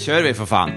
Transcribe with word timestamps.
Kjør 0.00 0.24
vi, 0.24 0.32
for 0.38 0.48
faen. 0.48 0.70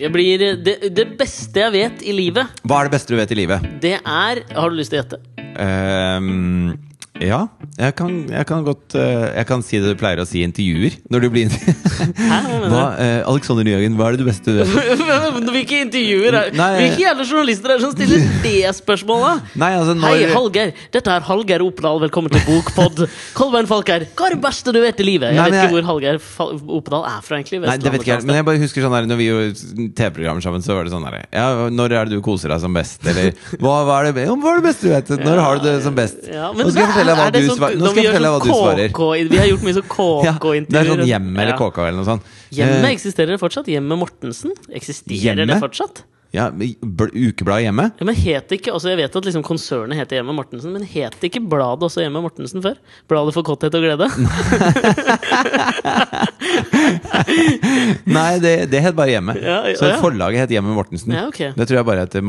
Jeg 0.00 0.10
blir, 0.14 0.42
det, 0.64 0.76
det 0.96 1.04
beste 1.20 1.60
jeg 1.60 1.72
vet 1.74 2.02
i 2.08 2.12
livet, 2.16 2.48
Hva 2.64 2.78
er 2.80 2.88
det 2.88 2.94
beste 2.94 3.12
du 3.12 3.18
vet 3.20 3.32
i 3.34 3.36
livet? 3.36 3.66
det 3.82 3.98
er 4.00 4.40
Har 4.56 4.72
du 4.72 4.78
lyst 4.78 4.94
til 4.94 4.98
å 4.98 5.02
gjette? 5.02 5.18
Um, 5.60 6.72
ja, 7.20 7.42
jeg 7.78 7.94
kan, 7.96 8.10
jeg 8.28 8.46
kan 8.48 8.64
godt 8.66 8.94
eh, 8.98 9.28
Jeg 9.38 9.46
kan 9.48 9.62
si 9.64 9.78
det 9.80 9.92
du 9.94 9.98
pleier 10.00 10.20
å 10.20 10.26
si 10.28 10.40
i 10.40 10.44
intervjuer. 10.44 10.96
Når 11.12 11.22
du 11.22 11.28
blir 11.32 11.46
intervjuet. 11.46 11.76
Eh, 13.00 13.20
Alexander 13.30 13.64
Nyhagen, 13.64 13.94
hva 13.96 14.08
er 14.10 14.16
det 14.16 14.24
du 14.24 14.26
beste 14.28 14.52
du 14.52 14.58
vet? 14.60 15.00
Hvilke 15.54 15.78
intervjuer 15.86 16.36
er 16.40 16.50
Nei. 16.56 16.68
Hvilke 16.80 17.04
jævla 17.04 17.26
journalister 17.28 17.72
er 17.72 17.78
det 17.80 17.84
som 17.86 17.94
stiller 17.94 18.24
det 18.44 18.72
spørsmålet? 18.76 19.46
Nei, 19.60 19.70
altså 19.78 19.94
når 19.96 20.08
Hei, 20.16 20.26
Hallgeir. 20.34 20.72
Dette 20.94 21.14
er 21.14 21.24
Hallgeir 21.28 21.64
Opedal. 21.64 22.00
Velkommen 22.04 22.32
til 22.34 22.42
Bokpod. 22.48 23.04
Kolbein 23.38 23.68
Falker 23.70 24.04
hva 24.18 24.28
er 24.28 24.36
det 24.36 24.40
beste 24.44 24.74
du 24.74 24.80
vet 24.82 25.00
i 25.00 25.06
livet? 25.06 25.30
Jeg 25.32 25.38
Nei, 25.40 25.46
vet 25.46 25.56
ikke 25.56 25.64
jeg- 25.68 25.74
hvor 25.78 25.88
Hallgeir 25.92 26.20
Fal- 26.24 26.58
Opedal 26.80 27.06
er 27.08 27.20
fra, 27.24 27.38
egentlig. 27.40 27.62
Nei, 27.64 27.76
det 27.80 27.94
vet 27.94 28.04
ikke 28.04 28.14
jeg, 28.16 28.26
men 28.28 28.40
jeg 28.40 28.48
bare 28.50 28.60
husker 28.64 28.84
sånn 28.84 28.96
der 28.98 29.08
Når 29.10 29.20
vi 29.20 29.28
gjorde 29.30 29.88
TV-programmer 30.00 30.44
sammen, 30.44 30.64
så 30.66 30.76
var 30.76 30.84
det 30.88 30.92
sånn 30.94 31.06
der 31.08 31.20
Ja, 31.32 31.48
når 31.72 31.96
er 32.00 32.10
det 32.10 32.18
du 32.18 32.24
koser 32.24 32.52
deg 32.52 32.60
som 32.66 32.76
best? 32.76 33.00
Eller 33.08 33.32
hva, 33.60 33.78
hva, 33.88 34.00
er, 34.02 34.10
det, 34.16 34.26
hva 34.28 34.52
er 34.54 34.60
det 34.60 34.66
beste 34.68 34.88
du 34.88 34.92
vet? 34.94 35.14
Når 35.24 35.42
har 35.44 35.60
du 35.62 35.66
det 35.70 35.76
som 35.86 35.96
best? 35.96 36.20
Ja, 36.30 36.50
men 36.52 36.66
Nå 36.66 36.72
skal 36.74 36.84
jeg 36.84 36.92
fortelle 36.94 37.14
deg 37.14 37.20
hva 37.20 37.30
du 37.34 37.40
svar- 37.60 37.76
Nå 37.80 37.90
skal 37.92 38.02
jeg 38.02 38.10
fortelle 38.12 38.30
hva 38.34 38.40
du 38.42 38.48
sånn 38.50 38.60
svarer. 38.60 39.28
Vi 39.30 39.40
har 39.42 39.48
gjort 39.52 39.66
mye 39.68 39.76
sånn 39.78 39.90
KK-intervjuer. 39.96 40.70
det 40.70 40.80
er 40.82 40.92
sånn 40.94 41.06
Hjemme 41.08 41.44
eller. 41.44 41.56
KK 41.60 41.78
eller 41.86 41.98
noe 42.00 42.08
sånt. 42.14 42.30
Hjemme 42.50 42.80
Eh, 42.82 42.94
eksisterer 42.96 43.36
det 43.36 43.40
fortsatt? 43.42 43.68
Hjemme 43.70 43.94
Mortensen? 44.00 44.56
Eksisterer 44.74 45.46
det 45.46 45.60
fortsatt? 45.62 46.02
ja, 46.32 46.44
bl- 46.54 47.10
Ukebladet 47.10 47.64
hjemme? 47.66 47.84
Ja, 47.98 48.04
men 48.06 48.14
het 48.14 48.52
ikke, 48.54 48.70
altså 48.70 48.86
Jeg 48.92 48.98
vet 49.00 49.16
at 49.18 49.24
liksom 49.26 49.42
konsernet 49.42 49.98
heter 49.98 50.20
Hjemme 50.20 50.30
Mortensen, 50.36 50.70
men 50.72 50.84
het 50.86 51.16
ikke 51.26 51.40
bladet 51.42 51.82
også 51.88 52.04
Hjemme 52.04 52.22
Mortensen 52.22 52.62
før? 52.62 52.76
Bladet 53.10 53.34
for 53.34 53.42
kåthet 53.42 53.74
og 53.74 53.82
glede? 53.82 54.06
Nei, 58.16 58.38
det, 58.42 58.54
det 58.70 58.80
het 58.84 58.94
bare 58.98 59.10
Hjemme. 59.16 59.34
Ja, 59.42 59.58
ja, 59.70 59.76
Så 59.78 59.90
forlaget 60.02 60.44
het 60.44 60.54
Hjemme 60.54 60.74
Mortensen. 60.76 61.12
Ja, 61.14 61.26
ok. 61.30 61.40
Det 61.56 61.66
tror 61.66 61.80
jeg 61.80 61.86
bare 61.90 62.06
heter 62.06 62.22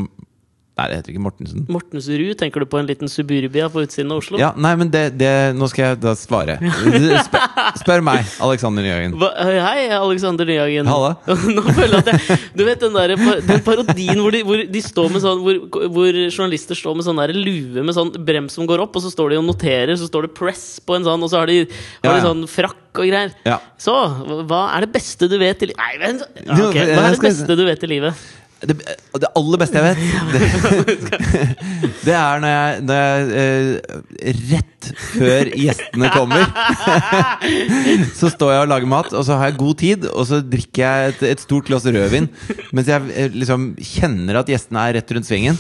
Nei, 0.79 0.85
det 0.87 0.97
heter 1.01 1.11
ikke 1.11 1.21
Mortensen. 1.21 1.65
Mortensrud, 1.67 2.31
tenker 2.39 2.63
du 2.63 2.65
på 2.71 2.79
en 2.79 2.87
liten 2.87 3.09
suburbia 3.11 3.65
på 3.69 3.81
utsiden 3.83 4.13
av 4.15 4.21
Oslo? 4.21 4.37
Ja, 4.39 4.53
nei, 4.55 4.71
men 4.79 4.89
det, 4.93 5.01
det 5.19 5.31
Nå 5.57 5.67
skal 5.69 5.83
jeg 5.91 5.99
da 5.99 6.13
svare. 6.15 6.55
Spør, 7.27 7.57
spør 7.81 8.03
meg, 8.07 8.29
Alexander 8.47 8.85
Nyhagen. 8.85 9.17
Hva, 9.19 9.33
hei, 9.67 9.89
Alexander 9.97 10.47
Nyhagen. 10.47 10.87
Halla. 10.87 11.11
Nå 11.57 11.65
føler 11.67 11.97
jeg 11.99 12.05
at 12.05 12.11
jeg 12.15 12.39
Du 12.55 12.63
vet 12.65 12.85
den, 12.85 12.95
der, 12.95 13.15
den 13.51 13.63
parodien 13.67 14.23
hvor 14.23 14.33
de, 14.33 14.41
hvor 14.47 14.63
de 14.77 14.83
står 14.85 15.11
med 15.11 15.25
sånn 15.25 15.43
hvor, 15.43 15.59
hvor 15.91 16.21
journalister 16.23 16.79
står 16.79 16.97
med 16.97 17.09
sånn 17.09 17.19
der 17.19 17.35
lue 17.35 17.83
med 17.83 17.97
sånn 17.97 18.15
brems 18.23 18.55
som 18.55 18.69
går 18.69 18.85
opp, 18.87 18.95
og 18.95 19.03
så 19.03 19.11
står 19.11 19.35
de 19.35 19.41
og 19.43 19.47
noterer, 19.51 19.93
så 19.99 20.07
står 20.07 20.29
det 20.29 20.33
'press' 20.39 20.79
på 20.87 20.95
en 20.95 21.05
sånn, 21.07 21.27
og 21.27 21.31
så 21.33 21.43
har 21.43 21.51
de, 21.51 21.65
har 22.05 22.15
de 22.15 22.25
sånn 22.25 22.47
frakk 22.49 23.01
og 23.01 23.07
greier. 23.07 23.35
Ja. 23.47 23.59
Så, 23.79 23.93
hva 24.47 24.65
er 24.75 24.85
det 24.87 24.91
beste 24.95 25.27
du 25.31 25.37
vet 25.39 25.63
i 25.63 25.69
livet 25.71 25.79
Nei, 25.79 25.93
vent! 26.01 26.23
Ja, 26.43 26.57
Jo, 26.57 26.69
ok. 26.69 26.79
jeg 26.79 26.95
Hva 26.95 27.05
er 27.09 27.15
det 27.15 27.25
beste 27.27 27.55
du 27.59 27.63
vet 27.67 27.83
i 27.87 27.91
livet? 27.91 28.29
Det, 28.61 28.75
det 29.17 29.29
aller 29.39 29.57
beste 29.61 29.81
jeg 29.81 29.85
vet, 29.87 30.01
det, 30.33 31.47
det 32.05 32.13
er 32.13 32.41
når 32.43 32.51
jeg, 32.51 32.83
når 32.85 32.99
jeg 32.99 33.31
eh, 33.41 34.35
Rett 34.51 34.89
før 35.15 35.49
gjestene 35.57 36.11
kommer, 36.13 36.45
så 38.19 38.29
står 38.33 38.53
jeg 38.53 38.65
og 38.65 38.71
lager 38.71 38.91
mat, 38.93 39.11
og 39.17 39.25
så 39.25 39.39
har 39.39 39.49
jeg 39.49 39.59
god 39.61 39.79
tid, 39.81 40.07
og 40.13 40.27
så 40.29 40.41
drikker 40.45 40.83
jeg 40.83 41.13
et, 41.13 41.23
et 41.33 41.43
stort 41.43 41.69
glass 41.69 41.85
rødvin 41.89 42.29
mens 42.75 42.89
jeg 42.91 43.13
eh, 43.15 43.33
liksom 43.33 43.71
kjenner 43.77 44.41
at 44.41 44.49
gjestene 44.51 44.85
er 44.85 44.99
rett 44.99 45.15
rundt 45.15 45.29
svingen. 45.29 45.57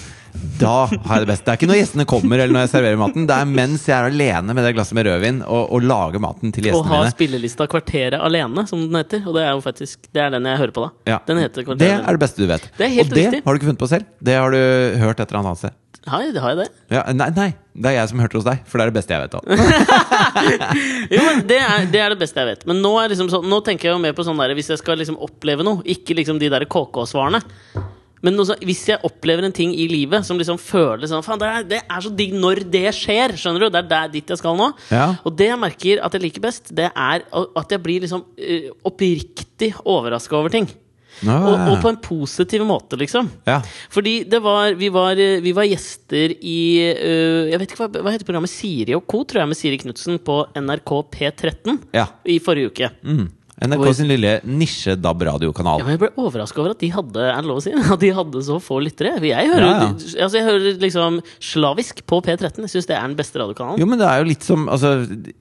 Da 0.61 0.85
har 0.87 1.17
jeg 1.17 1.25
det 1.25 1.29
best. 1.31 1.43
Det 1.45 1.53
er 1.53 1.59
ikke 1.59 1.69
når 1.71 1.79
gjestene 1.79 2.05
kommer 2.09 2.41
eller 2.41 2.55
når 2.55 2.65
jeg 2.65 2.71
serverer 2.75 2.99
maten. 3.01 3.27
Det 3.29 3.37
er 3.37 3.49
mens 3.49 3.83
jeg 3.89 3.95
er 3.97 4.09
alene 4.11 4.55
med 4.57 4.65
det 4.67 4.73
glasset 4.77 4.97
med 4.97 5.09
rødvin 5.09 5.41
og, 5.45 5.73
og 5.75 5.85
lager 5.85 6.23
maten 6.23 6.53
til 6.55 6.69
gjestene 6.69 6.87
mine. 6.87 7.01
ha 7.01 7.03
har 7.07 7.13
spillelista 7.15 7.67
Kvarteret 7.71 8.17
alene, 8.21 8.65
som 8.69 8.81
den 8.85 8.99
heter. 9.01 9.25
Og 9.27 9.37
det 9.37 9.45
er 9.47 9.53
jo 9.55 9.63
faktisk 9.65 10.09
Det 10.11 10.23
er 10.23 10.33
den 10.35 10.47
jeg 10.49 10.61
hører 10.63 10.75
på, 10.75 10.87
da. 10.87 11.13
Ja. 11.15 11.19
Den 11.27 11.43
heter 11.43 11.67
Det 11.75 11.91
er 11.91 12.07
det 12.07 12.23
beste 12.23 12.43
du 12.43 12.49
vet. 12.49 12.71
Det 12.77 12.87
er 12.87 12.95
helt 12.97 13.11
og 13.11 13.15
det 13.15 13.27
riktig. 13.27 13.43
har 13.45 13.53
du 13.53 13.61
ikke 13.61 13.71
funnet 13.71 13.83
på 13.85 13.91
selv. 13.91 14.09
Det 14.21 14.39
har 14.39 14.55
du 14.55 14.61
hørt 15.05 15.19
et 15.19 15.27
eller 15.27 15.43
annet 15.43 15.63
sted. 15.63 15.77
Har 16.09 16.23
jeg, 16.25 16.33
har 16.41 16.55
jeg 16.55 16.57
det? 16.63 16.69
Ja, 16.89 17.01
nei, 17.13 17.27
nei, 17.35 17.49
det 17.77 17.91
er 17.91 17.99
jeg 17.99 18.09
som 18.09 18.21
hørte 18.23 18.39
hos 18.39 18.45
deg, 18.47 18.63
for 18.65 18.81
det 18.81 18.87
er 18.87 18.89
det 18.89 18.95
beste 18.95 19.13
jeg 19.13 19.21
vet. 19.21 19.35
Jo, 21.13 21.21
men 21.27 21.43
det 21.45 21.59
er, 21.61 21.85
det 21.93 22.01
er 22.01 22.15
det 22.15 22.17
beste 22.23 22.41
jeg 22.41 22.49
vet. 22.49 22.63
Men 22.69 22.81
nå, 22.81 22.95
er 22.97 23.11
liksom 23.13 23.29
så, 23.29 23.41
nå 23.45 23.59
tenker 23.65 23.89
jeg 23.89 23.93
jo 23.93 24.01
mer 24.01 24.15
på 24.17 24.25
sånn 24.25 24.39
der 24.41 24.55
hvis 24.57 24.71
jeg 24.73 24.81
skal 24.81 24.97
liksom 24.97 25.19
oppleve 25.21 25.65
noe, 25.67 25.83
ikke 25.85 26.17
liksom 26.17 26.41
de 26.41 26.49
der 26.49 26.65
KK-svarene. 26.65 27.43
Men 28.21 28.37
noe 28.37 28.47
sånn, 28.47 28.61
hvis 28.67 28.83
jeg 28.91 29.01
opplever 29.07 29.45
en 29.47 29.55
ting 29.55 29.73
i 29.73 29.87
livet 29.89 30.25
som 30.27 30.37
liksom 30.39 30.59
føles 30.61 31.09
sånn 31.09 31.25
Faen, 31.25 31.41
det 31.41 31.49
det 31.71 31.81
er 31.81 32.03
så 32.05 32.11
digg 32.13 32.35
når 32.37 32.63
det 32.71 32.85
skjer! 32.97 33.35
Skjønner 33.39 33.65
du? 33.65 33.71
Det 33.73 33.81
er 33.81 33.89
der 33.89 34.13
dit 34.13 34.29
jeg 34.33 34.41
skal 34.41 34.57
nå. 34.59 34.69
Ja. 34.93 35.07
Og 35.25 35.33
det 35.37 35.49
jeg 35.49 35.61
merker 35.61 36.05
at 36.05 36.15
jeg 36.15 36.25
liker 36.27 36.45
best, 36.45 36.71
det 36.77 36.91
er 36.91 37.25
at 37.25 37.73
jeg 37.73 37.83
blir 37.83 38.05
liksom 38.05 38.23
uh, 38.23 38.71
oppriktig 38.87 39.73
overraska 39.81 40.37
over 40.37 40.53
ting. 40.53 40.69
Nå, 41.21 41.33
Og, 41.35 41.55
og 41.69 41.81
på 41.83 41.89
en 41.91 41.99
positiv 42.01 42.63
måte, 42.65 42.97
liksom. 42.97 43.27
ja. 43.45 43.59
Fordi 43.93 44.21
det 44.31 44.39
var, 44.41 44.71
vi, 44.79 44.87
var, 44.93 45.19
eh, 45.19 45.41
vi 45.43 45.51
var 45.53 45.67
gjester 45.67 46.33
i 46.33 46.61
uh, 46.95 47.51
Jeg 47.51 47.59
vet 47.59 47.67
ikke 47.67 47.81
hva, 47.83 47.89
hva 48.05 48.13
heter 48.15 48.25
programmet 48.25 48.49
Siri 48.49 48.95
og 48.97 49.03
co., 49.11 49.21
tror 49.27 49.43
jeg, 49.43 49.51
med 49.51 49.59
Siri 49.59 49.81
Knutsen 49.83 50.21
på 50.23 50.39
NRK 50.55 50.93
P13 51.13 51.77
ja. 51.97 52.07
i 52.25 52.39
forrige 52.41 52.71
uke. 52.71 52.91
Mm. 53.03 53.27
NRK 53.61 53.83
sin 53.93 54.07
lille 54.09 54.31
nisje-DAB-radiokanal. 54.47 55.81
Ja, 55.81 55.85
men 55.85 55.93
jeg 55.93 56.01
ble 56.01 56.09
overraska 56.23 56.61
over 56.63 56.73
at 56.73 56.79
de 56.81 56.89
hadde 56.89 57.25
Er 57.29 57.43
det 57.43 57.49
lov 57.49 57.59
å 57.59 57.63
si? 57.63 57.73
At 57.93 58.01
de 58.01 58.09
hadde 58.17 58.41
så 58.47 58.57
få 58.63 58.79
lyttere. 58.81 59.11
Jeg 59.21 59.51
hører, 59.51 59.65
Ja, 59.67 59.89
Altså, 60.25 60.39
jeg 60.39 60.45
hører 60.47 60.79
liksom 60.81 61.19
slavisk 61.37 62.01
på 62.09 62.21
P13. 62.25 62.63
Jeg 62.65 62.73
syns 62.73 62.89
det 62.89 62.95
er 62.97 63.05
den 63.05 63.17
beste 63.19 63.37
radiokanalen. 63.41 63.77
Jo, 63.81 63.87
men 63.91 64.01
det 64.01 64.07
er 64.09 64.23
jo 64.23 64.29
litt 64.31 64.47
som 64.47 64.65
Altså, 64.71 64.93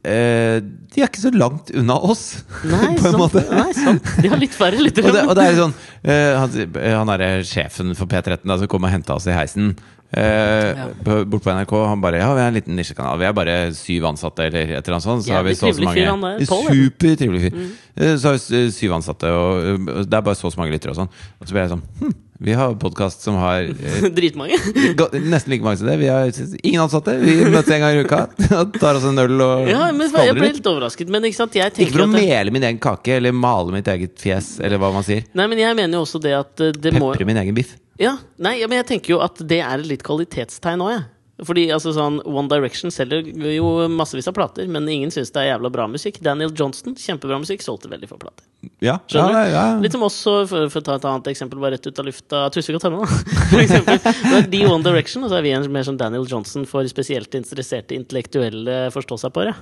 eh, 0.04 0.58
de 0.60 1.00
er 1.00 1.08
ikke 1.08 1.22
så 1.22 1.32
langt 1.32 1.72
unna 1.72 1.96
oss, 2.10 2.24
Nei, 2.68 2.92
på 2.98 3.08
en 3.08 3.14
sant, 3.14 3.20
måte. 3.22 3.44
nei, 3.54 3.70
sant. 3.78 4.12
De 4.20 4.32
har 4.34 4.42
litt 4.42 4.56
færre 4.58 4.82
lyttere. 4.84 5.08
Og 5.08 5.16
det, 5.16 5.24
og 5.30 5.38
det 5.38 5.46
er 5.48 5.58
sånn 5.62 5.74
eh, 6.04 6.34
Han, 6.36 6.76
han 7.06 7.14
er 7.16 7.40
sjefen 7.46 7.96
for 7.96 8.10
P13 8.10 8.44
da, 8.44 8.58
som 8.60 8.68
kom 8.70 8.84
og 8.84 8.92
henta 8.92 9.16
oss 9.16 9.28
i 9.30 9.36
heisen. 9.36 9.72
Eh. 10.12 10.86
Bort 11.24 11.42
på 11.44 11.50
NRK. 11.50 11.72
Han 11.86 12.00
bare 12.02 12.18
Ja, 12.18 12.30
vi 12.34 12.42
er 12.42 12.48
en 12.50 12.56
liten 12.58 12.74
nisjekanal. 12.78 13.18
Vi 13.20 13.28
er 13.28 13.34
bare 13.36 13.58
syv 13.78 14.08
ansatte, 14.10 14.48
eller 14.48 14.72
et 14.74 14.80
eller 14.82 14.96
annet 14.96 15.06
sånt. 15.06 15.26
Så 15.26 15.36
har 15.36 15.44
vi 15.46 15.54
så 15.54 15.70
så 15.72 16.16
mange. 16.16 16.46
Supertrivelig 16.46 17.44
fyr. 17.46 17.54
Mm. 17.54 18.16
Så 18.18 18.32
har 18.32 18.40
vi 18.40 18.64
syv 18.74 18.96
ansatte, 18.98 19.30
og 19.30 19.60
eh, 19.62 20.02
det 20.08 20.18
er 20.18 20.26
bare 20.26 20.34
så 20.38 20.48
og 20.50 20.56
så 20.56 20.62
mange 20.62 20.74
lyttere 20.74 20.94
og 20.94 20.98
sånn. 20.98 21.12
Og 21.38 21.46
så 21.46 21.54
ble 21.54 21.62
jeg 21.62 21.70
sånn 21.74 21.84
hm, 22.00 22.14
Vi 22.40 22.54
har 22.56 22.74
podkast 22.80 23.22
som 23.22 23.36
har 23.38 23.68
eh, 23.70 24.08
Dritmange. 24.18 24.58
Nesten 25.30 25.54
like 25.54 25.62
mange 25.66 25.78
som 25.78 25.90
det. 25.90 25.98
Vi 26.00 26.08
har 26.10 26.32
ingen 26.64 26.82
ansatte. 26.82 27.14
Vi 27.22 27.36
møtes 27.44 27.70
en 27.76 27.84
gang 27.84 28.00
i 28.00 28.02
uka 28.02 28.24
og 28.64 28.80
tar 28.80 28.98
oss 28.98 29.06
en 29.06 29.22
øl 29.22 29.36
og 29.46 29.70
Ja, 29.70 29.92
men 29.94 30.10
jeg 30.10 30.34
ble 30.34 30.50
litt. 30.56 30.66
overrasket. 30.66 31.12
Men 31.12 31.28
ikke 31.28 31.38
sant, 31.44 31.54
jeg 31.54 31.70
Ikke 31.76 31.94
for 31.94 32.08
å 32.08 32.10
mele 32.10 32.50
min 32.50 32.66
egen 32.66 32.82
kake 32.82 33.20
eller 33.20 33.36
male 33.36 33.70
mitt 33.78 33.86
eget 33.94 34.18
fjes, 34.18 34.56
eller 34.58 34.82
hva 34.82 34.90
man 34.96 35.06
sier. 35.06 35.22
Nei, 35.38 35.46
men 35.46 35.62
jeg 35.62 35.78
mener 35.78 36.00
jo 36.00 36.02
også 36.08 36.22
det 36.24 36.34
at 36.34 36.56
det 36.58 36.72
det 36.80 36.96
må 36.98 37.12
Pepre 37.14 37.28
min 37.28 37.38
egen 37.44 37.54
biff. 37.54 37.76
Ja, 38.00 38.14
nei, 38.40 38.56
men 38.64 38.78
jeg 38.80 38.88
tenker 38.94 39.12
jo 39.12 39.18
at 39.20 39.42
det 39.44 39.60
er 39.60 39.82
et 39.82 39.88
litt 39.90 40.04
kvalitetstegn 40.06 40.80
òg, 40.80 40.94
jeg. 40.94 41.08
Fordi 41.46 41.66
altså 41.74 41.94
sånn 41.96 42.20
One 42.28 42.48
Direction 42.50 42.92
selger 42.94 43.26
jo 43.54 43.88
massevis 43.92 44.28
av 44.30 44.36
plater, 44.36 44.68
men 44.70 44.88
ingen 44.90 45.12
syns 45.14 45.32
det 45.34 45.44
er 45.44 45.52
jævla 45.54 45.72
bra 45.72 45.88
musikk. 45.90 46.20
Daniel 46.24 46.52
Johnston, 46.56 46.96
kjempebra 46.98 47.40
musikk, 47.42 47.64
solgte 47.64 47.90
veldig 47.92 48.10
få 48.10 48.20
plater. 48.20 48.46
Ja, 48.84 48.98
Skjønner 49.08 49.32
ja, 49.32 49.44
ja. 49.52 49.62
Litt 49.80 49.94
som 49.94 50.02
oss, 50.04 50.18
for, 50.24 50.66
for 50.72 50.80
å 50.80 50.84
ta 50.84 50.96
et 50.98 51.04
annet 51.08 51.30
eksempel 51.32 51.60
bare 51.62 51.76
rett 51.76 51.86
ut 51.86 52.00
av 52.00 52.06
lufta 52.08 52.42
Tusvik 52.52 52.76
og 52.76 52.82
Tønne, 52.84 53.04
da. 53.04 53.20
For 53.50 53.60
eksempel. 53.62 53.98
Det 54.00 54.40
de 54.52 54.60
One 54.68 54.84
Direction, 54.84 55.24
og 55.24 55.32
så 55.32 55.38
er 55.38 55.44
vi 55.46 55.52
en 55.56 55.64
mer 55.72 55.84
som 55.86 55.96
Daniel 56.00 56.26
Johnson 56.28 56.66
for 56.68 56.86
spesielt 56.90 57.34
interesserte 57.36 57.96
intellektuelle 57.96 58.90
forstå-seg-på-ere. 58.94 59.54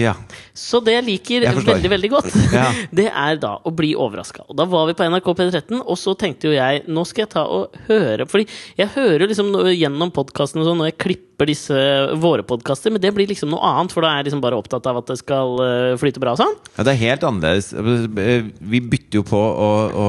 ja. 0.00 0.14
Så 0.56 0.80
det 0.84 0.96
jeg 0.96 1.04
liker 1.06 1.44
Jeg 1.46 1.64
veldig, 1.66 1.90
veldig 1.92 2.10
godt, 2.12 2.30
Ja. 2.54 2.66
det 2.98 3.06
er 3.10 3.38
da 3.42 3.54
å 3.60 3.72
bli 3.74 3.92
overraska. 3.96 4.44
Og 4.48 4.56
da 4.58 4.66
var 4.68 4.88
vi 4.88 4.96
på 4.96 5.06
NRK 5.08 5.30
P13, 5.40 5.80
og 5.82 5.98
så 6.00 6.16
tenkte 6.18 6.50
jo 6.50 6.56
jeg 6.56 6.84
nå 6.88 7.04
skal 7.08 7.24
jeg 7.24 7.32
ta 7.34 7.44
og 7.50 7.74
høre 7.88 8.26
Fordi 8.30 8.46
jeg 8.78 8.92
hører 8.94 9.28
liksom 9.30 9.52
gjennom 9.72 10.12
podkasten 10.14 10.62
og 10.62 10.68
sånn 10.68 10.80
når 10.82 10.92
jeg 10.92 10.93
klipper 11.00 11.48
disse 11.50 11.74
våre 12.22 12.44
podkaster, 12.46 12.92
men 12.94 13.02
det 13.02 13.10
blir 13.16 13.26
liksom 13.30 13.50
noe 13.50 13.60
annet, 13.66 13.92
for 13.92 14.04
da 14.04 14.12
er 14.12 14.20
jeg 14.22 14.28
liksom 14.30 14.42
bare 14.44 14.58
opptatt 14.60 14.86
av 14.86 15.00
at 15.00 15.08
det 15.10 15.16
skal 15.18 15.56
eh, 15.64 15.96
flyte 16.00 16.20
bra 16.22 16.34
og 16.36 16.40
sånn. 16.40 16.54
Ja, 16.76 16.84
det 16.86 16.94
er 16.94 17.00
helt 17.02 17.26
annerledes. 17.26 17.72
Vi 18.64 18.80
bytter 18.80 19.18
jo 19.20 19.24
på 19.26 19.40
å, 19.40 19.68
å 19.90 20.06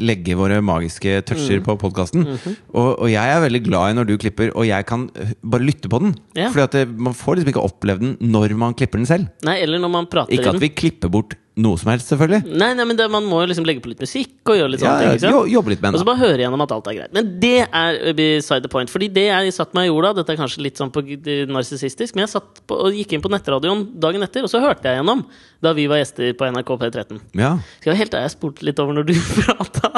legge 0.00 0.36
våre 0.38 0.60
magiske 0.64 1.20
toucher 1.28 1.58
Mm. 1.60 1.64
på 1.66 1.74
podkasten. 1.82 2.22
Mhm. 2.28 2.56
og, 2.72 2.90
og 3.02 3.08
jeg 3.10 3.34
er 3.34 3.40
veldig 3.42 3.62
glad 3.66 3.90
i 3.90 3.96
når 3.98 4.06
du 4.10 4.14
klipper, 4.22 4.52
og 4.54 4.66
jeg 4.68 4.86
kan 4.86 5.08
øh, 5.18 5.32
bare 5.42 5.66
lytte 5.66 5.90
på 5.90 6.00
den. 6.04 6.14
Ja. 6.38 6.48
Fordi 6.54 6.62
at 6.68 6.76
det, 6.78 6.84
man 6.96 7.16
får 7.16 7.40
liksom 7.40 7.52
ikke 7.54 7.66
opplevd 7.66 8.00
den 8.06 8.16
når 8.30 8.54
man 8.60 8.74
klipper 8.78 9.00
den 9.02 9.08
selv. 9.10 9.28
Nei, 9.46 9.58
eller 9.64 9.82
når 9.82 9.90
man 9.96 10.06
prater 10.10 10.32
Ikke 10.36 10.54
at 10.54 10.60
vi 10.62 10.70
klipper 10.70 11.10
bort 11.12 11.34
noe 11.60 11.78
som 11.80 11.90
helst, 11.92 12.08
selvfølgelig. 12.12 12.54
Nei, 12.60 12.70
nei, 12.78 12.84
men 12.88 12.98
det, 12.98 13.06
man 13.12 13.26
må 13.28 13.42
jo 13.44 13.50
liksom 13.50 13.66
legge 13.68 13.82
på 13.84 13.90
litt 13.92 14.00
musikk 14.02 14.50
og 14.50 14.58
gjøre 14.58 14.72
litt 14.74 14.82
Ja, 14.84 14.94
sånne 14.94 15.00
ting. 15.04 15.18
ikke 15.18 15.24
sant? 15.26 15.36
jo, 15.36 15.42
jobbe 15.58 15.72
litt 15.74 15.82
med 15.84 15.96
Og 15.98 16.02
så 16.02 16.08
bare 16.08 16.20
høre 16.22 16.44
gjennom 16.44 16.64
at 16.64 16.74
alt 16.76 16.90
er 16.90 16.96
greit. 16.98 17.12
Men 17.16 17.30
det 17.42 17.52
er 17.66 18.00
beside 18.18 18.64
the 18.64 18.70
point. 18.72 18.90
Fordi 18.92 19.08
det 19.12 19.26
jeg 19.28 19.54
satt 19.56 19.74
meg 19.76 19.90
og 19.90 19.94
gjorde, 20.00 20.14
dette 20.20 20.34
er 20.34 20.40
kanskje 20.40 20.64
litt 20.66 20.80
sånn 20.80 20.92
på 20.94 21.04
narsissistisk, 21.50 22.16
men 22.16 22.26
jeg 22.26 22.34
satt 22.36 22.62
på, 22.66 22.80
og 22.86 22.96
gikk 22.96 23.14
inn 23.16 23.24
på 23.24 23.32
nettradioen 23.32 23.86
dagen 24.00 24.24
etter, 24.26 24.46
og 24.46 24.52
så 24.52 24.62
hørte 24.64 24.88
jeg 24.90 25.00
gjennom 25.00 25.26
da 25.60 25.74
vi 25.76 25.84
var 25.90 26.00
gjester 26.00 26.32
på 26.40 26.48
NRK 26.48 26.70
P13. 26.80 27.18
Ja. 27.36 27.50
Skal 27.82 27.92
jeg 27.92 28.00
helt 28.04 28.14
ærlig, 28.16 28.30
jeg 28.30 28.34
spurte 28.38 28.64
litt 28.64 28.78
over 28.80 28.96
når 28.96 29.10
du 29.10 29.14
prata. 29.42 29.90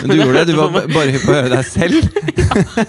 Men 0.00 0.12
du 0.14 0.20
gjorde 0.22 0.44
det? 0.44 0.54
Du 0.54 0.58
var 0.60 0.70
bare 0.76 1.10
hypp 1.16 1.24
på 1.26 1.32
å 1.34 1.38
høre 1.40 1.50
deg 1.56 1.66
selv? 1.66 1.98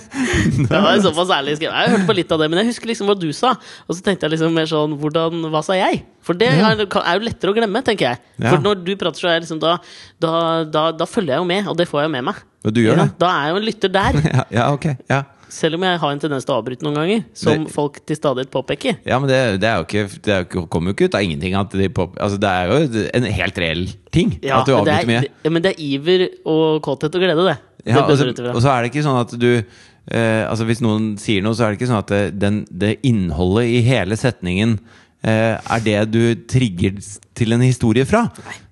Det 0.72 0.80
var 0.82 1.00
såpass 1.04 1.32
ærlig 1.34 1.56
skrevet. 1.58 1.76
Jeg 1.76 1.92
hørte 1.94 2.08
på 2.08 2.16
litt 2.18 2.32
av 2.34 2.42
det, 2.42 2.48
men 2.52 2.62
jeg 2.62 2.72
husker 2.72 2.90
liksom 2.92 3.10
hva 3.10 3.16
du 3.20 3.28
sa. 3.36 3.54
Og 3.88 3.96
så 3.98 4.04
tenkte 4.06 4.26
jeg 4.28 4.34
liksom 4.36 4.54
mer 4.56 4.68
sånn 4.70 4.96
hvordan, 5.02 5.42
Hva 5.54 5.62
sa 5.66 5.76
jeg? 5.78 6.02
For 6.26 6.38
det 6.38 6.50
er, 6.54 6.82
er 6.86 7.18
jo 7.18 7.26
lettere 7.26 7.52
å 7.54 7.56
glemme, 7.58 7.82
tenker 7.86 8.11
jeg. 8.11 8.11
Ja. 8.38 8.50
For 8.50 8.64
når 8.64 8.82
du 8.86 8.94
prater, 8.96 9.20
så 9.24 9.30
er 9.32 9.38
jeg 9.40 9.46
liksom 9.48 9.60
da, 9.64 9.76
da, 10.22 10.32
da, 10.66 10.88
da 10.98 11.06
følger 11.10 11.36
jeg 11.38 11.44
jo 11.44 11.50
med, 11.52 11.68
og 11.72 11.78
det 11.80 11.88
får 11.90 12.04
jeg 12.04 12.10
jo 12.10 12.16
med 12.18 12.26
meg. 12.32 12.42
Og 12.66 12.74
du 12.76 12.82
gjør 12.84 13.00
Ja? 13.02 13.06
Da 13.22 13.30
er 13.36 13.46
jeg 13.48 13.54
jo 13.56 13.62
en 13.62 13.70
lytter 13.70 13.94
der. 14.00 14.20
Ja, 14.38 14.44
ja, 14.58 14.66
ok. 14.74 14.90
Ja. 15.10 15.22
Selv 15.52 15.76
om 15.76 15.84
jeg 15.84 16.00
har 16.00 16.12
en 16.16 16.20
tendens 16.24 16.46
til 16.48 16.54
å 16.56 16.60
avbryte 16.62 16.86
noen 16.88 16.96
ganger, 16.96 17.24
som 17.36 17.66
Det- 17.66 17.74
folk 17.76 17.98
til 18.08 18.16
stadighet 18.16 18.52
påpeker. 18.54 19.02
Ja, 19.04 19.18
men 19.20 19.28
det, 19.28 19.40
det 19.60 19.68
er 19.68 19.82
jo 19.82 19.84
ikke 19.84 20.04
Det 20.24 20.32
er 20.38 20.46
jo 20.48 20.62
kommer 20.72 20.94
jo 20.94 20.96
ikke 20.96 21.10
ut 21.10 21.18
av 21.20 21.26
ingenting. 21.26 21.58
At 21.60 21.76
de 21.76 21.90
pop, 21.92 22.16
altså 22.24 22.40
det 22.40 22.48
er 22.48 22.72
jo 22.72 23.08
en 23.20 23.28
helt 23.36 23.60
reell 23.60 23.84
ting. 24.16 24.38
At 24.48 24.70
du 24.70 24.72
avbryter 24.78 25.10
mye. 25.10 25.26
Ja, 25.44 25.52
men 25.52 25.66
det 25.66 25.74
er 25.74 25.82
iver 25.84 26.24
og 26.48 26.80
kåthet 26.88 27.18
og 27.20 27.26
glede, 27.26 27.48
det. 27.50 27.58
Ja, 27.84 28.04
og, 28.06 28.14
så, 28.16 28.30
og 28.32 28.62
så 28.62 28.70
er 28.78 28.84
det 28.86 28.92
ikke 28.94 29.04
sånn 29.04 29.20
at 29.24 29.32
du 29.42 29.48
eh, 29.58 30.44
Altså 30.46 30.68
Hvis 30.70 30.84
noen 30.86 31.16
sier 31.18 31.42
noe, 31.42 31.56
så 31.58 31.66
er 31.66 31.74
det 31.74 31.80
ikke 31.82 31.90
sånn 31.90 31.98
at 32.04 32.12
det, 32.14 32.20
den, 32.40 32.60
det 32.70 32.92
innholdet 33.10 33.72
i 33.74 33.80
hele 33.88 34.16
setningen 34.22 34.78
er 35.22 35.84
det 35.86 35.98
du 36.10 36.22
trigger 36.50 36.98
til 37.38 37.54
en 37.54 37.62
historie 37.62 38.06
fra. 38.10 38.28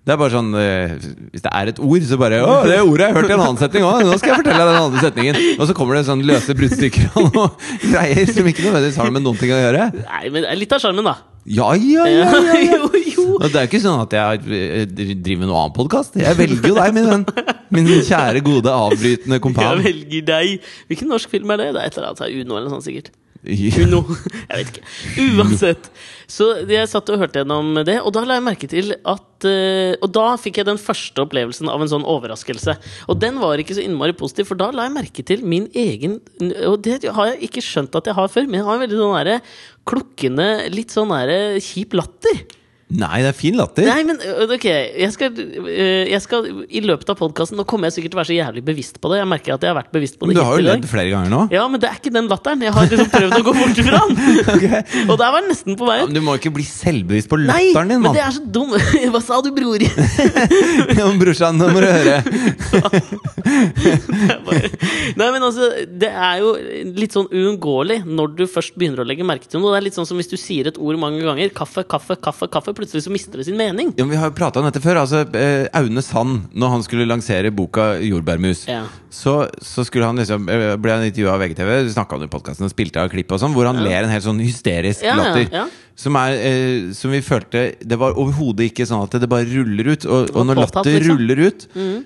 Det 0.09 0.15
er 0.15 0.17
bare 0.17 0.33
sånn 0.33 0.53
eh, 0.57 0.93
Hvis 1.29 1.43
det 1.45 1.51
er 1.53 1.69
et 1.69 1.79
ord, 1.85 2.05
så 2.09 2.17
bare 2.17 2.39
Å, 2.41 2.53
det 2.65 2.79
ordet 2.81 3.05
har 3.05 3.11
jeg 3.11 3.17
hørt 3.19 3.29
i 3.29 3.35
en 3.35 3.43
annen 3.43 3.59
setning 3.61 3.83
òg! 3.85 3.99
Nå 4.07 4.15
skal 4.17 4.31
jeg 4.31 4.39
fortelle 4.41 4.63
deg 4.63 4.71
den 4.71 4.85
andre 4.87 5.03
setningen! 5.03 5.41
Og 5.59 5.67
så 5.69 5.75
kommer 5.77 5.99
det 5.99 6.05
sånn 6.07 6.23
løse 6.25 6.55
bruddstykker 6.57 7.19
og 7.19 7.27
noe 7.35 7.49
greier 7.83 8.31
som 8.31 8.49
ikke 8.49 8.65
nødvendigvis 8.65 8.97
har 9.03 9.11
med 9.13 9.25
noen 9.27 9.37
ting 9.37 9.53
å 9.53 9.59
gjøre. 9.59 9.89
Nei, 9.99 10.23
men 10.33 10.47
det 10.47 10.49
er 10.49 10.59
litt 10.63 10.73
av 10.73 10.81
sjarmen, 10.81 11.05
da. 11.05 11.13
Ja, 11.49 11.69
ja, 11.77 12.07
ja, 12.09 12.25
ja, 12.25 12.57
ja. 12.57 12.79
jo, 12.79 12.89
jo. 13.05 13.27
Og 13.37 13.45
det 13.45 13.61
er 13.61 13.67
jo 13.67 13.69
ikke 13.69 13.83
sånn 13.85 14.01
at 14.01 14.17
jeg 14.17 14.41
eh, 14.57 14.83
driver 14.89 15.43
med 15.43 15.51
noe 15.51 15.61
annen 15.61 15.77
podkast. 15.77 16.17
Jeg 16.19 16.41
velger 16.41 16.73
jo 16.73 16.79
deg, 16.79 16.97
min 16.97 17.09
venn. 17.13 17.27
Min 17.77 17.93
kjære, 17.93 18.41
gode, 18.45 18.73
avbrytende 18.73 19.39
kompan. 19.45 19.67
Jeg 19.67 19.85
velger 19.91 20.29
deg. 20.33 20.69
Hvilken 20.89 21.13
norsk 21.13 21.37
film 21.37 21.53
er 21.53 21.61
det? 21.61 21.71
Det 21.77 21.83
er 21.85 21.93
et 21.93 22.01
eller 22.01 22.15
annet 22.15 22.41
Uno 22.41 22.57
eller 22.57 22.73
sånt, 22.73 22.87
sikkert. 22.89 23.13
Uno. 23.45 24.01
Jeg 24.49 24.57
vet 24.57 24.71
ikke. 24.73 24.87
Uansett. 25.39 25.89
Så 26.29 26.49
jeg 26.69 26.89
satt 26.91 27.07
og 27.09 27.21
hørte 27.23 27.41
gjennom 27.41 27.79
det, 27.87 27.95
og 28.05 28.11
da 28.13 28.21
la 28.27 28.35
jeg 28.37 28.45
merke 28.45 28.67
til 28.69 28.91
at 28.93 29.47
eh, 29.49 29.95
Og 29.97 30.11
da 30.13 30.35
fikk 30.37 30.59
jeg 30.59 30.67
den 30.67 30.77
første 30.77 31.23
opplevelsen 31.23 31.71
av 31.71 31.81
en 31.81 31.89
sånn 31.89 32.05
overraskelse. 32.05 32.75
Og 33.09 33.17
den 33.21 33.39
var 33.41 33.57
ikke 33.57 33.77
så 33.79 33.85
innmari 33.85 34.13
positiv, 34.17 34.51
for 34.51 34.59
da 34.59 34.69
la 34.75 34.85
jeg 34.85 34.95
merke 34.99 35.25
til 35.25 35.41
min 35.41 35.65
egen 35.73 36.19
Og 36.67 36.77
det 36.85 36.99
har 37.07 37.31
jeg 37.31 37.49
ikke 37.49 37.65
skjønt 37.65 37.97
at 37.97 38.11
jeg 38.11 38.17
har 38.19 38.29
før, 38.29 38.45
men 38.45 38.59
jeg 38.59 38.67
har 38.67 38.77
en 38.77 38.85
veldig 38.85 39.01
sånn 39.01 39.17
derre 39.17 39.39
klukkende, 39.89 40.49
litt 40.75 40.93
sånn 40.93 41.15
derre 41.15 41.39
kjip 41.63 41.97
latter. 41.97 42.43
Nei, 42.89 43.19
det 43.21 43.29
er 43.29 43.35
fin 43.37 43.53
latter. 43.53 43.85
Nei, 43.85 43.99
men 44.01 44.17
ok, 44.49 44.63
jeg 44.65 45.13
skal, 45.13 45.35
jeg 46.09 46.19
skal 46.23 46.47
I 46.73 46.81
løpet 46.81 47.11
av 47.13 47.19
podkasten 47.19 47.59
Nå 47.59 47.65
kommer 47.69 47.85
jeg 47.85 47.99
sikkert 47.99 48.15
til 48.15 48.17
å 48.17 48.21
være 48.23 48.29
så 48.31 48.37
jævlig 48.39 48.63
bevisst 48.65 48.95
på 48.97 49.11
det. 49.11 49.19
Jeg 49.19 49.29
merker 49.29 49.53
at 49.53 49.61
jeg 49.61 49.69
har 49.69 49.77
vært 49.77 49.91
bevisst 49.93 50.17
på 50.17 50.25
det 50.25 50.33
Men 50.33 50.39
du 50.39 50.41
har 50.47 50.57
jo 50.57 50.65
ledd 50.65 50.87
flere 50.89 51.11
ganger 51.11 51.29
nå. 51.29 51.41
Ja, 51.53 51.67
men 51.69 51.83
det 51.83 51.91
er 51.91 51.99
ikke 51.99 52.13
den 52.15 52.25
latteren. 52.31 52.63
Jeg 52.65 52.73
har 52.73 52.87
liksom 52.89 53.11
prøvd 53.13 53.35
å 53.37 53.41
gå 53.45 53.53
bort 53.59 53.81
fra 53.89 53.99
den. 54.09 54.17
Og 55.11 55.19
der 55.21 55.35
var 55.35 55.37
jeg 55.37 55.51
nesten 55.51 55.77
på 55.77 55.85
vei. 55.85 55.99
Ja, 55.99 56.07
men 56.09 56.17
du 56.17 56.23
må 56.25 56.35
ikke 56.39 56.53
bli 56.55 56.65
selvbevisst 56.65 57.29
på 57.29 57.37
latteren 57.43 57.93
din, 57.93 58.01
men 58.07 58.17
det 58.17 58.23
er 58.25 58.33
så 58.39 58.41
dum 58.57 58.73
Hva 59.13 59.21
sa 59.21 59.37
du, 59.45 59.51
bror? 59.53 59.85
Ja, 60.99 61.05
Brorsan, 61.19 61.61
nå 61.61 61.69
må 61.69 61.83
du 61.83 61.87
høre. 61.89 62.17
Nei, 65.13 65.29
men 65.29 65.45
altså, 65.45 65.69
det 66.01 66.09
er 66.09 66.41
jo 66.41 66.55
litt 66.97 67.13
sånn 67.15 67.29
uunngåelig 67.29 68.01
når 68.07 68.33
du 68.39 68.43
først 68.49 68.73
begynner 68.79 69.03
å 69.03 69.07
legge 69.07 69.27
merke 69.27 69.45
til 69.49 69.61
noe. 69.61 69.75
Det 69.75 69.81
er 69.83 69.87
litt 69.91 69.97
sånn 70.01 70.09
som 70.09 70.17
hvis 70.19 70.31
du 70.31 70.37
sier 70.39 70.71
et 70.71 70.81
ord 70.81 70.99
mange 71.01 71.21
ganger. 71.25 71.53
Kaffe, 71.55 71.85
kaffe, 71.85 72.17
kaffe, 72.17 72.49
kaffe. 72.49 72.73
Plutselig 72.79 73.03
så 73.05 73.11
mister 73.13 73.41
det 73.41 73.45
sin 73.49 73.57
mening. 73.59 73.91
Ja, 73.97 74.05
men 74.05 74.13
vi 74.15 74.19
har 74.21 74.31
jo 74.31 74.35
prata 74.39 74.61
om 74.61 74.67
dette 74.69 74.79
før. 74.83 75.01
Altså, 75.03 75.25
eh, 75.35 75.67
Aune 75.75 76.03
Sand, 76.05 76.47
når 76.55 76.73
han 76.77 76.85
skulle 76.87 77.07
lansere 77.09 77.51
boka 77.51 77.91
'Jordbærmus', 77.99 78.65
Ja. 78.71 78.85
så, 79.11 79.49
så 79.61 79.83
skulle 79.85 80.05
han 80.07 80.15
liksom 80.21 80.47
eh, 80.49 80.75
ble 80.79 80.95
han 80.95 81.03
intervjua 81.03 81.35
av 81.35 81.43
VGTV, 81.43 81.89
snakka 81.91 82.15
om 82.15 82.23
det 82.23 82.29
i 82.31 82.35
podkasten 82.37 82.65
og 82.69 82.71
spilte 82.71 83.03
av 83.03 83.11
klipp 83.11 83.31
og 83.35 83.39
sånn, 83.43 83.53
hvor 83.53 83.67
han 83.67 83.83
ler 83.83 84.03
en 84.07 84.13
helt 84.13 84.23
sånn 84.25 84.39
hysterisk 84.39 85.03
Ja, 85.03 85.15
ja, 85.17 85.23
latter. 85.35 85.47
ja. 85.53 85.67
Som, 85.99 86.15
er, 86.15 86.31
eh, 86.31 86.91
som 86.95 87.11
vi 87.11 87.19
følte 87.19 87.75
Det 87.83 87.97
var 87.99 88.13
overhodet 88.15 88.69
ikke 88.71 88.85
sånn 88.87 89.01
at 89.03 89.17
det 89.19 89.27
bare 89.27 89.43
ruller 89.43 89.89
ut. 89.91 90.05
Og, 90.07 90.29
og 90.31 90.45
når 90.47 90.61
latter 90.61 90.93
liksom. 90.95 91.17
ruller 91.17 91.41
ut, 91.49 91.65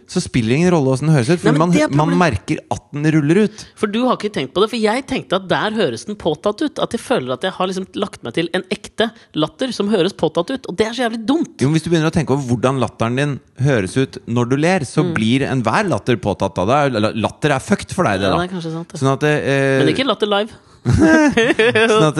så 0.10 0.24
spiller 0.24 0.50
det 0.50 0.58
ingen 0.64 0.72
rolle 0.74 0.96
åssen 0.96 1.12
den 1.12 1.14
høres 1.14 1.30
ut. 1.30 1.44
For 1.44 1.54
Nei, 1.54 1.60
man, 1.62 2.10
man 2.10 2.16
merker 2.18 2.58
at 2.74 2.88
den 2.90 3.06
ruller 3.14 3.44
ut. 3.46 3.66
For 3.78 3.86
du 3.94 4.00
har 4.08 4.18
ikke 4.18 4.34
tenkt 4.34 4.56
på 4.56 4.64
det, 4.64 4.72
for 4.74 4.82
jeg 4.82 5.06
tenkte 5.06 5.38
at 5.38 5.46
der 5.52 5.78
høres 5.78 6.08
den 6.10 6.18
påtatt 6.18 6.64
ut. 6.66 6.82
At 6.82 6.98
jeg 6.98 7.04
føler 7.06 7.36
at 7.38 7.46
jeg 7.46 7.54
har 7.54 7.70
liksom 7.70 7.86
lagt 8.02 8.24
meg 8.26 8.34
til 8.34 8.50
en 8.58 8.66
ekte 8.74 9.12
latter 9.38 9.70
som 9.78 9.94
høres 9.94 10.18
påtatt 10.18 10.50
ut. 10.56 10.63
Og 10.70 10.78
det 10.80 10.86
er 10.88 10.94
så 10.96 11.04
jævlig 11.04 11.26
dumt. 11.28 11.56
Jo, 11.60 11.68
men 11.68 11.76
Hvis 11.76 11.84
du 11.84 11.90
begynner 11.92 12.08
å 12.12 12.16
tenke 12.16 12.32
over 12.32 12.44
hvordan 12.48 12.78
latteren 12.80 13.18
din 13.20 13.34
høres 13.66 13.98
ut 14.00 14.18
når 14.28 14.50
du 14.50 14.56
ler, 14.56 14.80
så 14.88 15.04
Mm. 15.04 15.14
blir 15.14 15.42
enhver 15.44 15.90
latter 15.90 16.16
påtatt 16.16 16.58
av 16.58 16.68
deg. 16.68 16.94
Latter 17.20 17.52
er 17.52 17.60
fucked 17.60 17.92
for 17.92 18.04
deg, 18.08 18.22
det, 18.22 18.30
Ja, 18.32 18.38
det 18.48 18.54
er 18.54 18.62
sant, 18.72 18.88
det. 18.90 19.00
Sånn 19.02 19.12
at, 19.14 19.24
eh, 19.24 19.80
Men 19.84 19.92
ikke 19.94 20.06
latter 20.08 20.26
live. 20.28 20.52
sånn 21.94 22.06
at 22.10 22.18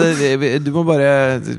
du 0.64 0.70
må 0.74 0.82
bare 0.88 1.08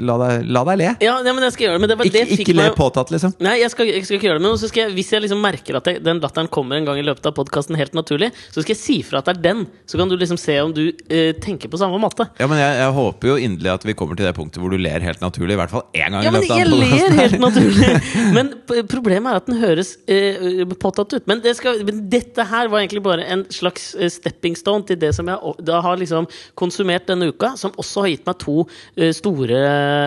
la 0.02 0.16
deg, 0.22 0.46
la 0.50 0.64
deg 0.70 0.80
le. 0.82 0.88
Ja, 1.06 1.18
ja, 1.22 1.34
men 1.36 1.44
jeg 1.46 1.54
skal 1.56 1.66
gjøre 1.68 1.76
det. 1.78 1.82
Men 1.84 1.92
det 1.92 1.98
var 2.00 2.08
Ikke, 2.10 2.16
det 2.18 2.26
fikk 2.32 2.44
ikke 2.46 2.56
le 2.58 2.64
meg- 2.66 2.78
påtatt, 2.80 3.12
liksom. 3.14 3.36
Nei, 3.46 3.56
jeg 3.62 3.72
skal, 3.74 3.90
jeg 3.92 4.06
skal 4.08 4.18
ikke 4.18 4.28
gjøre 4.30 4.40
det. 4.40 4.46
Men 4.48 4.58
så 4.62 4.70
skal 4.72 4.84
jeg, 4.86 4.94
hvis 4.98 5.12
jeg 5.14 5.24
liksom 5.26 5.42
merker 5.44 5.78
at 5.80 5.90
jeg, 5.92 6.02
den 6.06 6.22
latteren 6.24 6.50
kommer 6.52 6.80
en 6.80 6.88
gang 6.90 7.00
i 7.02 7.06
løpet 7.06 7.30
av 7.30 7.36
podkasten 7.38 7.78
helt 7.80 7.94
naturlig, 7.98 8.32
så 8.50 8.64
skal 8.64 8.74
jeg 8.76 8.82
si 8.82 8.98
fra 9.06 9.22
at 9.22 9.30
det 9.30 9.36
er 9.38 9.42
den. 9.46 9.66
Så 9.90 10.00
kan 10.02 10.10
du 10.12 10.18
liksom 10.18 10.40
se 10.42 10.58
om 10.64 10.74
du 10.76 10.84
eh, 10.90 11.34
tenker 11.44 11.70
på 11.72 11.80
samme 11.82 12.00
måte. 12.02 12.28
Ja, 12.42 12.50
men 12.52 12.62
jeg, 12.62 12.80
jeg 12.82 12.96
håper 12.98 13.32
jo 13.34 13.38
inderlig 13.50 13.74
at 13.76 13.86
vi 13.86 13.98
kommer 13.98 14.18
til 14.20 14.26
det 14.30 14.34
punktet 14.38 14.64
hvor 14.64 14.74
du 14.74 14.80
ler 14.82 15.06
helt 15.06 15.22
naturlig. 15.24 15.54
I 15.58 15.62
hvert 15.62 15.76
fall 15.76 15.86
én 15.94 16.10
gang. 16.16 16.26
Ja, 16.26 16.32
i 16.32 16.34
men 16.34 16.42
løpet 16.42 16.56
av 16.56 16.64
jeg 16.64 16.74
ler 16.74 17.20
helt 17.22 17.40
naturlig! 17.48 17.92
Men 18.36 18.52
problemet 18.90 19.30
er 19.36 19.42
at 19.44 19.50
den 19.52 19.62
høres 19.62 19.96
eh, 20.10 20.66
påtatt 20.82 21.14
ut. 21.20 21.30
Men, 21.30 21.44
det 21.46 21.54
skal, 21.60 21.84
men 21.86 22.06
dette 22.12 22.48
her 22.50 22.72
var 22.74 22.82
egentlig 22.82 23.04
bare 23.06 23.26
en 23.30 23.46
slags 23.54 23.92
eh, 24.00 24.10
stepping 24.12 24.58
stone 24.58 24.88
til 24.90 24.98
det 25.02 25.14
som 25.18 25.30
jeg 25.30 25.54
da 25.66 25.80
har 25.86 26.00
liksom 26.02 26.26
konsumert 26.58 26.95
denne 27.04 27.28
uka, 27.28 27.58
som 27.60 27.72
også 27.76 28.02
har 28.06 28.08
gitt 28.14 28.26
meg 28.26 28.38
to 28.40 28.56
eh, 28.96 29.12
store 29.12 29.60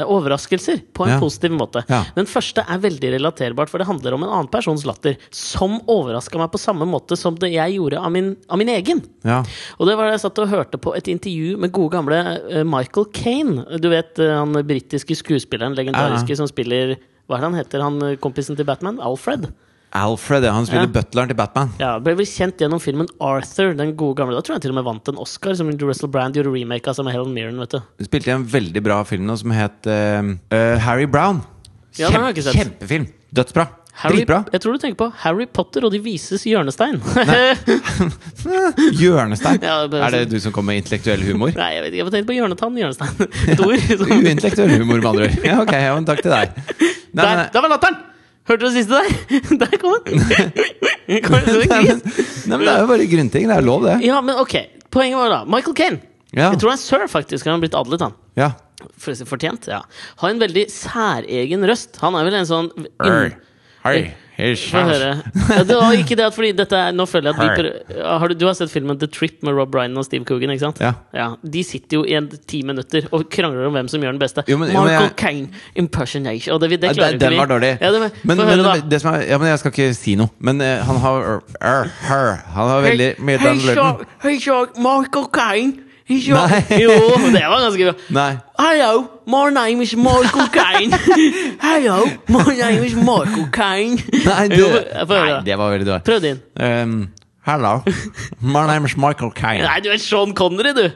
overraskelser, 0.08 0.81
på 0.96 1.05
en 1.05 1.12
Ja. 1.14 1.20
positiv 1.20 1.52
måte. 1.52 1.85
Ja. 1.88 2.05
Den 2.17 2.25
første 2.26 2.64
er 2.64 2.79
veldig 2.79 3.12
relaterbart, 3.20 3.69
for 3.69 3.79
det 3.79 3.87
handler 3.87 4.14
om 4.14 4.23
en 4.25 4.31
annen 4.31 4.49
persons 4.49 4.87
latter, 4.88 5.17
som 5.31 5.81
overraska 5.87 6.38
meg 6.38 6.50
på 6.50 6.58
samme 6.58 6.87
måte 6.88 7.17
som 7.17 7.35
det 7.37 7.52
jeg 7.52 7.76
gjorde 7.76 7.99
av 8.00 8.11
min, 8.11 8.37
av 8.49 8.58
min 8.58 8.69
egen. 8.69 9.02
Ja. 9.25 9.43
Og 9.79 9.87
det 9.87 9.96
var 9.96 10.06
da 10.08 10.17
jeg 10.17 10.20
satt 10.25 10.38
og 10.38 10.49
hørte 10.49 10.79
på 10.81 10.96
et 10.96 11.05
intervju 11.12 11.58
med 11.58 11.73
gode 11.73 11.90
gamle 11.93 12.40
eh, 12.50 12.64
Michael 12.64 13.06
Kane. 13.12 13.79
Du 13.79 13.88
vet 13.90 14.19
eh, 14.19 14.32
han 14.38 14.52
britiske 14.64 15.14
skuespilleren, 15.14 15.76
legendariske, 15.76 16.37
som 16.37 16.46
spiller 16.49 16.97
Hva 17.28 17.37
er 17.37 17.40
det 17.40 17.49
han 17.50 17.59
heter, 17.61 17.83
han 17.85 18.16
kompisen 18.16 18.57
til 18.57 18.64
Batman? 18.64 18.99
Alfred? 19.04 19.50
Alfred, 19.97 20.45
ja. 20.45 20.52
Han 20.52 20.66
spiller 20.68 20.85
Ja. 20.88 20.92
butleren 21.00 21.28
til 21.28 21.37
Batman. 21.38 21.71
Ja, 21.80 21.99
Ble 21.99 22.14
vel 22.18 22.26
kjent 22.28 22.59
gjennom 22.61 22.80
filmen 22.80 23.09
Arthur, 23.21 23.73
den 23.75 23.95
gode 23.97 24.16
gamle. 24.21 24.35
Da 24.37 24.42
tror 24.45 24.54
jeg 24.54 24.61
han 24.61 24.66
til 24.66 24.71
og 24.75 24.78
med 24.83 24.85
vant 24.85 25.09
en 25.09 25.16
Oscar, 25.18 25.54
som 25.57 25.71
Russell 25.71 26.11
Brand 26.12 26.35
gjorde 26.37 26.52
remake 26.52 26.88
av 26.88 27.04
med 27.04 27.14
Helen 27.14 27.33
Mirren. 27.35 27.59
vet 27.59 27.71
du 27.99 28.04
spilte 28.04 28.28
i 28.28 28.35
en 28.37 28.45
veldig 28.45 28.83
bra 28.85 29.02
film 29.04 29.25
nå 29.26 29.37
som 29.38 29.50
het 29.50 29.87
uh, 29.88 30.23
uh, 30.52 30.78
Harry 30.85 31.07
Brown. 31.07 31.40
Ja, 31.97 32.09
ikke 32.28 32.42
sett. 32.45 32.54
Kjempefilm. 32.54 33.09
Dødsbra. 33.35 33.68
Harry, 33.99 34.21
Dritbra. 34.21 34.45
jeg 34.52 34.61
tror 34.62 34.73
du 34.76 34.78
tenker 34.78 34.95
på 35.00 35.12
Harry 35.25 35.45
Potter 35.50 35.83
og 35.83 35.90
De 35.90 35.99
vises 35.99 36.45
hjørnestein. 36.47 37.00
Hjørnestein. 39.00 39.59
Ja, 39.62 39.87
det 39.90 39.99
er 39.99 40.11
det 40.14 40.21
sånn- 40.23 40.30
du 40.30 40.40
som 40.45 40.52
kommer 40.54 40.73
med 40.75 40.85
intellektuell 40.85 41.25
humor? 41.26 41.50
Nei, 41.57 41.71
jeg 41.75 41.83
vet 41.83 41.92
ikke, 41.97 42.04
jeg 42.04 42.12
tenkte 42.14 42.30
på 42.30 42.37
hjørnetann, 42.38 42.78
hjørnestein. 42.78 43.14
Et 43.54 43.64
ord. 43.64 43.88
Sånn. 43.88 44.12
Uintellektuell 44.23 44.71
humor, 44.76 45.00
med 45.02 45.09
andre 45.11 45.26
ord. 45.28 45.45
Ja, 45.45 45.59
ok, 45.64 45.73
ja, 45.75 45.97
takk 46.12 46.23
til 46.23 46.35
deg. 46.35 46.54
Nei, 46.78 47.25
Der, 47.25 47.35
nei. 47.42 47.49
der 47.57 47.64
var 47.66 47.75
latteren! 47.75 47.99
Hørte 48.49 48.59
du 48.62 48.67
det 48.69 48.75
siste 48.78 48.97
der? 48.97 49.09
Der 49.62 49.78
kom 49.81 49.97
den! 50.07 50.23
Kom 51.25 51.38
det 51.40 51.55
en 51.55 51.71
nei, 51.71 51.81
gris? 51.87 52.02
men, 52.05 52.52
nei, 52.52 52.57
men 52.59 52.64
det 52.67 52.73
er 52.75 52.81
jo 52.83 52.88
bare 52.90 53.07
grunnting. 53.09 53.47
Det 53.49 53.55
er 53.57 53.64
lov, 53.64 53.85
det. 53.87 53.95
Ja, 54.05 54.19
men 54.25 54.37
ok. 54.40 54.55
Poenget 54.93 55.17
var 55.21 55.33
da 55.33 55.38
Michael 55.49 55.76
Kane. 55.78 56.00
Ja. 56.37 56.50
Jeg 56.52 56.61
tror 56.61 56.75
han 56.75 56.78
er 56.78 56.83
sir, 56.83 57.05
faktisk. 57.09 57.47
Han 57.49 57.57
har 57.57 57.62
blitt 57.64 57.76
adlet, 57.78 58.05
han. 58.05 58.17
Ja. 58.37 58.50
For- 59.00 59.25
Fortjent. 59.26 59.67
ja 59.73 59.81
Har 60.21 60.31
en 60.31 60.38
veldig 60.43 60.67
særegen 60.71 61.64
røst. 61.67 61.97
Han 62.05 62.14
er 62.21 62.28
vel 62.28 62.37
en 62.43 62.49
sånn 62.49 62.69
Hei. 63.85 64.02
Hei. 64.38 64.52
Hei, 64.54 64.54
Få 64.71 64.80
høre. 64.87 65.07
Ja, 65.50 65.62
det 65.66 65.76
var 65.80 65.95
ikke 65.99 66.14
det 66.14 66.23
at 66.28 66.35
fordi 66.37 66.52
dette 66.54 66.76
er, 66.78 66.92
Nå 66.95 67.07
føler 67.11 67.33
jeg 67.33 67.35
at 67.35 67.40
vi 67.42 67.62
prø- 67.64 68.04
har 68.21 68.30
du, 68.30 68.35
du 68.38 68.45
har 68.47 68.54
sett 68.54 68.71
filmen 68.71 68.99
The 69.00 69.09
Trip 69.11 69.40
med 69.42 69.57
Rob 69.59 69.73
Bryan 69.75 69.97
og 69.99 70.04
Steve 70.07 70.23
Coogan, 70.28 70.52
ikke 70.54 70.62
sant? 70.62 70.78
Ja. 70.85 71.26
De 71.42 71.64
sitter 71.66 71.99
jo 71.99 72.04
i 72.07 72.14
en 72.14 72.28
ti 72.47 72.61
minutter 72.62 73.09
og 73.11 73.26
krangler 73.35 73.66
om 73.66 73.75
hvem 73.75 73.88
som 73.90 74.00
gjør 74.04 74.14
den 74.14 74.23
beste. 74.23 74.45
Jo, 74.47 74.61
men- 74.61 74.71
Marco 74.76 74.92
jeg- 74.95 75.16
Kane 75.18 75.49
impersonation. 75.75 76.54
Og 76.54 76.61
det, 76.62 76.71
det 76.80 76.92
Ja, 76.92 76.95
klarer 77.00 77.18
den, 77.18 77.33
den 77.33 77.38
var 77.42 77.50
dårlig. 77.50 77.73
Ja, 77.80 77.90
det, 77.90 78.00
men, 78.23 78.38
men, 78.38 78.88
det 78.95 79.00
som 79.02 79.14
er, 79.14 79.26
ja, 79.26 79.38
men 79.42 79.49
jeg 79.50 79.59
skal 79.64 79.75
ikke 79.75 79.88
si 79.99 80.14
noe. 80.23 80.30
Men 80.38 80.61
uh, 80.62 80.66
han 80.87 81.02
har 81.02 81.28
uh, 81.35 81.99
her, 82.07 82.38
Han 82.54 82.68
har 82.76 82.80
veldig 82.87 83.11
mye 83.18 83.38
den 83.42 83.59
lyden. 83.66 84.07
hei, 84.23 84.38
så, 84.38 85.26
Kane. 85.35 85.88
Jo, 86.29 86.37
det 87.33 87.43
var 87.45 87.61
ganske 87.67 87.85
bra. 87.85 87.95
Nei. 88.17 88.38
Hello, 88.59 88.93
my 89.27 89.50
name 89.53 89.83
is 89.85 89.93
Michael 89.97 90.49
Kane. 90.55 90.97
Hello, 91.61 91.99
my 92.33 92.45
name 92.57 92.85
is 92.87 92.95
Michael 92.97 93.49
Kane. 93.53 93.99
Nei, 94.25 94.47
det, 94.49 94.57
Jo, 94.59 94.71
nei, 95.11 95.43
det 95.45 95.59
var 95.61 95.75
veldig 95.75 95.88
dårlig. 95.91 96.05
Prøv 96.09 96.23
din. 96.25 96.41
Um, 96.57 96.95
hello. 97.47 97.75
My 98.41 98.65
name 98.71 98.88
is 98.88 98.97
Michael 98.97 99.35
Kane. 99.37 99.67
Nei, 99.67 99.81
du 99.85 99.91
er 99.93 100.00
Sean 100.00 100.33
Connery, 100.38 100.73
du. 100.79 100.87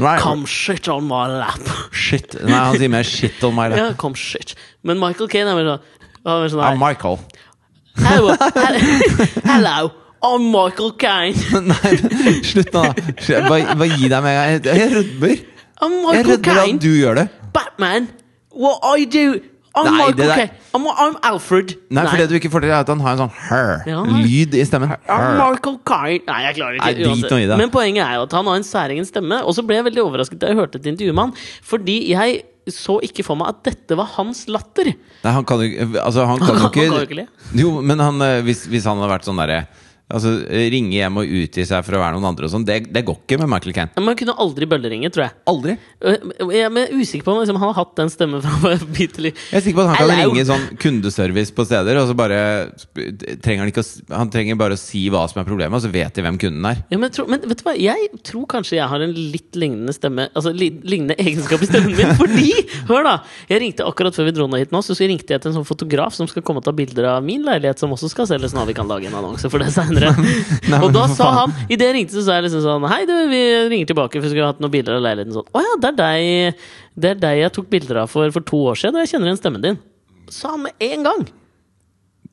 Nei, 0.00 0.16
Come 0.24 0.46
shit 0.48 0.88
on 0.88 1.04
my 1.04 1.26
lap. 1.28 1.60
Shit. 1.92 2.38
Nei, 2.40 2.56
han 2.56 2.78
sier 2.80 2.88
mer 2.92 3.04
shit 3.04 3.44
on 3.44 3.52
my 3.58 3.68
lap. 3.68 3.76
Ja, 3.78 3.90
come 4.00 4.16
shit. 4.16 4.54
Men 4.88 4.96
Michael 5.02 5.28
Kane 5.28 5.52
er 5.52 5.58
mer 5.60 5.68
sånn 5.68 5.90
er 6.24 6.46
mer 6.46 6.52
sånn 6.54 6.64
I'm. 6.70 6.80
Michael. 6.80 7.20
Hello, 8.00 8.32
hello, 9.52 9.90
I'm 10.22 10.44
Michael 10.54 10.92
Kane. 11.02 11.34
Nei, 11.72 11.92
men 12.24 12.42
slutt 12.46 12.72
nå, 12.74 12.82
da. 12.86 13.06
Slutt, 13.18 13.48
Bare, 13.50 13.74
bare 13.74 13.88
gi 13.98 14.08
deg 14.12 14.20
med 14.22 14.36
en 14.38 14.60
gang. 14.62 14.76
Jeg, 14.78 14.90
rødmer. 14.96 15.32
I'm 15.82 15.96
Jeg 15.96 16.02
Michael 16.04 16.28
rødmer 16.36 16.44
Kane. 16.60 16.74
at 16.76 16.84
du 16.84 16.92
gjør 16.94 17.18
det. 17.22 17.24
Batman. 17.56 18.06
What 18.54 18.84
I 19.00 19.04
do, 19.08 19.24
I'm 19.74 19.86
Nei, 19.88 19.92
Michael 19.96 20.28
der- 20.28 20.34
Caine. 20.36 20.50
I'm, 20.76 20.86
I'm 21.04 21.14
Alfred. 21.24 21.74
Nei, 21.90 22.04
for 22.06 22.20
det 22.20 22.28
du 22.30 22.34
ikke 22.36 22.50
får 22.52 22.60
til, 22.66 22.70
er 22.70 22.82
at 22.84 22.90
han 22.92 23.00
har 23.00 23.14
en 23.16 23.22
sånn 23.24 23.34
her-lyd 23.48 24.54
i 24.60 24.64
stemmen. 24.68 24.92
I'm 25.08 25.22
Her. 25.24 25.34
Michael 25.40 25.78
Caine. 25.88 26.22
Nei, 26.28 26.38
jeg 26.46 26.56
klarer 26.60 26.76
ikke 26.78 26.86
Nei, 26.86 26.94
drit 27.00 27.10
uansett. 27.10 27.32
nå 27.34 27.40
i 27.42 27.46
det. 27.50 27.58
Men 27.62 27.72
poenget 27.74 28.04
er 28.06 28.14
jo 28.20 28.24
at 28.28 28.36
han 28.38 28.50
har 28.52 28.60
en 28.60 28.66
særegen 28.68 29.08
stemme. 29.08 29.40
Og 29.48 29.56
så 29.56 29.64
ble 29.66 29.80
jeg 29.80 29.86
veldig 29.90 30.04
overrasket 30.04 30.40
da 30.42 30.52
jeg 30.52 30.60
hørte 30.60 30.78
et 30.82 30.88
intervju 30.92 31.16
med 31.16 31.24
han. 31.24 31.34
Fordi 31.72 31.96
jeg 32.12 32.42
så 32.70 32.98
ikke 33.02 33.24
for 33.26 33.34
meg 33.40 33.48
at 33.56 33.62
dette 33.72 33.96
var 33.98 34.06
hans 34.20 34.44
latter. 34.52 34.92
Nei, 35.24 35.32
han 35.34 35.44
kan 35.48 35.58
jo 35.64 35.66
ikke 35.66 36.02
Altså, 36.04 36.26
han 36.30 36.38
kan 36.38 36.52
jo 36.52 36.60
Han 36.62 36.68
ikke, 36.70 36.84
kan 36.86 36.98
jo 37.00 37.06
ikke 37.08 37.18
le. 37.18 37.26
Jo, 37.58 37.72
men 37.82 37.98
han, 38.04 38.22
eh, 38.28 38.38
hvis, 38.46 38.66
hvis 38.70 38.84
han 38.86 39.00
hadde 39.02 39.10
vært 39.16 39.26
sånn 39.26 39.40
derre 39.42 39.64
Altså, 40.12 40.32
ringe 40.72 40.92
hjem 40.96 41.16
og 41.22 41.30
utgi 41.42 41.64
seg 41.68 41.84
for 41.86 41.96
å 41.96 42.02
være 42.02 42.16
noen 42.18 42.28
andre 42.32 42.48
og 42.48 42.52
sånn, 42.52 42.66
det, 42.68 42.78
det 42.92 43.02
går 43.08 43.16
ikke 43.22 43.38
med 43.40 43.50
Michael 43.54 43.74
Caine. 43.76 43.92
Men 43.96 44.12
han 44.12 44.18
kunne 44.20 44.34
aldri 44.44 44.68
bølleringe, 44.68 45.10
tror 45.14 45.24
jeg. 45.26 45.34
Aldri. 45.52 45.76
Øh, 46.04 46.28
Jeg 46.52 46.68
er 46.68 46.92
usikker 46.98 47.26
på 47.26 47.34
om 47.34 47.40
liksom, 47.42 47.58
han 47.62 47.70
har 47.72 47.78
hatt 47.80 47.94
den 47.98 48.12
stemmen 48.12 48.42
fra. 48.44 48.72
Jeg 49.02 49.32
er 49.56 49.64
sikker 49.64 49.78
på 49.78 49.84
at 49.86 49.92
han 49.92 49.98
kan 50.02 50.10
Hello. 50.12 50.32
ringe 50.32 50.44
sånn 50.48 50.66
kundeservice 50.82 51.54
på 51.56 51.64
steder, 51.68 51.98
og 52.02 52.10
så 52.10 52.16
bare 52.18 52.38
trenger 53.42 53.64
han 53.64 53.70
ikke 53.72 53.82
å, 53.84 53.88
Han 54.16 54.30
trenger 54.32 54.58
bare 54.60 54.76
å 54.76 54.80
si 54.80 55.04
hva 55.12 55.24
som 55.30 55.40
er 55.42 55.46
problemet, 55.48 55.76
og 55.78 55.84
så 55.84 55.90
vet 55.92 56.14
de 56.16 56.24
hvem 56.24 56.38
kunden 56.40 56.66
er. 56.68 56.82
Ja, 56.92 56.98
men, 57.00 57.12
tror, 57.14 57.28
men 57.32 57.42
vet 57.48 57.62
du 57.62 57.64
hva, 57.66 57.74
jeg 57.78 58.10
tror 58.26 58.46
kanskje 58.50 58.78
jeg 58.78 58.88
har 58.92 59.04
en 59.04 59.14
litt 59.16 59.56
lignende 59.58 59.94
stemme 59.96 60.28
Altså 60.38 60.52
li, 60.56 60.68
lignende 60.86 61.16
egenskap 61.20 61.62
i 61.64 61.68
stemmen 61.70 61.96
min. 61.96 62.12
Fordi, 62.20 62.50
hør 62.90 63.06
da! 63.06 63.14
Jeg 63.50 63.62
ringte 63.64 63.86
akkurat 63.88 64.16
før 64.16 64.28
vi 64.28 64.34
dro 64.36 64.48
ned 64.50 64.64
hit 64.64 64.74
nå, 64.74 64.80
så 64.84 64.96
så 64.98 65.06
ringte 65.08 65.34
jeg 65.34 65.42
til 65.42 65.52
en 65.52 65.58
sånn 65.60 65.68
fotograf 65.68 66.14
som 66.16 66.28
skal 66.30 66.44
komme 66.46 66.62
og 66.62 66.66
ta 66.66 66.74
bilder 66.76 67.08
av 67.14 67.24
min 67.26 67.44
leilighet, 67.46 67.80
som 67.82 67.92
også 67.94 68.10
skal 68.12 68.28
selges 68.30 68.54
nå. 68.56 68.64
Vi 68.68 68.76
kan 68.76 68.88
lage 68.90 69.08
en 69.10 69.16
annonse 69.18 69.48
for 69.52 69.62
det 69.62 69.70
seinere. 69.74 70.01
Nei, 70.72 70.80
Og 70.84 70.92
da 70.94 71.06
sa 71.10 71.28
han, 71.40 71.54
idet 71.68 71.88
jeg 71.88 71.96
ringte, 71.98 72.16
så 72.16 72.24
sa 72.26 72.38
jeg 72.38 72.46
liksom 72.48 72.64
sånn 72.64 72.88
Hei, 72.90 73.02
du, 73.08 73.14
vi 73.30 73.42
ringer 73.72 73.92
tilbake, 73.92 74.18
for 74.18 74.26
vi 74.26 74.32
skulle 74.34 74.50
hatt 74.50 74.62
noen 74.62 74.74
bilder 74.74 74.98
av 74.98 75.04
leiligheten. 75.06 75.36
Sånn, 75.36 75.48
Å 75.52 75.64
ja, 75.64 75.76
det 75.82 75.92
er 75.92 76.00
deg 76.00 76.64
Det 77.04 77.12
er 77.14 77.22
deg 77.26 77.42
jeg 77.42 77.54
tok 77.58 77.70
bilder 77.72 78.02
av 78.04 78.12
for, 78.12 78.34
for 78.34 78.48
to 78.48 78.64
år 78.72 78.82
siden, 78.82 78.98
og 78.98 79.06
jeg 79.06 79.14
kjenner 79.14 79.30
igjen 79.30 79.40
stemmen 79.42 79.64
din. 79.64 79.80
Sa 80.32 80.54
han 80.56 80.66
med 80.66 80.86
en 80.88 81.08
gang. 81.08 81.24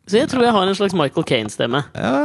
Så 0.09 0.17
jeg 0.17 0.29
tror 0.31 0.45
jeg 0.45 0.55
har 0.55 0.65
en 0.65 0.77
slags 0.77 0.97
Michael 0.97 1.25
Kane-stemme. 1.29 1.83
Ja, 1.93 2.15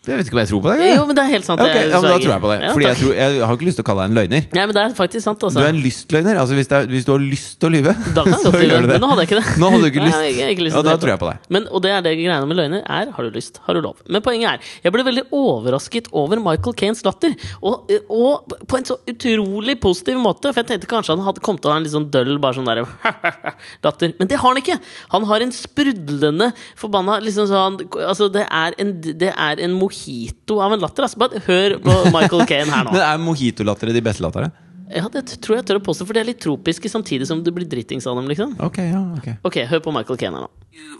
jeg 0.00 0.16
vet 0.16 0.28
ikke 0.30 0.36
om 0.38 0.40
jeg 0.40 0.48
tror 0.48 0.60
på 0.64 0.70
det. 0.72 0.84
Jo, 0.94 1.00
men 1.04 1.16
det 1.18 1.20
er 1.20 1.28
helt 1.28 1.44
sant. 1.44 1.60
Ok, 1.60 1.74
ja, 1.76 1.98
da 2.00 2.00
tror 2.00 2.30
jeg 2.32 2.40
på 2.40 2.48
det. 2.48 2.54
Ja, 2.62 2.68
Fordi 2.72 2.86
jeg, 2.86 2.96
tror, 2.96 3.10
jeg 3.18 3.40
har 3.44 3.58
ikke 3.58 3.66
lyst 3.66 3.76
til 3.76 3.84
å 3.84 3.88
kalle 3.90 4.04
deg 4.06 4.08
en 4.08 4.16
løgner. 4.16 4.46
Nei, 4.56 4.62
men 4.64 4.72
det 4.72 4.80
er 4.80 4.94
faktisk 4.96 5.24
sant, 5.26 5.42
også. 5.44 5.60
Du 5.60 5.66
er 5.66 5.74
en 5.74 5.80
lystløgner. 5.84 6.38
Altså 6.40 6.56
hvis, 6.56 6.70
er, 6.72 6.86
hvis 6.88 7.04
du 7.04 7.10
har 7.12 7.20
lyst 7.20 7.58
til 7.60 7.68
å 7.68 7.70
lyve, 7.74 7.92
Da 8.16 8.24
kan 8.24 8.32
jeg 8.32 8.40
så 8.46 8.52
gjør 8.64 8.86
du 8.86 8.88
det. 8.88 8.94
Men 8.94 9.04
nå 9.04 9.10
hadde 9.10 9.26
jeg 9.26 9.28
ikke 9.28 9.40
det. 9.42 9.56
Nå 9.60 9.68
hadde 9.74 9.82
du 9.82 9.88
ikke 9.90 10.04
lyst. 10.06 10.16
Nei, 10.16 10.30
ikke 10.54 10.64
lyst 10.64 10.78
Ja, 10.78 10.82
da 10.86 10.94
tror 11.02 11.12
jeg 11.12 11.20
på 11.20 11.28
deg. 11.28 11.42
Men, 11.52 11.66
og 11.68 11.82
det 11.84 11.92
er 11.92 12.06
det 12.06 12.14
greiene 12.16 12.48
med 12.48 12.58
løgner 12.62 12.86
er 12.96 13.10
har 13.12 13.28
du 13.28 13.36
lyst, 13.36 13.60
har 13.66 13.76
du 13.76 13.82
lov. 13.84 14.00
Men 14.08 14.24
poenget 14.24 14.48
er, 14.54 14.70
jeg 14.86 14.94
ble 14.96 15.04
veldig 15.10 15.26
overrasket 15.36 16.08
over 16.22 16.40
Michael 16.46 16.78
Kanes 16.80 17.04
latter. 17.04 17.36
Og, 17.60 17.92
og 18.08 18.56
på 18.72 18.80
en 18.80 18.88
så 18.88 18.96
utrolig 19.04 19.76
positiv 19.84 20.16
måte. 20.24 20.48
For 20.48 20.62
jeg 20.62 20.70
tenkte 20.72 20.88
kanskje 20.94 21.18
han 21.18 21.26
hadde 21.28 21.44
kommet 21.44 21.60
til 21.60 21.74
å 21.74 21.76
ha 21.76 21.82
en 21.82 21.84
litt 21.84 21.92
sånn 21.92 22.08
døll 22.08 22.40
bare 22.40 22.56
sånn 22.56 22.72
der, 22.72 22.82
latter. 23.84 24.16
Men 24.16 24.32
det 24.32 24.40
har 24.40 24.48
han 24.48 24.64
ikke! 24.64 24.80
Han 25.12 25.28
har 25.28 25.44
en 25.44 25.52
sprudlende, 25.60 26.50
forbanna 26.80 27.20
liksom 27.20 27.52
sånn 27.52 27.78
Altså, 28.00 28.30
det 28.32 28.46
er 28.48 28.74
en, 28.80 28.96
det 29.04 29.28
er 29.34 29.60
en 29.60 29.76
mojito 29.90 30.58
av 30.62 30.72
en 30.74 30.82
latter. 30.82 31.06
Altså. 31.06 31.18
Bare 31.20 31.42
hør 31.46 31.78
på 31.84 31.94
Michael 32.14 32.46
Kane 32.46 32.70
her 32.70 32.86
nå. 32.86 32.92
Men 32.94 33.02
er 33.04 33.22
mojitolattere 33.22 33.94
de 33.96 34.02
beste 34.04 34.24
lattere? 34.24 34.50
Ja, 34.90 35.06
det 35.06 35.22
tror 35.38 35.60
jeg 35.60 35.66
tør 35.68 35.78
å 35.78 35.82
påstå, 35.86 36.06
for 36.06 36.18
de 36.18 36.22
er 36.24 36.26
litt 36.32 36.40
tropiske 36.42 36.90
samtidig 36.90 37.28
som 37.30 37.44
du 37.46 37.52
blir 37.54 37.68
drittings 37.70 38.08
av 38.10 38.18
dem, 38.18 38.26
liksom. 38.26 38.56
Ok, 38.58 38.80
ja, 38.82 39.02
ok 39.14 39.46
Ok, 39.46 39.60
hør 39.70 39.84
på 39.84 39.94
Michael 39.94 40.18
Caine 40.18 40.40
her 40.40 40.48
nå. 40.48 40.50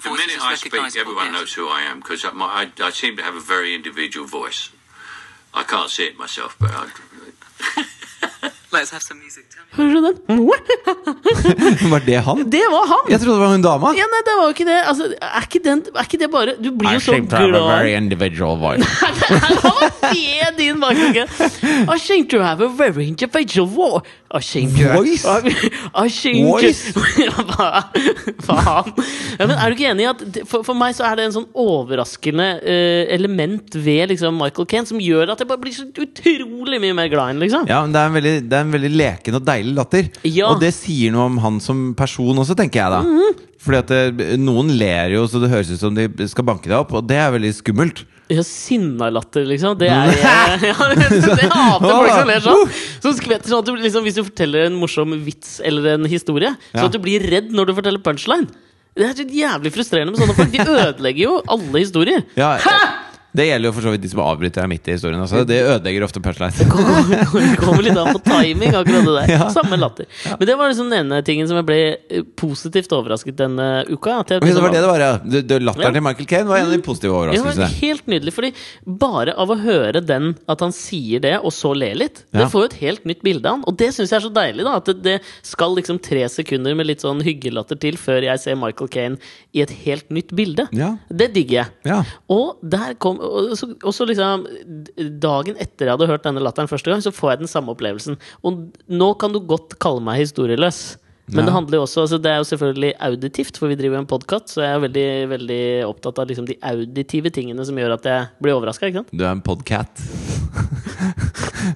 The 0.04 0.12
minute 0.14 0.38
I 0.38 0.54
speak, 0.54 0.78
everyone 0.94 1.34
knows 1.34 1.56
who 1.58 1.66
I 1.66 1.82
am 1.90 1.98
because 1.98 2.22
I, 2.24 2.70
I 2.78 2.90
seem 2.94 3.16
to 3.18 3.24
have 3.26 3.34
a 3.34 3.42
very 3.42 3.74
individual 3.74 4.28
voice. 4.30 4.70
I 5.52 5.64
can't 5.64 5.90
see 5.90 6.06
it 6.06 6.18
myself, 6.18 6.54
but 6.60 6.70
I, 6.70 6.86
Let's 8.72 8.90
have 8.90 9.02
some 9.02 9.18
music. 9.18 9.50
Tell. 9.50 9.64
Hører 9.74 9.94
du 9.94 10.00
den? 10.06 10.14
Var 11.94 12.02
det 12.06 12.20
han? 12.26 12.42
Det 12.50 12.62
var 12.72 12.86
han! 12.90 13.10
Jeg 13.12 13.20
trodde 13.22 13.36
det 13.38 13.44
var 13.44 13.52
hun 13.54 13.62
dama. 13.64 13.92
Ja, 13.96 14.06
nei, 14.12 14.20
det 14.26 14.36
var 14.38 14.48
jo 14.50 14.54
ikke 14.56 14.68
det. 14.68 14.78
Altså, 14.90 15.08
er, 15.16 15.46
ikke 15.46 15.62
den, 15.64 15.82
er 15.94 16.08
ikke 16.08 16.20
det 16.20 16.30
bare 16.32 16.54
Du 16.60 16.70
blir 16.76 16.96
jo 16.98 17.00
så 17.00 17.16
have 17.16 17.56
a 17.56 17.66
very 17.68 17.94
individual 17.96 18.58
voice. 18.60 18.84
Hva 19.60 19.72
var 19.80 19.92
det 20.12 20.54
din 20.58 20.80
bakgrunn? 20.82 21.30
I 21.88 21.98
seem 21.98 22.26
to 22.28 22.42
have 22.44 22.60
a 22.60 22.68
very 22.68 23.06
individual 23.08 23.66
voice. 23.66 24.19
Seem 24.38 24.70
Voice? 24.70 25.26
Hva 27.50 27.82
faen? 28.46 28.92
Ja, 29.40 29.48
men 29.48 29.56
er 29.56 29.66
du 29.66 29.74
ikke 29.74 29.88
enig 29.90 30.04
i 30.04 30.08
at 30.10 30.20
for, 30.46 30.62
for 30.66 30.78
meg 30.78 30.94
så 30.94 31.08
er 31.08 31.18
det 31.18 31.24
en 31.26 31.34
sånn 31.40 31.48
overraskende 31.58 32.46
uh, 32.62 33.10
element 33.10 33.74
ved 33.74 34.12
liksom 34.12 34.38
Michael 34.38 34.68
Caine 34.70 34.86
som 34.86 35.02
gjør 35.02 35.32
at 35.34 35.42
jeg 35.42 35.50
bare 35.50 35.62
blir 35.64 35.74
så 35.74 35.88
utrolig 35.90 36.78
mye 36.82 36.94
mer 36.96 37.10
glad 37.10 37.32
i 37.32 37.34
ham, 37.34 37.42
liksom? 37.42 37.66
Ja, 37.70 37.80
men 37.82 37.96
det 37.96 38.04
er, 38.04 38.14
veldig, 38.20 38.34
det 38.46 38.60
er 38.60 38.68
en 38.68 38.74
veldig 38.76 38.92
leken 39.02 39.38
og 39.40 39.46
deilig 39.50 39.74
latter. 39.80 40.10
Ja. 40.28 40.52
Og 40.52 40.62
det 40.62 40.70
sier 40.78 41.10
noe 41.14 41.26
om 41.32 41.40
han 41.42 41.58
som 41.64 41.82
person 41.98 42.38
også, 42.44 42.54
tenker 42.58 42.84
jeg 42.84 42.94
da. 42.94 43.02
Mhm. 43.06 43.46
Fordi 43.60 43.78
at 43.82 43.90
det, 44.16 44.26
noen 44.40 44.70
ler 44.80 45.10
jo 45.12 45.26
så 45.28 45.36
det 45.42 45.50
høres 45.52 45.68
ut 45.74 45.82
som 45.82 45.96
de 45.96 46.06
skal 46.30 46.46
banke 46.48 46.70
deg 46.70 46.78
opp, 46.78 46.94
og 46.96 47.04
det 47.10 47.18
er 47.20 47.34
veldig 47.34 47.50
skummelt. 47.58 48.06
Ja, 48.30 48.44
Sinnalatter, 48.46 49.44
liksom. 49.48 49.76
Det 49.80 49.88
er 49.90 50.10
jeg 50.14 50.70
ja, 50.70 50.88
Det 50.94 51.50
hater 51.50 51.86
folk 51.86 52.10
som 52.14 52.30
ler 52.30 52.44
sånn. 52.44 52.64
Som 53.02 53.16
skvetter 53.18 53.52
sånn 53.52 53.62
at 53.64 53.68
du 53.68 53.74
liksom, 53.80 54.06
Hvis 54.06 54.18
du 54.20 54.24
forteller 54.24 54.68
en 54.68 54.78
morsom 54.78 55.14
vits 55.26 55.58
eller 55.66 55.96
en 55.96 56.08
historie, 56.10 56.54
så 56.72 56.86
at 56.86 56.94
du 56.94 57.00
blir 57.02 57.24
redd 57.32 57.50
når 57.54 57.70
du 57.70 57.76
forteller 57.80 58.02
punchline. 58.04 58.50
Det 58.98 59.06
er 59.06 59.14
så 59.16 59.24
jævlig 59.24 59.70
frustrerende 59.74 60.12
med 60.12 60.20
sånne 60.20 60.34
folk. 60.36 60.50
De 60.52 60.64
ødelegger 60.66 61.22
jo 61.22 61.36
alle 61.54 61.82
historier. 61.82 62.24
Ja, 62.38 62.56
det 63.36 63.46
gjelder 63.46 63.68
jo 63.68 63.72
for 63.76 63.86
så 63.86 63.90
vidt 63.94 64.02
de 64.02 64.08
som 64.10 64.20
avbryter 64.24 64.62
deg 64.64 64.68
midt 64.72 64.88
i 64.88 64.94
historien. 64.96 65.20
Altså. 65.22 65.44
Det 65.46 65.58
ødelegger 65.62 66.02
ofte 66.06 66.20
punchline. 66.24 66.52
Det 66.58 66.66
kommer 67.60 67.82
litt 67.84 67.96
an 68.00 68.10
på 68.16 68.22
timing, 68.26 68.74
akkurat 68.74 69.06
det 69.06 69.14
der. 69.16 69.30
Ja. 69.40 69.46
Samme 69.54 69.76
latter. 69.78 70.06
Men 70.38 70.48
det 70.48 70.56
var 70.58 70.68
liksom 70.72 70.90
den 70.90 71.06
ene 71.06 71.20
tingen 71.26 71.46
som 71.48 71.58
jeg 71.60 71.66
ble 71.68 71.78
eh, 72.10 72.24
positivt 72.40 72.90
overrasket 72.96 73.36
denne 73.38 73.68
uka. 73.88 74.16
Jeg 74.26 74.40
det 74.42 74.48
liksom 74.48 74.64
var 74.66 74.74
det 74.74 74.80
det 74.82 74.90
var, 74.90 75.04
ja. 75.04 75.12
Du- 75.22 75.42
du- 75.42 75.58
Latteren 75.60 75.90
Ja. 75.90 75.92
til 75.98 76.02
Michael 76.02 76.26
Caine 76.30 76.48
var 76.50 76.58
en 76.58 76.66
av 76.66 76.72
de 76.74 76.80
positive 76.82 77.10
Det 77.12 77.14
var 77.14 77.28
overraskelsene. 77.30 77.68
helt 77.80 78.06
nydelig, 78.10 78.32
fordi 78.34 78.50
bare 78.86 79.34
av 79.38 79.50
å 79.54 79.58
høre 79.60 80.00
den, 80.04 80.34
at 80.48 80.60
han 80.64 80.72
sier 80.74 81.20
det, 81.22 81.36
og 81.44 81.52
så 81.54 81.74
le 81.76 81.92
litt, 81.94 82.24
det 82.32 82.40
Ja. 82.40 82.48
får 82.48 82.60
jo 82.64 82.68
et 82.70 82.78
helt 82.80 83.04
nytt 83.04 83.22
bilde 83.22 83.46
av 83.46 83.58
han. 83.60 83.64
Og 83.68 83.76
det 83.76 83.90
syns 83.94 84.10
jeg 84.10 84.18
er 84.22 84.26
så 84.28 84.32
deilig, 84.34 84.64
da. 84.64 84.76
At 84.80 84.90
det, 85.02 85.20
skal 85.42 85.74
liksom 85.76 86.00
tre 86.02 86.24
sekunder 86.28 86.74
med 86.74 86.86
litt 86.86 87.00
sånn 87.04 87.20
hyggelatter 87.22 87.78
til 87.78 87.96
før 88.00 88.22
jeg 88.24 88.38
ser 88.40 88.56
Michael 88.56 88.88
Caine 88.88 89.18
i 89.54 89.60
et 89.62 89.70
helt 89.84 90.08
nytt 90.10 90.34
bilde. 90.34 90.66
Ja. 90.72 90.96
Det 91.12 91.32
digger 91.34 91.62
jeg. 91.62 91.66
Ja. 91.84 92.02
Og 92.28 92.56
der 92.62 92.94
kom 92.98 93.19
Og 93.20 93.52
så, 93.58 93.68
og 93.84 93.92
så 93.92 94.06
liksom 94.08 94.46
Dagen 95.20 95.58
etter 95.60 95.86
jeg 95.90 95.92
hadde 95.96 96.08
hørt 96.08 96.24
denne 96.24 96.40
latteren 96.44 96.70
første 96.70 96.90
gang, 96.92 97.02
så 97.04 97.12
får 97.12 97.34
jeg 97.34 97.42
den 97.44 97.52
samme 97.52 97.74
opplevelsen. 97.74 98.16
Og 98.46 98.66
nå 98.88 99.10
kan 99.20 99.34
du 99.34 99.40
godt 99.44 99.76
kalle 99.82 100.00
meg 100.04 100.22
historieløs. 100.24 100.96
Men 101.30 101.44
Ja. 101.44 101.46
det 101.46 101.52
handler 101.54 101.76
jo 101.78 101.82
også 101.84 102.00
altså 102.02 102.18
Det 102.18 102.26
er 102.26 102.38
jo 102.40 102.46
selvfølgelig 102.48 102.94
auditivt, 103.06 103.58
for 103.60 103.70
vi 103.70 103.76
driver 103.78 103.96
jo 104.00 104.02
en 104.02 104.08
podkast, 104.10 104.48
så 104.50 104.64
jeg 104.64 104.72
er 104.74 104.80
veldig, 104.82 105.28
veldig 105.30 105.60
opptatt 105.86 106.18
av 106.18 106.26
liksom 106.26 106.48
de 106.48 106.56
auditive 106.72 107.30
tingene 107.30 107.62
som 107.68 107.76
gjør 107.78 107.94
at 107.94 108.08
jeg 108.10 108.26
blir 108.42 108.56
overraska. 108.58 108.90
Du 109.12 109.22
er 109.22 109.30
en 109.30 109.42
podcat. 109.42 109.90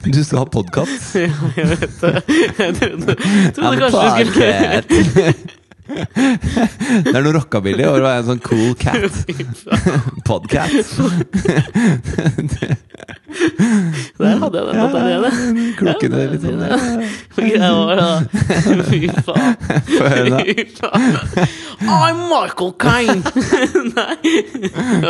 Du 0.04 0.16
skal 0.24 0.38
ha 0.40 0.44
podkast. 0.48 1.14
Ja, 1.20 1.28
jeg 1.56 1.68
vet 1.70 2.00
det. 2.00 2.22
Jeg 2.58 2.74
trodde, 2.80 3.16
trodde 3.54 3.76
kanskje 3.84 4.24
du 4.24 4.32
skulle. 4.32 5.60
Det 7.04 7.12
er 7.12 7.20
noe 7.24 7.34
rockabilly 7.36 7.84
over 7.84 8.00
å 8.00 8.06
være 8.08 8.22
en 8.22 8.28
sånn 8.30 8.42
cool 8.46 8.72
cat. 8.80 9.12
Podcat. 10.28 10.70
Der 14.18 14.38
hadde 14.40 14.58
jeg 14.58 14.66
den 14.68 14.80
allerede. 14.80 15.28
er 16.22 16.32
litt 16.32 16.44
sånn. 16.44 16.62
Greia 17.36 17.70
var 17.74 17.96
da 18.00 18.08
Fy 18.88 19.00
faen. 19.26 19.56
Fy 19.90 20.66
faen. 20.78 21.18
I'm 21.84 22.20
Michael 22.30 22.72
Caine! 22.80 23.20
Nei. 23.92 24.16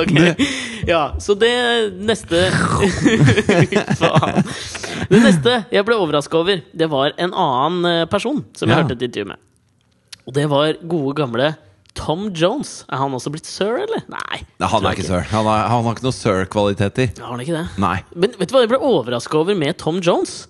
Ok. 0.00 0.44
Ja, 0.88 1.02
så 1.22 1.36
det 1.38 1.52
neste 2.08 2.46
Fy 2.98 3.78
faen. 4.00 4.42
Det 5.10 5.20
neste 5.22 5.58
jeg 5.74 5.86
ble 5.86 5.98
overraska 6.00 6.40
over, 6.40 6.64
det 6.72 6.88
var 6.90 7.12
en 7.20 7.34
annen 7.36 7.84
eh, 7.90 8.04
person 8.10 8.42
som 8.56 8.68
jeg 8.68 8.74
Ja. 8.74 8.82
hørte 8.82 8.96
et 8.98 9.02
intervju 9.10 9.28
med. 9.34 9.38
Og 10.24 10.34
det 10.36 10.46
var 10.50 10.76
gode, 10.88 11.14
gamle 11.18 11.52
Tom 11.94 12.26
Jones. 12.34 12.82
Er 12.90 12.98
han 13.00 13.14
også 13.14 13.30
blitt 13.34 13.48
sir, 13.48 13.76
eller? 13.84 14.02
Nei. 14.10 14.40
Nei, 14.58 14.68
han 14.70 14.86
er 14.86 14.96
ikke 14.96 15.06
sir. 15.06 15.26
Han 15.30 15.46
har, 15.46 15.68
han 15.70 15.84
har 15.86 15.96
ikke 15.96 16.06
noe 16.06 16.16
sir-kvaliteter. 16.16 17.12
Har 17.20 17.34
han 17.36 17.42
ikke 17.44 17.56
det? 17.56 17.66
Nei. 17.82 17.96
Men 18.16 18.34
vet 18.40 18.50
du 18.50 18.56
hva 18.56 18.64
jeg 18.64 18.72
ble 18.72 18.80
overraska 18.82 19.38
over 19.38 19.58
med 19.58 19.78
Tom 19.80 20.00
Jones? 20.04 20.44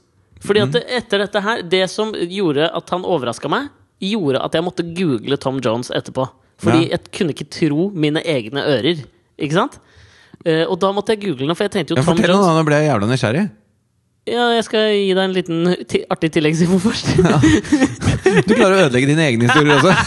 Fordi 0.44 0.62
at 0.64 0.76
mm. 0.76 0.90
etter 0.98 1.22
dette 1.22 1.40
her 1.40 1.62
Det 1.64 1.86
som 1.88 2.10
gjorde 2.12 2.66
at 2.68 2.90
han 2.92 3.06
overraska 3.08 3.48
meg, 3.48 3.70
gjorde 4.04 4.42
at 4.44 4.56
jeg 4.56 4.64
måtte 4.66 4.84
google 4.96 5.38
Tom 5.40 5.60
Jones 5.64 5.92
etterpå. 5.94 6.26
Fordi 6.60 6.84
Ja. 6.84 6.96
jeg 6.96 7.12
kunne 7.12 7.34
ikke 7.34 7.48
tro 7.50 7.90
mine 7.90 8.20
egne 8.20 8.64
ører. 8.64 9.04
Ikke 9.40 9.56
sant? 9.56 9.78
Eh, 10.44 10.64
og 10.68 10.78
da 10.80 10.90
måtte 10.92 11.14
jeg 11.14 11.24
google 11.24 11.48
den, 11.48 11.56
for 11.56 11.64
jeg 11.64 11.72
tenkte 11.72 11.94
jo 11.94 12.00
Ja, 12.00 12.04
Tom 12.04 12.16
fortell 12.16 12.34
Jones 12.34 12.46
noe, 12.46 12.56
nå 12.58 12.66
ble 12.68 12.80
jeg 12.80 12.90
jævla 12.90 13.08
nysgjerrig. 13.10 13.44
Ja, 14.24 14.44
jeg 14.56 14.64
skal 14.64 14.86
gi 14.96 15.10
deg 15.12 15.20
en 15.20 15.34
liten 15.36 15.66
artig 16.08 16.30
tilleggsinfo 16.32 16.78
først. 16.80 17.10
Du 18.48 18.54
klarer 18.56 18.72
å 18.78 18.84
ødelegge 18.86 19.10
dine 19.10 19.26
egne 19.28 19.50
historier 19.50 19.76
også. 19.76 19.92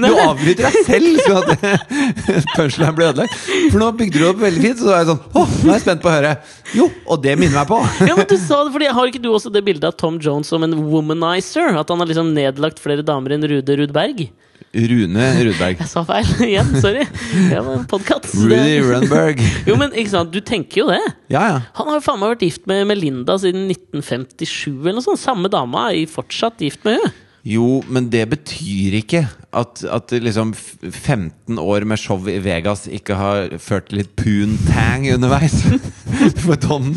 Du 0.00 0.06
avbryter 0.06 0.68
deg 0.68 0.76
selv 0.86 1.16
så 1.24 1.40
at 1.40 1.64
punchline 2.54 2.92
blir 2.94 3.08
ødelagt. 3.08 3.34
For 3.72 3.82
nå 3.82 3.88
bygde 3.98 4.20
du 4.22 4.28
opp 4.28 4.38
veldig 4.44 4.62
fint, 4.62 4.78
så 4.78 4.86
da 4.86 4.92
er 4.94 5.00
jeg 5.02 5.08
sånn 5.08 5.24
Å, 5.26 5.42
nå 5.42 5.72
er 5.72 5.74
jeg 5.74 5.82
spent 5.82 6.04
på 6.04 6.10
å 6.10 6.14
høre. 6.14 6.30
Jo, 6.76 6.86
og 7.10 7.24
det 7.24 7.34
minner 7.40 7.56
meg 7.58 7.72
på. 7.72 7.80
Ja, 8.12 8.14
men 8.14 8.28
du 8.30 8.36
sa 8.38 8.60
det, 8.62 8.70
fordi 8.76 8.92
Har 8.94 9.10
ikke 9.10 9.22
du 9.24 9.28
også 9.32 9.50
det 9.50 9.64
bildet 9.66 9.88
av 9.90 9.96
Tom 9.98 10.20
Jones 10.22 10.52
som 10.54 10.62
en 10.66 10.78
womanizer? 10.78 11.74
At 11.82 11.90
han 11.90 12.04
har 12.04 12.10
liksom 12.12 12.30
nedlagt 12.36 12.78
flere 12.82 13.02
damer 13.06 13.34
enn 13.34 13.48
Rude 13.50 13.78
Rudberg? 13.82 14.28
Rune 14.74 15.24
Rudberg. 15.46 15.80
Jeg 15.82 15.90
sa 15.90 16.02
feil 16.06 16.28
igjen, 16.46 16.68
sorry. 16.82 17.06
Det 17.50 17.58
var 17.58 17.72
en 17.80 17.86
podkast. 17.90 18.28
Rudy 18.38 18.76
Runberg. 18.86 19.42
Jo, 19.68 19.74
men 19.80 19.94
ikke 19.98 20.12
sant, 20.12 20.30
du 20.34 20.38
tenker 20.46 20.84
jo 20.84 20.90
det. 20.92 21.00
Ja, 21.32 21.42
ja. 21.56 21.56
Han 21.78 21.90
har 21.90 21.98
jo 21.98 22.04
faen 22.06 22.20
meg 22.22 22.36
vært 22.36 22.44
gift 22.46 22.68
med 22.70 22.86
Melinda 22.90 23.34
siden 23.42 23.66
1957 23.72 24.70
eller 24.84 25.00
noe 25.00 25.06
sånt. 25.08 25.22
Samme 25.22 25.50
dama 25.52 25.88
er 25.90 26.06
fortsatt 26.10 26.62
gift 26.62 26.86
med 26.86 26.98
henne. 27.00 27.12
Jo, 27.46 27.80
men 27.88 28.10
det 28.12 28.26
betyr 28.34 28.98
ikke 28.98 29.22
at, 29.56 29.80
at 29.88 30.12
liksom 30.12 30.50
15 30.54 31.56
år 31.58 31.86
med 31.88 31.96
show 31.98 32.20
i 32.28 32.36
Vegas 32.44 32.84
ikke 32.92 33.16
har 33.16 33.54
ført 33.62 33.88
til 33.88 34.02
litt 34.02 34.12
poontang 34.20 35.06
underveis. 35.14 35.56
For 36.44 36.58
Tom, 36.60 36.90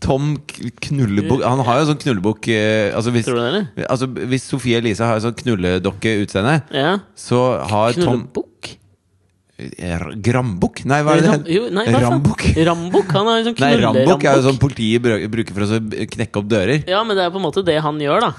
Tom 0.00 0.36
Knullebukk 0.46 1.42
Han 1.44 1.62
har 1.66 1.80
jo 1.80 1.88
sånn 1.90 1.98
knullebukk 2.00 2.46
eh, 2.54 2.94
altså 2.96 3.12
hvis, 3.14 3.26
Tror 3.26 3.36
du 3.36 3.42
det, 3.42 3.48
eller? 3.50 3.88
altså 3.90 4.06
hvis 4.30 4.46
Sofie 4.48 4.78
Elise 4.80 5.04
har 5.08 5.20
sånn 5.24 5.36
knulledokkeutseende, 5.42 6.60
Ja. 6.76 6.94
så 7.18 7.42
har 7.70 7.98
Tom 7.98 8.22
Knullebukk? 8.28 8.76
Grambukk? 10.24 10.82
Nei, 10.88 11.00
hva 11.04 11.14
er 11.16 11.20
det 11.22 11.30
Ram- 11.30 11.46
jo, 11.50 11.62
nei, 11.74 11.84
hva? 11.90 12.00
Rambukk? 12.06 12.44
Rambukk? 12.66 13.12
Han 13.16 13.28
er 13.30 13.40
liksom 13.40 13.56
Nei, 13.60 13.70
Rambukk 13.82 14.24
er 14.26 14.38
jo 14.38 14.44
sånn 14.46 14.58
politiet 14.62 15.04
bruker 15.32 15.56
for 15.56 15.66
å 15.66 15.80
knekke 16.14 16.40
opp 16.42 16.48
dører. 16.50 16.84
Ja, 16.90 17.02
men 17.06 17.18
det 17.18 17.24
er 17.26 17.32
på 17.34 17.40
en 17.40 17.44
måte 17.46 17.64
det 17.66 17.76
han 17.84 18.00
gjør, 18.00 18.26
da. 18.26 18.30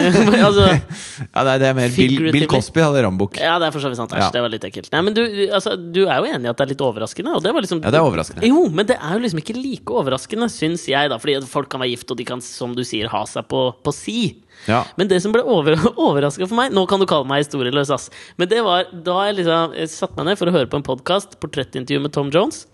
altså, 0.46 0.66
Ja, 1.34 1.44
nei, 1.46 1.56
det 1.62 1.68
er 1.70 1.76
mer 1.78 1.94
Bill, 1.94 2.16
Bill 2.32 2.46
Cosby 2.50 2.84
hadde 2.84 3.04
Rambukk. 3.06 3.38
ja, 3.40 3.58
det 3.60 3.68
er 3.70 3.74
for 3.76 3.84
så 3.84 3.92
vidt 3.92 4.00
sant. 4.00 4.14
Ja. 4.16 4.30
det 4.34 4.44
var 4.44 4.52
litt 4.52 4.66
ekkelt. 4.68 4.90
Nei, 4.94 5.02
men 5.06 5.16
du, 5.16 5.22
altså, 5.52 5.76
du 5.76 6.02
er 6.06 6.16
jo 6.22 6.30
enig 6.30 6.48
i 6.48 6.52
at 6.52 6.60
det 6.60 6.66
er 6.66 6.72
litt 6.74 6.84
overraskende? 6.86 7.36
Og 7.38 7.44
det 7.44 7.54
var 7.56 7.66
liksom, 7.66 7.82
Ja, 7.84 7.92
det 7.94 8.00
er 8.00 8.06
overraskende. 8.08 8.46
Jo, 8.50 8.66
men 8.72 8.88
det 8.90 8.96
er 9.00 9.16
jo 9.16 9.24
liksom 9.26 9.42
ikke 9.42 9.56
like 9.58 9.98
overraskende, 10.00 10.50
syns 10.52 10.86
jeg, 10.90 11.10
da. 11.12 11.18
Fordi 11.20 11.38
folk 11.50 11.70
kan 11.72 11.82
være 11.84 11.94
gift, 11.94 12.10
og 12.14 12.20
de 12.20 12.26
kan, 12.28 12.42
som 12.44 12.74
du 12.76 12.82
sier, 12.86 13.10
ha 13.12 13.24
seg 13.28 13.46
på, 13.50 13.66
på 13.84 13.94
si. 13.94 14.20
Ja. 14.68 14.82
Men 15.00 15.08
det 15.08 15.20
som 15.24 15.32
ble 15.32 15.42
over, 15.46 15.78
overraska 16.08 16.44
for 16.46 16.58
meg 16.58 16.74
Nå 16.76 16.82
kan 16.90 17.00
du 17.00 17.06
kalle 17.08 17.28
meg 17.28 17.44
historieløs, 17.44 17.92
ass. 17.94 18.10
Men 18.40 18.50
det 18.50 18.60
var 18.66 18.90
da 18.92 19.16
jeg 19.28 19.40
liksom 19.40 19.76
jeg 19.78 19.92
satte 19.92 20.18
meg 20.18 20.30
ned 20.30 20.40
for 20.40 20.50
å 20.50 20.54
høre 20.58 20.70
på 20.70 20.80
en 20.80 20.86
podkast, 20.86 21.38
portrettintervju 21.42 22.04
med 22.04 22.14
Tom 22.16 22.32
Jones. 22.34 22.66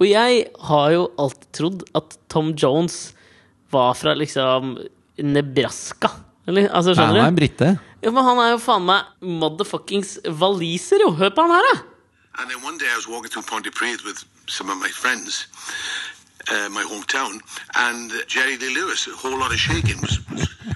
Og 0.00 0.08
jeg 0.08 0.46
har 0.70 0.88
jo 0.94 1.06
alltid 1.20 1.48
trodd 1.54 1.86
at 1.98 2.16
Tom 2.32 2.54
Jones 2.58 3.12
var 3.72 3.94
fra 3.96 4.16
liksom 4.18 4.76
Nebraska. 5.22 6.10
Eller, 6.46 6.66
altså, 6.74 6.94
Nei, 6.98 7.06
han 7.06 7.28
er 7.28 7.36
brite. 7.36 7.68
Ja, 8.02 8.10
men 8.10 8.24
han 8.26 8.40
er 8.42 8.54
jo 8.56 8.60
faen 8.62 8.82
meg 8.88 9.06
motherfuckings 9.22 10.16
waliser, 10.40 11.04
jo! 11.04 11.12
Hør 11.20 11.30
på 11.36 11.44
han 11.44 11.54
her, 11.54 11.68
da! 11.70 11.82
And 12.40 12.50
then 12.50 12.62
one 12.64 12.78
day 12.78 12.88
I 12.90 12.96
was 12.96 13.06
walking 13.06 13.30
through 13.30 13.44
Pontypridd 13.46 14.02
with 14.04 14.24
some 14.48 14.70
of 14.70 14.78
my 14.78 14.88
friends, 14.88 15.46
uh, 16.50 16.68
my 16.70 16.82
hometown, 16.82 17.38
and 17.76 18.10
Jerry 18.26 18.56
Lee 18.56 18.74
Lewis, 18.74 19.06
a 19.06 19.14
whole 19.14 19.38
lot 19.38 19.52
of 19.52 19.58
shaking. 19.58 20.00
Was 20.00 20.18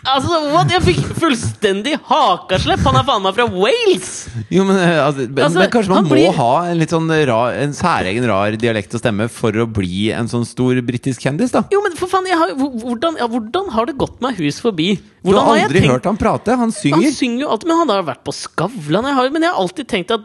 Altså, 0.06 0.38
what? 0.52 0.70
Jeg 0.72 0.82
fikk 0.82 1.02
fullstendig 1.20 1.96
hakaslepp! 2.08 2.80
Han 2.86 2.98
er 3.00 3.06
faen 3.06 3.22
meg 3.24 3.36
fra 3.36 3.46
Wales! 3.50 4.10
Jo, 4.52 4.64
men, 4.66 4.76
eh, 4.80 4.98
altså, 5.02 5.26
men, 5.28 5.42
Altså, 5.46 5.60
men 5.62 5.70
kanskje 5.74 5.94
man 5.94 6.04
må 6.08 6.14
blir- 6.16 6.34
ha 6.36 6.50
en 6.70 6.78
litt 6.80 6.90
sånn 6.94 7.10
rar, 7.28 7.54
En 7.62 7.72
særegen 7.76 8.26
rar 8.28 8.56
dialekt 8.58 8.94
og 8.94 9.00
stemme 9.02 9.28
for 9.30 9.52
å 9.52 9.66
bli 9.66 10.10
en 10.12 10.26
sånn 10.30 10.46
stor 10.46 10.74
britisk 10.86 11.22
kjendis, 11.26 11.52
da? 11.54 11.64
Jo, 11.72 11.82
men 11.82 11.94
for 11.98 12.10
faen, 12.10 12.26
har, 12.26 12.54
hvordan, 12.58 13.16
ja, 13.20 13.26
hvordan 13.30 13.70
har 13.76 13.86
det 13.86 13.96
gått 13.98 14.20
meg 14.24 14.36
hus 14.42 14.60
forbi? 14.62 14.96
Du 15.26 15.32
Hvordan 15.32 15.44
har 15.48 15.56
jeg 15.56 15.64
aldri 15.66 15.80
tenkt- 15.80 15.90
hørt 15.90 16.04
han 16.06 16.16
prate. 16.20 16.56
Han 16.56 16.70
synger. 16.70 17.02
Han 17.02 17.12
synger. 17.12 17.40
jo 17.40 17.48
alltid, 17.50 17.66
men 17.66 17.76
han 17.78 17.88
har 17.90 18.02
vært 18.06 18.22
på 18.24 18.32
Skavlan. 18.36 19.04
Jeg 19.10 19.14
har, 19.14 19.30
men 19.34 19.42
jeg 19.42 19.50
har 19.50 19.58
alltid 19.58 19.88
tenkt 19.90 20.10
at, 20.14 20.20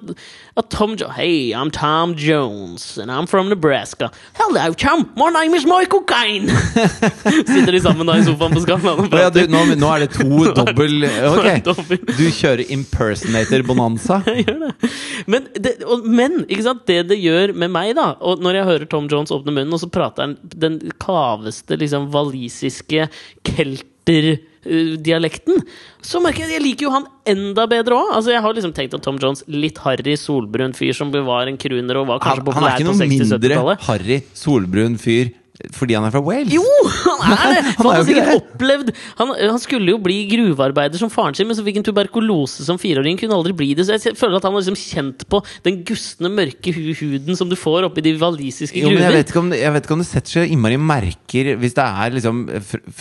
at 0.61 0.69
Tom 0.69 0.93
jo 0.95 1.07
Hey, 1.09 1.53
I'm 1.57 1.71
Tom 1.71 2.13
Jones, 2.15 2.97
and 3.01 3.09
I'm 3.09 3.25
from 3.27 3.49
Nebraska. 3.49 4.11
Hello, 4.37 4.73
Tom. 4.73 5.09
My 5.17 5.31
name 5.31 5.55
is 5.57 5.65
Michael 5.65 6.03
Kane. 6.05 6.47
Sitter 7.49 7.71
de 7.71 7.79
sammen 7.81 8.05
da 8.05 8.13
i 8.19 8.23
sofaen 8.27 8.53
på 8.53 8.61
Skavlan 8.61 9.01
og 9.07 9.15
Å 9.17 9.23
ja, 9.25 9.29
du. 9.33 9.41
Nå, 9.51 9.59
nå 9.79 9.87
er 9.95 9.99
det 10.05 10.09
to 10.15 10.27
dobbel 10.55 11.05
Ok. 11.31 11.47
Du 12.17 12.25
kjører 12.33 12.63
impersonator 12.73 13.61
bonanza. 13.67 14.15
Jeg 14.31 14.45
gjør 14.47 14.59
det. 14.65 14.71
Men, 15.31 15.41
det, 15.55 15.71
og, 15.85 15.97
men 16.07 16.31
det 16.47 16.99
det 17.11 17.17
gjør 17.19 17.53
med 17.57 17.69
meg, 17.73 17.95
da 17.97 18.07
Og 18.25 18.41
når 18.43 18.53
jeg 18.59 18.65
hører 18.69 18.85
Tom 18.89 19.07
Jones 19.11 19.31
åpne 19.33 19.51
munnen, 19.53 19.73
og 19.75 19.79
så 19.81 19.89
prater 19.91 20.21
han 20.25 20.33
den 20.41 20.79
kaveste, 21.01 21.77
liksom 21.79 22.09
walisiske 22.13 23.07
kelterdialekten, 23.47 25.55
så 26.05 26.19
merker 26.23 26.39
jeg 26.45 26.49
at 26.49 26.55
jeg 26.57 26.65
liker 26.65 26.83
jo 26.87 26.93
han 26.95 27.05
enda 27.29 27.63
bedre 27.69 27.93
òg. 27.97 28.07
Altså, 28.17 28.29
jeg 28.35 28.43
har 28.45 28.51
liksom 28.57 28.73
tenkt 28.77 28.93
at 28.97 29.03
Tom 29.05 29.17
Jones, 29.21 29.41
litt 29.51 29.77
harry, 29.85 30.15
solbrun 30.19 30.73
fyr 30.77 30.93
som 30.97 31.07
var 31.13 31.43
en 31.51 31.59
crooner 31.61 31.95
og 32.01 32.05
var 32.13 32.17
kanskje 32.23 32.47
populær 32.49 32.77
på 32.79 32.81
60-70-tallet 32.81 32.81
Han 32.81 32.81
er 32.81 32.81
ikke 32.81 32.95
noen 32.95 33.59
mindre 33.59 33.77
harry, 33.89 34.17
solbrun 34.37 34.95
fyr 35.01 35.25
fordi 35.75 35.95
han 35.97 36.05
er 36.07 36.13
fra 36.13 36.21
Wales. 36.25 36.53
Jo, 36.53 36.63
han 37.23 37.33
er 37.35 37.53
det! 37.55 37.63
Han 37.77 37.89
er 37.93 38.05
sikkert 38.07 38.31
opplevd 38.39 38.91
han, 39.19 39.33
han 39.39 39.59
skulle 39.61 39.93
jo 39.93 39.99
bli 40.01 40.17
gruvearbeider 40.31 41.01
som 41.01 41.11
faren 41.13 41.37
sin, 41.37 41.49
men 41.49 41.57
så 41.57 41.65
fikk 41.65 41.79
han 41.81 41.87
tuberkulose 41.87 42.65
som 42.67 42.79
fireåring. 42.81 43.19
Kunne 43.19 43.37
aldri 43.37 43.55
bli 43.57 43.71
det. 43.77 43.85
Så 43.87 43.97
jeg 43.97 44.17
føler 44.19 44.39
at 44.39 44.47
han 44.47 44.55
har 44.55 44.63
liksom 44.63 44.79
kjent 44.79 45.25
på 45.31 45.41
den 45.67 45.81
gustne, 45.87 46.31
mørke 46.31 46.73
huden 46.75 47.37
som 47.37 47.49
du 47.51 47.57
får 47.59 47.87
oppi 47.89 48.03
de 48.05 48.15
walisiske 48.21 48.81
gruver. 48.83 49.01
jeg 49.05 49.17
vet, 49.19 49.35
om, 49.41 49.51
jeg 49.55 49.75
vet 49.75 49.87
ikke 49.87 49.97
om 49.97 50.03
det 50.03 50.09
setter 50.09 50.37
så 50.39 50.45
innmari 50.47 50.79
merker 50.81 51.55
hvis 51.61 51.75
det 51.77 51.87
er 51.87 52.15
liksom 52.17 52.45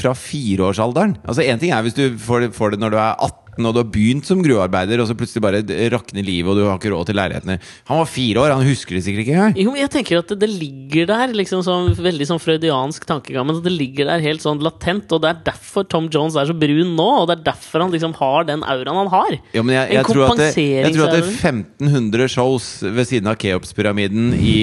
fra 0.01 0.14
fireårsalderen. 0.16 1.16
Altså 1.25 1.46
Én 1.46 1.61
ting 1.62 1.75
er 1.75 1.85
hvis 1.87 1.96
du 1.96 2.05
får 2.20 2.46
det, 2.46 2.55
får 2.57 2.75
det 2.75 2.83
når 2.85 2.94
du 2.94 2.99
er 3.01 3.14
18 3.14 3.49
og 3.68 3.77
du 3.77 3.81
har 3.83 3.90
begynt 3.92 4.29
som 4.29 4.42
gruvearbeider, 4.44 5.03
og 5.03 5.09
så 5.09 5.16
plutselig 5.18 5.42
bare 5.44 5.62
rakner 5.92 6.27
livet 6.27 6.51
og 6.51 6.59
du 6.59 6.64
har 6.66 6.79
ikke 6.79 6.92
råd 6.94 7.11
til 7.11 7.18
leilighetene. 7.18 7.59
Han 7.90 8.01
var 8.01 8.11
fire 8.11 8.42
år, 8.44 8.55
han 8.57 8.66
husker 8.68 8.96
det 8.96 9.05
sikkert 9.07 9.25
ikke 9.25 9.37
engang. 9.37 9.57
Jo, 9.61 9.75
men 9.75 9.83
jeg 9.83 9.92
tenker 9.94 10.20
at 10.20 10.33
det, 10.33 10.38
det 10.42 10.51
ligger 10.53 11.11
der, 11.11 11.35
liksom 11.37 11.64
sånn 11.66 11.92
veldig 11.99 12.29
sånn 12.31 12.42
freudiansk 12.42 13.07
tankegang, 13.09 13.49
men 13.49 13.61
det 13.64 13.75
ligger 13.75 14.11
der 14.11 14.25
helt 14.25 14.44
sånn 14.44 14.62
latent, 14.64 15.12
og 15.14 15.25
det 15.25 15.33
er 15.33 15.42
derfor 15.51 15.87
Tom 15.90 16.11
Jones 16.12 16.38
er 16.40 16.51
så 16.51 16.57
brun 16.57 16.94
nå, 16.99 17.09
og 17.23 17.29
det 17.31 17.38
er 17.38 17.46
derfor 17.53 17.85
han 17.85 17.94
liksom 17.94 18.16
har 18.20 18.49
den 18.49 18.64
auraen 18.64 19.03
han 19.05 19.12
har. 19.14 19.38
Ja, 19.57 19.64
men 19.64 19.77
jeg, 19.77 19.94
jeg, 19.96 20.09
tror 20.11 20.37
det, 20.40 20.51
jeg 20.59 20.94
tror 20.96 21.09
at 21.09 21.16
det 21.16 21.23
er 21.25 21.55
1500 21.55 22.31
shows 22.33 22.70
ved 22.85 23.11
siden 23.11 23.31
av 23.31 23.38
Keops-pyramiden 23.40 24.35
i, 24.37 24.59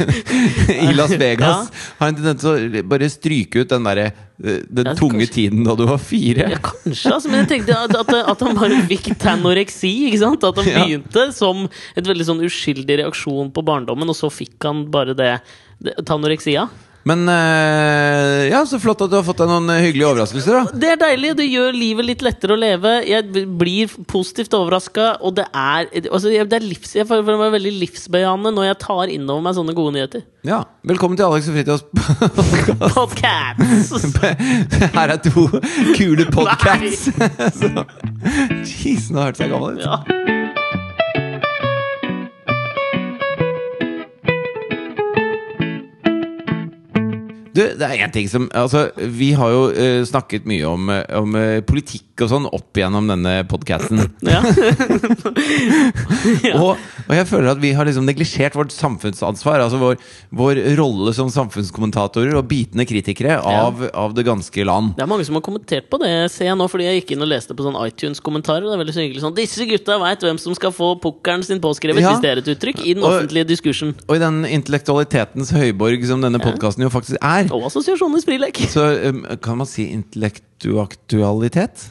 i 0.88 0.90
Las 0.96 1.14
Vegas 1.20 1.70
har 2.00 2.10
en 2.10 2.18
tendens 2.18 2.42
til 2.42 2.80
å 2.80 2.84
bare 2.90 3.10
stryke 3.12 3.64
ut 3.64 3.72
den 3.72 3.86
derre 3.86 4.10
Den 4.40 4.86
Ja, 4.88 4.94
tunge 4.96 5.18
kanskje- 5.26 5.34
tiden 5.34 5.64
da 5.66 5.74
du 5.76 5.84
var 5.84 5.98
fire. 6.00 6.46
Ja, 6.48 6.58
kanskje, 6.64 7.12
altså, 7.12 7.28
men 7.28 7.42
jeg 7.44 7.48
tenkte 7.50 7.76
at, 7.76 7.94
at, 7.94 8.12
at 8.32 8.40
han 8.46 8.56
bare 8.56 8.78
fikk 8.88 9.10
tanoreksi. 9.20 9.90
Ikke 10.08 10.18
sant? 10.22 10.44
At 10.48 10.56
han 10.56 10.66
Ja. 10.70 10.84
begynte 10.86 11.26
som 11.36 11.66
et 11.96 12.04
veldig 12.08 12.24
sånn 12.24 12.40
uskyldig 12.46 13.02
reaksjon 13.02 13.50
på 13.52 13.62
barndommen, 13.64 14.08
og 14.08 14.16
så 14.16 14.30
fikk 14.32 14.56
han 14.64 14.86
bare 14.90 15.12
det, 15.14 15.42
det 15.82 15.94
tanoreksia. 16.08 16.68
Men 17.08 17.24
eh, 17.32 18.50
ja, 18.50 18.60
så 18.68 18.76
flott 18.80 19.00
at 19.06 19.10
du 19.12 19.16
har 19.16 19.24
fått 19.24 19.38
deg 19.40 19.48
noen 19.48 19.70
eh, 19.72 19.80
hyggelige 19.86 20.10
overraskelser, 20.10 20.58
da. 20.58 20.80
Det 20.82 20.90
er 20.92 20.98
deilig, 21.00 21.30
det 21.38 21.46
gjør 21.48 21.76
livet 21.76 22.08
litt 22.10 22.24
lettere 22.24 22.56
å 22.56 22.60
leve. 22.60 22.92
Jeg 23.08 23.46
blir 23.60 23.94
positivt 24.10 24.52
overraska, 24.58 25.14
og 25.24 25.38
det 25.38 25.46
er, 25.48 25.88
altså, 26.10 26.28
det 26.28 26.58
er 26.58 26.66
livs, 26.66 26.92
Jeg 26.98 27.08
føler 27.08 27.40
meg 27.40 27.54
veldig 27.56 27.72
livsbejaende 27.78 28.52
når 28.56 28.68
jeg 28.68 28.80
tar 28.84 29.14
inn 29.14 29.24
over 29.30 29.46
meg 29.48 29.56
sånne 29.56 29.76
gode 29.78 29.96
nyheter. 29.96 30.26
Ja, 30.46 30.62
Velkommen 30.88 31.18
til 31.20 31.26
Alex 31.28 31.48
og 31.50 31.56
Fritjofs 31.56 31.84
podcast. 32.96 34.20
Her 34.96 35.14
er 35.16 35.20
to 35.24 35.46
kule 35.96 36.28
podcasts. 36.32 37.08
Jeez, 38.70 39.08
nå 39.12 39.24
hørtes 39.24 39.44
jeg 39.44 39.52
gammel 39.52 39.80
ut. 39.80 39.84
Ja. 39.84 40.38
Du, 47.54 47.62
det 47.62 47.82
er 47.82 48.04
en 48.04 48.12
ting 48.14 48.28
som 48.30 48.48
Altså, 48.54 48.90
vi 48.96 49.32
har 49.36 49.50
jo 49.50 49.62
uh, 49.70 50.02
snakket 50.06 50.46
mye 50.48 50.66
om, 50.68 50.90
eh, 50.92 51.02
om 51.18 51.34
uh, 51.34 51.58
politikk 51.66 52.09
og 52.26 52.30
sånn 52.32 52.46
opp 52.50 52.76
gjennom 52.80 53.08
denne 53.10 53.40
podkasten. 53.50 54.04
Ja. 54.30 54.40
Og, 56.60 56.76
og 57.08 57.12
jeg 57.14 57.26
føler 57.28 57.48
at 57.52 57.60
vi 57.62 57.70
har 57.76 57.86
liksom 57.86 58.04
neglisjert 58.06 58.54
vårt 58.58 58.72
samfunnsansvar. 58.74 59.60
Altså 59.64 59.78
vår, 59.80 59.96
vår 60.36 60.60
rolle 60.78 61.12
som 61.16 61.30
samfunnskommentatorer 61.32 62.34
og 62.38 62.46
bitende 62.50 62.84
kritikere 62.88 63.38
av, 63.40 63.80
av 63.96 64.14
det 64.16 64.24
ganske 64.26 64.64
land. 64.66 64.92
Det 64.98 65.04
er 65.04 65.10
mange 65.10 65.24
som 65.26 65.34
har 65.38 65.44
kommentert 65.46 65.88
på 65.90 65.98
det, 66.02 66.10
ser 66.34 66.46
jeg 66.50 66.56
nå, 66.60 66.66
fordi 66.70 66.84
jeg 66.88 66.96
gikk 67.00 67.10
inn 67.16 67.24
og 67.24 67.30
leste 67.32 67.56
på 67.56 67.64
sånn 67.66 67.78
iTunes-kommentarer. 67.86 68.64
Det 68.68 68.74
er 68.76 68.82
veldig 68.82 68.96
hyggelig 68.98 69.22
sånn 69.24 69.36
Disse 69.38 69.66
gutta 69.70 69.98
veit 70.02 70.20
hvem 70.26 70.38
som 70.42 70.52
skal 70.58 70.72
få 70.76 70.88
pukkelen 71.02 71.42
sin 71.46 71.60
påskrevet, 71.64 72.00
Ja. 72.04 72.08
hvis 72.14 72.22
det 72.24 72.30
er 72.34 72.38
et 72.42 72.50
uttrykk, 72.54 72.78
i 72.84 72.94
den 72.94 73.02
Og- 73.04 73.10
offentlige 73.14 73.46
diskursen. 73.52 73.90
Og 74.08 74.14
i 74.16 74.22
den 74.22 74.36
intellektualitetens 74.48 75.50
høyborg 75.56 76.04
som 76.10 76.20
denne 76.24 76.38
podkasten 76.42 76.82
jo 76.86 76.90
faktisk 76.92 77.16
er, 77.22 77.44
Og 77.54 77.62
assosiasjonenes 77.70 78.24
frilek. 78.28 78.56
så 78.70 78.82
um, 79.10 79.24
kan 79.40 79.56
man 79.62 79.66
si 79.70 79.82
intellektuaktualitet? 79.94 81.88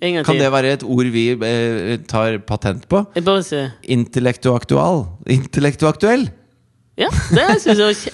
Kan 0.00 0.38
det 0.38 0.50
være 0.54 0.72
et 0.76 0.82
ord 0.86 1.08
vi 1.10 1.24
eh, 1.34 1.96
tar 2.06 2.38
patent 2.46 2.84
på? 2.88 3.00
Jeg 3.16 3.24
bare 3.26 3.42
se. 3.42 3.64
Intellektuaktual. 3.82 5.06
Intellektuaktuell. 5.26 6.28
Ja, 6.98 7.08
det 7.34 7.46
syns 7.62 7.78
jeg 7.78 7.86
var 7.86 7.94
kje... 7.98 8.12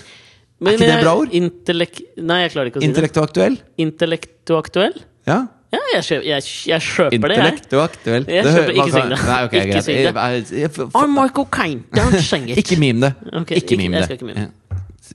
Men- 0.65 0.75
ikke 0.79 0.87
det 0.87 0.95
et 0.95 1.03
bra 1.05 1.13
ord? 1.19 1.29
Intellek... 1.35 2.01
Nei, 2.25 2.39
jeg 2.45 2.53
klarer 2.55 2.71
ikke 2.71 2.81
å 2.81 2.85
si 2.85 2.89
Intellektuaktuell? 2.89 3.57
det. 3.59 3.85
Intellektuaktuell? 3.85 4.97
Ja. 5.29 5.39
Ja, 5.75 5.81
jeg, 5.97 6.05
kjøper, 6.07 6.27
jeg, 6.29 6.45
jeg 6.71 6.85
kjøper 6.87 7.11
det, 7.11 7.21
jeg. 7.21 7.45
Intellektuaktuell. 7.45 8.27
Jeg 8.31 8.45
kjøper- 8.47 8.77
ikke 8.79 8.93
syng 8.95 9.09
det. 9.11 9.19
Nei, 9.27 9.39
ok, 9.49 9.55
Ikke 9.61 9.81
syng 9.83 9.97
det. 9.99 10.05
Jeg- 10.05 10.45
jeg- 10.55 10.61
jeg- 10.63 10.91
I'm 11.03 11.15
Michael 11.19 11.49
Caine, 11.51 11.83
don't 11.99 12.21
sing 12.23 12.49
it. 12.49 12.59
Ikke 12.63 12.79
mime 12.79 13.01
det. 13.09 13.13
Okay, 13.43 13.57
Ikke 13.61 13.77
mime 13.81 14.01
det. 14.05 14.11
ikke 14.17 14.29
mime. 14.31 14.47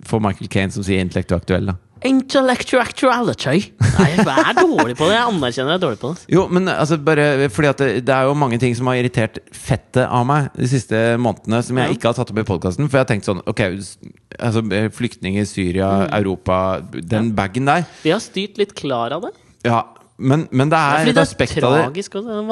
Få 0.06 0.20
Michael 0.22 0.50
Kane 0.52 0.72
som 0.76 0.84
sier 0.84 1.00
intellektuaktuell, 1.02 1.66
da. 1.72 1.78
Intellectuality. 2.08 3.72
Nei, 4.00 4.08
jeg 4.16 4.24
er 4.26 4.56
dårlig 4.58 4.96
på 4.98 5.08
det. 5.10 5.16
Jeg 5.18 5.26
anerkjenner 5.28 5.74
jeg 5.74 5.80
er 5.80 5.84
dårlig 5.84 6.00
på 6.02 6.12
det. 6.14 6.24
Jo, 6.32 6.46
men 6.54 6.70
altså 6.72 6.98
bare 7.04 7.50
fordi 7.52 7.70
at 7.72 7.82
det, 7.84 7.90
det 8.08 8.16
er 8.16 8.30
jo 8.30 8.36
mange 8.40 8.60
ting 8.62 8.76
som 8.78 8.88
har 8.92 9.00
irritert 9.02 9.40
fettet 9.56 10.06
av 10.06 10.26
meg 10.30 10.50
de 10.56 10.70
siste 10.72 11.02
månedene, 11.22 11.62
som 11.66 11.78
jeg 11.82 11.90
Ja. 11.92 11.98
ikke 11.98 12.12
har 12.12 12.18
tatt 12.20 12.32
opp 12.34 12.42
i 12.42 12.48
podkasten. 12.48 12.90
For 12.90 13.00
jeg 13.00 13.06
har 13.06 13.12
tenkt 13.14 13.28
sånn 13.30 13.42
Ok, 13.50 13.62
altså 14.40 14.64
flyktninger, 14.96 15.46
Syria, 15.50 15.90
Mm. 16.00 16.14
Europa 16.22 16.58
Den 17.04 17.32
bagen 17.36 17.66
der. 17.68 17.86
Vi 18.04 18.12
har 18.14 18.20
styrt 18.24 18.58
litt 18.58 18.76
klar 18.76 19.12
av 19.12 19.22
det. 19.28 19.32
Ja, 19.66 19.84
men, 20.20 20.48
men 20.52 20.70
det 20.70 20.78
er 20.78 20.98
fordi 21.00 21.10
et 21.10 21.16
det 21.16 21.22
er 21.22 21.28
aspekt 21.28 21.64
av 21.64 21.72
det 21.74 21.80
det 21.96 22.04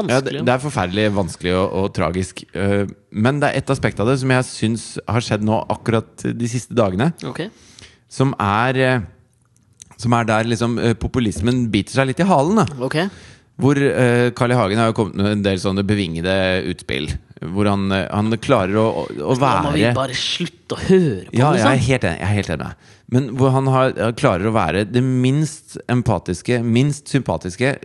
er 0.08 0.14
ja, 0.14 0.22
det, 0.22 0.46
det 0.48 0.54
er 0.54 0.62
forferdelig 0.64 1.06
vanskelig 1.16 1.54
og, 1.56 1.74
og 1.82 1.94
tragisk. 1.96 2.44
øh, 2.56 2.88
men 3.12 3.40
det 3.42 3.50
er 3.50 3.58
et 3.62 3.70
aspekt 3.70 4.00
av 4.00 4.08
det 4.08 4.20
som 4.22 4.32
jeg 4.32 4.44
syns 4.48 4.86
har 5.08 5.20
skjedd 5.24 5.44
nå 5.44 5.60
akkurat 5.70 6.24
de 6.24 6.48
siste 6.48 6.74
dagene, 6.76 7.12
Ok. 7.28 7.42
som 8.10 8.34
er 8.40 8.80
øh, 8.88 9.02
Som 9.98 10.14
er 10.14 10.28
der 10.30 10.48
liksom 10.50 10.78
øh, 10.80 10.94
populismen 11.00 11.66
biter 11.74 11.98
seg 12.00 12.12
litt 12.12 12.22
i 12.22 12.28
halen. 12.30 12.62
da 12.62 12.68
Okay. 12.88 13.10
Hvor 13.58 13.74
Carl 14.38 14.52
I. 14.54 14.56
Hagen 14.60 14.78
har 14.78 14.92
jo 14.92 14.94
kommet 15.00 15.16
med 15.18 15.32
en 15.32 15.46
del 15.46 15.58
sånne 15.58 15.82
bevingede 15.88 16.34
utspill. 16.70 17.08
Hvor 17.42 17.66
han, 17.70 17.88
øh, 17.92 18.04
han 18.14 18.38
klarer 18.42 18.78
å, 18.78 18.84
å, 19.02 19.06
å 19.34 19.38
Nå 19.38 19.50
må 19.66 19.72
vi 19.74 19.88
bare 19.98 20.14
slutte 20.18 20.78
å 20.78 20.84
høre 20.84 21.26
på 21.32 21.38
ja, 21.40 21.50
jeg 21.58 21.66
er 21.66 21.74
liksom. 21.74 21.88
helt 21.88 22.06
enig. 22.12 22.20
Jeg 22.22 22.28
er 22.30 22.38
helt 22.38 22.54
enig 22.54 22.68
med. 22.68 22.94
Men 23.16 23.28
hvor 23.40 23.54
han 23.56 23.72
har, 23.72 23.96
klarer 24.20 24.50
å 24.50 24.54
være 24.54 24.86
det 24.90 25.02
minst 25.06 25.78
empatiske, 25.90 26.60
minst 26.66 27.10
sympatiske 27.14 27.78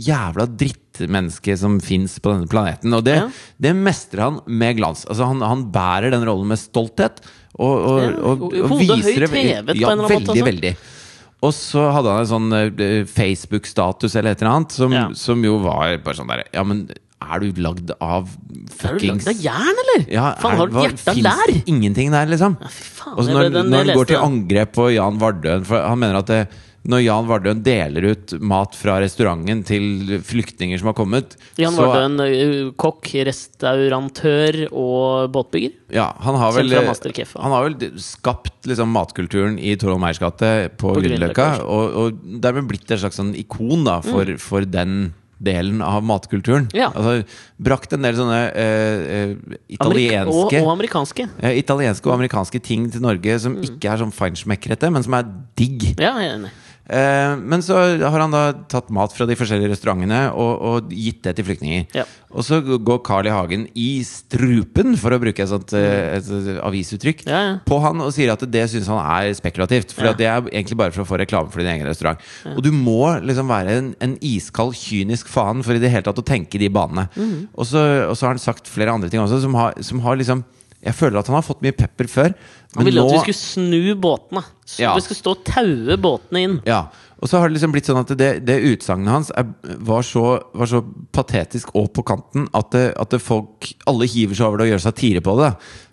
jævla 0.00 0.46
drittmenneske 0.46 1.56
som 1.58 1.78
fins 1.82 2.18
på 2.22 2.32
denne 2.32 2.48
planeten. 2.50 2.92
Og 2.94 3.04
det, 3.06 3.16
Ja. 3.20 3.28
det 3.58 3.74
mestrer 3.76 4.22
han 4.26 4.40
med 4.46 4.76
glans. 4.78 5.04
Altså 5.06 5.26
han, 5.30 5.40
han 5.42 5.64
bærer 5.72 6.10
den 6.14 6.24
rollen 6.26 6.48
med 6.52 6.58
stolthet. 6.58 7.20
Og, 7.58 7.74
og, 7.74 8.00
og, 8.22 8.42
og, 8.54 8.68
hodet 8.70 9.00
høyt 9.04 9.26
hevet 9.26 9.30
på 9.30 9.42
ja, 9.42 9.60
en 9.60 9.68
eller 9.74 9.90
annen 9.90 10.06
veldig, 10.06 10.20
måte, 10.20 10.32
altså. 10.36 10.48
veldig. 10.50 10.74
Og 11.40 11.54
så 11.56 11.84
hadde 11.96 12.12
han 12.12 12.20
en 12.20 12.28
sånn 12.28 12.56
eh, 12.56 13.04
Facebook-status 13.08 14.16
eller 14.20 14.34
et 14.36 14.42
eller 14.42 14.52
annet, 14.58 14.74
som, 14.76 14.92
Ja. 14.92 15.06
som 15.16 15.44
jo 15.44 15.58
var 15.64 15.96
bare 16.04 16.18
sånn 16.18 16.28
der 16.28 16.44
Ja, 16.52 16.64
men 16.68 16.84
er 17.20 17.40
du 17.40 17.60
lagd 17.60 17.90
av 18.00 18.28
Er 18.84 18.98
du 18.98 19.06
lagd 19.08 19.28
av 19.28 19.40
jern, 19.40 19.80
eller? 19.84 20.04
ja, 20.12 20.34
Faen, 20.40 20.56
har 20.60 20.68
du 20.68 20.76
hva- 20.78 20.88
der? 20.88 21.52
Fins 21.52 21.64
ingenting 21.66 22.12
der, 22.12 22.26
liksom? 22.26 22.56
Ja, 22.60 22.68
fy 22.68 22.84
faen, 23.00 23.14
Og 23.16 23.24
så 23.24 23.32
når, 23.34 23.50
når 23.64 23.84
han 23.84 23.96
går 23.96 24.10
til 24.12 24.20
angrep 24.20 24.72
på 24.76 24.88
Jan 24.94 25.18
Vardøen 25.20 25.64
For 25.68 25.80
han 25.80 25.98
mener 26.00 26.20
at 26.20 26.26
det, 26.32 26.42
når 26.88 27.02
Jan 27.04 27.26
Vardøen 27.28 27.58
deler 27.62 28.06
ut 28.14 28.32
mat 28.40 28.72
fra 28.78 28.94
restauranten 29.02 29.60
til 29.68 30.16
flyktninger 30.24 30.80
som 30.80 30.88
har 30.88 30.96
kommet 30.96 31.36
Jan 31.60 31.74
så- 31.76 31.84
Vardøen, 31.90 32.16
uh, 32.24 32.72
kokk, 32.80 33.10
restaurantør 33.28 34.62
og 34.72 35.30
båtbygger. 35.34 35.72
ja, 35.92 36.08
han 36.24 36.34
har 36.40 36.52
vel, 36.56 36.70
han 36.72 37.52
har 37.52 37.68
vel 37.68 37.92
skapt 38.00 38.64
liksom, 38.66 38.88
matkulturen 38.96 39.58
i 39.60 39.76
Torvald 39.76 40.00
Meyers 40.00 40.18
gate 40.22 40.70
på, 40.78 40.94
På 40.94 41.00
Grünerløkka. 41.02 41.60
Og, 41.64 41.94
og 41.94 42.20
dermed 42.40 42.68
blitt 42.70 42.88
et 42.90 43.00
slags 43.02 43.16
sånn 43.20 43.34
ikon 43.36 43.84
da, 43.84 44.00
for, 44.00 44.24
for 44.40 44.64
den 44.64 45.12
delen 45.40 45.80
av 45.80 46.02
matkulturen. 46.04 46.66
Mm. 46.68 46.76
Ja. 46.76 46.90
Altså, 46.92 47.22
brakt 47.64 47.94
en 47.96 48.02
del 48.04 48.16
sånne 48.18 48.40
eh, 48.52 49.30
italienske 49.72 49.80
Amerik 49.80 50.28
og, 50.28 50.50
italienske 50.52 50.60
og 50.66 50.72
amerikanske. 50.74 51.28
Eh, 51.40 51.54
italienske 51.62 52.10
og 52.10 52.16
amerikanske 52.18 52.60
ting 52.64 52.90
til 52.92 53.00
Norge 53.04 53.38
som 53.40 53.56
Mm. 53.56 53.62
ikke 53.64 53.88
er 53.92 54.02
sånn 54.02 54.12
feinschmeckrete, 54.12 54.90
men 54.92 55.02
som 55.02 55.14
er 55.16 55.24
digg. 55.56 55.94
Ja, 55.98 56.12
jeg 56.20 56.28
er 56.28 56.36
enig. 56.42 56.50
Eh, 56.90 57.36
men 57.38 57.62
så 57.62 57.76
har 58.02 58.18
han 58.18 58.32
da 58.34 58.42
tatt 58.70 58.88
mat 58.94 59.12
fra 59.14 59.26
de 59.28 59.36
forskjellige 59.38 59.70
restaurantene 59.70 60.24
og, 60.34 60.50
og 60.66 60.90
gitt 60.94 61.20
det 61.26 61.36
til 61.38 61.46
flyktninger. 61.46 61.86
Ja. 61.94 62.04
Og 62.30 62.44
så 62.46 62.58
går 62.62 63.00
Carl 63.06 63.26
I. 63.26 63.32
Hagen 63.34 63.64
i 63.78 64.02
strupen, 64.06 64.96
for 64.98 65.14
å 65.14 65.20
bruke 65.22 65.42
et 65.44 65.50
sånt 65.50 65.74
eh, 65.78 66.16
et, 66.18 66.26
et 66.26 66.60
avisuttrykk, 66.66 67.24
Ja, 67.30 67.40
ja. 67.46 67.56
på 67.66 67.78
han 67.84 68.02
og 68.02 68.12
sier 68.14 68.32
at 68.34 68.42
det 68.50 68.64
syns 68.72 68.90
han 68.90 69.00
er 69.02 69.30
spekulativt. 69.38 69.94
For 69.94 70.10
det 70.18 70.26
er 70.26 70.42
egentlig 70.50 70.78
bare 70.80 70.94
for 70.94 71.04
å 71.04 71.08
få 71.12 71.20
reklame 71.22 71.52
for 71.54 71.62
din 71.62 71.70
egen 71.76 71.86
restaurant. 71.90 72.22
Og 72.56 72.62
du 72.66 72.72
må 72.74 73.02
liksom 73.22 73.50
være 73.50 73.78
en, 73.80 73.92
en 74.02 74.16
iskald, 74.26 74.74
kynisk 74.78 75.30
faen 75.30 75.62
for 75.66 75.78
i 75.78 75.82
det 75.82 75.92
hele 75.94 76.06
tatt 76.06 76.18
å 76.22 76.26
tenke 76.26 76.58
de 76.60 76.70
banene. 76.74 77.06
Mhm. 77.14 77.36
Og, 77.54 77.66
så, 77.70 77.82
og 78.08 78.16
så 78.18 78.26
har 78.26 78.34
han 78.34 78.42
sagt 78.42 78.70
flere 78.70 78.94
andre 78.94 79.10
ting 79.12 79.22
også, 79.22 79.42
som 79.44 79.54
har, 79.58 79.78
som 79.86 80.02
har 80.04 80.18
liksom 80.18 80.42
Jeg 80.80 80.96
føler 80.96 81.20
at 81.20 81.28
han 81.28 81.36
har 81.36 81.44
fått 81.44 81.60
mye 81.64 81.76
pepper 81.76 82.08
før. 82.08 82.34
Han 82.76 82.86
ville 82.86 83.02
at 83.04 83.12
vi 83.12 83.20
skulle 83.20 83.36
snu 83.36 83.94
båtene. 84.00 84.42
Så 84.64 84.80
Ja. 84.80 84.94
Vi 84.96 85.04
skulle 85.04 85.18
stå 85.18 85.34
og 85.36 85.44
taue 85.44 85.96
båtene 86.00 86.42
inn. 86.46 86.56
Ja, 86.64 86.86
og 87.20 87.28
så 87.28 87.36
har 87.38 87.50
det 87.50 87.58
liksom 87.58 87.74
blitt 87.74 87.88
sånn 87.90 88.00
at 88.00 88.12
det, 88.16 88.30
det 88.48 88.56
utsagnet 88.64 89.12
hans 89.12 89.30
er, 89.36 89.50
var, 89.84 90.06
så, 90.06 90.38
var 90.56 90.70
så 90.70 90.80
patetisk 91.12 91.74
og 91.76 91.90
på 91.92 92.04
kanten 92.08 92.48
at, 92.56 92.70
det, 92.72 92.86
at 92.96 93.12
det 93.12 93.20
folk 93.20 93.68
Alle 93.90 94.08
hiver 94.08 94.38
seg 94.38 94.46
over 94.48 94.62
det 94.62 94.70
og 94.70 94.72
gjør 94.72 94.84
satire 94.86 95.24
på 95.24 95.36
det. 95.42 95.50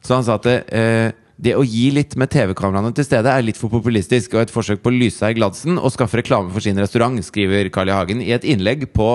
Så 0.07 0.15
han 0.15 0.27
sa 0.27 0.37
at 0.39 0.47
det, 0.47 0.57
eh, 0.71 1.11
det 1.37 1.53
å 1.53 1.61
gi 1.65 1.91
litt 1.93 2.15
med 2.17 2.31
TV-kameraene 2.33 2.89
til 2.97 3.05
stede 3.05 3.29
er 3.29 3.43
litt 3.45 3.59
for 3.59 3.69
populistisk 3.69 4.33
og 4.33 4.41
et 4.41 4.53
forsøk 4.53 4.81
på 4.81 4.89
å 4.89 4.95
lyse 4.95 5.19
seg 5.21 5.35
i 5.35 5.37
glansen 5.37 5.77
og 5.77 5.91
skaffe 5.93 6.17
reklame 6.17 6.49
for 6.53 6.65
sin 6.65 6.79
restaurant, 6.81 7.21
skriver 7.25 7.69
Carl 7.73 7.91
I. 7.91 7.93
Hagen 7.93 8.23
i 8.25 8.31
et 8.33 8.47
innlegg 8.47 8.87
på 8.95 9.09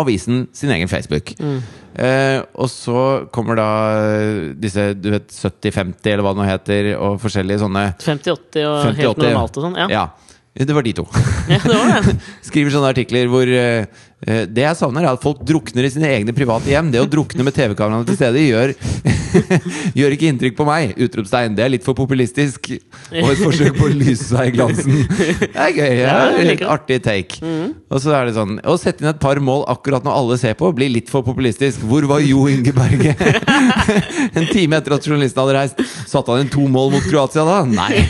avisen 0.00 0.46
sin 0.56 0.72
egen 0.72 0.88
Facebook. 0.88 1.34
Eh, 1.36 2.40
og 2.56 2.68
så 2.72 3.02
kommer 3.32 3.60
da 3.60 3.68
disse 4.56 4.90
du 4.96 5.10
vet 5.14 5.28
70-50 5.32 6.12
eller 6.12 6.24
hva 6.24 6.32
det 6.36 6.42
nå 6.42 6.48
heter, 6.48 6.90
og 7.00 7.20
forskjellige 7.22 7.62
sånne 7.64 7.84
50-80 8.04 8.66
og 8.68 8.78
helt 8.86 9.02
50-80. 9.04 9.22
normalt 9.28 9.60
og 9.60 9.68
sånn. 9.68 9.78
Ja. 9.84 9.90
Ja. 9.92 10.06
Det 10.56 10.72
var 10.72 10.86
de 10.86 10.92
to. 10.96 11.04
ja, 11.52 11.58
det 11.60 11.74
var 11.76 11.90
det. 12.08 12.14
Skriver 12.48 12.72
sånne 12.72 12.92
artikler 12.94 13.28
hvor 13.28 13.44
eh, 13.44 13.84
Det 14.16 14.62
jeg 14.62 14.78
savner, 14.78 15.04
er 15.04 15.12
at 15.12 15.20
folk 15.20 15.42
drukner 15.44 15.84
i 15.84 15.90
sine 15.92 16.08
egne 16.08 16.32
private 16.34 16.70
hjem. 16.72 16.88
Det 16.94 17.02
å 17.02 17.08
drukne 17.10 17.44
med 17.44 17.52
TV-kameraene 17.52 18.06
til 18.08 18.16
stede 18.16 18.46
gjør 18.46 18.72
Gjør 19.98 20.14
ikke 20.16 20.30
inntrykk 20.30 20.56
på 20.56 20.64
meg! 20.64 20.94
Utropstegn. 20.96 21.56
Det 21.56 21.64
er 21.66 21.72
litt 21.74 21.84
for 21.84 21.96
populistisk. 21.98 22.70
Og 23.12 23.28
et 23.32 23.42
forsøk 23.42 23.76
på 23.76 23.88
å 23.88 23.92
lyse 23.92 24.30
seg 24.30 24.50
i 24.50 24.54
glansen. 24.56 25.02
Det 25.10 25.50
er 25.52 25.74
gøy. 25.74 25.98
Ja, 26.00 26.16
litt 26.48 26.64
artig 26.64 27.02
take. 27.04 27.40
Og 27.92 28.00
så 28.02 28.14
er 28.16 28.28
det 28.28 28.36
sånn 28.38 28.56
Å 28.64 28.76
sette 28.80 29.04
inn 29.04 29.10
et 29.10 29.20
par 29.22 29.38
mål 29.42 29.66
akkurat 29.72 30.06
når 30.06 30.16
alle 30.16 30.40
ser 30.40 30.56
på, 30.58 30.70
blir 30.76 30.92
litt 30.92 31.12
for 31.12 31.26
populistisk. 31.26 31.84
Hvor 31.86 32.08
var 32.08 32.24
Jo 32.24 32.46
Inge 32.50 32.72
Berge? 32.76 33.12
en 34.38 34.48
time 34.50 34.80
etter 34.80 34.96
at 34.96 35.06
journalisten 35.06 35.42
hadde 35.42 35.58
reist. 35.58 35.84
Satte 36.08 36.32
han 36.32 36.46
inn 36.46 36.52
to 36.52 36.64
mål 36.72 36.94
mot 36.96 37.06
Kroatia 37.10 37.44
da? 37.46 37.60
Nei. 37.68 38.02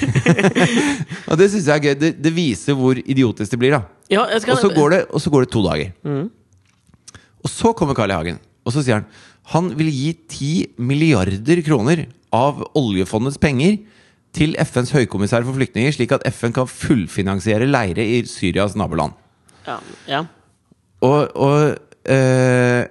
og 1.30 1.36
det 1.40 1.50
syns 1.52 1.66
jeg 1.66 1.74
er 1.74 1.90
gøy. 1.90 1.98
Det, 2.06 2.14
det 2.22 2.34
viser 2.36 2.78
hvor 2.78 2.98
idiotisk 3.02 3.56
det 3.56 3.62
blir, 3.64 3.78
da. 3.78 3.84
Ja, 4.06 4.22
skal, 4.38 4.54
Og 4.54 4.62
så 4.62 4.68
går 4.70 4.92
det, 4.92 4.98
og 5.10 5.22
så 5.22 5.30
går 5.34 5.46
det 5.46 5.50
to 5.50 5.62
dager. 5.64 5.90
Og 6.06 7.52
så 7.52 7.72
kommer 7.76 7.98
Carl 7.98 8.14
I. 8.14 8.18
Hagen, 8.18 8.38
og 8.66 8.74
så 8.74 8.82
sier 8.82 9.00
han 9.00 9.08
han 9.52 9.68
vil 9.78 9.92
gi 9.94 10.08
10 10.26 10.80
milliarder 10.82 11.60
kroner 11.62 12.06
av 12.34 12.64
oljefondets 12.74 13.38
penger 13.38 13.76
til 14.36 14.56
FNs 14.58 14.90
høykommissær 14.96 15.46
for 15.46 15.56
flyktninger, 15.56 15.94
slik 15.94 16.12
at 16.16 16.26
FN 16.34 16.54
kan 16.56 16.66
fullfinansiere 16.66 17.68
leire 17.70 18.02
i 18.02 18.24
Syrias 18.28 18.74
naboland. 18.78 19.14
ja, 19.66 19.78
ja. 20.10 20.24
Og, 21.04 21.36
og 21.36 21.76
øh, 22.08 22.82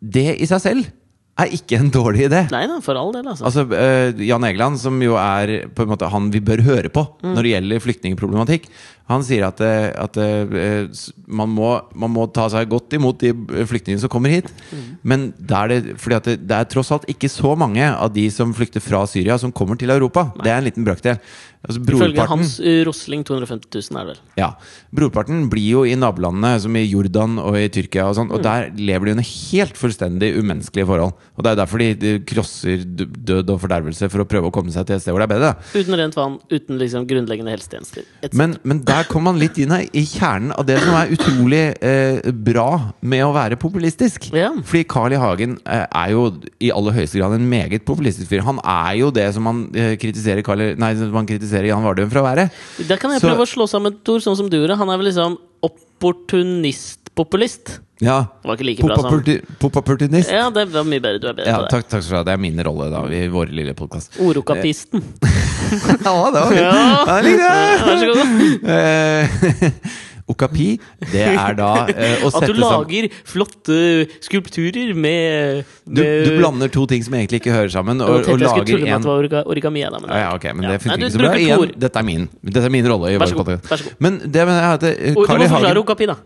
det 0.00 0.26
i 0.36 0.46
seg 0.46 0.60
selv 0.60 0.88
er 1.36 1.52
ikke 1.52 1.78
en 1.80 1.90
dårlig 1.92 2.26
idé. 2.28 2.42
Nei 2.52 2.64
da, 2.68 2.78
for 2.84 2.96
all 3.00 3.12
del, 3.12 3.26
altså. 3.28 3.44
Altså, 3.48 3.64
øh, 3.66 4.20
Jan 4.28 4.44
Egeland, 4.48 4.78
som 4.80 5.00
jo 5.02 5.16
er 5.20 5.68
på 5.74 5.84
en 5.84 5.90
måte 5.90 6.08
han 6.12 6.30
vi 6.32 6.40
bør 6.44 6.62
høre 6.64 6.92
på 6.92 7.04
når 7.24 7.40
det 7.42 7.52
gjelder 7.54 7.82
flyktningproblematikk, 7.84 8.68
han 9.06 9.22
sier 9.22 9.44
at, 9.46 9.60
eh, 9.62 9.88
at 9.94 10.16
eh, 10.18 10.86
man, 11.30 11.50
må, 11.54 11.70
man 11.94 12.10
må 12.10 12.26
ta 12.34 12.48
seg 12.50 12.66
godt 12.72 12.96
imot 12.98 13.20
de 13.22 13.30
flyktningene 13.70 14.02
som 14.02 14.10
kommer 14.10 14.34
hit. 14.34 14.50
Men 15.06 15.28
det 15.38 15.62
det, 15.70 16.38
det, 16.42 16.56
er 16.56 16.66
tross 16.70 16.90
alt 16.94 17.06
ikke 17.10 17.30
så 17.30 17.54
mange 17.58 17.86
av 17.86 18.10
de 18.14 18.26
som 18.34 18.54
flykter 18.56 18.82
fra 18.82 19.04
Syria, 19.10 19.38
som 19.38 19.54
kommer 19.54 19.78
til 19.78 19.94
Europa. 19.94 20.26
Det 20.42 20.50
er 20.50 20.58
en 20.58 20.66
liten 20.66 20.86
brøkdel. 20.86 21.20
Altså, 21.66 21.80
Ifølge 21.82 22.26
Hans 22.30 22.52
uh, 22.62 22.82
Rosling 22.86 23.24
250 23.26 23.90
000 23.90 23.98
er 23.98 24.04
det 24.06 24.12
vel. 24.12 24.18
ja, 24.38 24.48
Brorparten 24.94 25.46
blir 25.50 25.66
jo 25.66 25.82
i 25.88 25.96
nabolandene, 25.98 26.52
som 26.62 26.76
i 26.78 26.84
Jordan 26.84 27.40
og 27.42 27.56
i 27.58 27.66
Tyrkia, 27.74 28.04
og 28.06 28.14
sånn, 28.18 28.30
og 28.30 28.44
der 28.44 28.68
lever 28.78 29.08
de 29.08 29.16
under 29.16 29.26
helt 29.26 29.80
fullstendig 29.80 30.30
umenneskelige 30.36 30.86
forhold. 30.86 31.16
Og 31.34 31.42
Det 31.42 31.52
er 31.52 31.58
derfor 31.58 31.82
de, 31.82 31.88
de 31.98 32.12
krosser 32.28 32.84
død 32.86 33.50
og 33.56 33.60
fordervelse 33.64 34.10
for 34.12 34.22
å 34.22 34.28
prøve 34.30 34.50
å 34.50 34.54
komme 34.54 34.74
seg 34.74 34.86
til 34.86 34.98
et 34.98 35.02
sted 35.02 35.16
hvor 35.16 35.24
det 35.24 35.28
er 35.28 35.34
bedre. 35.34 35.52
Uten 35.74 35.98
rent 35.98 36.18
vann, 36.18 36.38
uten 36.52 36.78
liksom 36.78 37.08
grunnleggende 37.10 37.56
helsetjenester. 37.56 38.06
Men, 38.32 38.56
men 38.62 38.84
der 38.86 38.95
kommer 39.04 39.32
man 39.32 39.40
litt 39.40 39.58
inn 39.58 39.70
her, 39.74 39.84
i 39.92 40.04
kjernen 40.08 40.52
av 40.56 40.64
det 40.66 40.78
som 40.82 40.94
er 40.96 41.12
utrolig 41.12 41.62
eh, 41.84 42.30
bra 42.32 42.92
med 43.00 43.24
å 43.26 43.32
være 43.34 43.58
populistisk. 43.60 44.30
Ja. 44.32 44.52
Fordi 44.64 44.84
Carl 44.88 45.12
I. 45.12 45.20
Hagen 45.20 45.58
eh, 45.64 45.84
er 45.86 46.10
jo 46.14 46.26
i 46.62 46.70
aller 46.72 46.96
høyeste 46.96 47.18
grad 47.20 47.34
en 47.36 47.48
meget 47.50 47.84
populistisk 47.88 48.30
fyr. 48.30 48.44
Han 48.46 48.60
er 48.62 48.94
jo 49.00 49.10
det 49.14 49.26
som 49.34 49.46
man 49.48 49.64
eh, 49.76 49.96
kritiserer, 50.00 50.42
Carl, 50.46 50.62
nei, 50.80 50.92
man 51.12 51.26
kritiserer 51.28 51.68
Jan 51.70 51.84
Vardøen 51.84 52.10
for 52.12 52.22
å 52.22 52.26
være. 52.28 52.48
Der 52.86 52.96
kan 52.96 53.12
jeg 53.12 53.20
Så- 53.20 53.28
prøve 53.28 53.44
å 53.46 53.52
slå 53.52 53.68
sammen 53.68 53.92
et 53.92 54.08
ord, 54.08 54.22
sånn 54.24 54.36
som 54.36 54.48
du 54.50 54.56
gjorde. 54.60 54.78
Han 54.80 54.90
er 54.90 54.96
vel 55.02 55.10
liksom 55.12 55.38
opportunist-populist. 57.16 57.80
Ja. 58.00 58.18
Det 58.42 58.48
var 58.48 58.56
ikke 58.58 58.66
like 58.68 58.82
bra 58.84 58.96
som 58.96 59.22
Popopporti- 59.58 60.30
Ja, 60.32 60.50
det 60.50 60.66
var 60.72 60.84
mye 60.84 61.00
bedre. 61.00 61.18
Du 61.20 61.28
er 61.28 61.32
bedre 61.34 61.46
Ja, 61.48 61.56
på 61.56 61.62
det. 61.62 61.70
takk, 61.70 61.88
takk 61.88 62.02
skal 62.02 62.10
du 62.12 62.16
ha. 62.18 62.24
Det 62.24 62.32
er 62.34 62.36
min 62.38 62.58
rolle 62.62 62.90
da 62.90 63.04
i 63.08 63.28
vår 63.28 63.46
lille 63.52 63.74
podkast. 63.74 64.18
Orokapisten. 64.20 65.02
Ja, 65.66 66.30
det 66.30 66.40
var 66.40 66.46
fint. 66.46 66.60
Ja. 66.60 66.74
Ja. 66.76 67.84
Vær 67.86 67.98
så 67.98 68.06
god. 68.14 68.68
Eh, 68.70 69.72
Okapi, 70.30 70.66
det 71.12 71.22
er 71.38 71.54
da 71.54 71.86
eh, 71.86 72.22
å 72.26 72.30
At 72.34 72.46
du 72.46 72.52
du 72.52 72.60
sammen 72.60 72.86
lager 72.90 73.08
flotte 73.24 73.76
skulpturer 74.22 74.90
med, 74.94 75.64
du, 75.86 76.00
med 76.02 76.26
du 76.26 76.38
blander 76.40 76.68
to 76.74 76.82
ting 76.86 77.02
som 77.06 77.14
egentlig 77.14 77.40
ikke 77.42 77.54
hører 77.54 77.70
sammen, 77.70 78.00
og, 78.02 78.10
og, 78.10 78.30
og 78.34 78.38
lager 78.42 78.66
tulle 78.66 78.90
en 78.90 79.06
origami. 79.46 79.82
Da, 79.86 79.98
men 80.02 80.10
ja, 80.10 80.18
ja, 80.24 80.30
ok, 80.34 80.48
men 80.54 80.66
Ja. 80.66 80.72
det 80.74 80.82
funker 80.82 80.98
Nei, 80.98 81.06
ikke 81.06 81.14
så 81.14 81.22
bra. 81.22 81.34
Igjen, 81.38 81.74
dette 81.78 81.98
er 82.02 82.06
min 82.06 82.28
Dette 82.42 82.64
er 82.66 82.74
min 82.74 82.88
rolle. 82.90 83.12
Vær 83.18 83.30
så 83.30 83.38
god, 83.38 83.52
vær 83.70 83.76
så 83.82 83.84
god. 83.90 83.98
Men 84.02 84.18
det 84.24 84.46
mener 84.50 84.62
jeg 84.62 84.72
at 84.74 84.80
det- 84.86 84.96
Og 85.16 85.22
du 85.22 85.26
Carl 85.30 85.38
må 85.38 85.48
forklare 85.50 85.70
Hagen 85.74 85.82
okapi, 85.84 86.06
da. 86.06 86.16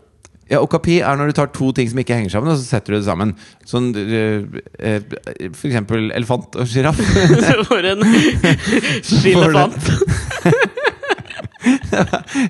Ja, 0.51 0.59
Okapi 0.59 0.97
er 0.99 1.15
når 1.17 1.31
du 1.31 1.35
tar 1.37 1.47
to 1.55 1.71
ting 1.77 1.87
som 1.89 1.99
ikke 2.01 2.13
henger 2.17 2.29
sammen, 2.33 2.51
og 2.51 2.57
så 2.59 2.65
setter 2.67 2.93
du 2.93 2.97
det 2.99 3.05
sammen. 3.07 3.31
Sånn 3.65 3.89
eh, 3.95 4.43
eh, 4.79 4.99
For 5.55 5.69
eksempel 5.71 6.11
elefant 6.11 6.57
og 6.59 6.67
sjiraff. 6.67 6.99
For 7.71 7.87
en 7.93 8.03
skilefant! 9.07 9.79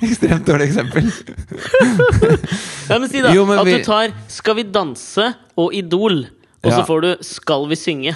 Ekstremt 0.02 0.46
dårlig 0.48 0.70
eksempel. 0.72 1.08
Ja, 2.92 2.98
men 3.00 3.08
si 3.12 3.22
da 3.24 3.30
Jo, 3.36 3.46
men 3.48 3.60
at 3.62 3.66
vi- 3.68 3.78
du 3.80 3.84
tar 3.88 4.12
'Skal 4.28 4.56
vi 4.58 4.64
danse' 4.68 5.34
og 5.58 5.72
'Idol', 5.74 6.26
og 6.64 6.72
Ja. 6.72 6.76
så 6.78 6.86
får 6.88 7.02
du 7.02 7.10
'Skal 7.24 7.68
vi 7.70 7.76
synge'. 7.76 8.16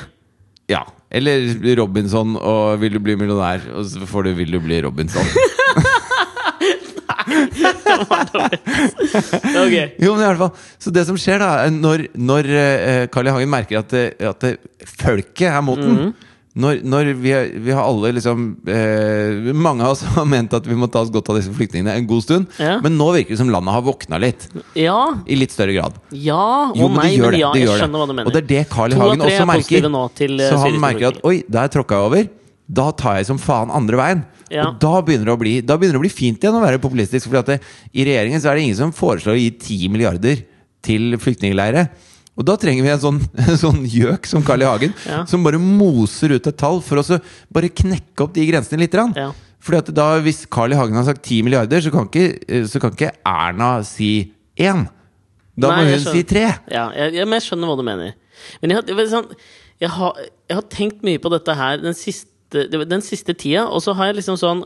Ja. 0.69 0.81
Eller 1.11 1.55
Robinson 1.79 2.35
og 2.35 2.79
'Vil 2.79 2.93
du 2.93 2.99
bli 2.99 3.15
millionær', 3.15 3.69
og 3.75 3.85
så 3.85 4.05
får 4.05 4.23
du 4.23 4.33
'Vil 4.33 4.51
du 4.51 4.59
bli 4.59 4.81
Robinson'. 4.81 5.23
Ok. 9.65 9.75
Jo, 10.01 10.13
men 10.15 10.21
i 10.21 10.27
hvert 10.27 10.41
fall 10.41 10.53
Så 10.81 10.93
det 10.93 11.05
som 11.07 11.17
skjer 11.19 11.41
da 11.41 11.49
Når, 11.71 12.07
når 12.17 12.49
eh, 12.59 13.01
Carl 13.13 13.29
I. 13.29 13.33
Hagen 13.35 13.51
merker 13.51 13.81
at, 13.81 13.91
det, 13.93 14.05
at 14.19 14.47
folket 14.99 15.49
er 15.49 15.61
mot 15.65 15.81
den 15.81 16.13
når, 16.55 16.77
når 16.87 17.09
vi, 17.19 17.31
vi 17.65 17.73
har 17.75 17.83
alle 17.83 18.13
liksom 18.15 18.43
eh, 18.71 19.49
Mange 19.51 19.83
av 19.83 19.95
oss 19.95 20.05
har 20.15 20.27
ment 20.29 20.53
at 20.55 20.67
vi 20.69 20.77
må 20.79 20.87
ta 20.91 21.01
oss 21.03 21.11
godt 21.11 21.33
av 21.33 21.39
disse 21.41 21.51
flyktningene 21.55 21.97
en 21.99 22.07
god 22.07 22.23
stund. 22.23 22.47
Ja. 22.61 22.77
Men 22.83 22.95
nå 22.99 23.09
virker 23.11 23.35
det 23.35 23.41
som 23.41 23.51
landet 23.51 23.75
har 23.75 23.83
våkna 23.83 24.19
litt. 24.23 24.47
Ja. 24.79 24.99
I 25.27 25.35
litt 25.39 25.51
større 25.51 25.75
grad. 25.75 25.99
Ja 26.15 26.69
og 26.69 26.79
Jo, 26.79 26.87
men 26.87 27.01
nei, 27.01 27.09
det 27.17 27.25
men 27.25 27.35
det. 27.35 27.41
ja, 27.41 27.51
det 27.51 27.59
jeg 27.65 27.69
gjør 27.69 27.83
skjønner 27.83 28.03
hva 28.03 28.07
du 28.07 28.15
mener. 28.15 28.29
Og 28.31 28.37
det 28.37 28.41
er 28.45 28.47
det 28.53 28.61
Carl 28.71 28.95
I. 28.95 28.99
Hagen 29.01 29.25
også 29.27 29.49
merker. 29.51 29.89
til, 30.21 30.39
eh, 30.39 30.47
Så 30.53 30.61
han 30.63 30.79
merker 30.79 31.09
at 31.11 31.19
oi, 31.27 31.35
der 31.51 31.75
tråkka 31.75 31.99
jeg 31.99 32.11
over. 32.11 32.31
Da 32.79 32.87
tar 33.03 33.19
jeg 33.19 33.27
som 33.33 33.41
faen 33.41 33.75
andre 33.75 33.99
veien. 33.99 34.23
Ja. 34.53 34.67
Og 34.69 34.79
da 34.81 34.99
begynner, 35.05 35.29
det 35.29 35.35
å 35.35 35.41
bli, 35.41 35.53
da 35.65 35.77
begynner 35.79 35.97
det 35.97 36.03
å 36.03 36.05
bli 36.05 36.13
fint 36.13 36.43
igjen 36.43 36.57
å 36.57 36.63
være 36.63 36.81
populistisk. 36.83 37.29
For 37.31 37.55
i 37.55 38.05
regjeringen 38.05 38.41
så 38.41 38.51
er 38.51 38.59
det 38.59 38.65
ingen 38.67 38.79
som 38.79 38.93
foreslår 38.95 39.35
å 39.35 39.39
gi 39.39 39.51
10 39.53 39.93
milliarder 39.93 40.43
til 40.85 41.15
flyktningleirer. 41.21 41.89
Og 42.35 42.43
da 42.47 42.57
trenger 42.59 42.83
vi 42.83 42.91
en 42.91 43.01
sånn, 43.01 43.21
en 43.47 43.57
sånn 43.59 43.81
gjøk 43.89 44.27
som 44.29 44.43
Carl 44.45 44.65
I. 44.65 44.69
Hagen, 44.69 44.93
Ja. 45.07 45.23
som 45.29 45.43
bare 45.45 45.61
moser 45.61 46.35
ut 46.35 46.47
et 46.51 46.59
tall 46.59 46.81
for 46.83 46.99
å 47.01 47.05
så 47.07 47.21
bare 47.53 47.71
knekke 47.71 48.25
opp 48.27 48.35
de 48.35 48.45
grensene 48.49 48.83
litt. 48.83 48.97
Ja. 49.15 49.31
Fordi 49.65 49.79
at 49.81 49.93
da, 49.97 50.09
Hvis 50.21 50.43
Carl 50.51 50.75
I. 50.75 50.77
Hagen 50.77 50.99
har 50.99 51.07
sagt 51.07 51.23
10 51.23 51.45
milliarder, 51.47 51.81
så 51.81 51.93
kan 51.93 52.09
ikke, 52.11 52.67
så 52.69 52.81
kan 52.83 52.93
ikke 52.93 53.13
Erna 53.25 53.79
si 53.87 54.11
1. 54.59 54.85
Da 55.55 55.71
Nei, 55.71 55.85
må 55.87 55.95
hun 55.95 56.03
si 56.03 56.23
3. 56.27 56.45
Ja, 56.69 56.89
jeg, 56.91 57.15
jeg, 57.15 57.25
men 57.25 57.39
jeg 57.39 57.47
skjønner 57.47 57.71
hva 57.71 57.79
du 57.79 57.85
mener. 57.87 58.15
Men 58.61 58.75
jeg, 58.75 58.83
jeg, 58.91 59.07
sånn, 59.13 59.29
jeg, 59.79 59.91
har, 59.95 60.19
jeg 60.51 60.57
har 60.59 60.65
tenkt 60.73 61.05
mye 61.07 61.21
på 61.23 61.31
dette 61.31 61.55
her 61.55 61.79
den 61.81 61.95
siste, 61.97 62.27
var 62.53 62.89
den 62.89 63.05
siste 63.05 63.33
tida, 63.33 63.65
og 63.67 63.81
så 63.83 63.95
har 63.97 64.11
jeg 64.11 64.19
liksom 64.21 64.39
sånn 64.39 64.65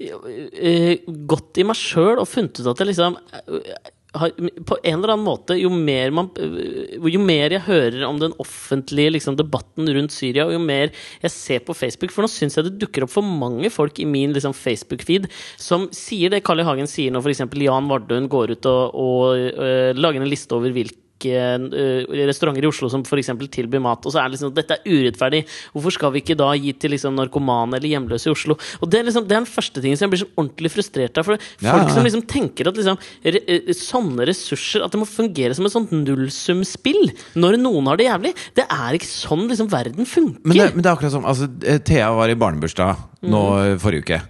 eh, 0.00 1.04
gått 1.06 1.60
i 1.60 1.66
meg 1.66 1.78
sjøl 1.78 2.18
og 2.18 2.30
funnet 2.30 2.60
ut 2.60 2.70
at 2.72 2.82
jeg 2.82 2.90
liksom 2.90 3.18
eh, 3.18 3.92
har, 4.14 4.30
på 4.66 4.78
en 4.82 4.98
eller 4.98 5.12
annen 5.14 5.26
måte, 5.26 5.56
jo 5.58 5.70
mer, 5.74 6.12
man, 6.14 6.30
eh, 6.38 6.96
jo 7.10 7.20
mer 7.22 7.54
jeg 7.54 7.64
hører 7.66 8.04
om 8.06 8.18
den 8.22 8.34
offentlige 8.42 9.14
liksom, 9.16 9.38
debatten 9.38 9.90
rundt 9.96 10.14
Syria, 10.14 10.46
og 10.46 10.54
jo 10.54 10.62
mer 10.62 10.92
jeg 11.22 11.34
ser 11.34 11.64
på 11.66 11.76
Facebook 11.76 12.14
For 12.14 12.24
nå 12.24 12.30
syns 12.30 12.58
jeg 12.58 12.68
det 12.68 12.76
dukker 12.82 13.06
opp 13.06 13.14
for 13.14 13.26
mange 13.26 13.70
folk 13.74 13.98
i 14.02 14.08
min 14.08 14.34
liksom, 14.36 14.54
Facebook-feed 14.56 15.30
som 15.60 15.88
sier 15.94 16.32
det 16.32 16.44
Carl 16.46 16.62
I. 16.62 16.68
Hagen 16.68 16.90
sier 16.90 17.14
når 17.14 17.26
f.eks. 17.26 17.46
Jan 17.64 17.90
Vardøen 17.90 18.28
går 18.30 18.54
ut 18.56 18.68
og, 18.70 18.94
og 18.94 19.24
øh, 19.36 19.94
lager 19.98 20.22
en 20.22 20.30
liste 20.30 20.54
over 20.56 20.74
hvilke 20.74 21.03
øh, 21.32 22.04
restauranter 22.28 22.64
i 22.64 22.68
Oslo 22.68 22.88
som 22.92 23.02
f.eks. 23.06 23.30
tilbyr 23.54 23.80
mat. 23.80 24.04
Og 24.04 24.12
så 24.12 24.20
er 24.20 24.28
det 24.28 24.36
liksom 24.36 24.52
dette 24.54 24.76
er 24.76 24.84
urettferdig. 24.84 25.44
Hvorfor 25.72 25.94
skal 25.96 26.12
vi 26.12 26.20
ikke 26.20 26.36
da 26.36 26.50
gi 26.58 26.72
til 26.76 26.90
liksom 26.92 27.16
narkomane 27.16 27.78
eller 27.78 27.88
hjemløse 27.94 28.28
i 28.28 28.34
Oslo? 28.34 28.58
Og 28.82 28.90
Det 28.90 29.00
er 29.00 29.04
liksom, 29.08 29.24
det 29.28 29.36
er 29.36 29.40
den 29.44 29.48
første 29.50 29.80
tingen 29.80 29.96
som 29.96 30.06
jeg 30.08 30.14
blir 30.14 30.22
så 30.24 30.30
ordentlig 30.36 30.72
frustrert 30.74 31.18
av. 31.18 31.24
For 31.24 31.38
Ja, 31.64 31.72
folk 31.78 31.88
ja. 31.88 31.94
som 31.94 32.04
liksom 32.04 32.26
tenker 32.28 32.68
at 32.68 32.76
liksom, 32.76 32.98
re, 33.24 33.40
eh, 33.48 33.72
sånne 33.74 34.26
ressurser 34.28 34.84
At 34.84 34.92
det 34.92 35.00
må 35.00 35.06
fungere 35.08 35.54
som 35.54 35.64
et 35.66 35.72
sånt 35.72 35.90
nullsumspill 35.94 37.10
når 37.40 37.56
noen 37.62 37.86
har 37.90 37.96
det 38.00 38.06
jævlig. 38.10 38.34
Det 38.56 38.66
er 38.70 38.98
ikke 38.98 39.08
sånn 39.08 39.46
liksom 39.48 39.70
verden 39.72 40.04
funker. 40.06 40.40
Men 40.44 40.56
det, 40.58 40.68
men 40.74 40.82
det 40.84 40.90
er 40.90 40.96
akkurat 40.96 41.12
som 41.14 41.24
altså, 41.24 41.48
eh, 41.64 41.78
Thea 41.84 42.12
var 42.12 42.28
i 42.28 42.34
barnebursdag 42.38 42.96
nå 43.24 43.42
Mm. 43.44 43.72
eh, 43.72 43.78
forrige 43.80 44.04
uke. 44.04 44.20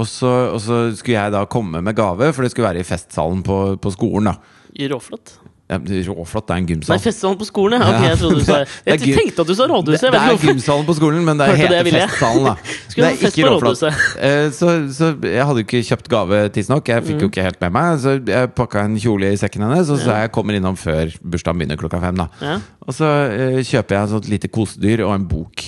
Og 0.00 0.06
så, 0.08 0.28
og 0.54 0.60
så 0.64 0.76
skulle 0.96 1.18
jeg 1.20 1.32
da 1.34 1.44
komme 1.46 1.82
med 1.84 1.94
gave, 1.94 2.32
for 2.32 2.42
det 2.42 2.50
skulle 2.50 2.68
være 2.70 2.80
i 2.80 2.86
festsalen 2.88 3.42
på, 3.44 3.76
på 3.78 3.92
skolen. 3.92 4.24
da 4.32 4.88
Råflott. 4.88 5.34
Ja, 5.72 5.78
Råflott, 6.12 6.46
det 6.48 6.54
er 6.54 6.60
en 6.62 6.66
gymsal. 6.70 6.92
Nei, 6.92 6.98
festsalen 7.02 7.38
på 7.40 7.46
skolen, 7.48 7.80
ja. 7.82 7.88
Okay, 7.92 8.08
jeg 8.12 8.18
trodde 8.20 8.38
du 8.38 8.44
sa 8.46 8.56
er 8.62 8.72
Jeg 8.92 9.16
tenkte 9.16 9.44
at 9.44 9.50
du 9.50 9.54
sa 9.58 9.66
rådhuset. 9.72 10.08
det 10.12 10.20
er 10.22 10.38
gymsalen 10.46 10.86
på 10.88 10.96
skolen, 10.98 11.24
men 11.26 11.40
det 11.40 11.48
er 11.48 11.72
det 11.72 11.94
festsalen, 11.96 12.44
da. 12.50 12.54
Skulle 12.92 13.08
det 13.08 13.12
er 13.12 13.20
fest 13.24 13.40
på 13.40 13.52
Råflott. 13.56 13.82
Eh, 14.20 14.46
Så, 14.52 14.72
så 14.96 15.10
jeg 15.24 15.46
hadde 15.48 15.64
jo 15.64 15.66
ikke 15.66 15.82
kjøpt 15.90 16.10
gave 16.12 16.42
tidsnok. 16.54 16.92
Jeg 16.92 17.06
fikk 17.08 17.18
jo 17.24 17.28
Mm. 17.28 17.32
ikke 17.32 17.46
helt 17.48 17.60
med 17.64 17.72
meg. 17.80 17.98
Så 18.04 18.16
jeg 18.28 18.52
pakka 18.58 18.84
en 18.84 18.98
kjole 19.00 19.32
i 19.32 19.38
sekken 19.40 19.62
hennes, 19.66 19.88
og 19.94 19.98
så 20.02 20.18
jeg 20.22 20.32
kommer 20.34 20.58
innom 20.58 20.76
før 20.76 21.10
bursdagen 21.24 21.58
begynner 21.62 21.80
klokka 21.80 22.00
fem. 22.04 22.20
da 22.20 22.28
Ja. 22.42 22.58
Og 22.86 22.92
så 22.94 23.08
eh, 23.32 23.58
kjøper 23.64 23.96
jeg 23.96 24.02
et 24.02 24.10
sånt 24.16 24.28
lite 24.28 24.48
kosedyr 24.52 25.04
og 25.06 25.14
en 25.16 25.24
bok. 25.30 25.62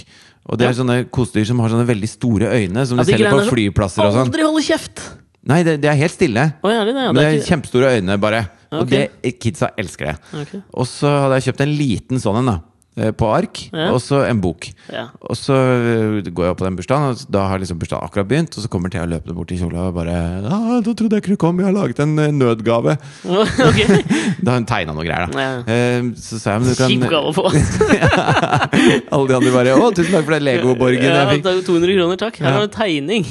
Og 0.44 0.58
det 0.60 0.66
er 0.68 0.74
sånne 0.76 0.96
kosedyr 1.08 1.46
som 1.48 1.60
har 1.64 1.70
sånne 1.72 1.86
veldig 1.88 2.08
store 2.10 2.50
øyne, 2.52 2.82
som 2.86 2.98
Ja, 3.00 3.04
de 3.06 3.14
selger 3.14 3.30
på 3.32 3.46
flyplasser 3.48 4.04
og 4.04 4.12
sånn. 4.12 4.26
Aldri 4.28 4.42
holde 4.44 4.60
kjeft! 4.66 5.00
Nei, 5.44 5.62
det, 5.64 5.74
det 5.80 5.88
er 5.90 5.96
helt 6.00 6.12
stille. 6.12 6.42
Oh, 6.64 6.70
ja, 6.72 6.82
det, 6.84 6.92
ja, 6.96 7.12
Men 7.12 7.16
det 7.16 7.22
det 7.22 7.24
er 7.24 7.32
er 7.34 7.38
ikke 7.40 7.50
kjempestore 7.52 7.88
øyne, 7.98 8.14
bare. 8.20 8.38
Og 8.80 8.86
det, 8.90 9.04
kidsa 9.40 9.70
elsker 9.78 10.12
det. 10.12 10.16
Okay. 10.44 10.62
Og 10.74 10.86
så 10.90 11.08
hadde 11.24 11.40
jeg 11.40 11.50
kjøpt 11.52 11.60
en 11.66 11.76
liten 11.78 12.20
sånn 12.22 12.40
en, 12.42 12.46
da. 12.52 12.60
eh, 12.96 13.10
På 13.10 13.26
ark. 13.34 13.58
Ja. 13.72 13.88
Og 13.92 13.98
så 14.00 14.20
en 14.28 14.38
bok. 14.40 14.68
Ja. 14.92 15.08
Og 15.20 15.34
så 15.36 15.54
øh, 15.54 16.20
går 16.30 16.44
jeg 16.46 16.52
opp 16.54 16.58
på 16.60 16.66
den 16.68 16.76
bursdagen, 16.78 17.10
og 17.10 17.24
da 17.34 17.48
har 17.50 17.58
liksom 17.58 17.78
bursdagen 17.80 18.04
akkurat 18.06 18.28
begynt. 18.30 18.54
Og 18.56 18.62
så 18.62 18.68
kommer 18.70 18.88
Thea 18.92 19.04
løpende 19.10 19.34
bort 19.34 19.48
til 19.50 19.58
kjola 19.58 19.88
og 19.88 19.94
bare 19.96 20.14
'Da 20.44 20.92
trodde 20.94 21.10
jeg 21.16 21.22
ikke 21.24 21.34
du 21.34 21.36
kom, 21.42 21.58
jeg 21.58 21.66
har 21.66 21.74
laget 21.74 21.98
en 22.04 22.18
eh, 22.18 22.30
nødgave'. 22.30 22.96
Okay. 23.70 24.02
Da 24.44 24.50
har 24.52 24.58
hun 24.60 24.66
tegna 24.68 24.92
noe 24.94 25.04
greier, 25.06 25.26
da. 25.26 25.40
Ja. 25.40 25.58
Eh, 25.66 26.02
så 26.20 26.38
sa 26.38 26.52
jeg 26.54 26.60
men 26.60 26.68
du 26.70 26.74
kan 26.78 26.90
Kjip 26.90 27.10
gave 27.10 27.30
å 27.30 27.34
få. 27.34 27.46
Alle 29.14 29.26
de 29.28 29.34
andre 29.38 29.52
bare 29.54 29.74
'Å, 29.74 29.90
tusen 29.94 30.12
takk 30.14 30.24
for 30.28 30.34
den 30.36 30.44
Lego-borgen 30.46 31.02
Ja, 31.02 31.14
jeg 31.24 31.38
fikk'. 31.38 31.42
det 31.42 31.50
er 31.50 31.56
jo 31.58 31.66
200 31.66 31.96
kroner, 31.98 32.16
takk. 32.20 32.36
Her 32.38 32.52
har 32.52 32.66
du 32.66 32.72
tegning. 32.74 33.24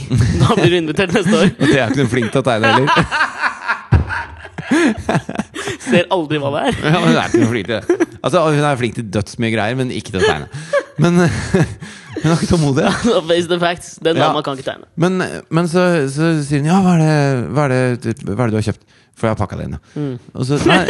Da 0.43 0.55
blir 0.57 0.69
du 0.73 0.77
invitert 0.81 1.13
neste 1.15 1.33
år. 1.39 1.51
Og 1.55 1.67
Thea 1.71 1.85
er 1.85 1.89
ikke 1.93 2.01
noen 2.03 2.11
flink 2.13 2.31
til 2.33 2.41
å 2.41 2.45
tegne 2.49 2.73
heller. 2.73 2.87
Ser 5.89 6.07
aldri 6.13 6.39
hva 6.41 6.49
det 6.55 6.61
er. 6.69 6.77
Ja, 6.83 6.99
men 6.99 7.09
hun 7.09 7.17
er 7.19 7.27
ikke 7.33 7.49
flink 7.51 7.67
til 7.69 7.75
det. 7.79 8.07
Altså, 8.23 8.43
hun 8.47 8.63
er 8.69 8.79
flink 8.79 8.95
til 8.97 9.07
dødsmye 9.13 9.51
greier, 9.53 9.77
men 9.79 9.91
ikke 9.93 10.13
til 10.15 10.21
å 10.21 10.25
tegne. 10.25 10.47
Men 11.03 11.19
hun 12.23 12.29
er 12.31 12.35
ikke 12.37 12.49
tålmodighet. 12.53 13.07
Face 13.31 13.47
the 13.51 13.59
facts. 13.61 13.95
Den 14.03 14.17
Ja. 14.19 14.29
dama 14.29 14.43
kan 14.45 14.57
ikke 14.59 14.69
tegne. 14.71 14.87
Men, 14.95 15.19
men 15.53 15.67
så, 15.71 15.85
så 16.13 16.33
sier 16.45 16.63
hun 16.63 16.71
ja, 16.71 16.79
hva 16.85 16.95
er, 16.97 17.03
det, 17.03 17.15
hva, 17.53 17.67
er 17.67 17.97
det, 18.03 18.15
hva 18.29 18.39
er 18.39 18.45
det 18.47 18.53
du 18.55 18.59
har 18.61 18.67
kjøpt? 18.71 18.85
For 19.13 19.29
jeg 19.29 19.35
har 19.35 19.41
pakka 19.43 19.59
det 19.59 19.67
inn. 19.69 19.75
ja. 19.77 19.81
Mm. 19.99 20.15
Og 20.33 20.47
så, 20.49 20.57
nei, 20.65 20.81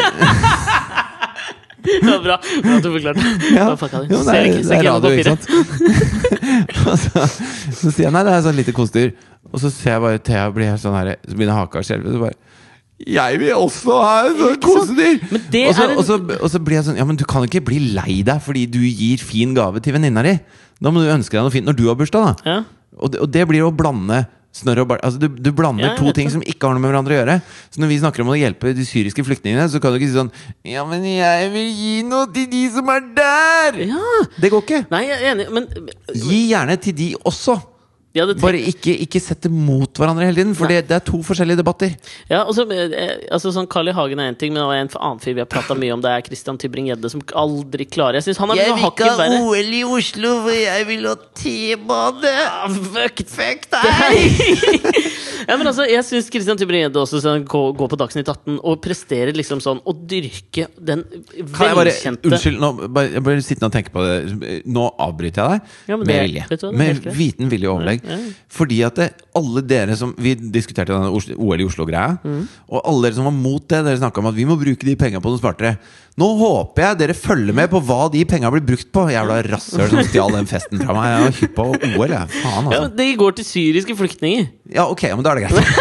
Ja, 1.83 2.13
bra. 2.23 2.37
bra 2.63 2.75
at 2.77 2.85
du 2.85 2.89
forklarte. 2.93 3.23
ja, 3.51 3.65
jo, 3.67 4.19
det, 4.23 4.35
er, 4.39 4.45
det 4.63 4.77
er 4.77 4.85
radio, 4.87 5.09
ikke 5.11 5.33
sant? 5.33 5.43
så, 7.03 7.25
så 7.75 7.91
sier 7.91 8.05
jeg 8.07 8.13
nei, 8.15 8.21
det 8.23 8.31
er 8.37 8.45
sånn 8.45 8.55
lite 8.55 8.71
kosedyr. 8.75 9.11
Og 9.51 9.59
så 9.59 9.67
ser 9.73 9.97
jeg 9.97 10.03
bare 10.05 10.21
Thea 10.23 10.45
blir 10.55 10.69
helt 10.71 10.79
sånn 10.81 10.95
her 10.95 11.09
Så 11.27 11.35
begynner 11.35 11.57
haka 11.59 11.81
å 11.81 11.85
skjelve. 11.85 12.13
Så 12.15 12.21
bare 12.23 12.37
jeg 13.07 13.39
vil 13.41 13.53
også 13.57 13.97
ha 14.01 14.13
en 14.27 14.37
sånn! 14.37 14.59
Og 14.63 15.75
så, 15.75 15.87
en- 15.87 15.97
og, 15.97 16.03
så, 16.07 16.19
og 16.39 16.49
så 16.53 16.59
blir 16.63 16.79
jeg 16.79 16.85
sånn 16.87 16.97
Ja, 17.01 17.05
men 17.09 17.17
du 17.19 17.25
kan 17.29 17.43
ikke 17.47 17.63
bli 17.65 17.79
lei 17.95 18.21
deg 18.27 18.39
fordi 18.45 18.65
du 18.71 18.79
gir 18.85 19.17
fin 19.23 19.53
gave 19.57 19.81
til 19.83 19.93
venninna 19.97 20.23
di. 20.25 20.37
Da 20.83 20.91
må 20.91 21.03
du 21.03 21.09
ønske 21.13 21.35
deg 21.37 21.43
noe 21.45 21.53
fint 21.53 21.67
når 21.67 21.75
du 21.79 21.85
har 21.89 21.95
bursdag, 21.99 22.23
da. 22.43 22.47
Ja. 22.47 22.63
Og 23.01 23.11
det, 23.13 23.19
og 23.25 23.29
det 23.33 23.43
blir 23.49 23.65
å 23.65 23.71
blande 23.73 24.23
snørr 24.53 24.83
og 24.83 24.87
bar... 24.91 24.99
Altså, 25.01 25.17
du, 25.17 25.27
du 25.41 25.49
blander 25.57 25.87
Ja, 25.87 25.93
to 25.97 26.11
ting 26.13 26.27
det. 26.29 26.33
som 26.35 26.43
ikke 26.45 26.67
har 26.69 26.75
noe 26.77 26.83
med 26.83 26.91
hverandre 26.91 27.15
å 27.15 27.17
gjøre. 27.23 27.37
Så 27.73 27.81
når 27.81 27.89
vi 27.89 27.95
snakker 28.03 28.21
om 28.21 28.29
å 28.29 28.37
hjelpe 28.37 28.73
de 28.77 28.85
syriske 28.85 29.23
flyktningene, 29.25 29.65
så 29.73 29.79
kan 29.81 29.95
du 29.95 29.97
ikke 29.97 30.11
si 30.11 30.17
sånn 30.19 30.29
Ja, 30.69 30.83
men 30.85 31.01
jeg 31.09 31.47
vil 31.55 31.71
gi 31.73 31.93
noe 32.05 32.27
til 32.35 32.45
de 32.51 32.61
som 32.75 32.91
er 32.93 33.07
der! 33.17 33.79
ja. 33.89 34.11
Det 34.37 34.51
går 34.53 34.61
ikke. 34.67 34.81
Nei, 34.93 35.03
jeg 35.09 35.17
er 35.23 35.31
enig, 35.33 35.47
men 35.55 35.65
Gi 36.13 36.43
gjerne 36.51 36.77
til 36.85 36.93
de 37.01 37.07
også. 37.25 37.57
Ja, 38.13 38.27
Bare 38.37 38.59
ikke, 38.61 38.93
ikke 39.07 39.17
sett 39.17 39.41
det 39.41 39.49
mot 39.49 39.89
hverandre 39.97 40.27
hele 40.27 40.37
tiden, 40.37 40.53
for 40.57 40.69
det, 40.69 40.83
det 40.85 40.99
er 40.99 41.05
to 41.07 41.17
forskjellige 41.25 41.57
debatter. 41.63 41.95
Ja, 42.29 42.43
og 42.43 42.53
så, 42.53 42.67
eh, 42.69 43.23
altså 43.33 43.49
sånn 43.55 43.65
Carl 43.65 43.89
I. 43.89 43.95
Hagen 43.97 44.21
er 44.21 44.29
én 44.29 44.37
ting, 44.37 44.53
men 44.53 44.61
det 44.61 44.67
var 44.69 44.81
en 44.83 44.91
annen 44.99 45.23
fyr 45.23 45.33
vi 45.33 45.41
har 45.41 45.49
prata 45.49 45.73
mye 45.77 45.95
om. 45.95 46.03
Det 46.03 46.11
er 46.13 46.25
Christian 46.27 46.59
Tybring-Gjedde, 46.61 47.09
som 47.09 47.25
aldri 47.41 47.87
klarer 47.89 48.21
Jeg 48.21 48.37
er 48.37 48.69
noe 48.69 48.83
hakket 48.83 49.17
verre. 49.17 49.41
OL 49.41 49.73
i 49.79 49.83
Oslo, 49.97 50.35
for 50.45 50.53
jeg 50.53 50.89
vil 50.91 51.09
ha 51.09 51.15
T-bane! 51.41 52.35
Ah, 52.53 52.79
fuck, 52.93 53.25
Fuck 53.33 53.69
deg! 53.73 54.93
Ja, 55.47 55.57
men 55.59 55.67
altså, 55.69 55.85
jeg 55.89 56.03
syns 56.07 56.29
Christian 56.31 56.59
Tybring-Gjedde 56.59 57.01
også 57.01 57.21
skal 57.23 57.43
gå, 57.49 57.61
gå 57.77 57.87
på 57.91 57.99
Dagsnytt 57.99 58.29
18 58.31 58.59
og 58.59 58.79
prestere 58.83 59.33
liksom 59.35 59.61
sånn 59.63 59.81
Å 59.83 59.93
dyrke 59.93 60.67
den 60.77 61.03
velkjente 61.53 62.29
unnskyld, 62.29 62.59
nå, 62.61 62.71
bare, 62.87 63.11
jeg 63.15 63.25
bare 63.25 63.43
sittende 63.45 63.69
og 63.69 63.75
tenke 63.75 63.93
på 63.93 64.05
det. 64.05 64.61
Nå 64.69 64.85
avbryter 65.07 65.41
jeg 65.43 65.63
deg 65.63 65.91
Ja, 65.93 65.99
med 65.99 66.13
vilje. 66.13 66.71
Med 66.83 67.09
viten 67.17 67.51
vilje 67.51 67.69
og 67.69 67.79
overlegg. 67.79 68.05
Ja, 68.07 68.19
ja. 68.21 68.33
Fordi 68.53 68.79
at 68.87 69.01
det, 69.01 69.09
alle 69.37 69.65
dere 69.65 69.97
som 69.99 70.13
Vi 70.21 70.35
diskuterte 70.37 70.93
denne 70.93 71.11
OL 71.13 71.63
i 71.63 71.67
Oslo-greia. 71.67 72.17
Mm. 72.23 72.45
Og 72.69 72.79
alle 72.81 73.09
dere 73.09 73.17
som 73.19 73.29
var 73.29 73.35
mot 73.35 73.65
det, 73.67 73.83
dere 73.85 73.99
snakka 74.01 74.23
om 74.23 74.31
at 74.31 74.37
vi 74.37 74.47
må 74.49 74.57
bruke 74.59 74.87
de 74.87 74.95
penga 74.99 75.21
på 75.23 75.33
noe 75.33 75.41
smartere. 75.41 75.77
Nå 76.19 76.27
håper 76.37 76.83
jeg 76.83 76.97
dere 76.99 77.15
følger 77.17 77.55
med 77.57 77.71
på 77.71 77.79
hva 77.87 78.03
de 78.13 78.21
penga 78.29 78.51
blir 78.53 78.61
brukt 78.65 78.91
på. 78.93 79.07
Jævla 79.09 79.39
rasshøl 79.47 79.89
som 79.89 80.03
stjal 80.05 80.35
den 80.35 80.49
festen 80.49 80.81
fra 80.83 80.93
meg. 80.93 81.07
Jeg 81.09 81.23
var 81.23 81.37
hypp 81.39 81.55
på 81.57 81.65
OL, 81.73 82.13
jeg. 82.13 82.29
Faen, 82.35 82.67
altså. 82.69 82.75
Ja, 82.75 82.91
Det 82.99 83.07
går 83.17 83.37
til 83.39 83.47
syriske 83.47 83.95
flyktninger. 83.97 84.51
Ja, 84.75 84.85
ok, 84.89 85.07
men 85.15 85.25
da 85.25 85.32
er 85.33 85.41
det 85.41 85.49
greit. 85.49 85.63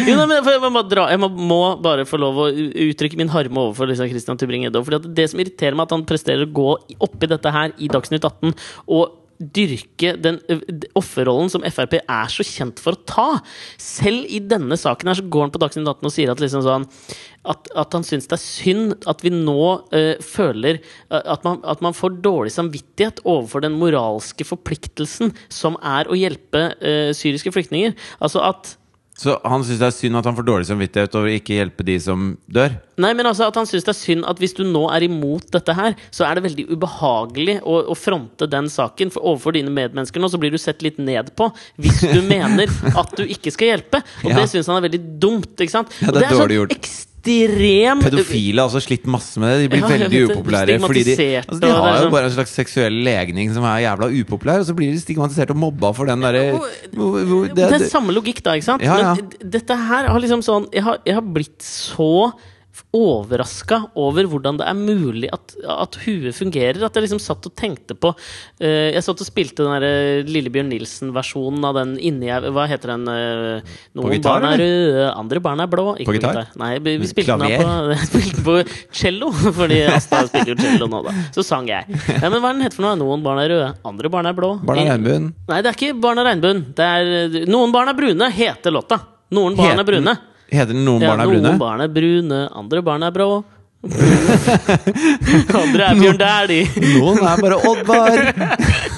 Jo, 0.00 0.14
nei, 0.16 0.24
men 0.26 0.36
jeg, 0.36 0.70
må 0.72 0.82
dra, 0.88 1.06
jeg 1.12 1.20
må, 1.20 1.58
bare 1.82 2.06
få 2.08 2.18
lov 2.20 2.38
å 2.40 2.48
uttrykke 2.50 3.18
min 3.20 3.30
harme 3.32 3.66
overfor 3.66 3.90
liksom 3.90 4.08
Christian 4.10 4.38
Tybring-Gjedde. 4.40 5.00
Det 5.14 5.26
som 5.30 5.42
irriterer 5.42 5.76
meg, 5.76 5.88
at 5.88 5.94
han 5.96 6.06
presterer 6.08 6.46
å 6.46 6.52
gå 6.56 6.68
oppi 7.06 7.28
dette 7.30 7.52
her 7.54 7.74
i 7.78 7.90
Dagsnytt 7.92 8.26
18 8.26 8.54
og 8.96 9.16
dyrke 9.40 10.14
den 10.20 10.38
offerrollen 10.98 11.50
som 11.52 11.64
Frp 11.64 11.96
er 12.00 12.30
så 12.32 12.44
kjent 12.46 12.80
for 12.82 12.96
å 12.96 13.02
ta. 13.08 13.28
Selv 13.80 14.28
i 14.28 14.42
denne 14.44 14.76
saken 14.78 15.10
her 15.10 15.18
så 15.18 15.26
går 15.32 15.46
han 15.46 15.54
på 15.54 15.62
Dagsnytt 15.62 15.88
18 15.88 16.10
og 16.10 16.14
sier 16.14 16.32
at 16.32 16.42
liksom 16.44 16.64
sånn 16.66 16.86
at, 17.48 17.70
at 17.72 17.96
han 17.96 18.04
syns 18.04 18.28
det 18.28 18.36
er 18.36 18.42
synd 18.42 19.06
at 19.08 19.22
vi 19.24 19.32
nå 19.32 19.62
uh, 19.94 20.16
føler 20.20 20.82
at 21.08 21.46
man, 21.46 21.62
at 21.64 21.80
man 21.84 21.96
får 21.96 22.18
dårlig 22.20 22.52
samvittighet 22.52 23.22
overfor 23.24 23.64
den 23.64 23.78
moralske 23.80 24.44
forpliktelsen 24.44 25.32
som 25.48 25.78
er 25.80 26.10
å 26.10 26.18
hjelpe 26.18 26.66
uh, 26.76 27.10
syriske 27.16 27.52
flyktninger. 27.54 27.96
Altså 28.20 28.44
at 28.44 28.74
Så 29.20 29.34
han 29.44 29.60
syns 29.66 29.80
det 29.82 29.88
er 29.90 29.92
synd 29.92 30.16
at 30.16 30.24
han 30.24 30.36
får 30.38 30.46
dårlig 30.48 30.66
samvittighet 30.70 31.16
over 31.18 31.28
å 31.28 31.34
ikke 31.36 31.58
hjelpe 31.58 31.84
de 31.84 31.96
som 32.00 32.30
dør? 32.48 32.78
Nei, 33.00 33.10
men 33.16 33.28
altså 33.28 33.50
at 33.50 33.58
han 33.60 33.68
syns 33.68 33.84
det 33.84 33.92
er 33.92 33.98
synd 33.98 34.24
at 34.30 34.40
hvis 34.40 34.54
du 34.56 34.62
nå 34.64 34.86
er 34.94 35.04
imot 35.04 35.50
dette 35.52 35.74
her, 35.76 35.96
så 36.14 36.24
er 36.24 36.38
det 36.38 36.44
veldig 36.46 36.64
ubehagelig 36.72 37.58
å, 37.60 37.82
å 37.92 37.96
fronte 37.98 38.48
den 38.48 38.70
saken 38.72 39.12
for 39.12 39.26
overfor 39.34 39.56
dine 39.58 39.72
medmennesker 39.76 40.22
nå, 40.24 40.30
så 40.32 40.40
blir 40.40 40.54
du 40.54 40.60
sett 40.60 40.80
litt 40.86 40.96
ned 41.02 41.34
på 41.36 41.50
hvis 41.84 42.00
du 42.14 42.22
mener 42.32 42.72
at 42.96 43.12
du 43.18 43.26
ikke 43.26 43.52
skal 43.52 43.74
hjelpe. 43.74 44.00
Og 44.24 44.32
Ja. 44.32 44.40
det 44.40 44.48
syns 44.54 44.72
han 44.72 44.80
er 44.80 44.88
veldig 44.88 45.02
dumt, 45.20 45.52
ikke 45.60 45.76
sant? 45.76 45.92
Ja, 46.00 46.08
Og 46.08 46.16
det 46.16 46.24
er 46.24 46.32
sånn 46.32 46.44
dårlig 46.46 46.60
gjort. 46.62 46.90
Ekstrem 47.22 48.00
Pedofile 48.02 48.60
har 48.62 48.68
også 48.70 48.82
slitt 48.84 49.04
masse 49.10 49.38
med 49.40 49.48
det. 49.52 49.58
De 49.64 49.68
blir 49.74 49.80
Ja, 49.82 49.88
veldig 49.88 50.10
vet 50.10 50.30
upopulære. 50.36 50.78
Fordi 50.80 51.02
de, 51.04 51.16
altså, 51.42 51.60
de 51.60 51.68
har 51.70 51.96
jo 51.98 52.04
sånn- 52.06 52.10
bare 52.12 52.24
en 52.24 52.30
slags 52.36 52.50
seksuell 52.56 52.92
legning 53.04 53.52
som 53.54 53.64
er 53.64 53.80
jævla 53.84 54.08
upopulær, 54.20 54.60
og 54.60 54.66
så 54.66 54.74
blir 54.74 54.92
de 54.92 55.00
stigmatisert 55.00 55.50
og 55.50 55.56
mobba 55.56 55.92
for 55.94 56.06
den 56.06 56.20
derre 56.20 56.52
Det, 56.52 57.54
det- 57.54 57.80
er 57.82 57.88
samme 57.88 58.12
logikk, 58.12 58.42
da. 58.42 58.52
ikke 58.56 58.64
sant? 58.64 58.82
Ja, 58.82 58.96
ja. 58.98 59.14
Men 59.14 59.50
dette 59.50 59.76
her 59.76 60.08
har 60.08 60.18
liksom 60.20 60.40
sånn 60.42 60.68
Jeg 60.72 60.82
har, 60.82 60.98
jeg 61.04 61.14
har 61.14 61.22
blitt 61.22 61.58
så 61.60 62.32
overraska 62.96 63.82
over 63.98 64.26
hvordan 64.30 64.58
det 64.60 64.66
er 64.66 64.78
mulig 64.78 65.30
at, 65.32 65.54
at 65.62 65.98
huet 66.04 66.34
fungerer. 66.36 66.80
At 66.86 66.96
jeg 66.96 67.06
liksom 67.06 67.22
satt 67.22 67.46
og 67.46 67.54
tenkte 67.58 67.94
på 67.98 68.12
uh, 68.14 68.88
Jeg 68.90 69.02
satt 69.06 69.22
og 69.22 69.28
spilte 69.28 69.66
den 69.66 69.84
der 69.84 70.26
Lillebjørn 70.28 70.70
Nilsen-versjonen 70.72 71.66
av 71.66 71.78
den 71.78 71.94
inni 71.98 72.30
jeg 72.30 72.52
Hva 72.54 72.66
heter 72.70 72.94
den? 72.94 73.06
Uh, 73.06 73.76
noen 73.98 74.16
gitar, 74.16 74.40
barn 74.40 74.48
er 74.50 74.62
røde, 74.64 75.06
andre 75.22 75.44
barn 75.44 75.64
er 75.64 75.70
blå. 75.70 75.86
Ikke 75.98 76.12
På 76.12 76.16
gitar? 76.18 76.50
Nei, 76.60 76.72
vi, 76.82 76.96
vi 77.02 77.10
spilte 77.10 77.38
den 77.42 77.62
på, 77.62 77.98
spilte 78.10 78.46
på 78.46 78.56
cello, 79.02 79.30
fordi 79.60 79.82
Asta 79.90 80.24
spiller 80.30 80.54
jo 80.54 80.58
cello 80.60 80.90
nå, 80.90 81.02
da. 81.06 81.14
Så 81.36 81.46
sang 81.46 81.68
jeg. 81.70 82.00
Ja, 82.16 82.28
men 82.28 82.40
hva 82.40 82.50
er 82.50 82.58
den 82.58 82.66
heter 82.66 82.80
for 82.80 82.88
noe? 82.88 82.96
Noen 83.00 83.24
barn 83.26 83.42
er 83.42 83.52
røde, 83.54 83.70
andre 83.92 84.12
barn 84.12 84.30
er 84.30 84.36
blå. 84.36 84.54
Barn 84.66 84.82
av 84.82 84.90
regnbuen. 84.94 85.30
Nei, 85.50 85.60
det 85.62 85.72
er 85.72 85.78
ikke 85.78 85.98
Barn 86.00 86.20
regnbuen. 86.24 86.64
Det 86.76 86.86
er 86.86 87.14
eh, 87.20 87.38
Noen 87.50 87.72
barn 87.74 87.90
er 87.90 87.96
brune, 87.98 88.30
heter 88.34 88.74
låta. 88.74 89.00
Noen 89.34 89.56
barn 89.58 89.78
er 89.80 89.86
brune. 89.86 90.16
Heter 90.50 90.74
'Noen 90.74 91.02
Ja, 91.02 91.14
barn 91.14 91.20
er 91.20 91.30
brune'? 91.30 91.46
Noen 91.46 91.58
barn 91.62 91.80
er 91.80 91.88
brune, 91.88 92.42
andre 92.52 92.82
barn 92.82 93.02
er 93.06 93.14
brå. 93.14 93.30
andre 95.56 95.86
er 95.88 95.96
Bjørn 95.96 96.18
Dæhlie. 96.20 96.66
Noen 96.98 97.22
er 97.24 97.40
bare 97.40 97.56
Oddvar! 97.64 98.18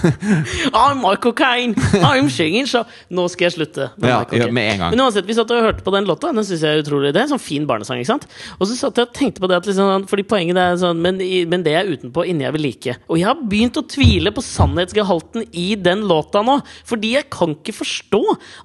I'm 0.83 0.99
Michael 0.99 1.35
Kane! 1.39 1.77
I'm 2.03 2.27
singing 2.33 2.67
so 2.67 2.83
Nå 3.15 3.29
skal 3.31 3.47
jeg 3.47 3.55
slutte. 3.55 3.91
med 4.03 4.11
Ja, 4.11 4.17
ja, 4.35 4.49
med 4.51 4.73
en 4.73 4.83
gang. 4.83 4.91
Men 4.97 5.05
uansett, 5.05 5.29
vi 5.29 5.37
satt 5.39 5.53
og 5.55 5.63
hørte 5.63 5.87
på 5.87 5.95
den 5.95 6.09
låta. 6.09 6.33
Den 6.35 6.43
synes 6.49 6.65
jeg 6.67 6.75
er 6.75 6.83
utrolig 6.83 7.13
Det 7.15 7.23
er 7.23 7.29
en 7.29 7.35
sånn 7.37 7.45
fin 7.45 7.69
barnesang. 7.69 8.03
ikke 8.03 8.11
sant? 8.11 8.27
Og 8.59 8.67
så 8.67 8.75
satt 8.81 8.99
jeg 8.99 9.07
og 9.07 9.15
tenkte 9.15 9.45
på 9.45 9.53
det 9.53 9.61
at 9.61 9.71
liksom, 9.71 10.09
Fordi 10.11 10.27
poenget 10.27 10.59
er 10.59 10.81
sånn 10.83 10.99
men, 11.03 11.23
men 11.53 11.63
det 11.63 11.77
er 11.79 11.93
utenpå, 11.93 12.27
inni 12.27 12.49
jeg 12.49 12.57
vil 12.59 12.67
like. 12.67 12.97
Og 13.07 13.23
jeg 13.23 13.31
har 13.31 13.39
begynt 13.55 13.79
å 13.79 13.87
tvile 13.87 14.35
på 14.35 14.43
sannhetsgehalten 14.43 15.47
i 15.53 15.69
den 15.79 16.03
låta 16.11 16.43
nå. 16.43 16.59
Fordi 16.89 17.15
jeg 17.21 17.31
kan 17.31 17.55
ikke 17.55 17.79
forstå 17.85 18.25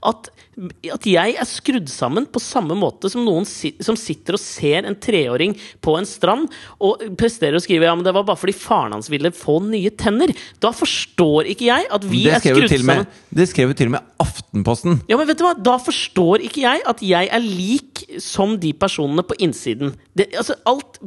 at 0.10 0.32
at 0.58 1.06
jeg 1.06 1.36
er 1.38 1.48
skrudd 1.48 1.90
sammen 1.92 2.26
på 2.30 2.42
samme 2.42 2.74
måte 2.78 3.12
som 3.14 3.22
noen 3.26 3.46
si 3.46 3.76
som 3.84 3.98
sitter 4.00 4.38
og 4.38 4.42
ser 4.42 4.88
en 4.90 4.98
treåring 4.98 5.54
på 5.86 5.94
en 6.00 6.08
strand 6.08 6.50
og 6.84 7.04
presterer 7.20 7.60
å 7.60 7.62
skrive 7.62 7.86
ja, 7.86 7.94
men 7.94 8.06
det 8.06 8.14
var 8.16 8.26
bare 8.26 8.40
fordi 8.42 8.56
faren 8.58 8.96
hans 8.96 9.12
ville 9.12 9.30
få 9.36 9.60
nye 9.68 9.92
tenner. 9.94 10.34
Da 10.64 10.72
forstår 10.76 11.52
ikke 11.54 11.70
jeg 11.70 11.88
at 11.94 12.08
vi 12.10 12.24
er 12.32 12.42
skrudd 12.42 12.74
sammen. 12.74 13.06
det 13.38 13.50
skrev 13.52 13.74
jo 13.74 13.78
til 13.78 13.92
og 13.92 13.98
med 13.98 14.14
Aftenposten. 14.24 15.02
Ja, 15.12 15.20
men 15.20 15.30
vet 15.30 15.40
du 15.40 15.46
hva? 15.46 15.54
Da 15.54 15.78
forstår 15.82 16.42
ikke 16.48 16.64
jeg 16.64 16.82
at 16.90 17.04
jeg 17.06 17.30
er 17.34 17.44
lik 17.44 18.02
som 18.24 18.56
de 18.62 18.72
personene 18.78 19.26
på 19.28 19.38
innsiden. 19.44 19.94
Det, 20.18 20.30
altså, 20.40 20.58
alt, 20.70 20.98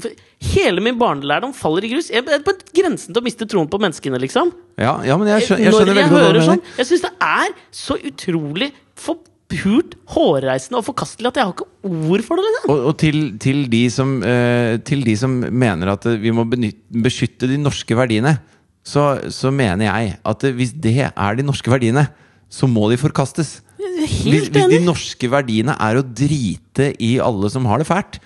hele 0.53 0.85
min 0.85 0.99
barnelærdom 1.01 1.55
faller 1.57 1.87
i 1.87 1.91
grus. 1.95 2.11
Jeg 2.13 2.23
er 2.23 2.45
på 2.47 2.55
grensen 2.77 3.11
til 3.11 3.23
å 3.23 3.27
miste 3.27 3.49
troen 3.51 3.71
på 3.71 3.81
menneskene, 3.83 4.21
liksom. 4.23 4.53
Ja, 4.81 4.99
ja 5.07 5.19
men 5.19 5.31
jeg 5.33 5.49
skjønner, 5.49 5.65
jeg 5.65 5.75
Når 5.75 5.81
skjønner 5.81 6.01
jeg 6.01 6.13
godt 6.13 6.17
hva 6.17 6.29
hører 6.29 6.49
sånn. 6.53 6.63
Jeg 6.79 6.91
syns 6.91 7.05
det 7.09 7.13
er 7.31 7.59
så 7.83 7.99
utrolig 8.13 8.71
forpult, 9.51 9.97
hårreisende 10.15 10.81
og 10.81 10.87
forkastelig 10.87 11.31
at 11.31 11.41
jeg 11.41 11.49
har 11.49 11.55
ikke 11.55 11.69
ord 12.11 12.25
for 12.27 12.41
det. 12.41 12.47
liksom 12.47 12.73
Og, 12.73 12.85
og 12.91 12.97
til, 13.01 13.19
til, 13.43 13.65
de 13.73 13.83
som, 13.91 14.17
eh, 14.23 14.79
til 14.87 15.05
de 15.07 15.17
som 15.17 15.31
mener 15.51 15.93
at 15.93 16.07
eh, 16.07 16.21
vi 16.21 16.33
må 16.35 16.45
benytte, 16.49 16.81
beskytte 16.91 17.51
de 17.51 17.59
norske 17.61 17.97
verdiene, 17.97 18.39
så, 18.87 19.21
så 19.31 19.53
mener 19.55 19.89
jeg 19.89 20.19
at 20.25 20.45
eh, 20.45 20.55
hvis 20.57 20.75
det 20.75 20.97
er 21.11 21.39
de 21.39 21.47
norske 21.47 21.71
verdiene, 21.71 22.07
så 22.51 22.67
må 22.67 22.91
de 22.91 22.99
forkastes. 23.01 23.61
Hvis, 23.81 24.49
hvis 24.51 24.51
de 24.53 24.81
norske 24.83 25.31
verdiene 25.31 25.77
er 25.81 26.01
å 26.01 26.05
drite 26.05 26.93
i 27.01 27.19
alle 27.23 27.51
som 27.53 27.67
har 27.71 27.83
det 27.83 27.89
fælt, 27.89 28.21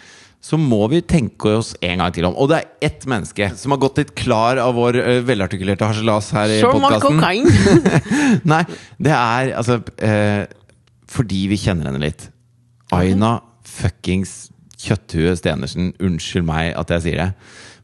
så 0.44 0.58
må 0.60 0.82
vi 0.92 1.00
tenke 1.08 1.54
oss 1.56 1.72
en 1.84 2.02
gang 2.02 2.12
til 2.12 2.26
om. 2.28 2.34
Og 2.36 2.50
det 2.50 2.58
er 2.58 2.90
ett 2.90 3.06
menneske 3.08 3.48
som 3.56 3.72
har 3.72 3.80
gått 3.80 4.02
litt 4.02 4.12
klar 4.18 4.60
av 4.60 4.74
vår 4.76 4.98
uh, 5.00 5.12
velartikulerte 5.24 5.88
harselas 5.88 6.28
her 6.36 6.52
i 6.52 6.58
podkasten. 6.60 7.48
Nei, 8.52 8.60
det 9.00 9.14
er 9.14 9.54
altså 9.56 9.78
eh, 10.04 10.44
Fordi 11.14 11.44
vi 11.50 11.60
kjenner 11.60 11.90
henne 11.90 12.02
litt. 12.02 12.28
Aina 12.94 13.38
fuckings 13.64 14.48
Kjøtthue 14.84 15.36
Stenersen. 15.38 15.92
Unnskyld 16.02 16.46
meg 16.48 16.72
at 16.78 16.90
jeg 16.96 17.06
sier 17.06 17.22
det. 17.22 17.30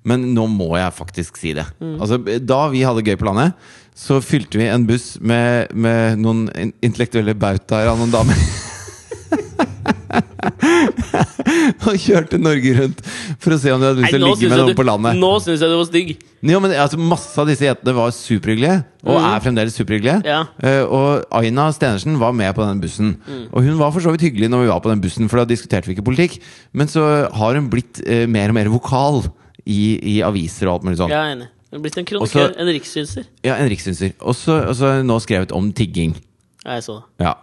Men 0.08 0.30
nå 0.34 0.46
må 0.48 0.72
jeg 0.78 0.96
faktisk 0.96 1.38
si 1.40 1.52
det. 1.56 1.66
Altså, 2.00 2.18
da 2.40 2.60
vi 2.72 2.82
hadde 2.86 3.04
gøy 3.04 3.18
på 3.20 3.28
landet, 3.28 3.52
så 3.96 4.20
fylte 4.24 4.60
vi 4.60 4.68
en 4.72 4.86
buss 4.88 5.12
med, 5.20 5.74
med 5.76 6.22
noen 6.22 6.46
intellektuelle 6.80 7.36
bautaer 7.36 7.90
av 7.92 8.00
noen 8.00 8.14
damer. 8.14 8.40
og 11.88 11.96
kjørte 12.00 12.38
Norge 12.40 12.72
rundt 12.78 13.00
for 13.40 13.54
å 13.54 13.58
se 13.60 13.72
om 13.74 13.80
de 13.82 13.88
hadde 13.90 14.02
lyst 14.04 14.14
til 14.14 14.22
å 14.24 14.30
ligge 14.30 14.48
med 14.50 14.60
noen 14.62 14.72
du- 14.72 14.78
på 14.78 14.86
landet. 14.86 15.18
Nå 15.20 15.30
syns 15.44 15.60
jeg 15.64 15.70
du 15.72 15.76
var 15.78 15.88
stygg. 15.88 16.12
Jo, 16.50 16.60
men 16.64 16.72
altså, 16.72 16.98
Masse 17.00 17.36
av 17.42 17.48
disse 17.50 17.66
jentene 17.66 17.94
var 17.96 18.12
superhyggelige, 18.16 18.78
og 19.04 19.18
er 19.20 19.42
fremdeles 19.44 19.76
superhyggelige. 19.76 20.18
Ja. 20.28 20.40
Eh, 20.62 20.82
og 20.86 21.24
Aina 21.40 21.68
Stenersen 21.76 22.18
var 22.20 22.32
med 22.36 22.54
på 22.56 22.64
den 22.66 22.80
bussen. 22.82 23.14
Og 23.52 23.62
hun 23.66 23.76
var 23.80 23.92
for 23.92 24.00
så 24.04 24.12
vidt 24.14 24.24
hyggelig 24.28 24.50
når 24.52 24.64
vi 24.66 24.72
var 24.72 24.80
på 24.84 24.92
den 24.92 25.02
bussen, 25.04 25.28
for 25.28 25.42
da 25.42 25.48
diskuterte 25.50 25.90
vi 25.90 25.96
ikke 25.96 26.06
politikk. 26.08 26.38
Men 26.72 26.88
så 26.88 27.04
har 27.32 27.54
hun 27.60 27.68
blitt 27.72 28.00
eh, 28.06 28.26
mer 28.30 28.48
og 28.52 28.54
mer 28.60 28.70
vokal 28.72 29.22
i, 29.66 29.98
i 30.16 30.18
aviser 30.24 30.68
og 30.70 30.78
alt 30.80 30.88
mulig 30.88 31.00
sånt. 31.02 31.12
Jeg 31.12 31.20
er 31.20 31.36
enig. 31.36 31.50
Du 31.70 31.76
er 31.78 31.82
blitt 31.84 31.98
en 32.00 32.08
kronikør. 32.08 32.48
så- 32.50 32.58
En 32.58 32.66
rikssynser. 32.74 33.24
Ja, 33.46 33.54
en 33.60 33.68
rikssynser. 33.70 34.14
Og 34.20 34.34
så 34.34 34.56
og 34.68 34.74
så 34.74 34.96
nå 35.06 35.20
skrevet 35.22 35.52
om 35.54 35.68
tigging. 35.72 36.16
Ja, 36.64 36.74
jeg 36.80 36.82
så 36.88 36.96
det. 37.00 37.24
Ja. 37.28 37.34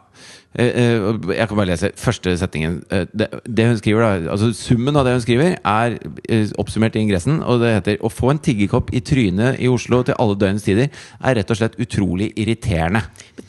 Eh, 0.58 0.65
eh, 0.65 1.36
jeg 1.38 1.48
kan 1.48 1.58
bare 1.60 1.70
lese 1.70 1.91
første 2.02 2.32
setningen. 2.41 2.80
Eh, 2.89 3.06
det, 3.13 3.28
det 3.46 3.65
hun 3.70 3.78
skriver 3.78 4.02
da 4.02 4.32
Altså 4.34 4.50
Summen 4.58 4.96
av 4.98 5.06
det 5.06 5.13
hun 5.13 5.22
skriver, 5.22 5.58
er 5.62 5.98
oppsummert 6.58 6.96
i 6.98 7.04
ingressen. 7.06 7.43
Og 7.46 7.60
det 7.62 7.76
heter 7.76 7.98
'Å 8.02 8.10
få 8.10 8.32
en 8.32 8.39
tiggerkopp 8.39 8.89
i 8.93 9.00
trynet 9.02 9.60
i 9.62 9.67
Oslo 9.70 10.02
til 10.04 10.15
alle 10.17 10.36
døgnets 10.36 10.65
tider' 10.65 10.89
er 11.24 11.36
rett 11.36 11.52
og 11.52 11.58
slett 11.58 11.78
utrolig 11.78 12.34
irriterende. 12.36 13.04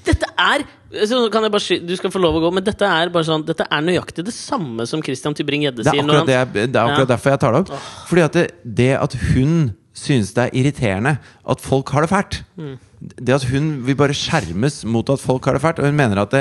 Dette 0.05 0.27
er 0.37 0.67
så 1.05 1.31
kan 1.31 1.43
jeg 1.45 1.53
bare 1.53 1.87
Du 1.87 1.97
skal 1.97 2.11
få 2.11 2.19
lov 2.21 2.35
å 2.37 2.41
gå, 2.41 2.53
men 2.55 2.65
dette 2.65 2.83
er 2.85 3.11
bare 3.11 3.25
sånn 3.25 3.45
Dette 3.45 3.67
er 3.71 3.81
nøyaktig 3.83 4.25
det 4.25 4.33
samme 4.33 4.87
som 4.87 5.03
Christian 5.03 5.35
Tybring-Gjedde 5.35 5.83
Det 5.85 5.87
er 5.87 5.93
sier. 5.93 6.03
akkurat, 6.03 6.27
det, 6.27 6.37
han- 6.37 6.53
jeg, 6.55 6.73
det 6.73 6.77
er 6.77 6.85
akkurat 6.89 7.09
Ja. 7.09 7.17
derfor 7.17 7.31
jeg 7.31 7.41
tar 7.41 7.53
det 7.53 7.61
opp. 7.61 7.79
Fordi 8.09 8.23
at 8.25 8.33
det, 8.33 8.51
det 8.65 8.91
at 9.03 9.13
hun 9.35 9.75
synes 9.99 10.35
det 10.37 10.49
er 10.49 10.61
irriterende 10.61 11.17
at 11.49 11.65
folk 11.65 11.91
har 11.95 12.05
det 12.05 12.13
fælt. 12.13 12.45
Det 12.99 13.31
at 13.31 13.45
hun 13.53 13.87
vil 13.87 13.95
bare 13.95 14.15
skjermes 14.17 14.81
mot 14.89 15.07
at 15.13 15.23
folk 15.23 15.45
har 15.47 15.55
det 15.55 15.63
fælt. 15.63 15.79
Og 15.79 15.87
hun 15.87 15.99
mener 15.99 16.19
at 16.23 16.33
det, 16.35 16.41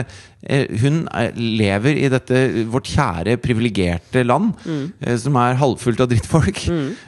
eh, 0.50 0.66
hun 0.82 1.04
er, 1.14 1.32
lever 1.38 2.00
i 2.02 2.10
dette 2.10 2.66
vårt 2.72 2.90
kjære, 2.90 3.38
privilegerte 3.38 4.24
land, 4.26 4.54
mm. 4.66 5.18
som 5.22 5.38
er 5.38 5.60
halvfullt 5.62 6.02
av 6.02 6.10
drittfolk. 6.10 6.64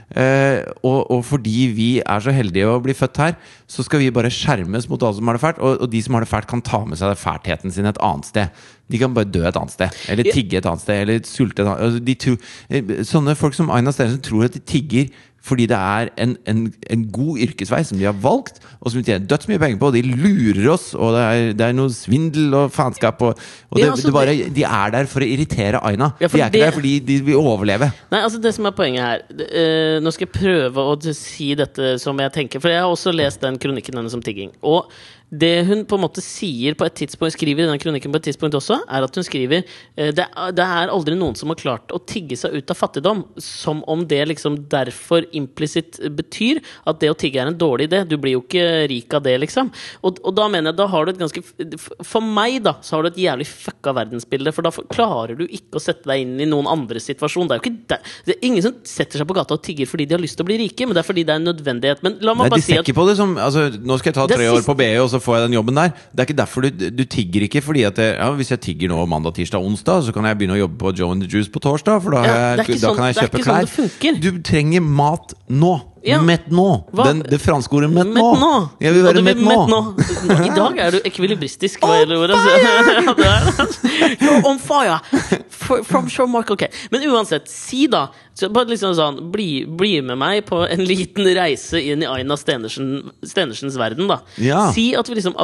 Eh, 0.10 0.62
og, 0.86 1.12
og 1.12 1.26
fordi 1.26 1.70
vi 1.76 1.90
er 2.02 2.22
så 2.22 2.34
heldige 2.34 2.70
å 2.70 2.80
bli 2.82 2.96
født 2.98 3.22
her, 3.22 3.36
så 3.70 3.86
skal 3.86 4.04
vi 4.04 4.14
bare 4.14 4.32
skjermes 4.34 4.88
mot 4.90 5.02
alle 5.02 5.18
som 5.18 5.30
har 5.30 5.38
det 5.40 5.44
fælt. 5.44 5.64
Og, 5.66 5.82
og 5.82 5.92
de 5.92 6.04
som 6.06 6.18
har 6.18 6.26
det 6.26 6.32
fælt, 6.32 6.50
kan 6.50 6.66
ta 6.66 6.84
med 6.86 7.02
seg 7.02 7.18
fæltheten 7.18 7.74
sin 7.74 7.90
et 7.90 8.02
annet 8.06 8.30
sted. 8.30 8.62
De 8.90 8.98
kan 8.98 9.14
bare 9.14 9.30
dø 9.30 9.44
et 9.46 9.58
annet 9.58 9.74
sted. 9.74 9.98
Eller 10.10 10.30
tigge 10.34 10.58
et 10.58 10.66
annet 10.66 10.82
sted. 10.82 11.04
Eller 11.04 11.26
sulte 11.30 11.62
et 11.62 11.70
annet 11.70 11.98
sted. 11.98 12.06
de 12.06 12.16
tror, 12.24 12.38
eh, 12.70 12.94
Sånne 13.06 13.38
folk 13.38 13.58
som 13.58 13.70
Aina 13.74 13.94
Stenersen 13.94 14.22
tror 14.26 14.46
at 14.46 14.58
de 14.58 14.62
tigger 14.66 15.10
fordi 15.46 15.66
det 15.72 15.78
er 15.78 16.10
en, 16.20 16.36
en, 16.50 16.66
en 16.92 17.04
god 17.14 17.40
yrkesvei 17.46 17.82
som 17.88 18.00
de 18.00 18.08
har 18.08 18.18
valgt, 18.24 18.60
og 18.80 18.92
som 18.92 19.00
de 19.00 19.08
tjener 19.08 19.28
dødsmye 19.30 19.60
penger 19.62 19.80
på. 19.82 19.90
Og 19.92 19.96
de 19.96 20.04
lurer 20.08 20.68
oss, 20.74 20.92
og 20.98 21.16
det 21.16 21.22
er, 21.24 21.54
det 21.60 21.68
er 21.68 21.78
noe 21.78 21.94
svindel 21.96 22.56
og 22.60 22.74
faenskap. 22.76 23.22
Og, 23.26 23.40
og 23.70 23.80
det, 23.80 23.86
Ja, 23.86 23.92
altså, 23.94 24.10
det 24.10 24.16
bare, 24.16 24.36
de 24.60 24.66
er 24.68 24.96
der 24.96 25.10
for 25.12 25.26
å 25.26 25.30
irritere 25.30 25.82
Aina. 25.90 26.12
Ja, 26.22 26.28
de 26.32 26.42
er 26.44 26.52
ikke 26.52 26.66
der 26.66 26.76
fordi 26.76 26.96
de 27.08 27.20
vil 27.30 27.40
overleve. 27.40 27.92
Nei, 28.12 28.24
altså 28.26 28.42
det 28.44 28.54
som 28.56 28.68
er 28.70 28.76
poenget 28.76 29.06
her 29.06 29.24
eh, 29.48 30.00
Nå 30.04 30.12
skal 30.14 30.28
jeg 30.28 30.36
prøve 30.36 30.86
å 30.92 30.98
si 31.16 31.54
dette 31.58 31.96
som 32.02 32.20
jeg 32.22 32.36
tenker, 32.36 32.62
for 32.64 32.72
jeg 32.74 32.84
har 32.84 32.92
også 32.92 33.16
lest 33.16 33.42
den 33.46 33.58
kronikken 33.62 33.98
hennes 34.00 34.16
om 34.18 34.24
tigging. 34.26 34.52
Og 34.66 34.92
det 35.30 35.66
hun 35.68 35.84
på 35.86 35.98
en 35.98 36.02
måte 36.02 36.22
sier 36.26 36.74
på 36.74 36.86
et 36.88 36.96
tidspunkt 36.98 37.36
skriver 37.36 37.62
i 37.62 37.68
denne 37.68 37.78
kronikken 37.82 38.10
på 38.14 38.18
et 38.18 38.24
tidspunkt 38.32 38.56
også, 38.58 38.80
er 38.90 39.06
at 39.06 39.16
hun 39.20 39.26
skriver 39.28 39.60
eh, 39.62 40.10
det, 40.16 40.26
er- 40.26 40.54
det 40.58 40.66
er 40.66 40.90
aldri 40.94 41.14
noen 41.20 41.36
som 41.38 41.52
har 41.54 41.60
klart 41.60 41.94
å 41.94 42.00
tigge 42.10 42.38
seg 42.40 42.56
ut 42.58 42.74
av 42.74 42.80
fattigdom. 42.80 43.22
Som 43.38 43.84
om 43.92 44.02
det 44.10 44.24
liksom 44.32 44.56
derfor 44.72 45.28
implisitt 45.38 46.00
betyr 46.18 46.62
at 46.90 47.00
det 47.04 47.12
å 47.14 47.18
tigge 47.20 47.42
er 47.44 47.52
en 47.52 47.58
dårlig 47.60 47.90
idé. 47.92 48.02
Du 48.10 48.16
blir 48.18 48.34
jo 48.38 48.42
ikke 48.42 48.66
rik 48.90 49.14
av 49.14 49.22
det, 49.28 49.36
liksom. 49.46 49.70
Og, 50.02 50.18
og 50.26 50.34
da 50.38 50.48
mener 50.50 50.72
jeg, 50.72 50.80
da 50.82 50.88
har 50.90 51.06
du 51.06 51.14
et 51.14 51.22
ganske 51.22 51.44
For 52.10 52.26
meg, 52.26 52.60
da, 52.66 52.76
så 52.82 52.98
har 52.98 53.06
du 53.06 53.12
et 53.12 53.22
jævlig 53.22 53.48
fucka 53.50 53.94
verdensbilde. 54.00 54.54
For 54.56 54.66
da 54.66 54.74
klarer 54.90 55.38
du 55.40 55.46
ikke 55.46 55.78
å 55.78 55.84
sette 55.84 56.10
deg 56.10 56.26
inn 56.26 56.36
i 56.42 56.50
noen 56.50 56.68
andres 56.72 57.06
situasjon. 57.12 57.48
Det 57.50 57.58
er 57.58 57.62
jo 57.62 57.66
ikke 57.68 57.86
der, 57.94 58.12
det 58.26 58.36
er 58.38 58.48
ingen 58.50 58.66
som 58.66 58.78
setter 58.88 59.22
seg 59.22 59.30
på 59.30 59.38
gata 59.38 59.58
og 59.60 59.64
tigger 59.66 59.90
fordi 59.90 60.10
de 60.10 60.18
har 60.18 60.24
lyst 60.26 60.40
til 60.40 60.46
å 60.48 60.50
bli 60.50 60.58
rike, 60.64 60.88
men 60.90 60.98
det 60.98 61.04
er 61.04 61.08
fordi 61.12 61.24
det 61.28 61.36
er 61.36 61.42
en 61.44 61.48
nødvendighet. 61.52 62.04
Men 62.06 62.18
la 62.26 62.34
meg 62.38 62.50
Nei, 62.50 62.54
bare 62.56 62.66
si 62.66 62.74
ser 62.74 62.82
at 62.82 62.88
ikke 62.90 62.98
på 62.98 63.08
det 63.10 63.16
som 63.20 63.38
altså, 63.38 63.68
Nå 63.80 63.98
skal 64.02 64.12
jeg 64.14 64.18
ta 64.20 64.26
tre 64.34 64.50
år 64.52 64.66
på 64.66 64.76
BI, 64.80 64.90
og 65.04 65.10
så 65.14 65.19
får 65.24 65.38
jeg 65.38 65.48
den 65.48 65.58
jobben 65.58 65.80
der. 65.80 65.94
Det 66.12 66.24
er 66.24 66.28
ikke 66.30 66.38
derfor 66.40 66.66
du, 66.66 66.90
du 66.90 67.04
tigger 67.06 67.46
ikke 67.48 67.62
fordi 67.66 67.84
at 67.88 67.98
jeg, 68.02 68.16
ja, 68.18 68.30
Hvis 68.40 68.52
jeg 68.54 68.62
tigger 68.66 68.92
nå 68.94 69.04
mandag, 69.10 69.36
tirsdag, 69.38 69.64
onsdag, 69.64 70.04
så 70.08 70.16
kan 70.16 70.26
jeg 70.30 70.40
begynne 70.40 70.58
å 70.58 70.64
jobbe 70.64 70.80
på 70.82 70.94
Joe 70.98 71.12
and 71.16 71.24
the 71.26 71.30
Juice 71.30 71.52
på 71.52 71.62
torsdag, 71.64 72.02
for 72.04 72.16
da, 72.18 72.24
Ja, 72.26 72.40
jeg, 72.58 72.80
da 72.80 72.82
sånn- 72.88 72.98
kan 72.98 73.12
jeg 73.12 73.20
kjøpe 73.22 73.44
sånn 73.46 73.64
det 73.66 73.74
funker. 73.76 74.20
Du 74.24 74.42
trenger 74.46 74.82
mat 74.86 75.34
nå! 75.50 75.78
Ja. 76.08 76.22
Mett 76.24 76.46
nå! 76.48 76.86
Den, 76.96 77.20
det 77.28 77.42
franske 77.44 77.76
ordet 77.76 77.90
mett 77.92 78.08
nå! 78.16 78.52
Jeg 78.80 78.96
vil 78.96 79.04
være 79.04 79.24
mett 79.26 79.42
nå! 79.44 79.80
I 80.46 80.52
dag 80.56 80.80
er 80.80 80.96
du 80.96 81.02
ekvilibristisk 81.04 81.84
hva 81.84 81.98
gjelder 82.00 82.24
ordet. 82.24 82.40
You're 84.24 84.40
on 84.48 84.60
fire! 84.64 85.00
From 85.60 86.08
Sean 86.10 86.32
Michael 86.32 86.58
K. 86.58 86.70
Men 86.90 87.04
uansett, 87.12 87.50
si 87.52 87.86
da 87.92 88.08
så 88.40 88.50
bare 88.56 88.72
liksom 88.72 88.94
sånn, 88.96 89.18
bli, 89.34 89.66
bli 89.68 89.98
med 90.06 90.18
meg 90.22 90.46
på 90.48 90.62
en 90.66 90.84
liten 90.92 91.28
reise 91.36 91.82
inn 91.82 92.04
i 92.06 92.08
Aina 92.10 92.38
Stenersen, 92.40 93.12
Stenersens 93.28 93.76
verden, 93.80 94.08
da. 94.08 94.22
Ja. 94.40 94.70
Si 94.76 94.94
at 94.96 95.10
vi 95.12 95.18
liksom 95.20 95.36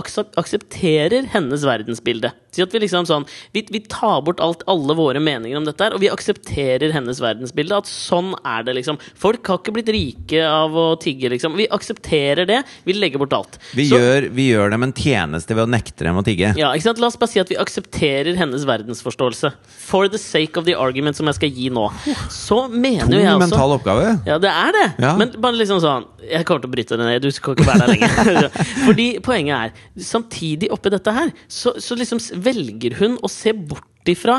aksepterer 0.45 1.27
hennes 1.33 1.63
verdensbilde. 1.67 2.31
Si 2.55 2.63
at 2.63 2.71
vi 2.71 2.79
liksom 2.85 3.03
sånn 3.03 3.25
Vi, 3.51 3.65
vi 3.67 3.81
tar 3.91 4.21
bort 4.23 4.39
alt, 4.39 4.61
alle 4.71 4.95
våre 4.95 5.19
meninger 5.19 5.57
om 5.59 5.65
dette 5.67 5.83
her, 5.83 5.95
og 5.97 5.99
vi 6.03 6.07
aksepterer 6.11 6.93
hennes 6.95 7.19
verdensbilde. 7.23 7.75
At 7.83 7.89
sånn 7.91 8.31
er 8.47 8.63
det, 8.67 8.77
liksom. 8.79 8.99
Folk 9.19 9.45
har 9.51 9.59
ikke 9.59 9.73
blitt 9.75 9.91
rike 9.91 10.39
av 10.47 10.71
å 10.79 10.85
tigge, 11.01 11.29
liksom. 11.33 11.57
Vi 11.59 11.67
aksepterer 11.75 12.47
det. 12.47 12.61
Vi 12.87 12.95
legger 12.95 13.19
bort 13.21 13.35
alt. 13.35 13.59
Vi, 13.75 13.89
Så- 13.89 13.99
gjør, 13.99 14.29
vi 14.35 14.47
gjør 14.53 14.71
dem 14.75 14.83
en 14.87 14.93
tjeneste 14.95 15.55
ved 15.55 15.65
å 15.67 15.71
nekte 15.71 16.05
dem 16.07 16.15
å 16.21 16.23
tigge. 16.25 16.53
ja, 16.57 16.71
ikke 16.71 16.87
sant? 16.87 16.99
La 17.03 17.07
oss 17.11 17.17
bare 17.19 17.33
si 17.33 17.39
at 17.43 17.49
vi 17.51 17.59
aksepterer 17.59 18.35
hennes 18.39 18.63
verdensforståelse. 18.65 19.51
For 19.85 20.07
the 20.07 20.17
sake 20.21 20.57
of 20.57 20.65
the 20.65 20.75
argument 20.79 21.15
som 21.19 21.27
jeg 21.27 21.35
skal 21.41 21.49
gi 21.51 21.69
nå. 21.69 21.89
Så 22.31 22.67
mener 22.86 23.05
Tung 23.05 23.15
jo 23.17 23.23
jeg 23.25 23.33
også 23.33 23.43
mental 23.45 23.73
oppgave. 23.75 24.11
ja, 24.29 24.38
det 24.45 24.51
er 24.53 24.75
det. 24.77 24.86
Ja. 25.05 25.13
Men 25.19 25.33
bare 25.41 25.59
liksom 25.59 25.81
sånn 25.83 26.05
Jeg 26.25 26.45
kommer 26.47 26.63
til 26.63 26.71
å 26.71 26.75
bryte 26.75 26.97
det 27.01 27.09
ned. 27.09 27.25
Du 27.25 27.33
skal 27.36 27.57
ikke 27.57 27.67
være 27.67 27.86
der 27.86 27.93
lenger. 27.95 28.49
Fordi 28.88 29.07
poenget 29.25 29.55
er 29.57 30.05
Samtidig 30.13 30.71
oppi 30.73 30.93
dette 30.93 31.13
her, 31.15 31.33
så, 31.51 31.75
så 31.81 31.97
liksom 31.99 32.21
velger 32.45 32.97
hun 33.01 33.19
å 33.25 33.31
se 33.31 33.53
bort 33.55 33.91
ifra 34.09 34.38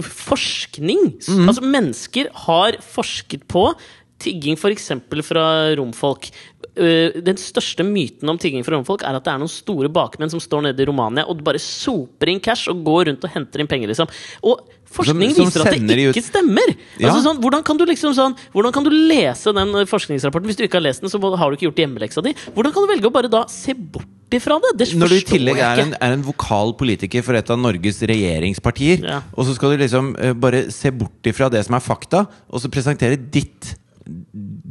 forskning. 0.00 1.10
Mhm. 1.28 1.48
Altså, 1.50 1.62
mennesker 1.64 2.30
har 2.46 2.78
forsket 2.84 3.46
på 3.50 3.68
tigging 4.24 4.56
f.eks. 4.56 4.86
fra 5.26 5.44
romfolk. 5.76 6.30
Den 6.74 7.36
største 7.38 7.84
myten 7.86 8.30
om 8.30 8.38
tigging 8.40 8.64
fra 8.66 8.78
romfolk 8.78 9.04
er 9.04 9.18
at 9.18 9.26
det 9.26 9.34
er 9.34 9.42
noen 9.42 9.52
store 9.52 9.90
bakmenn 9.92 10.32
som 10.32 10.40
står 10.42 10.64
nede 10.68 10.82
i 10.82 10.86
Romania 10.88 11.26
og 11.28 11.42
bare 11.44 11.60
soper 11.62 12.32
inn 12.32 12.40
cash 12.42 12.70
og 12.72 12.80
går 12.86 13.10
rundt 13.10 13.26
og 13.26 13.34
henter 13.34 13.62
inn 13.62 13.68
penger, 13.70 13.92
liksom. 13.92 14.08
Og 14.48 14.64
forskning 14.94 15.34
Som- 15.34 15.50
som 15.50 15.62
viser 15.64 15.66
at 15.66 15.86
det 15.88 15.96
de 15.98 16.08
ikke 16.12 16.22
stemmer! 16.24 16.74
Ja. 16.98 17.10
Altså 17.10 17.22
sånn, 17.26 17.40
hvordan 17.42 17.64
kan 17.66 17.76
du 17.80 17.84
liksom 17.88 18.14
sånn 18.16 18.36
Hvordan 18.54 18.72
kan 18.72 18.84
du 18.86 18.90
lese 18.94 19.52
den 19.54 19.74
eh, 19.74 19.86
forskningsrapporten 19.90 20.46
hvis 20.48 20.56
du 20.60 20.64
ikke 20.66 20.78
har 20.80 20.86
lest 20.86 21.02
den? 21.02 21.10
Så 21.12 21.18
har 21.20 21.50
du 21.50 21.56
ikke 21.58 21.68
gjort 21.70 21.82
hjemmeleksa 21.84 22.22
di. 22.24 22.34
Hvordan 22.54 22.72
kan 22.74 22.86
du 22.86 22.92
velge 22.94 23.10
å 23.10 23.14
bare 23.14 23.30
da 23.32 23.44
se 23.50 23.74
bort 23.74 24.08
ifra 24.34 24.58
det? 24.62 24.72
Det 24.78 24.88
Når 24.98 25.08
du 25.12 25.16
i 25.18 25.26
tillegg 25.28 25.58
er 25.62 25.82
en, 25.84 25.94
er 26.00 26.16
en 26.16 26.22
vokal 26.26 26.74
politiker 26.78 27.22
for 27.26 27.34
et 27.38 27.50
av 27.50 27.58
Norges 27.60 28.00
regjeringspartier, 28.02 29.04
Ja. 29.04 29.20
og 29.36 29.46
så 29.46 29.54
skal 29.54 29.74
du 29.74 29.82
liksom 29.84 30.14
uh, 30.18 30.32
bare 30.34 30.70
se 30.74 30.90
bort 30.90 31.22
ifra 31.30 31.50
det 31.50 31.64
som 31.66 31.74
er 31.76 31.84
fakta, 31.84 32.26
og 32.50 32.60
så 32.62 32.70
presentere 32.72 33.16
ditt 33.18 33.74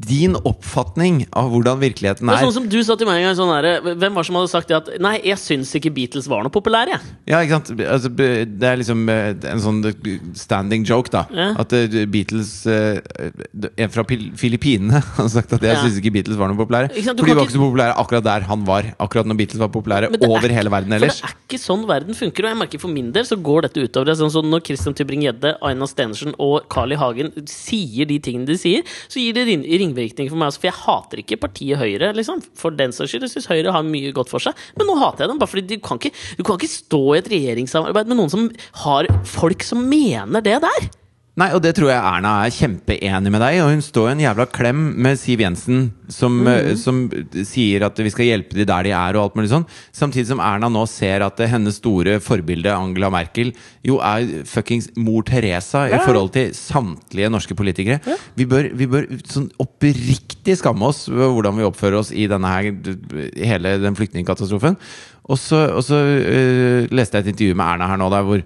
din 0.07 0.35
oppfatning 0.35 1.25
av 1.33 1.49
hvordan 1.51 1.79
virkeligheten 1.81 2.27
Det 2.27 2.33
er 2.35 2.39
er. 2.39 2.45
sånn 2.47 2.53
som 2.57 2.67
du 2.69 2.77
sa 2.83 2.95
til 2.99 3.07
meg 3.07 3.21
en 3.21 3.27
gang 3.29 3.35
sånn 3.39 3.51
her, 3.53 3.95
Hvem 3.95 4.13
var 4.13 4.23
det 4.23 4.27
som 4.27 4.35
hadde 4.35 4.51
sagt 4.51 4.67
det 4.67 4.77
at 4.77 4.89
Nei, 5.03 5.15
jeg 5.23 5.37
syns 5.37 5.71
ikke 5.79 5.93
Beatles 5.93 6.27
var 6.27 6.43
noe 6.43 6.51
populære, 6.53 6.95
jeg. 6.97 7.01
Ja, 7.27 7.39
ikke 7.43 7.57
sant? 7.59 7.71
Altså, 7.81 8.09
det 8.15 8.63
er 8.67 8.77
liksom 8.81 9.07
eh, 9.09 9.33
en 9.51 9.59
sånn 9.63 9.81
eh, 9.85 10.19
standing 10.35 10.83
joke, 10.85 11.09
da. 11.13 11.25
Ja. 11.33 11.53
At 11.63 11.73
eh, 11.73 12.05
Beatles 12.05 12.65
En 12.67 13.89
fra 13.93 14.03
Filippinene 14.39 14.99
har 15.17 15.29
sagt 15.31 15.53
at 15.55 15.61
jeg 15.63 15.73
Ja. 15.73 15.81
syns 15.83 15.97
ikke 16.01 16.11
Beatles 16.13 16.37
var 16.39 16.51
noe 16.51 16.57
populære. 16.59 16.89
Du 16.93 17.23
de 17.23 17.33
var 17.33 17.43
ikke- 17.45 17.55
så 17.55 17.61
populære 17.63 17.95
akkurat 17.97 18.23
der 18.23 18.41
han 18.49 18.63
var. 18.65 18.83
Akkurat 18.99 19.25
når 19.25 19.37
Beatles 19.37 19.59
var 19.59 19.69
populære 19.69 20.09
er 20.11 20.27
over 20.27 20.47
ikke- 20.47 20.53
hele 20.57 20.69
verden 20.69 20.93
ellers. 20.93 21.19
For 21.21 21.27
det 21.27 21.33
er 21.33 21.57
ikke 21.57 21.61
sånn 21.63 21.85
verden 21.87 22.13
funker. 22.13 22.43
Og 22.45 22.49
jeg 22.53 22.57
merker 22.57 22.79
for 22.79 22.87
min 22.89 23.11
del 23.11 23.23
så 23.23 23.35
går 23.41 23.61
dette 23.67 23.79
utover 23.87 24.05
det. 24.11 24.17
Sånn 24.17 24.31
som 24.31 24.45
når 24.49 24.63
Christian 24.65 24.93
Tybring-Gjedde, 24.93 25.57
Aina 25.61 25.85
Stenersen 25.87 26.33
og 26.39 26.67
Carl 26.69 26.91
I. 26.91 26.95
Hagen 26.95 27.31
sier 27.47 28.05
de 28.05 28.19
tingene 28.19 28.45
de 28.45 28.57
sier, 28.57 28.83
så 29.07 29.19
gir 29.19 29.33
det 29.33 29.47
ring- 29.47 29.63
ringvirkninger 29.93 30.33
for 30.33 30.41
meg. 30.41 30.51
også, 30.51 30.63
For 30.63 30.69
jeg 30.69 30.79
hater 30.81 31.21
ikke 31.23 31.39
partiet 31.45 31.81
Høyre, 31.81 32.13
liksom. 32.17 32.41
For 32.57 32.75
den 32.75 32.95
saks 32.95 33.13
skyld. 33.13 33.29
Syns 33.31 33.49
Høyre 33.51 33.75
har 33.75 33.85
mye 33.87 34.13
godt 34.15 34.31
for 34.33 34.43
seg. 34.43 34.57
Men 34.77 34.89
nå 34.89 34.97
hater 35.01 35.25
jeg 35.25 35.33
dem, 35.33 35.39
bare 35.41 35.53
fordi 35.53 35.75
du 35.75 35.77
kan 35.83 36.01
ikke, 36.01 36.13
du 36.37 36.43
kan 36.43 36.59
ikke 36.59 36.73
stå 36.73 37.03
i 37.13 37.21
et 37.21 37.31
regjeringssamarbeid 37.33 38.11
med 38.11 38.19
noen 38.19 38.33
som 38.33 38.49
har 38.83 39.09
folk 39.27 39.63
som 39.65 39.85
mener 39.89 40.43
det 40.43 40.59
der. 40.63 40.91
Nei, 41.33 41.47
og 41.57 41.63
det 41.65 41.71
tror 41.73 41.89
jeg 41.89 41.97
Erna 41.97 42.31
er 42.45 42.53
kjempeenig 42.53 43.31
med 43.33 43.41
deg 43.41 43.55
og 43.63 43.71
hun 43.71 43.79
står 43.81 44.11
i 44.11 44.13
en 44.13 44.19
jævla 44.21 44.45
klem 44.53 44.81
med 45.01 45.17
Siv 45.17 45.41
Jensen, 45.41 45.87
som, 46.05 46.35
mm. 46.45 46.75
som 46.77 46.99
sier 47.49 47.87
at 47.87 47.97
vi 48.05 48.11
skal 48.13 48.27
hjelpe 48.27 48.59
de 48.59 48.67
der 48.69 48.85
de 48.85 48.93
er, 48.93 49.17
og 49.17 49.23
alt 49.23 49.39
mulig 49.39 49.49
sånn. 49.49 49.65
Samtidig 49.97 50.27
som 50.29 50.43
Erna 50.45 50.69
nå 50.69 50.85
ser 50.91 51.25
at 51.25 51.41
eh, 51.41 51.49
hennes 51.49 51.81
store 51.81 52.19
forbilde 52.21 52.69
Angela 52.69 53.09
Merkel 53.13 53.49
jo 53.81 53.97
er 54.05 54.45
fuckings 54.45 54.91
mor 54.93 55.25
Teresa 55.25 55.87
i 55.89 56.03
forhold 56.05 56.35
til 56.37 56.53
samtlige 56.53 57.33
norske 57.33 57.57
politikere. 57.57 57.97
Vi 58.37 58.45
bør, 58.49 58.69
vi 58.77 58.91
bør 58.93 59.09
sånn 59.25 59.49
oppriktig 59.63 60.59
skamme 60.61 60.93
oss 60.93 61.07
over 61.09 61.33
hvordan 61.33 61.57
vi 61.57 61.65
oppfører 61.65 62.03
oss 62.03 62.13
i 62.13 62.29
denne 62.29 62.53
her, 62.53 62.73
hele 63.41 63.79
den 63.81 63.97
flyktningkatastrofen. 63.97 64.77
Og 65.33 65.39
så, 65.41 65.65
og 65.73 65.81
så 65.87 65.97
uh, 65.97 66.91
leste 66.93 67.17
jeg 67.17 67.25
et 67.25 67.33
intervju 67.33 67.57
med 67.57 67.71
Erna 67.73 67.89
her 67.89 67.97
nå, 67.97 68.13
der 68.13 68.27
hvor 68.27 68.43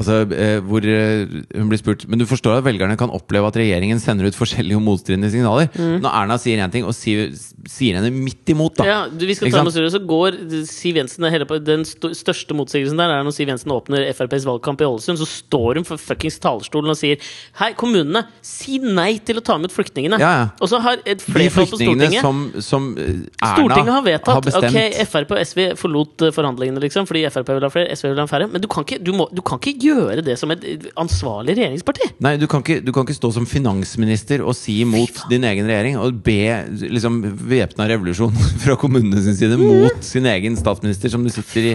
Altså, 0.00 0.22
eh, 0.32 0.58
hvor 0.64 0.84
eh, 0.88 1.28
hun 1.52 1.68
blir 1.68 1.80
spurt 1.80 2.06
Men 2.08 2.22
du 2.22 2.24
forstår 2.28 2.58
at 2.58 2.64
velgerne 2.64 2.96
kan 3.00 3.12
oppleve 3.12 3.50
at 3.50 3.58
regjeringen 3.60 4.00
sender 4.00 4.30
ut 4.30 4.38
forskjellige 4.38 4.78
og 4.78 4.84
motstridende 4.86 5.28
signaler. 5.32 5.68
Når 5.76 6.14
Erna 6.22 6.38
sier 6.40 6.60
én 6.62 6.72
ting, 6.72 6.86
og 6.88 6.94
sier, 6.96 7.28
sier 7.68 7.98
henne 7.98 8.08
midt 8.14 8.48
imot, 8.52 8.78
da. 8.80 8.86
Ja, 8.88 8.98
du, 9.12 9.26
vi 9.28 9.36
skal 9.36 9.52
ta 9.52 9.64
med 9.66 9.76
så 9.90 10.00
går 10.00 10.38
Siv 10.68 10.98
Jensen 11.00 11.26
på, 11.48 11.58
Den 11.64 11.84
største 11.84 12.56
motsigelsen 12.56 13.00
der 13.00 13.12
er 13.12 13.26
når 13.26 13.34
Siv 13.36 13.50
Jensen 13.50 13.72
åpner 13.74 14.06
FrPs 14.16 14.46
valgkamp 14.48 14.80
i 14.80 14.88
Ålesund. 14.88 15.20
Så 15.20 15.28
står 15.28 15.80
hun 15.80 15.88
for 15.88 16.00
fuckings 16.00 16.40
talerstolen 16.42 16.92
og 16.94 16.98
sier 16.98 17.20
Hei, 17.60 17.72
kommunene, 17.78 18.24
si 18.46 18.78
nei 18.80 19.18
til 19.24 19.40
å 19.40 19.44
ta 19.44 19.58
imot 19.60 19.74
flyktningene. 19.74 20.20
Ja, 20.22 20.32
ja. 20.38 20.48
Og 20.62 20.72
så 20.72 20.80
har 20.82 21.02
et 21.04 21.22
flertall 21.24 21.68
på 21.68 21.80
Stortinget 21.80 22.24
som, 22.24 22.42
som 22.64 22.90
eh, 22.96 23.20
Erna 23.36 23.52
Stortinget 23.52 23.94
har 23.98 24.06
vedtatt 24.06 24.48
bestemt 24.48 24.70
Ok, 24.70 25.04
Frp 25.10 25.36
og 25.36 25.42
SV 25.44 25.62
forlot 25.80 26.26
forhandlingene, 26.36 26.80
liksom, 26.86 27.08
fordi 27.10 27.26
Frp 27.32 27.52
vil 27.52 27.66
ha 27.68 27.72
flere, 27.72 27.98
SV 27.98 28.12
vil 28.12 28.22
ha 28.22 28.28
færre. 28.30 28.48
Men 28.50 28.64
du 28.64 28.68
kan 28.70 28.86
ikke, 28.86 29.00
du 29.02 29.12
må, 29.16 29.28
du 29.34 29.42
kan 29.44 29.60
ikke 29.60 29.76
gjøre 29.80 29.89
det 30.24 30.36
som 30.40 30.52
et 30.54 30.64
ansvarlig 31.00 31.56
regjeringsparti. 31.58 32.10
Nei, 32.24 32.36
du 32.40 32.46
kan, 32.50 32.64
ikke, 32.64 32.80
du 32.84 32.92
kan 32.94 33.06
ikke 33.06 33.18
stå 33.18 33.32
som 33.36 33.48
finansminister 33.48 34.44
og 34.44 34.56
si 34.58 34.80
mot 34.88 35.24
din 35.30 35.46
egen 35.48 35.68
regjering 35.70 35.98
og 36.00 36.20
be 36.26 36.40
liksom 36.82 37.22
væpna 37.50 37.88
revolusjon 37.90 38.36
fra 38.64 38.78
kommunene 38.80 39.22
sin 39.24 39.38
side 39.38 39.58
mot 39.60 40.04
sin 40.04 40.28
egen 40.30 40.58
statsminister, 40.60 41.12
som 41.12 41.26
du 41.26 41.32
sitter 41.32 41.72
i 41.72 41.74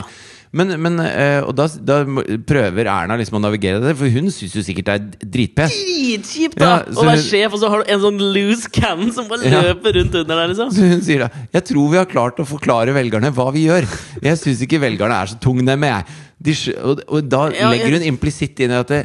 Men, 0.56 0.72
men 0.80 0.99
eh, 1.03 1.41
Og 1.43 1.51
da, 1.58 1.66
da 1.84 1.97
prøver 2.47 2.88
Erna 2.88 3.18
liksom 3.20 3.38
å 3.39 3.43
navigere 3.43 3.82
det, 3.84 3.91
for 3.99 4.08
hun 4.14 4.30
syns 4.34 4.56
jo 4.56 4.64
sikkert 4.64 4.88
det 4.88 4.95
er 4.95 5.30
dritpest. 5.36 5.76
Dritkjipt, 5.76 6.58
da! 6.62 6.70
Ja, 6.86 6.95
Å 6.95 7.08
være 7.10 7.24
sjef, 7.26 7.56
og 7.58 7.62
så 7.64 7.72
har 7.74 7.84
du 7.84 7.91
en 7.95 8.03
sånn 8.06 8.22
loose 8.36 8.72
cannon 8.72 9.12
som 9.16 9.28
bare 9.32 9.49
Ja. 9.51 9.62
løper 9.68 9.97
rundt 9.99 10.16
under 10.22 10.36
der, 10.41 10.53
liksom. 10.53 10.72
Så 10.76 10.88
hun 10.93 11.01
sier 11.06 11.26
da 11.26 11.30
Jeg 11.53 11.68
tror 11.72 11.91
vi 11.91 11.99
har 11.99 12.08
klart 12.12 12.39
å 12.39 12.47
forklare 12.47 12.95
velgerne 12.95 13.34
hva 13.36 13.49
vi 13.56 13.66
gjør. 13.68 13.88
Jeg 14.24 14.39
syns 14.41 14.64
ikke 14.64 14.80
velgerne 14.84 15.20
er 15.22 15.34
så 15.34 15.39
tungnemme, 15.43 15.91
jeg. 15.91 16.22
De, 16.45 16.53
og, 16.84 16.99
og 17.08 17.28
da 17.32 17.45
Ja, 17.56 17.70
legger 17.72 17.95
hun 17.97 18.08
implisitt 18.14 18.60
inn 18.64 18.74
i 18.76 18.80
at 18.80 18.91
det, 18.91 19.03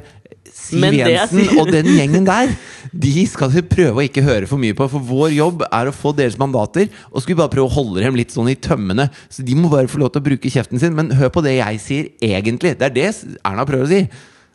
Siv 0.71 0.83
Men 0.83 0.97
Jensen 0.97 1.59
og 1.59 1.71
den 1.73 1.89
gjengen 1.97 2.27
der, 2.29 2.53
de 2.91 3.27
skal 3.29 3.51
vi 3.53 3.63
prøve 3.67 4.01
å 4.01 4.07
ikke 4.07 4.25
høre 4.25 4.49
for 4.51 4.61
mye 4.63 4.77
på. 4.77 4.87
For 4.93 5.03
vår 5.11 5.35
jobb 5.37 5.65
er 5.67 5.91
å 5.91 5.95
få 5.95 6.15
deres 6.17 6.39
mandater, 6.41 6.91
og 7.11 7.23
skal 7.23 7.35
vi 7.35 7.41
bare 7.43 7.53
prøve 7.53 7.69
å 7.69 7.75
holde 7.75 8.05
dem 8.05 8.19
litt 8.19 8.35
sånn 8.35 8.51
i 8.53 8.59
tømmene. 8.59 9.11
Så 9.33 9.47
de 9.47 9.57
må 9.59 9.71
bare 9.73 9.91
få 9.91 10.03
lov 10.03 10.15
til 10.15 10.23
å 10.23 10.29
bruke 10.31 10.53
kjeften 10.53 10.83
sin. 10.83 10.95
Men 10.97 11.13
hør 11.19 11.33
på 11.35 11.45
det 11.47 11.59
jeg 11.59 11.81
sier, 11.83 12.13
egentlig. 12.23 12.77
Det 12.79 12.91
er 12.91 12.95
det 12.95 13.09
Erna 13.43 13.67
prøver 13.69 13.89
å 13.89 13.91
si. 13.91 14.05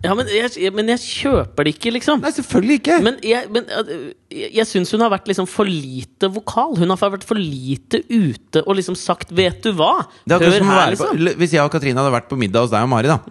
Ja, 0.03 0.13
men 0.13 0.27
jeg, 0.29 0.69
men 0.75 0.89
jeg 0.91 1.01
kjøper 1.01 1.65
det 1.65 1.71
ikke, 1.77 1.93
liksom. 1.95 2.19
Nei, 2.21 2.31
selvfølgelig 2.35 2.75
ikke! 2.81 2.97
Men 3.01 3.15
jeg, 3.25 3.47
men, 3.55 3.69
uh, 3.71 4.09
jeg, 4.29 4.51
jeg 4.59 4.69
syns 4.69 4.91
hun 4.93 5.01
har 5.01 5.09
vært 5.13 5.31
liksom 5.31 5.47
for 5.49 5.69
lite 5.69 6.29
vokal. 6.35 6.75
Hun 6.77 6.93
har 6.93 6.99
vært 7.15 7.25
for 7.25 7.39
lite 7.39 8.03
ute 8.11 8.61
og 8.65 8.75
liksom 8.77 8.97
sagt 8.99 9.31
'vet 9.33 9.63
du 9.65 9.71
hva'? 9.73 10.05
Hør 10.29 10.43
her, 10.45 10.59
på, 10.61 10.91
liksom. 10.93 11.39
Hvis 11.41 11.55
jeg 11.57 11.63
og 11.63 11.71
Katrine 11.73 12.03
hadde 12.03 12.13
vært 12.13 12.29
på 12.29 12.37
middag 12.37 12.67
hos 12.67 12.75
deg 12.75 12.85
og 12.85 12.91
Mari, 12.91 13.09
da 13.09 13.23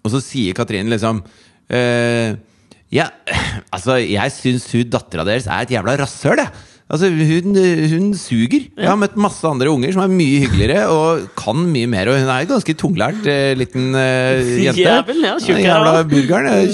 og 0.00 0.12
så 0.14 0.20
sier 0.24 0.56
Katrine 0.56 0.90
liksom 0.92 1.22
eh, 1.70 2.38
Ja, 2.90 3.06
altså, 3.74 4.00
jeg 4.02 4.34
syns 4.34 4.66
hun 4.74 4.90
dattera 4.90 5.26
deres 5.28 5.46
er 5.46 5.62
et 5.62 5.76
jævla 5.76 5.94
rasshøl, 6.00 6.42
jeg. 6.42 6.66
Altså, 6.90 7.06
hun, 7.06 7.54
hun 7.92 8.06
suger. 8.18 8.64
Jeg 8.74 8.88
har 8.88 8.98
møtt 8.98 9.14
masse 9.20 9.46
andre 9.46 9.70
unger 9.70 9.92
som 9.94 10.02
er 10.02 10.10
mye 10.10 10.40
hyggeligere 10.42 10.88
og 10.90 11.28
kan 11.38 11.60
mye 11.70 11.86
mer. 11.86 12.10
Og 12.10 12.18
hun 12.18 12.26
er 12.26 12.42
en 12.42 12.50
ganske 12.50 12.74
tunglært 12.74 13.28
eh, 13.30 13.52
liten 13.58 13.94
uh, 13.94 14.42
jente. 14.66 14.82
Jævel, 14.82 15.22
ja, 15.22 15.36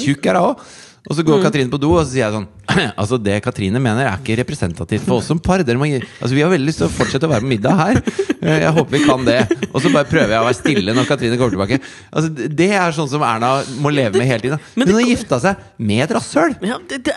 Tjukk 0.01 0.31
er 0.33 0.41
hun 0.41 0.41
òg. 0.41 0.65
Og 1.07 1.15
så 1.17 1.23
går 1.27 1.43
Katrine 1.45 1.71
på 1.71 1.79
do, 1.81 1.93
og 1.95 2.03
så 2.05 2.13
sier 2.13 2.25
jeg 2.25 2.35
sånn 2.35 2.47
Altså, 3.01 3.19
det 3.23 3.39
Katrine 3.45 3.81
mener, 3.83 4.09
er 4.09 4.19
ikke 4.19 4.37
representativt 4.41 5.05
for 5.07 5.21
oss 5.21 5.29
som 5.31 5.39
par. 5.43 5.63
Må 5.79 5.87
Altså, 5.87 6.33
vi 6.35 6.43
har 6.43 6.51
veldig 6.51 6.67
lyst 6.69 6.83
til 6.83 6.89
å 6.89 6.93
fortsette 6.93 7.29
å 7.29 7.33
være 7.33 7.45
på 7.47 7.51
middag 7.53 7.77
her. 7.81 8.01
Eh, 8.41 8.63
Jeg 8.65 8.73
håper 8.77 8.97
vi 8.97 9.03
kan 9.05 9.27
det. 9.27 9.39
Og 9.73 9.79
så 9.85 9.93
bare 9.95 10.09
prøver 10.11 10.35
jeg 10.35 10.43
å 10.43 10.49
være 10.49 10.59
stille 10.59 10.97
når 10.97 11.09
Katrine 11.09 11.39
kommer 11.41 11.55
tilbake. 11.57 11.81
Altså, 12.11 12.49
Det 12.63 12.71
er 12.75 12.97
sånn 12.97 13.11
som 13.13 13.25
Erna 13.27 13.53
må 13.83 13.93
leve 13.95 14.19
med 14.19 14.29
hele 14.29 14.43
tiden. 14.49 14.67
Hun 14.75 14.95
har 14.97 15.07
gifta 15.07 15.41
seg 15.43 15.63
med 15.79 16.05
et 16.09 16.17
rasshøl! 16.19 16.59
Ja, 16.67 16.81
det, 16.91 17.03
det, 17.07 17.15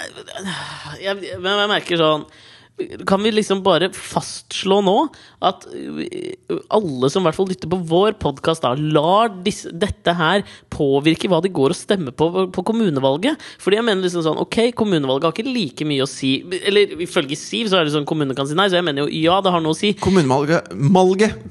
jeg, 1.01 1.25
jeg 1.33 1.41
merker 1.73 1.99
sånn 2.01 2.29
Kan 3.07 3.23
vi 3.23 3.31
liksom 3.33 3.61
bare 3.65 3.89
fastslå 3.95 4.79
nå 4.85 4.95
at 5.45 5.65
alle 6.71 7.09
som 7.11 7.23
i 7.23 7.27
hvert 7.27 7.37
fall 7.37 7.49
lytter 7.51 7.71
på 7.71 7.79
vår 7.89 8.15
podkast, 8.21 8.65
lar 8.93 9.31
disse, 9.45 9.71
dette 9.71 10.13
her 10.15 10.43
påvirke 10.73 11.29
hva 11.31 11.41
de 11.43 11.51
går 11.53 11.75
og 11.75 11.79
stemmer 11.79 12.15
på 12.15 12.47
på 12.53 12.63
kommunevalget? 12.65 13.39
Fordi 13.61 13.79
jeg 13.79 13.85
mener 13.87 14.05
liksom 14.05 14.23
sånn 14.25 14.39
Ok, 14.39 14.57
kommunevalget 14.77 15.27
har 15.27 15.35
ikke 15.35 15.53
like 15.53 15.87
mye 15.87 16.05
å 16.05 16.09
si 16.09 16.31
Eller 16.59 16.93
ifølge 17.03 17.37
Siv 17.39 17.69
så 17.71 17.79
er 17.79 17.87
det 17.87 17.93
sånn 17.93 18.07
kommunene 18.09 18.37
kan 18.37 18.47
si 18.49 18.57
nei, 18.57 18.67
så 18.71 18.79
jeg 18.79 18.87
mener 18.87 19.05
jo 19.05 19.09
ja, 19.19 19.39
det 19.43 19.51
har 19.53 19.63
noe 19.63 19.75
å 19.75 19.77
si. 19.77 19.93
Kommunemalget! 19.99 20.69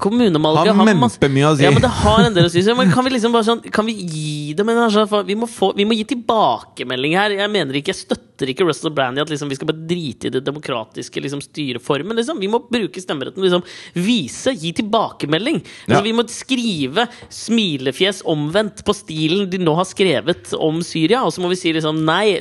Kommunevalget 0.01 0.72
Har 0.72 0.79
har 0.79 0.95
masse 0.99 1.18
mempemye 1.18 1.51
å 1.51 1.57
si. 1.59 1.66
Ja, 1.66 1.72
men 1.74 1.85
det 1.85 1.93
har 2.01 2.24
en 2.24 2.37
del 2.37 2.49
å 2.49 2.53
si. 2.53 2.62
Så, 2.64 2.76
men 2.79 2.93
kan 2.95 3.07
vi 3.07 3.14
liksom 3.14 3.35
bare 3.35 3.49
sånn 3.49 3.62
Kan 3.74 3.89
vi 3.89 3.97
gi 3.99 4.55
dem 4.59 4.72
en 4.72 4.85
altså, 4.87 5.07
vi, 5.29 5.37
må 5.39 5.49
få, 5.51 5.72
vi 5.79 5.87
må 5.89 5.97
gi 5.99 6.07
tilbakemelding 6.14 7.16
her. 7.18 7.37
Jeg 7.39 7.53
mener 7.53 7.81
ikke 7.81 7.95
Jeg 7.95 8.03
støtter 8.05 8.28
ikke 8.47 8.66
Russell 8.68 8.93
Brand 8.95 9.18
i 9.18 9.22
at 9.24 9.28
liksom, 9.32 9.49
vi 9.51 9.57
skal 9.59 9.66
bare 9.72 9.86
drite 9.91 10.28
i 10.28 10.30
det 10.30 10.45
demokratiske 10.47 11.20
liksom, 11.24 11.43
styreformen. 11.43 12.14
Liksom. 12.16 12.39
Vi 12.39 12.49
må 12.53 12.61
bruke 12.70 13.03
stemmeretten. 13.03 13.43
Liksom, 13.43 13.64
vise, 13.99 14.55
gi 14.55 14.72
tilbakemelding. 14.78 15.59
Altså, 15.64 15.99
Ja. 15.99 16.03
Vi 16.09 16.12
må 16.14 16.22
skrive 16.30 17.09
smilefjes 17.34 18.22
omvendt 18.28 18.84
på 18.86 18.95
stilen 18.95 19.49
de 19.51 19.59
nå 19.59 19.74
har 19.74 19.84
skrevet 19.89 20.53
om 20.55 20.78
Syria. 20.86 21.24
Og 21.26 21.32
så 21.34 21.43
må 21.43 21.51
vi 21.51 21.59
si 21.59 21.72
liksom 21.74 22.05
nei. 22.07 22.39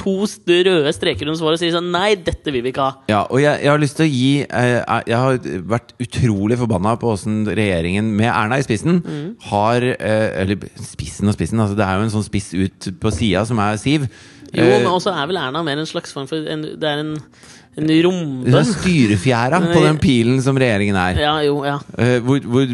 To 0.00 0.16
røde 0.26 0.92
streker 0.94 1.26
under 1.26 1.38
svaret 1.38 1.58
og 1.58 1.62
si 1.62 1.70
sånn 1.74 1.90
nei, 1.92 2.14
dette 2.16 2.52
vil 2.54 2.64
vi 2.64 2.72
ikke 2.72 2.86
ha. 2.86 2.94
Ja, 3.10 3.22
og 3.28 3.40
jeg, 3.42 3.60
jeg 3.62 3.70
har 3.72 3.82
lyst 3.82 3.98
til 3.98 4.06
å 4.06 4.10
gi 4.10 4.30
eh, 4.46 5.02
Jeg 5.10 5.18
har 5.20 5.38
vært 5.68 5.92
utrolig 6.02 6.58
forbanna 6.60 6.94
på 7.00 7.12
åssen 7.12 7.42
regjeringen, 7.46 8.08
med 8.16 8.30
Erna 8.32 8.58
i 8.60 8.64
spissen, 8.66 9.02
har 9.50 9.82
eh, 9.82 10.40
Eller 10.42 10.56
spissen 10.82 11.28
og 11.28 11.36
spissen, 11.36 11.60
altså 11.62 11.76
det 11.78 11.84
er 11.86 11.98
jo 12.00 12.06
en 12.06 12.14
sånn 12.16 12.26
spiss 12.26 12.52
ut 12.56 12.90
på 13.02 13.12
sida 13.14 13.44
som 13.48 13.60
er 13.62 13.76
Siv. 13.80 14.06
Jo, 14.54 14.62
Eh, 14.62 14.78
men 14.78 14.86
også 14.86 15.10
er 15.10 15.26
vel 15.26 15.36
Erna 15.40 15.62
mer 15.66 15.78
en 15.80 15.86
slags 15.88 16.12
form 16.12 16.28
for 16.28 16.36
en, 16.36 16.62
Det 16.62 16.84
er 16.84 17.02
en, 17.02 17.16
en 17.76 17.90
er 17.92 18.06
rombønn. 18.06 18.68
styrefjæra 18.70 19.58
på 19.60 19.82
den 19.84 19.98
pilen 20.00 20.38
som 20.40 20.56
regjeringen 20.56 20.96
er. 20.96 21.18
Ja, 21.20 21.34
jo, 21.44 21.58
ja. 21.66 21.76
Eh, 22.00 22.16
hvor 22.24 22.40
hvor 22.40 22.70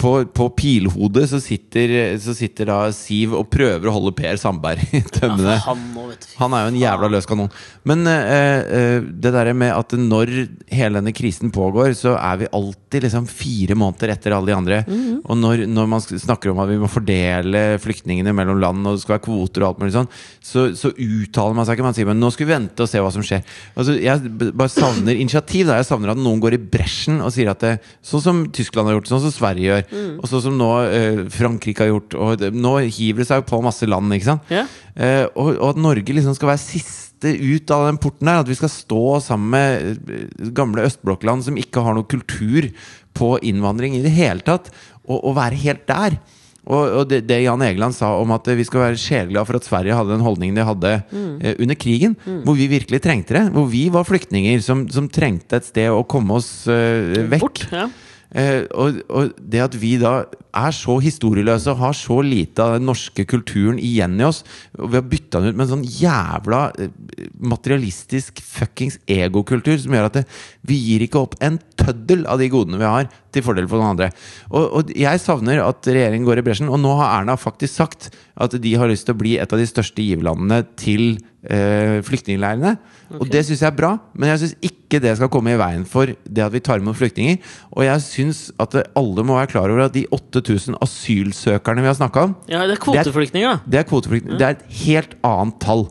på, 0.00 0.12
på 0.32 0.46
pilhodet 0.56 1.26
så 1.28 1.40
sitter, 1.44 2.16
så 2.22 2.32
sitter 2.36 2.70
da 2.70 2.78
Siv 2.96 3.34
og 3.36 3.50
prøver 3.52 3.90
å 3.90 3.94
holde 3.98 4.14
Per 4.16 4.38
Sandberg 4.40 4.80
i 4.96 5.02
tømmene. 5.12 5.58
Han 5.66 5.82
vet 5.98 6.24
du. 6.24 6.30
Han 6.40 6.56
er 6.56 6.64
jo 6.64 6.72
en 6.72 6.80
jævla 6.80 7.10
løs 7.12 7.28
kanon. 7.28 7.52
Men 7.86 8.08
uh, 8.08 8.60
uh, 8.64 9.04
det 9.04 9.34
derre 9.34 9.52
med 9.56 9.74
at 9.74 9.92
når 10.00 10.32
hele 10.72 11.02
denne 11.02 11.12
krisen 11.16 11.52
pågår, 11.52 11.92
så 11.98 12.16
er 12.16 12.40
vi 12.40 12.50
alltid 12.56 13.06
liksom 13.06 13.28
fire 13.28 13.76
måneder 13.76 14.14
etter 14.14 14.36
alle 14.36 14.52
de 14.52 14.56
andre. 14.56 14.80
Og 15.26 15.36
når, 15.36 15.66
når 15.68 15.90
man 15.90 16.04
snakker 16.06 16.52
om 16.52 16.64
at 16.64 16.70
vi 16.70 16.80
må 16.80 16.88
fordele 16.90 17.64
flyktningene 17.82 18.32
mellom 18.36 18.60
land, 18.62 18.86
og 18.86 18.96
det 18.96 19.04
skal 19.04 19.18
være 19.18 19.26
kvoter 19.28 19.64
og 19.64 19.68
alt 19.68 19.84
mulig 19.84 19.96
sånn, 19.98 20.10
så, 20.40 20.68
så 20.78 20.94
uttaler 20.94 21.56
man 21.58 21.68
seg 21.68 21.76
ikke. 21.76 21.88
Man 21.90 21.96
sier 21.98 22.08
men 22.08 22.22
nå 22.22 22.32
skal 22.32 22.48
vi 22.48 22.54
vente 22.54 22.84
og 22.84 22.90
se 22.90 23.02
hva 23.02 23.12
som 23.12 23.24
skjer. 23.26 23.44
Altså, 23.76 23.96
jeg 24.00 24.45
bare 24.54 24.72
savner 24.72 25.18
initiativ. 25.18 25.66
Da. 25.68 25.78
Jeg 25.80 25.88
savner 25.88 26.12
at 26.12 26.20
noen 26.20 26.42
går 26.42 26.56
i 26.56 26.60
bresjen 26.60 27.22
og 27.24 27.32
sier 27.34 27.50
at 27.52 27.62
det, 27.64 27.72
sånn 28.04 28.24
som 28.24 28.42
Tyskland 28.54 28.90
har 28.90 28.98
gjort, 28.98 29.10
sånn 29.10 29.24
som 29.24 29.34
Sverige 29.34 29.70
gjør, 29.70 29.86
og 30.20 30.28
sånn 30.30 30.44
som 30.48 30.58
nå 30.60 30.70
eh, 30.84 31.22
Frankrike 31.32 31.84
har 31.84 31.92
gjort. 31.92 32.18
Og 32.18 32.36
det, 32.42 32.52
nå 32.54 32.76
hiver 32.84 33.24
det 33.24 33.30
seg 33.30 33.46
på 33.48 33.62
masse 33.64 33.88
land, 33.88 34.12
ikke 34.16 34.30
sant? 34.30 34.52
Yeah. 34.52 34.70
Eh, 34.94 35.24
og, 35.34 35.56
og 35.56 35.66
at 35.72 35.82
Norge 35.82 36.16
liksom 36.16 36.36
skal 36.38 36.52
være 36.52 36.64
siste 36.64 37.32
ut 37.32 37.72
av 37.74 37.88
den 37.88 38.00
porten 38.02 38.28
der. 38.28 38.44
At 38.44 38.50
vi 38.52 38.58
skal 38.58 38.72
stå 38.72 39.04
sammen 39.24 39.52
med 39.56 40.10
eh, 40.12 40.52
gamle 40.56 40.86
østblokkland 40.88 41.48
som 41.48 41.60
ikke 41.60 41.84
har 41.84 41.96
noe 41.96 42.08
kultur 42.08 42.70
på 43.16 43.36
innvandring 43.48 43.96
i 43.96 44.04
det 44.04 44.12
hele 44.12 44.44
tatt, 44.44 44.68
og, 45.06 45.18
og 45.20 45.38
være 45.38 45.62
helt 45.64 45.86
der. 45.88 46.18
Og, 46.66 46.82
og 47.00 47.04
det, 47.10 47.22
det 47.28 47.42
Jan 47.44 47.62
Egeland 47.62 47.94
sa 47.94 48.10
om 48.18 48.32
at 48.34 48.48
vi 48.58 48.64
skal 48.66 48.82
være 48.88 49.00
sjeleglade 49.00 49.46
for 49.48 49.58
at 49.60 49.68
Sverige 49.68 49.98
hadde 49.98 50.14
den 50.16 50.24
holdningen 50.26 50.58
de 50.58 50.66
hadde 50.66 50.94
eh, 50.96 51.54
under 51.62 51.78
krigen, 51.78 52.16
hvor 52.46 52.58
vi 52.58 52.66
virkelig 52.70 53.02
trengte 53.04 53.38
det. 53.38 53.44
Hvor 53.54 53.68
vi 53.70 53.86
var 53.94 54.08
flyktninger 54.08 54.64
som, 54.64 54.86
som 54.90 55.06
trengte 55.12 55.60
et 55.60 55.68
sted 55.68 55.92
å 55.94 56.02
komme 56.10 56.40
oss 56.40 56.50
eh, 56.70 57.22
vekk. 57.30 57.46
Bort. 57.46 57.64
Ja. 57.70 57.86
Eh, 58.34 58.64
og, 58.74 58.98
og 59.06 59.36
det 59.38 59.60
at 59.62 59.76
vi 59.78 59.94
da 60.00 60.16
er 60.56 60.74
så 60.74 60.96
historieløse 61.02 61.70
og 61.72 61.82
har 61.84 61.94
så 61.96 62.18
lite 62.26 62.64
av 62.64 62.74
den 62.76 62.88
norske 62.88 63.22
kulturen 63.28 63.78
igjen 63.78 64.16
i 64.18 64.26
oss, 64.26 64.42
og 64.76 64.90
vi 64.90 64.98
har 64.98 65.06
bytta 65.06 65.40
den 65.40 65.54
ut 65.54 65.58
med 65.60 65.66
en 65.66 65.72
sånn 65.76 65.86
jævla 66.00 66.62
eh, 66.82 66.90
materialistisk 67.38 68.42
fuckings 68.42 68.98
egokultur 69.06 69.78
som 69.80 69.94
gjør 69.94 70.10
at 70.10 70.18
det, 70.20 70.24
vi 70.66 70.80
gir 70.88 71.06
ikke 71.06 71.22
opp 71.22 71.38
en 71.44 71.60
tøddel 71.78 72.26
av 72.26 72.42
de 72.42 72.50
godene 72.50 72.82
vi 72.82 72.90
har, 72.90 73.08
til 73.36 73.44
fordel 73.46 73.68
for 73.70 73.80
noen 73.80 73.94
andre. 73.94 74.10
Og, 74.50 74.64
og 74.80 74.92
jeg 74.96 75.22
savner 75.22 75.62
at 75.64 75.86
regjeringen 75.88 76.26
går 76.26 76.40
i 76.40 76.46
bresjen, 76.46 76.72
og 76.72 76.80
nå 76.82 76.96
har 77.00 77.20
Erna 77.20 77.36
faktisk 77.40 77.76
sagt 77.76 78.10
at 78.36 78.56
de 78.60 78.74
har 78.76 78.90
lyst 78.90 79.08
til 79.08 79.16
å 79.16 79.20
bli 79.20 79.36
et 79.40 79.52
av 79.52 79.60
de 79.60 79.68
største 79.68 80.04
giverlandene 80.04 80.62
til 80.80 81.18
eh, 81.48 81.98
flyktningleirene. 82.06 82.76
Og 83.20 83.28
det 83.30 83.44
syns 83.46 83.62
jeg 83.62 83.70
er 83.70 83.78
bra, 83.78 83.92
men 84.18 84.32
jeg 84.32 84.42
syns 84.42 84.56
ikke 84.66 85.00
det 85.02 85.14
skal 85.18 85.30
komme 85.32 85.54
i 85.54 85.58
veien 85.60 85.86
for 85.88 86.10
det 86.10 86.44
at 86.44 86.54
vi 86.54 86.62
tar 86.64 86.82
imot 86.82 86.98
flyktninger. 86.98 87.38
Og 87.76 87.86
jeg 87.86 88.04
syns 88.04 88.42
at 88.62 88.76
alle 88.98 89.26
må 89.26 89.38
være 89.38 89.52
klar 89.54 89.72
over 89.72 89.86
at 89.86 89.96
de 89.96 90.06
8000 90.14 90.78
asylsøkerne 90.84 91.84
vi 91.84 91.90
har 91.90 91.98
snakka 91.98 92.28
om, 92.28 92.36
ja, 92.50 92.64
det 92.66 92.76
er 92.78 92.82
kvoteflyktninger, 92.82 93.62
det 93.64 93.82
er 93.82 93.88
kvoteflyktninger. 93.88 94.40
Det 94.40 94.48
er 94.48 94.58
et 94.58 94.80
helt 94.84 95.16
annet 95.26 95.60
tall. 95.62 95.86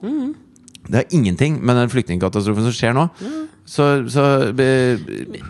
Det 0.86 1.02
er 1.02 1.18
ingenting 1.18 1.58
med 1.66 1.80
den 1.80 1.89
flyktningkatastrofen 1.89 2.68
som 2.68 2.76
skjer 2.76 2.96
nå. 2.98 3.08
Så, 3.66 3.82
så 4.13 4.22
eh, 4.61 4.99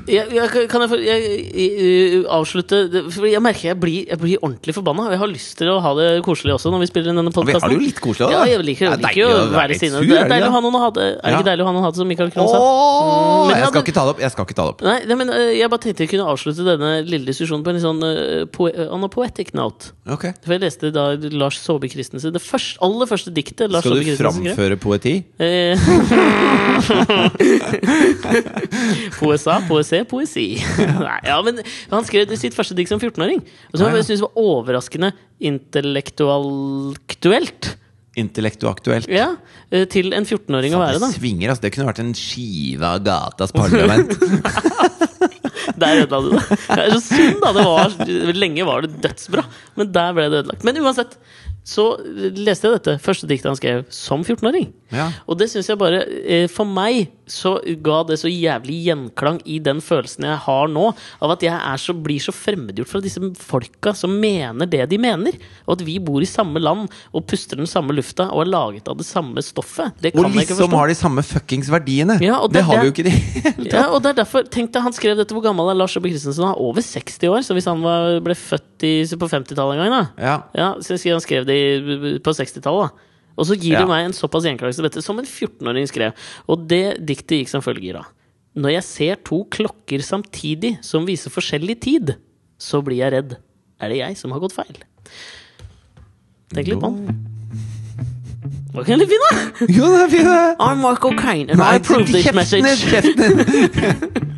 Jeg, 0.07 0.23
jeg, 0.31 0.47
kan 0.71 0.79
jeg, 0.85 0.89
få- 0.89 0.99
jeg, 1.03 2.23
avslutte 2.31 2.77
For 3.11 3.27
jeg 3.27 3.41
merker 3.43 3.73
jeg 3.73 3.77
blir, 3.81 4.05
jeg 4.07 4.15
blir 4.21 4.37
ordentlig 4.39 4.71
forbanna. 4.77 5.09
Jeg 5.11 5.19
har 5.19 5.27
lyst 5.27 5.57
til 5.59 5.67
å 5.73 5.81
ha 5.83 5.91
det 5.99 6.05
koselig 6.23 6.53
også 6.55 6.71
når 6.71 6.79
vi 6.85 6.87
spiller 6.93 7.11
inn 7.11 7.19
denne 7.19 7.33
vi 7.35 7.51
har 7.51 7.59
det 7.67 7.75
jo 7.75 7.83
litt 7.83 7.99
koselig, 7.99 8.31
da. 8.31 8.35
Ja, 8.37 8.39
jeg 8.47 8.63
liker, 8.63 8.87
Det 8.87 8.95
er 8.95 8.95
jeg 8.95 9.03
liker 9.03 9.19
jo 9.19 9.27
å 9.35 9.51
være 9.51 9.75
sinne. 9.81 9.99
Det 10.07 10.15
er 10.15 10.31
deilig 10.31 10.47
å 10.47 10.55
ha 10.55 10.61
noen 10.63 10.77
å 10.79 10.81
ha 10.85 10.89
det. 10.95 11.11
Er 11.11 11.27
det 11.27 11.35
ikke 11.41 11.49
deilig 11.49 11.63
å 11.65 11.67
ha 11.67 11.73
noen 11.75 11.83
å 11.83 11.85
ha 11.85 11.91
det 11.91 11.99
som 11.99 12.07
Michael 12.09 12.31
Krohn 12.31 12.47
sa? 12.47 12.59
Mm, 12.63 13.51
jeg 13.51 13.67
skal 13.67 13.83
ikke 13.83 13.95
ta 13.97 14.03
det 14.07 14.11
opp. 14.15 14.21
Jeg 14.23 14.31
skal 14.35 14.43
ikke 14.47 14.55
ta 14.55 14.63
det 14.63 14.71
opp. 14.75 14.81
Nei, 14.87 14.99
nei, 15.11 15.15
men 15.19 15.27
øh, 15.35 15.51
jeg 15.59 15.67
bare 15.73 15.81
tenkte 15.83 16.01
jeg 16.05 16.11
kunne 16.15 16.27
avslutte 16.31 16.63
denne 16.69 16.91
lille 17.03 17.25
diskusjonen 17.27 17.63
på 17.65 17.69
en 17.73 17.77
litt 17.77 17.85
sånn 17.85 18.01
uh, 18.07 18.47
po 18.55 18.63
on 18.71 19.03
a 19.03 19.09
poetic 19.11 19.51
note. 19.57 19.81
Okay. 20.15 20.31
For 20.45 20.51
jeg 20.55 20.61
leste 20.63 20.93
da 20.95 21.03
Lars 21.35 21.57
Saabye 21.59 21.91
Christensen 21.91 22.31
Det 22.35 22.43
første, 22.43 22.77
aller 22.85 23.07
første 23.09 23.31
diktet 23.33 23.71
Lars 23.73 23.83
Skal 23.83 23.97
du 23.99 24.03
framføre 24.19 24.77
poeti? 24.79 25.15
Poesa, 29.19 29.59
poesi, 29.69 29.99
poesi. 30.09 30.45
Nei, 30.79 31.19
ja, 31.27 31.37
men 31.45 31.55
Han 31.91 32.05
skrev 32.07 32.33
sitt 32.39 32.55
første 32.57 32.75
dikt 32.77 32.89
som 32.91 32.99
14-åring. 33.01 33.39
Og 33.71 33.75
som 33.79 33.87
jeg 33.93 34.05
syntes 34.07 34.25
var 34.25 34.33
overraskende 34.41 35.09
Intellektualktuelt 35.45 37.63
Intellektuaktuelt. 38.15 39.09
Ja, 39.11 39.33
eh, 39.75 39.83
Til 39.91 40.13
en 40.15 40.23
14-åring 40.23 40.71
å 40.77 40.79
være, 40.79 41.01
da. 41.03 41.09
Svinger, 41.11 41.49
altså. 41.51 41.65
Det 41.65 41.71
kunne 41.75 41.89
vært 41.89 41.99
en 42.03 42.13
skive 42.15 42.85
av 42.87 43.03
gatas 43.03 43.51
parlament. 43.55 44.15
Der 45.81 46.03
ødela 46.05 46.19
du 46.21 46.29
det. 46.35 46.43
Det 46.69 46.79
er 46.79 46.91
så 46.93 47.01
synd, 47.03 47.41
da. 47.41 47.49
Var, 47.57 47.89
lenge 48.37 48.63
var 48.67 48.81
det 48.85 48.91
dødsbra, 49.03 49.43
men 49.79 49.85
der 49.95 50.09
ble 50.15 50.23
det 50.29 50.37
ødelagt. 50.43 50.63
Men 50.67 50.79
uansett, 50.83 51.11
så 51.65 51.95
leste 52.37 52.69
jeg 52.69 52.77
dette 52.77 52.93
første 53.01 53.25
diktet 53.29 53.49
han 53.49 53.57
skrev 53.57 53.85
som 53.89 54.21
14-åring. 54.21 54.67
Ja. 54.93 55.07
Og 55.25 55.39
det 55.39 55.47
syns 55.49 55.65
jeg 55.65 55.79
bare 55.81 56.03
eh, 56.05 56.45
For 56.51 56.69
meg 56.69 57.07
så 57.25 57.55
ga 57.81 58.03
det 58.05 58.19
så 58.21 58.29
jævlig 58.29 58.75
gjenklang 58.85 59.39
i 59.49 59.55
den 59.65 59.79
følelsen 59.81 60.27
jeg 60.27 60.37
har 60.43 60.67
nå, 60.69 60.91
av 61.25 61.31
at 61.33 61.41
jeg 61.41 61.79
så, 61.81 61.95
blir 61.97 62.21
så 62.21 62.29
fremmedgjort 62.35 62.91
fra 62.91 63.01
disse 63.01 63.17
folka 63.41 63.95
som 63.97 64.13
mener 64.21 64.69
det 64.69 64.83
de 64.91 64.99
mener. 65.01 65.33
Og 65.65 65.79
at 65.79 65.81
vi 65.87 65.95
bor 65.97 66.21
i 66.21 66.29
samme 66.29 66.61
land 66.61 66.85
og 66.85 67.25
puster 67.25 67.57
den 67.57 67.69
samme 67.69 67.95
lufta 67.97 68.27
og 68.29 68.43
er 68.43 68.51
laget 68.51 68.91
av 68.91 68.99
det 68.99 69.07
samme 69.09 69.41
stoffet. 69.41 69.97
Det 70.03 70.13
kan 70.13 70.29
og 70.29 70.37
liksom 70.37 70.77
har 70.77 70.93
de 70.93 70.97
samme 70.99 71.25
fuckings 71.25 71.71
verdiene! 71.73 72.19
Ja, 72.21 72.37
det, 72.45 72.59
det, 72.59 72.65
har 72.69 72.83
vi 72.83 72.91
jo 72.91 72.93
ikke 72.93 73.07
i 73.07 73.09
det 73.09 73.81
og 73.95 73.97
det 74.05 74.13
er 74.13 74.21
derfor, 74.21 74.45
tenk 74.53 74.69
deg, 74.75 74.85
han 74.85 74.93
skrev 74.93 75.17
dette, 75.17 75.33
hvor 75.33 75.47
gammel 75.47 75.73
er 75.73 75.81
Lars 75.81 75.97
Jobbe 75.97 76.13
Christensen? 76.13 76.45
Han 76.45 76.53
er 76.53 76.61
over 76.61 76.85
60 76.85 77.33
år, 77.33 77.41
så 77.47 77.57
hvis 77.57 77.71
han 77.73 77.81
var, 77.81 78.21
ble 78.21 78.37
født 78.37 78.85
i, 78.85 78.93
på 79.17 79.33
50-tallet 79.33 79.79
en 79.79 79.81
gang, 79.81 79.97
da 80.21 80.37
ja. 80.53 80.69
så 80.85 80.99
skrev 81.01 81.17
han 81.17 81.25
skrev 81.25 81.49
det 81.49 81.54
60, 81.55 82.19
på 82.25 82.35
60-tallet. 82.39 83.05
Og 83.35 83.47
så 83.49 83.57
gir 83.59 83.75
ja. 83.75 83.83
du 83.83 83.91
meg 83.91 84.05
en 84.07 84.15
såpass 84.15 84.45
gjenklagelse 84.47 84.83
dette, 84.85 85.03
som 85.03 85.17
en 85.19 85.27
14-åring 85.27 85.89
skrev. 85.91 86.27
Og 86.51 86.67
det 86.69 86.99
diktet 87.03 87.41
gikk 87.41 87.51
som 87.51 87.63
følger 87.65 87.99
av. 87.99 88.11
Når 88.55 88.77
jeg 88.77 88.87
ser 88.87 89.23
to 89.27 89.41
klokker 89.51 90.03
samtidig 90.05 90.77
som 90.85 91.07
viser 91.07 91.33
forskjellig 91.33 91.75
tid, 91.83 92.13
så 92.61 92.79
blir 92.85 93.01
jeg 93.03 93.11
redd. 93.17 93.35
Er 93.83 93.91
det 93.91 93.99
jeg 93.99 94.19
som 94.19 94.31
har 94.31 94.43
gått 94.43 94.55
feil? 94.55 94.77
Tenk 96.55 96.71
litt 96.71 96.79
på 96.79 96.93
den. 96.93 97.25
Var 98.75 98.83
ikke 98.83 98.93
den 98.93 99.01
litt 99.03 99.11
fin, 99.11 99.25
da? 99.25 99.67
Jo, 99.67 99.89
den 99.91 99.99
er 99.99 100.13
fin. 100.13 100.31
I'm 100.59 100.79
Michael 100.83 101.19
Kane, 101.19 101.49
and 101.49 101.59
Nei, 101.59 101.73
I 101.75 101.81
approve 101.81 102.07
this 102.07 102.31
message. 102.33 102.63
Kjeften 102.87 103.43
din! 103.43 104.31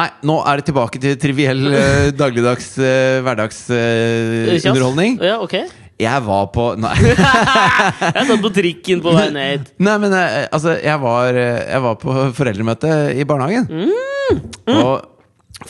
Nei, 0.00 0.08
nå 0.24 0.38
er 0.48 0.60
det 0.60 0.64
tilbake 0.70 0.96
til 1.02 1.18
triviell 1.20 1.66
eh, 1.74 2.08
dagligdags 2.22 2.72
eh, 2.80 3.20
hverdagsunderholdning. 3.26 5.20
Eh, 5.20 5.28
ja, 5.28 5.36
ok 5.44 5.56
jeg 6.00 6.24
var 6.24 6.46
på 6.54 6.66
Nei. 6.80 6.94
jeg 8.16 8.24
satt 8.24 8.40
på 8.40 8.50
trikken 8.56 9.02
på 9.04 9.12
vei 9.12 9.26
ned 9.34 9.50
hit. 9.50 9.66
Nei, 9.84 9.96
men 10.00 10.14
eh, 10.16 10.46
altså, 10.48 10.78
jeg 10.80 10.96
var, 11.02 11.36
eh, 11.36 11.58
jeg 11.66 11.84
var 11.84 11.98
på 12.00 12.14
foreldremøte 12.38 12.90
i 13.12 13.26
barnehagen. 13.28 13.68
Mm. 13.68 14.40
Mm. 14.70 14.78
Og 14.78 15.19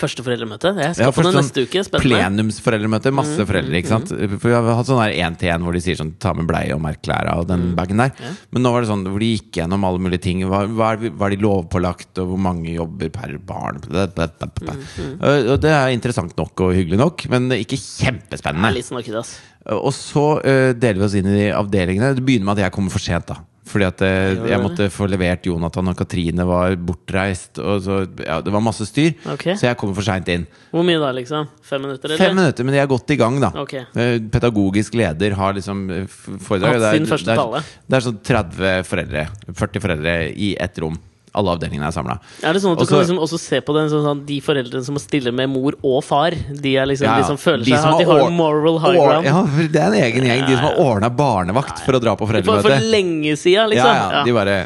Første 0.00 0.24
foreldremøte? 0.24 0.72
Jeg 0.80 0.96
skal 0.96 1.06
ja, 1.06 1.12
på 1.12 1.24
det 1.24 1.32
sånn 1.34 1.44
neste 1.44 1.64
uke. 1.66 1.82
Spennende. 1.84 2.20
Plenumsforeldremøte. 2.20 3.12
Masse 3.14 3.36
mm. 3.36 3.48
foreldre. 3.50 3.80
ikke 3.80 3.92
sant? 3.92 4.12
Mm. 4.14 4.36
For 4.38 4.48
Vi 4.48 4.56
har 4.56 4.68
hatt 4.78 4.88
sånn 4.88 5.02
her 5.02 5.16
én-til-én 5.26 5.66
hvor 5.66 5.76
de 5.76 5.82
sier 5.84 5.98
sånn 6.00 6.14
ta 6.22 6.32
med 6.36 6.48
bleie 6.48 6.72
og 6.76 6.80
merk 6.84 7.02
klærne 7.04 7.36
og 7.40 7.48
den 7.50 7.70
mm. 7.70 7.74
bagen 7.78 8.00
der. 8.00 8.14
Ja. 8.16 8.32
Men 8.54 8.64
nå 8.64 8.72
var 8.74 8.84
det 8.84 8.90
sånn 8.92 9.04
hvor 9.08 9.20
de 9.20 9.30
gikk 9.34 9.60
gjennom 9.60 9.84
alle 9.88 10.02
mulige 10.06 10.24
ting. 10.26 10.42
Hva, 10.48 10.62
hva 10.70 10.94
er 10.96 11.36
de 11.36 11.40
lovpålagt, 11.44 12.12
og 12.22 12.32
hvor 12.32 12.42
mange 12.48 12.72
jobber 12.72 13.12
per 13.14 13.36
barn? 13.44 13.82
Og 13.84 15.54
det 15.60 15.74
er 15.74 15.94
interessant 15.94 16.34
nok 16.40 16.64
og 16.66 16.74
hyggelig 16.78 17.00
nok, 17.00 17.28
men 17.32 17.52
ikke 17.60 17.78
kjempespennende. 17.80 18.72
Det 18.80 18.88
er 18.88 19.04
litt 19.04 19.20
ass. 19.20 19.36
Og 19.76 19.92
så 19.92 20.26
eh, 20.40 20.72
deler 20.72 21.02
vi 21.02 21.06
oss 21.06 21.16
inn 21.18 21.28
i 21.28 21.50
avdelingene. 21.52 22.14
Det 22.16 22.24
begynner 22.24 22.48
med 22.48 22.58
at 22.58 22.68
jeg 22.68 22.76
kommer 22.78 22.94
for 22.94 23.04
sent, 23.04 23.28
da. 23.28 23.42
Fordi 23.68 23.86
at 23.86 24.02
eh, 24.02 24.14
jeg, 24.32 24.38
jeg 24.50 24.62
måtte 24.62 24.86
få 24.92 25.06
levert 25.10 25.44
Jonathan 25.46 25.92
og 25.92 25.98
Katrine 25.98 26.46
var 26.48 26.74
bortreist. 26.80 27.60
Og 27.60 27.82
så, 27.84 27.98
ja, 28.24 28.38
det 28.44 28.54
var 28.54 28.64
masse 28.64 28.86
styr, 28.88 29.12
okay. 29.34 29.54
så 29.58 29.68
jeg 29.68 29.78
kom 29.80 29.92
for 29.96 30.06
seint 30.06 30.30
inn. 30.32 30.46
Hvor 30.72 30.86
mye 30.86 31.00
da, 31.02 31.12
liksom? 31.16 31.50
Fem 31.66 31.84
minutter? 31.84 32.14
Eller? 32.14 32.22
Fem 32.24 32.38
minutter, 32.38 32.66
Men 32.66 32.78
jeg 32.78 32.86
er 32.86 32.90
godt 32.94 33.14
i 33.14 33.18
gang, 33.20 33.36
da. 33.42 33.52
Okay. 33.62 33.84
Eh, 33.94 34.16
pedagogisk 34.32 34.96
leder 34.98 35.36
har 35.38 35.54
liksom 35.58 35.84
eh, 35.92 36.08
foredrag. 36.08 36.80
Hatt. 36.80 37.26
Det 37.28 37.36
er, 37.36 37.70
det 37.86 38.00
er 38.00 38.08
sånn 38.08 38.18
30 38.32 38.88
foreldre, 38.88 39.28
40 39.52 39.86
foreldre 39.86 40.18
i 40.32 40.54
ett 40.60 40.82
rom 40.82 40.98
alle 41.30 41.52
avdelingene 41.54 41.86
er 41.86 41.94
samla. 41.94 42.16
Er 42.42 42.56
det 42.56 42.62
sånn 42.64 42.74
at 42.74 42.80
også, 42.82 42.90
du 42.90 42.94
kan 42.96 43.04
liksom 43.04 43.20
også 43.22 43.38
se 43.38 43.60
på 43.62 43.74
den 43.76 43.90
sånn, 43.92 44.02
sånn, 44.06 44.22
de 44.26 44.38
foreldrene 44.42 44.86
som 44.86 44.96
må 44.96 45.02
stille 45.02 45.30
med 45.34 45.50
mor 45.52 45.76
og 45.86 46.00
far? 46.02 46.34
De, 46.34 46.72
liksom, 46.90 47.06
ja, 47.06 47.12
ja. 47.14 47.22
de 47.22 47.28
som 47.28 47.38
føler 47.38 47.64
de 47.68 47.76
seg 47.76 47.84
som 47.84 48.00
de 48.00 48.08
har 48.08 48.34
moral 48.34 48.80
high 48.82 48.98
ground? 48.98 49.30
Ja, 49.30 49.44
det 49.60 49.84
er 49.84 49.86
en 49.92 49.98
egen 50.00 50.26
gjeng. 50.26 50.44
De 50.48 50.56
som 50.56 50.66
har 50.66 50.82
ordna 50.82 51.12
barnevakt 51.14 51.84
for 51.86 51.98
å 51.98 52.02
dra 52.02 52.16
på 52.18 52.26
foreldremøte. 52.26 52.66
For, 52.66 52.74
for 52.74 52.92
lenge 52.96 53.36
siden 53.38 53.70
liksom. 53.74 53.94
Ja, 53.94 54.10
ja. 54.18 54.26
De 54.26 54.34
bare 54.34 54.58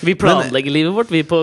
vi 0.00 0.14
eh, 0.14 0.18
planlegger 0.20 0.70
Men, 0.70 0.76
livet 0.78 0.94
vårt, 0.96 1.10
vi 1.12 1.22
på 1.26 1.40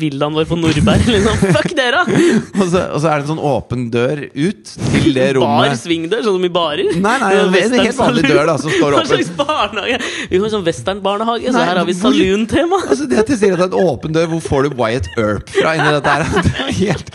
villaen 0.00 0.36
vår 0.36 0.48
på 0.50 0.58
Nordberg. 0.60 1.06
Liksom. 1.14 1.42
Fuck 1.56 1.74
dere! 1.78 2.04
og, 2.06 2.64
så, 2.68 2.84
og, 2.88 2.98
så, 3.00 3.06
er 3.08 3.14
det 3.14 3.24
en 3.24 3.30
sånn 3.32 3.42
åpen 3.52 3.86
dør 3.92 4.24
ut 4.26 4.72
til 4.74 5.08
det 5.16 5.28
rommet. 5.38 5.72
Bar 5.72 5.78
svingdør, 5.80 6.24
sånn 6.26 6.38
som 6.38 6.46
i 6.48 6.52
barer? 6.52 6.92
Nei, 6.92 7.16
nei, 7.22 7.32
sånn 7.38 7.52
det 7.54 7.62
er 7.62 7.68
en 7.68 7.86
helt 7.86 8.00
vanlig 8.00 8.24
dør 8.28 8.42
da, 8.52 8.56
som 8.62 8.74
står 8.74 8.98
åpen. 8.98 8.98
Hva 8.98 9.06
slags 9.10 9.32
barnehage? 9.38 10.00
Vi 10.30 10.38
har 10.38 10.48
en 10.48 10.54
sånn 10.56 10.66
westernbarnehage, 10.66 11.52
så 11.52 11.66
her 11.66 11.82
har 11.82 11.88
vi 11.88 11.96
saluentema 11.98 12.80
Altså, 12.82 13.08
det 13.10 13.20
at 13.22 13.32
jeg 13.32 13.40
sier 13.40 13.56
at 13.56 13.62
det 13.62 13.68
er 13.68 13.72
en 13.72 13.92
åpen 13.92 14.16
dør, 14.16 14.28
hvor 14.34 14.44
får 14.46 14.68
du 14.68 14.78
Wyatt 14.80 15.10
Earp 15.20 15.52
fra 15.52 15.76
inni 15.78 15.90
dette 15.96 16.16
her? 16.16 16.28
Det 16.42 16.66
er 16.66 16.74
helt 16.76 17.10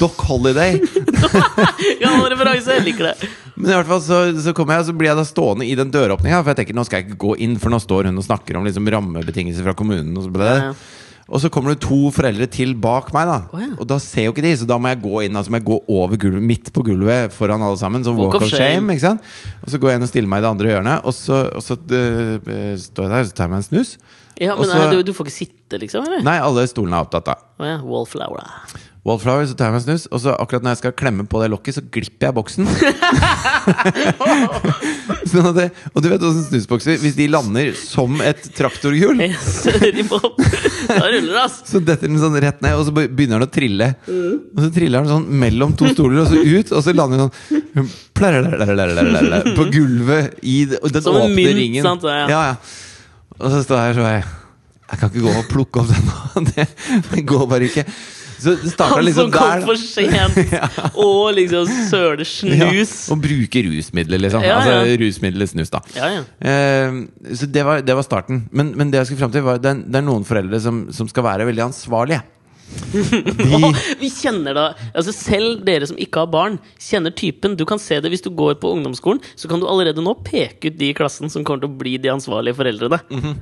Doc 0.00 0.20
Holiday. 0.28 0.78
Gammel 2.02 2.30
referanse, 2.32 2.76
jeg 2.78 2.86
liker 2.86 3.10
det. 3.10 3.30
Men 3.60 3.72
i 3.72 3.76
hvert 3.76 3.90
fall 3.90 4.00
så, 4.04 4.20
så 4.40 4.54
kommer 4.56 4.78
jeg, 4.78 4.88
så 4.88 4.94
blir 4.96 5.10
jeg 5.10 5.18
da 5.18 5.26
stående 5.28 5.66
i 5.68 5.76
den 5.78 5.92
døråpninga, 5.92 6.40
for 6.40 6.52
jeg 6.52 6.62
tenker 6.62 6.78
nå 6.78 6.86
skal 6.88 7.02
jeg 7.02 7.10
ikke 7.10 7.20
gå 7.26 7.36
inn, 7.44 7.58
for 7.60 7.72
nå 7.72 7.80
står 7.82 8.08
hun 8.10 8.22
og 8.22 8.26
snakker 8.26 8.58
om 8.58 8.66
liksom 8.68 8.88
rammebetingelser 8.94 9.66
fra 9.66 9.76
kommunen. 9.76 10.14
Og 10.16 10.26
så, 10.26 10.32
ble 10.32 10.46
det. 10.46 10.56
Ja, 10.56 10.70
ja. 10.70 11.24
og 11.28 11.42
så 11.42 11.50
kommer 11.52 11.74
det 11.74 11.82
to 11.84 11.98
foreldre 12.14 12.48
til 12.52 12.72
bak 12.80 13.10
meg, 13.16 13.28
da. 13.28 13.38
Oh, 13.52 13.60
ja. 13.62 13.72
Og 13.76 13.90
da 13.90 14.00
ser 14.02 14.28
jo 14.28 14.34
ikke 14.34 14.46
de, 14.46 14.54
så 14.62 14.68
da 14.70 14.80
må 14.80 14.92
jeg 14.92 15.02
gå 15.04 15.26
inn 15.26 15.36
Altså 15.40 15.52
må 15.52 15.60
jeg 15.60 15.68
gå 15.68 15.80
over 15.96 16.22
gulvet, 16.24 16.46
midt 16.52 16.72
på 16.76 16.86
gulvet 16.88 17.36
foran 17.36 17.66
alle 17.66 17.80
sammen. 17.80 18.06
Som 18.06 18.16
walk, 18.20 18.38
walk 18.38 18.48
of 18.48 18.54
shame. 18.54 18.80
shame. 18.80 18.96
ikke 18.96 19.08
sant? 19.08 19.34
Og 19.60 19.74
så 19.74 19.82
går 19.82 19.92
jeg 19.92 20.00
inn 20.00 20.08
og 20.08 20.14
stiller 20.14 20.32
meg 20.32 20.42
i 20.42 20.46
det 20.46 20.54
andre 20.54 20.74
hjørnet, 20.74 21.04
og 21.04 21.16
så, 21.16 21.44
og 21.52 21.66
så 21.66 21.76
uh, 21.76 22.74
står 22.80 23.08
jeg 23.08 23.14
der 23.16 23.28
og 23.28 23.36
tar 23.36 23.48
jeg 23.48 23.54
meg 23.56 23.62
en 23.62 23.70
snus. 23.70 23.96
Ja, 24.40 24.54
men 24.54 24.64
Også, 24.64 24.76
nei, 24.78 24.94
du, 24.94 25.02
du, 25.04 25.12
får 25.12 25.28
ikke 25.28 25.36
sitte, 25.36 25.78
liksom? 25.82 26.06
eller? 26.08 26.22
Nei, 26.24 26.38
alle 26.40 26.64
stolene 26.70 26.96
er 26.96 27.04
opptatt, 27.04 27.26
da. 27.28 27.34
Oh, 27.60 27.66
ja. 27.68 27.76
Wallflower. 27.84 28.88
Wallflower, 29.00 29.46
så 29.48 29.54
tar 29.56 29.70
jeg 29.70 29.72
meg 29.72 29.80
en 29.80 29.86
snus, 29.86 30.02
og 30.12 30.20
så 30.20 30.34
akkurat 30.36 30.60
når 30.64 30.74
jeg 30.74 30.80
skal 30.82 30.92
klemme 31.00 31.24
på 31.24 31.40
det 31.40 31.48
lokket, 31.48 31.78
så 31.78 31.82
glipper 31.88 32.28
jeg 32.28 32.36
boksen. 32.36 32.68
sånn 35.30 35.46
at 35.50 35.56
det, 35.56 35.66
og 35.94 36.02
du 36.04 36.08
vet 36.10 36.22
åssen 36.26 36.44
snusbokser 36.48 36.96
Hvis 37.00 37.14
de 37.16 37.26
lander 37.30 37.72
som 37.76 38.20
et 38.24 38.40
traktorhjul 38.56 39.20
Så 41.70 41.78
detter 41.84 42.08
den 42.10 42.20
sånn 42.20 42.36
rett 42.42 42.60
ned, 42.64 42.74
og 42.76 42.84
så 42.88 42.92
begynner 42.96 43.38
den 43.38 43.46
å 43.46 43.50
trille. 43.52 43.88
Og 44.10 44.60
så 44.66 44.70
triller 44.74 44.96
den 45.00 45.12
sånn 45.14 45.26
mellom 45.44 45.70
to 45.78 45.84
stoler, 45.94 46.18
og 46.24 46.28
så 46.32 46.38
ut, 46.40 46.68
og 46.76 46.80
så 46.84 46.90
lander 46.96 47.16
den 47.24 47.30
sånn 47.30 47.38
På 49.56 49.64
gulvet 49.72 50.24
i 50.44 50.58
den 50.68 51.00
som 51.00 51.16
åpne 51.16 51.36
mynt, 51.36 51.56
ringen. 51.56 51.84
Sant, 51.86 52.04
ja. 52.04 52.26
Ja, 52.28 52.40
ja. 52.52 52.56
Og 53.40 53.48
så 53.48 53.62
står 53.64 53.76
jeg 53.80 53.86
her 53.88 53.96
så 53.96 54.02
jeg 54.10 54.22
Jeg 54.90 54.96
kan 55.00 55.08
ikke 55.12 55.24
gå 55.24 55.32
og 55.38 55.46
plukke 55.52 55.76
opp 55.84 55.88
den 55.92 56.04
nå. 56.10 56.16
Det, 56.50 56.64
det 57.14 57.22
går 57.28 57.44
bare 57.48 57.64
ikke. 57.70 57.84
Så 58.40 58.54
det 58.56 58.86
Han 58.90 59.04
liksom 59.04 59.28
som 59.28 59.32
kom 59.34 59.50
der. 59.50 59.64
for 59.68 59.76
sent 59.76 60.54
og 61.06 61.34
liksom 61.36 61.68
søler 61.90 62.24
Ja, 62.24 62.70
snus. 62.70 62.94
og 63.12 63.20
bruke 63.22 63.62
rusmidler, 63.66 64.22
liksom. 64.24 64.42
Ja, 64.46 64.56
ja. 64.64 64.80
Altså 64.80 64.98
rusmidler 65.04 65.50
snus, 65.50 65.70
da. 65.74 65.80
Ja, 65.96 66.08
ja. 66.16 66.22
Eh, 66.40 67.00
så 67.36 67.46
det 67.52 67.64
var, 67.66 67.82
det 67.84 67.96
var 68.00 68.06
starten. 68.06 68.46
Men, 68.50 68.72
men 68.76 68.90
det 68.90 69.02
jeg 69.02 69.10
skulle 69.10 69.24
fram 69.26 69.34
til, 69.36 69.44
var 69.46 69.60
det 69.60 69.70
er, 69.74 69.82
det 69.86 70.00
er 70.00 70.06
noen 70.06 70.24
foreldre 70.28 70.60
som, 70.64 70.86
som 70.94 71.08
skal 71.10 71.26
være 71.28 71.46
veldig 71.50 71.66
ansvarlige. 71.68 72.22
De, 72.94 73.58
vi 73.98 74.06
kjenner 74.14 74.54
da 74.54 74.64
altså 74.94 75.10
Selv 75.10 75.64
dere 75.66 75.88
som 75.90 75.96
ikke 75.98 76.22
har 76.22 76.28
barn, 76.30 76.58
kjenner 76.78 77.10
typen. 77.18 77.56
Du 77.58 77.64
kan 77.66 77.80
se 77.82 77.98
det 77.98 78.12
hvis 78.12 78.22
du 78.22 78.30
går 78.30 78.60
på 78.62 78.70
ungdomsskolen. 78.76 79.18
Så 79.34 79.50
kan 79.50 79.58
du 79.62 79.66
allerede 79.66 80.02
nå 80.04 80.14
peke 80.26 80.70
ut 80.70 80.78
de 80.78 80.92
i 80.92 80.94
klassen 80.96 81.30
som 81.32 81.42
kommer 81.46 81.64
til 81.64 81.72
å 81.72 81.80
bli 81.80 81.96
de 81.98 82.12
ansvarlige 82.14 82.56
foreldrene. 82.60 83.00
Mhm. 83.10 83.40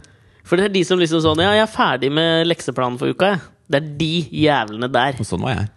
For 0.49 0.57
det 0.57 0.71
er 0.71 0.73
de 0.79 0.81
som 0.89 0.97
liksom 0.97 1.21
sånn 1.21 1.43
Ja, 1.45 1.51
jeg 1.59 1.67
er 1.67 1.69
ferdig 1.69 2.09
med 2.17 2.47
lekseplanen 2.49 2.97
for 2.97 3.13
uka, 3.13 3.35
jeg. 3.35 3.41
Det 3.69 3.83
er 3.83 3.91
de 4.01 4.13
jævlene 4.45 4.89
der. 4.93 5.19
og 5.21 5.29
sånn 5.29 5.45
var 5.45 5.57
jeg. 5.57 5.69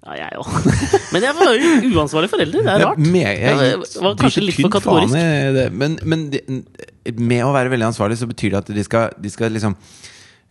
Ja, 0.00 0.14
jeg 0.16 0.40
òg. 0.40 0.52
Men 1.14 1.24
jeg 1.26 1.36
var 1.36 1.50
jo 1.52 1.72
uansvarlig 1.92 2.30
forelder. 2.32 2.64
Det 2.64 2.72
er 2.72 2.84
rart. 2.86 3.00
Med, 3.04 3.26
jeg, 3.26 3.58
Jeg 3.60 4.04
var 4.04 4.14
kanskje 4.20 4.44
litt 4.46 4.60
for 4.60 4.72
kategorisk. 4.72 5.72
Men, 5.76 5.98
men 6.08 6.24
de, 6.32 6.40
med 7.20 7.44
å 7.44 7.52
være 7.56 7.72
veldig 7.72 7.90
ansvarlig, 7.90 8.16
så 8.20 8.28
betyr 8.30 8.54
det 8.54 8.62
at 8.62 8.72
de 8.76 8.84
skal, 8.86 9.12
de 9.20 9.32
skal 9.32 9.52
liksom 9.56 9.76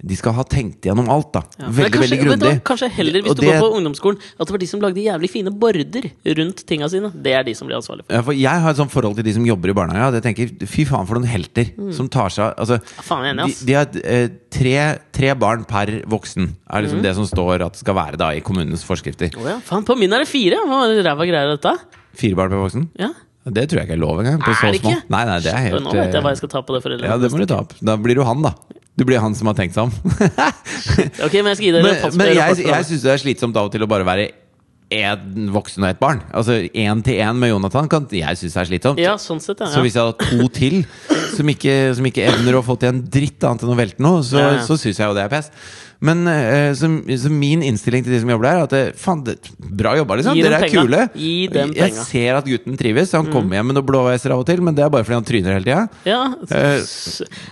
De 0.01 0.15
skal 0.15 0.31
ha 0.31 0.43
tenkt 0.47 0.85
gjennom 0.87 1.09
alt, 1.11 1.33
da. 1.35 1.41
Ja, 1.59 1.67
Veldig, 1.75 1.91
kanskje, 1.91 1.99
veldig 2.05 2.17
grundig. 2.23 2.51
Da, 2.55 2.59
Kanskje 2.69 2.87
heller 2.95 3.21
hvis 3.21 3.31
Og 3.31 3.35
du 3.35 3.41
det- 3.41 3.49
går 3.51 3.59
på 3.59 3.75
ungdomsskolen, 3.75 4.17
at 4.39 4.47
det 4.47 4.53
var 4.55 4.57
de 4.61 4.65
som 4.71 4.79
lagde 4.79 4.95
jævlig 5.03 5.29
fine 5.29 5.51
border 5.51 6.05
rundt 6.39 6.63
tinga 6.65 6.87
sine. 6.87 7.11
Det 7.11 7.33
er 7.35 7.43
de 7.43 7.53
som 7.53 7.67
blir 7.67 7.75
ansvarlige 7.75 8.05
for 8.07 8.13
Ja, 8.15 8.21
for 8.21 8.31
jeg 8.31 8.61
har 8.63 8.69
et 8.71 8.77
sånt 8.77 8.91
forhold 8.91 9.15
til 9.15 9.23
de 9.27 9.33
som 9.33 9.43
jobber 9.45 9.69
i 9.69 9.73
barnehage. 9.73 10.15
at 10.15 10.23
Jeg 10.23 10.35
tenker, 10.35 10.67
Fy 10.67 10.85
faen, 10.85 11.05
for 11.05 11.15
noen 11.19 11.27
helter 11.27 11.67
som 11.91 12.07
tar 12.07 12.29
seg 12.29 12.45
av 12.45 12.55
altså, 12.63 12.79
enig, 13.11 13.59
de, 13.59 13.65
de 13.65 13.73
har 13.73 13.87
eh, 14.05 14.27
tre, 14.49 14.99
tre 15.11 15.33
barn 15.35 15.65
per 15.65 15.87
voksen, 16.07 16.47
er 16.69 16.79
Mm. 16.79 16.85
liksom 16.85 17.01
det 17.03 17.15
som 17.15 17.25
står 17.25 17.65
at 17.65 17.73
det 17.73 17.79
skal 17.83 17.95
være 17.95 18.15
da 18.17 18.29
i 18.31 18.39
kommunens 18.39 18.83
forskrifter. 18.87 19.35
Oh, 19.35 19.43
ja, 19.47 19.59
faen, 19.59 19.83
på 19.83 19.97
min 19.99 20.11
er 20.13 20.19
det 20.23 20.27
fire! 20.29 20.55
Hva 20.65 20.87
ræva 21.03 21.27
greier 21.27 21.43
er 21.51 21.57
dette? 21.57 21.75
Fire 22.15 22.35
barn 22.35 22.49
per 22.49 22.57
voksen? 22.63 22.87
Ja. 22.97 23.09
Det 23.49 23.67
tror 23.69 23.79
jeg 23.81 23.87
ikke 23.89 23.97
er 23.97 24.03
lov 24.03 24.19
engang. 24.19 24.39
På 24.39 24.51
Er 24.51 24.71
det 24.71 24.81
ikke? 24.81 25.03
Nei, 25.09 25.25
nei, 25.25 25.39
det 25.39 25.51
er 25.53 25.57
helt 25.57 25.83
Nå 25.83 25.91
vet 25.91 26.13
jeg 26.13 26.21
hva 26.21 26.29
eh, 26.29 26.35
jeg 26.35 26.37
skal 26.37 26.49
ta 26.49 26.61
på 26.61 26.73
det 26.75 26.83
foreldre. 26.83 27.03
Ja, 27.07 27.17
det 27.17 27.31
må 27.31 27.39
du 27.39 27.45
ta 27.49 27.59
opp. 27.63 27.73
Da 27.81 27.95
blir 27.97 28.15
du 28.15 28.23
han, 28.23 28.41
da. 28.43 28.53
Du 28.99 29.05
blir 29.07 29.21
han 29.23 29.35
som 29.37 29.47
har 29.47 29.55
tenkt 29.55 29.77
seg 29.77 29.87
om. 29.87 29.93
Ok, 31.23 31.37
men 31.39 31.53
jeg 31.53 31.59
skal 31.59 31.65
gi 31.69 31.71
dere 31.71 31.85
men 31.85 31.95
en 31.95 32.17
men 32.19 32.33
jeg, 32.33 32.37
rapport 32.43 32.59
jeg 32.65 32.75
det. 32.75 32.87
syns 32.91 33.05
det 33.05 33.11
er 33.15 33.21
slitsomt 33.23 33.59
av 33.59 33.69
og 33.69 33.73
til 33.73 33.85
å 33.85 33.89
bare 33.89 34.07
være 34.07 34.25
én 34.89 35.49
voksen 35.53 35.85
og 35.85 35.91
ett 35.91 35.99
barn. 36.01 36.21
Altså 36.33 36.59
én 36.67 37.03
til 37.05 37.19
én 37.21 37.37
med 37.37 37.51
Jonathan 37.51 37.89
kan 37.89 38.07
jeg 38.11 38.39
synes 38.41 38.57
er 38.57 38.69
slitsomt. 38.69 39.01
Ja, 39.01 39.17
sånn 39.21 39.41
sett, 39.43 39.61
ja. 39.61 39.69
Så 39.69 39.83
hvis 39.85 39.97
jeg 39.97 40.05
hadde 40.05 40.29
to 40.31 40.47
til 40.53 40.81
som 41.35 41.51
ikke, 41.51 41.75
som 41.97 42.07
ikke 42.09 42.25
evner 42.31 42.57
å 42.57 42.63
få 42.65 42.75
til 42.79 42.93
en 42.93 43.03
dritt 43.05 43.45
annet 43.45 43.65
enn 43.65 43.75
å 43.75 43.77
velte 43.77 44.03
noe, 44.03 44.23
så, 44.25 44.39
Ja, 44.41 44.49
ja. 44.57 44.65
så 44.65 44.79
syns 44.79 44.99
jeg 44.99 45.05
jo 45.05 45.17
det 45.17 45.27
er 45.27 45.31
pest. 45.31 45.53
Men 45.99 46.23
eh, 46.31 46.71
så, 46.79 46.87
så 47.19 47.29
min 47.31 47.63
innstilling 47.65 48.05
til 48.05 48.13
de 48.15 48.21
som 48.23 48.29
jobber 48.31 48.47
der, 48.47 48.59
er 48.61 48.67
at 48.67 48.73
det, 48.73 48.83
faen, 48.99 49.23
det, 49.27 49.35
bra 49.59 49.97
jobba, 49.99 50.15
liksom. 50.19 50.39
Dere 50.39 50.61
er 50.63 50.71
kule. 50.71 51.01
Jeg 51.19 52.05
ser 52.07 52.39
at 52.39 52.47
gutten 52.47 52.79
trives. 52.79 53.11
Han 53.17 53.27
kommer 53.33 53.59
hjem 53.59 53.71
med 53.71 53.79
noen 53.79 53.89
blåveiser 53.89 54.33
av 54.35 54.45
og 54.45 54.47
til, 54.47 54.63
men 54.63 54.77
det 54.77 54.85
er 54.85 54.93
bare 54.93 55.07
fordi 55.07 55.19
han 55.19 55.27
tryner 55.27 55.57
hele 55.57 55.67
tida. 55.67 55.83
Ja, 56.07 56.21
uh, 56.39 56.79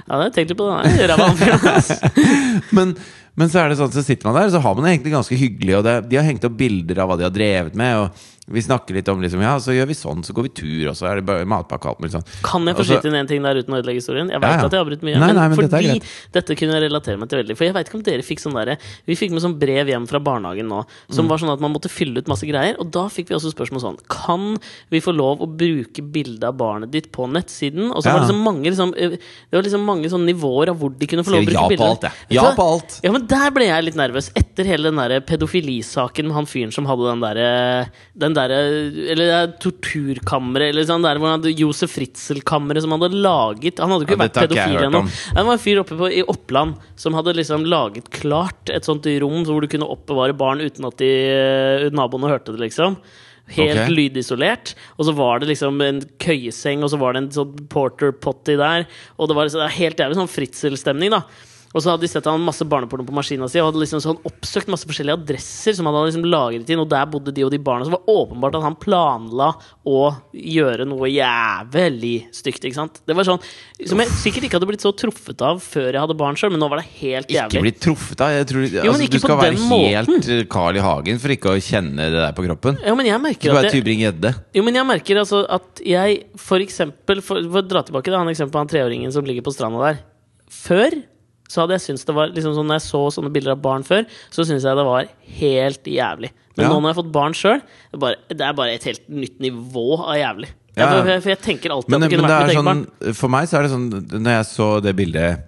ja 0.07 0.21
det 0.23 0.31
tenkte 0.37 0.55
jeg 0.55 0.61
på. 0.63 0.71
Det 0.87 1.03
er 1.03 1.11
ræva 1.11 1.29
han. 1.33 1.85
Men, 2.77 2.95
men 3.37 3.51
så 3.53 3.61
er 3.61 3.69
det 3.69 3.77
sånn, 3.77 3.93
så 3.93 4.01
sitter 4.01 4.25
man 4.25 4.39
der, 4.39 4.49
så 4.49 4.61
har 4.63 4.73
man 4.73 4.87
det 4.87 4.95
egentlig 4.95 5.13
ganske 5.13 5.37
hyggelig. 5.37 5.75
Og 5.77 5.83
det, 5.85 5.95
de 6.09 6.17
har 6.17 6.25
hengt 6.25 6.45
opp 6.47 6.55
bilder 6.57 7.03
av 7.03 7.11
hva 7.11 7.17
de 7.19 7.25
har 7.27 7.35
drevet 7.35 7.77
med. 7.77 7.99
Og 8.01 8.36
vi 8.47 8.61
snakker 8.63 8.95
litt 8.95 9.09
om 9.11 9.19
liksom, 9.21 9.41
ja, 9.43 9.57
så 9.59 9.73
gjør 9.75 9.87
vi 9.89 9.95
sånn, 9.97 10.21
så 10.23 10.31
går 10.33 10.45
vi 10.47 10.51
tur, 10.55 10.89
og 10.91 10.95
så 10.95 11.07
er 11.09 11.15
det 11.19 11.25
bare 11.27 11.43
matpakke 11.45 11.83
og 11.89 11.95
alt 11.97 11.99
mulig 11.99 12.13
sånn. 12.13 12.23
Kan 12.47 12.63
jeg 12.69 12.77
få 12.77 12.85
skyte 12.87 13.09
inn 13.09 13.17
en 13.19 13.27
ting 13.27 13.43
der 13.43 13.59
uten 13.59 13.73
å 13.75 13.79
ødelegge 13.81 13.99
historien? 13.99 14.29
Jeg 14.31 14.39
vet 14.39 14.47
Ja, 14.47 14.57
ja. 14.61 14.65
at 14.65 14.71
jeg 14.71 14.79
har 14.79 14.87
brutt 14.87 15.03
mye, 15.03 15.17
Nei, 15.19 15.31
nei, 15.35 15.47
men 15.51 15.57
fordi 15.57 15.67
dette 15.91 16.07
dette 16.37 16.55
kunne 16.55 16.77
jeg 16.77 16.83
relatere 16.87 17.17
meg 17.19 17.27
til 17.29 17.41
veldig. 17.43 17.57
For 17.59 17.65
jeg 17.67 17.73
vet 17.75 17.87
ikke 17.91 17.97
om 17.99 18.03
dere 18.07 18.23
fikk 18.23 18.39
sånn 18.39 18.55
derre 18.55 18.77
Vi 19.05 19.15
fikk 19.19 19.31
med 19.35 19.43
sånn 19.43 19.57
brev 19.59 19.87
hjem 19.91 20.07
fra 20.07 20.19
barnehagen 20.23 20.67
nå, 20.71 20.85
som 21.11 21.25
Mm. 21.25 21.29
var 21.29 21.37
sånn 21.43 21.51
at 21.53 21.59
man 21.59 21.73
måtte 21.73 21.89
fylle 21.91 22.17
ut 22.23 22.27
masse 22.31 22.47
greier. 22.47 22.79
Og 22.79 22.89
da 22.91 23.07
fikk 23.11 23.27
vi 23.29 23.35
også 23.35 23.51
spørsmål 23.51 23.81
sånn 23.83 23.97
Kan 24.07 24.57
vi 24.89 24.99
få 25.03 25.11
lov 25.15 25.39
å 25.43 25.47
bruke 25.49 26.01
bilde 26.01 26.43
av 26.47 26.55
barnet 26.55 26.89
ditt 26.91 27.11
på 27.11 27.27
nettsiden? 27.27 27.91
Og 27.91 27.99
så 28.03 28.13
var 28.13 28.21
det 28.23 28.27
liksom 28.29 28.43
mange 28.43 28.63
liksom, 28.71 28.93
eh, 28.95 29.09
Det 29.17 29.51
var 29.59 29.63
liksom 29.63 29.83
mange 29.83 30.07
sånne 30.07 30.31
nivåer 30.31 30.69
av 30.69 30.79
hvor 30.79 30.95
de 30.97 31.05
kunne 31.05 31.23
få 31.27 31.31
lov 31.35 31.43
å 31.43 31.45
bruke 31.51 31.67
bruke 31.67 31.75
ja 31.75 31.83
på 31.83 31.89
alt, 31.91 32.01
jeg. 32.01 32.11
Ja 32.37 32.55
på 32.55 32.63
alt. 32.71 32.99
Ja, 33.03 33.11
men 33.11 33.27
der 33.27 33.51
ble 33.51 33.65
jeg 33.67 33.83
litt 33.83 33.95
nervøs. 33.99 34.31
Etter 34.35 34.63
hele 34.63 34.87
den 34.91 34.95
der 34.95 35.19
pedofilisaken 35.19 36.27
med 36.27 36.35
han 36.37 36.45
fyren 36.45 36.71
som 36.73 36.85
hadde 36.85 37.09
den 37.11 37.19
derre 37.23 37.89
Den 38.17 38.33
derre 38.37 38.57
Eller 39.11 39.21
det 39.21 39.35
er 39.35 39.53
torturkammeret, 39.63 40.71
eller 40.71 40.87
sånn 40.87 41.05
der 41.05 41.19
hvor 41.19 41.31
han 41.31 41.39
hadde 41.39 41.55
Josef 41.57 41.93
Fritzel-kammeret 41.97 42.85
som 42.85 42.95
han 42.95 43.03
hadde 43.05 43.21
laget 43.25 43.81
Han 43.83 43.93
hadde 43.93 44.07
ikke 44.07 44.17
Ja, 44.17 44.23
vært 44.23 44.39
pedofil 44.41 44.87
ennå. 44.87 45.03
Det 45.07 45.45
var 45.49 45.53
en 45.57 45.63
fyr 45.63 45.83
oppe 45.83 45.99
på, 45.99 46.11
i 46.13 46.23
Oppland 46.23 46.77
som 46.99 47.17
hadde 47.17 47.35
liksom 47.37 47.65
laget 47.67 48.11
klart 48.13 48.71
et 48.73 48.87
sånt 48.87 49.07
rom 49.23 49.43
hvor 49.47 49.63
du 49.63 49.69
kunne 49.71 49.89
oppbevare 49.89 50.35
barn 50.37 50.63
uten 50.63 50.87
at 50.87 50.99
de, 51.01 51.11
eh, 51.31 51.87
naboene 51.95 52.31
hørte 52.31 52.53
det, 52.55 52.63
liksom. 52.67 52.97
Helt 53.55 53.79
okay. 53.79 53.93
lydisolert. 53.93 54.73
Og 54.97 55.07
så 55.07 55.13
var 55.15 55.39
det 55.39 55.51
liksom 55.53 55.79
en 55.83 56.01
køyeseng, 56.19 56.83
og 56.83 56.91
så 56.91 56.99
var 56.99 57.15
det 57.15 57.23
en 57.23 57.29
sånn 57.37 57.67
porter 57.71 58.11
potty 58.11 58.57
der. 58.59 58.87
Og 59.15 59.29
det 59.29 59.37
var 59.37 59.47
liksom, 59.47 59.61
det 59.61 59.69
var 59.69 59.77
helt 59.77 60.03
jævlig 60.03 60.19
sånn 60.19 60.33
Fritzel-stemning, 60.33 61.13
da. 61.15 61.23
Og 61.73 61.83
så 61.83 61.91
hadde 61.91 62.05
de 62.05 62.09
sett 62.11 62.27
han 62.29 62.43
masse 62.43 62.65
barneporno 62.67 63.05
på 63.07 63.15
maskina 63.15 63.47
si, 63.51 63.59
og 63.61 63.71
hadde 63.71 63.81
liksom 63.83 64.01
sånn 64.03 64.21
oppsøkt 64.27 64.69
masse 64.71 64.87
forskjellige 64.87 65.17
adresser 65.19 65.75
som 65.77 65.89
han 65.89 65.97
hadde 65.97 66.11
liksom 66.11 66.27
lagret 66.31 66.69
inn, 66.71 66.81
og 66.81 66.89
der 66.91 67.07
bodde 67.11 67.33
de 67.35 67.45
og 67.45 67.51
de 67.53 67.59
barna. 67.61 67.85
Så 67.85 67.91
det 67.91 67.97
var 67.97 68.23
åpenbart 68.23 68.57
at 68.59 68.65
han 68.65 68.77
planla 68.79 69.49
å 69.87 70.01
gjøre 70.31 70.87
noe 70.87 71.09
jævlig 71.11 72.15
stygt. 72.35 72.67
ikke 72.67 72.79
sant? 72.79 73.01
Det 73.07 73.15
var 73.17 73.27
sånn 73.27 73.41
Som 73.87 74.01
jeg 74.01 74.13
sikkert 74.15 74.47
ikke 74.47 74.57
hadde 74.59 74.69
blitt 74.69 74.85
så 74.85 74.93
truffet 74.97 75.41
av 75.45 75.59
før 75.63 75.89
jeg 75.91 76.01
hadde 76.01 76.17
barn 76.17 76.39
sjøl, 76.39 76.53
men 76.53 76.63
nå 76.63 76.69
var 76.71 76.81
det 76.81 76.87
helt 77.01 77.31
jævlig. 77.31 77.57
Ikke 77.57 77.65
blitt 77.67 77.81
truffet 77.83 78.23
av. 78.23 78.33
Jeg 78.37 78.47
tror, 78.51 78.65
jo, 78.67 78.85
altså, 78.93 79.09
du 79.11 79.19
skal 79.21 79.41
være 79.41 79.59
måten. 79.61 80.15
helt 80.17 80.31
eh, 80.33 80.43
Carl 80.51 80.79
I. 80.79 80.85
Hagen 80.87 81.19
for 81.19 81.33
ikke 81.33 81.51
å 81.51 81.59
kjenne 81.61 82.07
det 82.13 82.21
der 82.21 82.35
på 82.37 82.45
kroppen. 82.45 82.79
Ja, 82.85 82.95
men 82.97 83.09
jeg 83.09 83.19
merker 83.21 83.57
at 83.59 83.75
jeg. 83.75 84.33
Jo, 84.55 84.63
men 84.63 84.77
jeg 84.77 84.87
merker 84.87 85.19
altså 85.23 85.43
at 85.57 85.81
jeg 85.83 86.21
for 86.39 86.63
eksempel 86.63 87.21
For, 87.25 87.41
for 87.49 87.61
å 87.63 87.65
dra 87.65 87.83
tilbake 87.85 88.09
til 88.09 88.17
han 88.17 88.29
eksempelet 88.31 88.63
han 88.63 88.71
treåringen 88.71 89.13
som 89.13 89.25
ligger 89.27 89.45
på 89.45 89.53
stranda 89.55 89.81
der. 89.83 90.01
Før 90.53 90.95
så 91.47 91.61
hadde 91.63 91.77
jeg 91.77 91.85
syntes 91.85 92.05
det 92.05 92.15
var 92.17 92.27
liksom 92.35 92.53
sånn 92.57 92.67
Når 92.67 92.79
jeg 92.79 92.85
så 92.89 93.01
sånne 93.17 93.31
bilder 93.33 93.55
av 93.55 93.61
barn 93.63 93.83
før, 93.87 94.05
så 94.29 94.43
syntes 94.45 94.65
jeg 94.67 94.75
det 94.79 94.85
var 94.87 95.07
helt 95.39 95.83
jævlig. 95.83 96.31
Men 96.57 96.65
Ja. 96.65 96.69
nå 96.73 96.79
når 96.81 96.89
jeg 96.89 96.95
har 96.95 97.03
fått 97.03 97.11
barn 97.13 97.33
sjøl, 97.37 97.61
det, 97.93 98.15
det 98.33 98.41
er 98.47 98.53
bare 98.57 98.73
et 98.75 98.83
helt 98.89 99.03
nytt 99.09 99.39
nivå 99.39 99.85
av 100.03 100.15
jævlig. 100.17 100.49
Ja. 100.77 100.85
Jeg, 100.85 100.89
for, 100.93 101.21
for 101.25 101.29
jeg 101.33 101.39
tenker 101.41 101.71
alltid 101.73 101.89
Men, 101.89 102.03
at 102.03 102.09
det 102.09 102.17
men 102.17 102.19
kunne 102.19 102.27
det 102.27 102.35
vært 102.35 102.47
mitt 102.47 102.53
eget 102.53 102.59
sånn, 102.59 102.81
barn. 103.01 103.13
for 103.17 103.33
meg 103.33 103.47
så 103.49 103.57
er 103.57 103.63
det 103.65 103.71
sånn 103.71 103.85
Når 104.21 104.35
jeg 104.35 104.45
så 104.51 104.67
det 104.85 104.91
bildet 104.99 105.46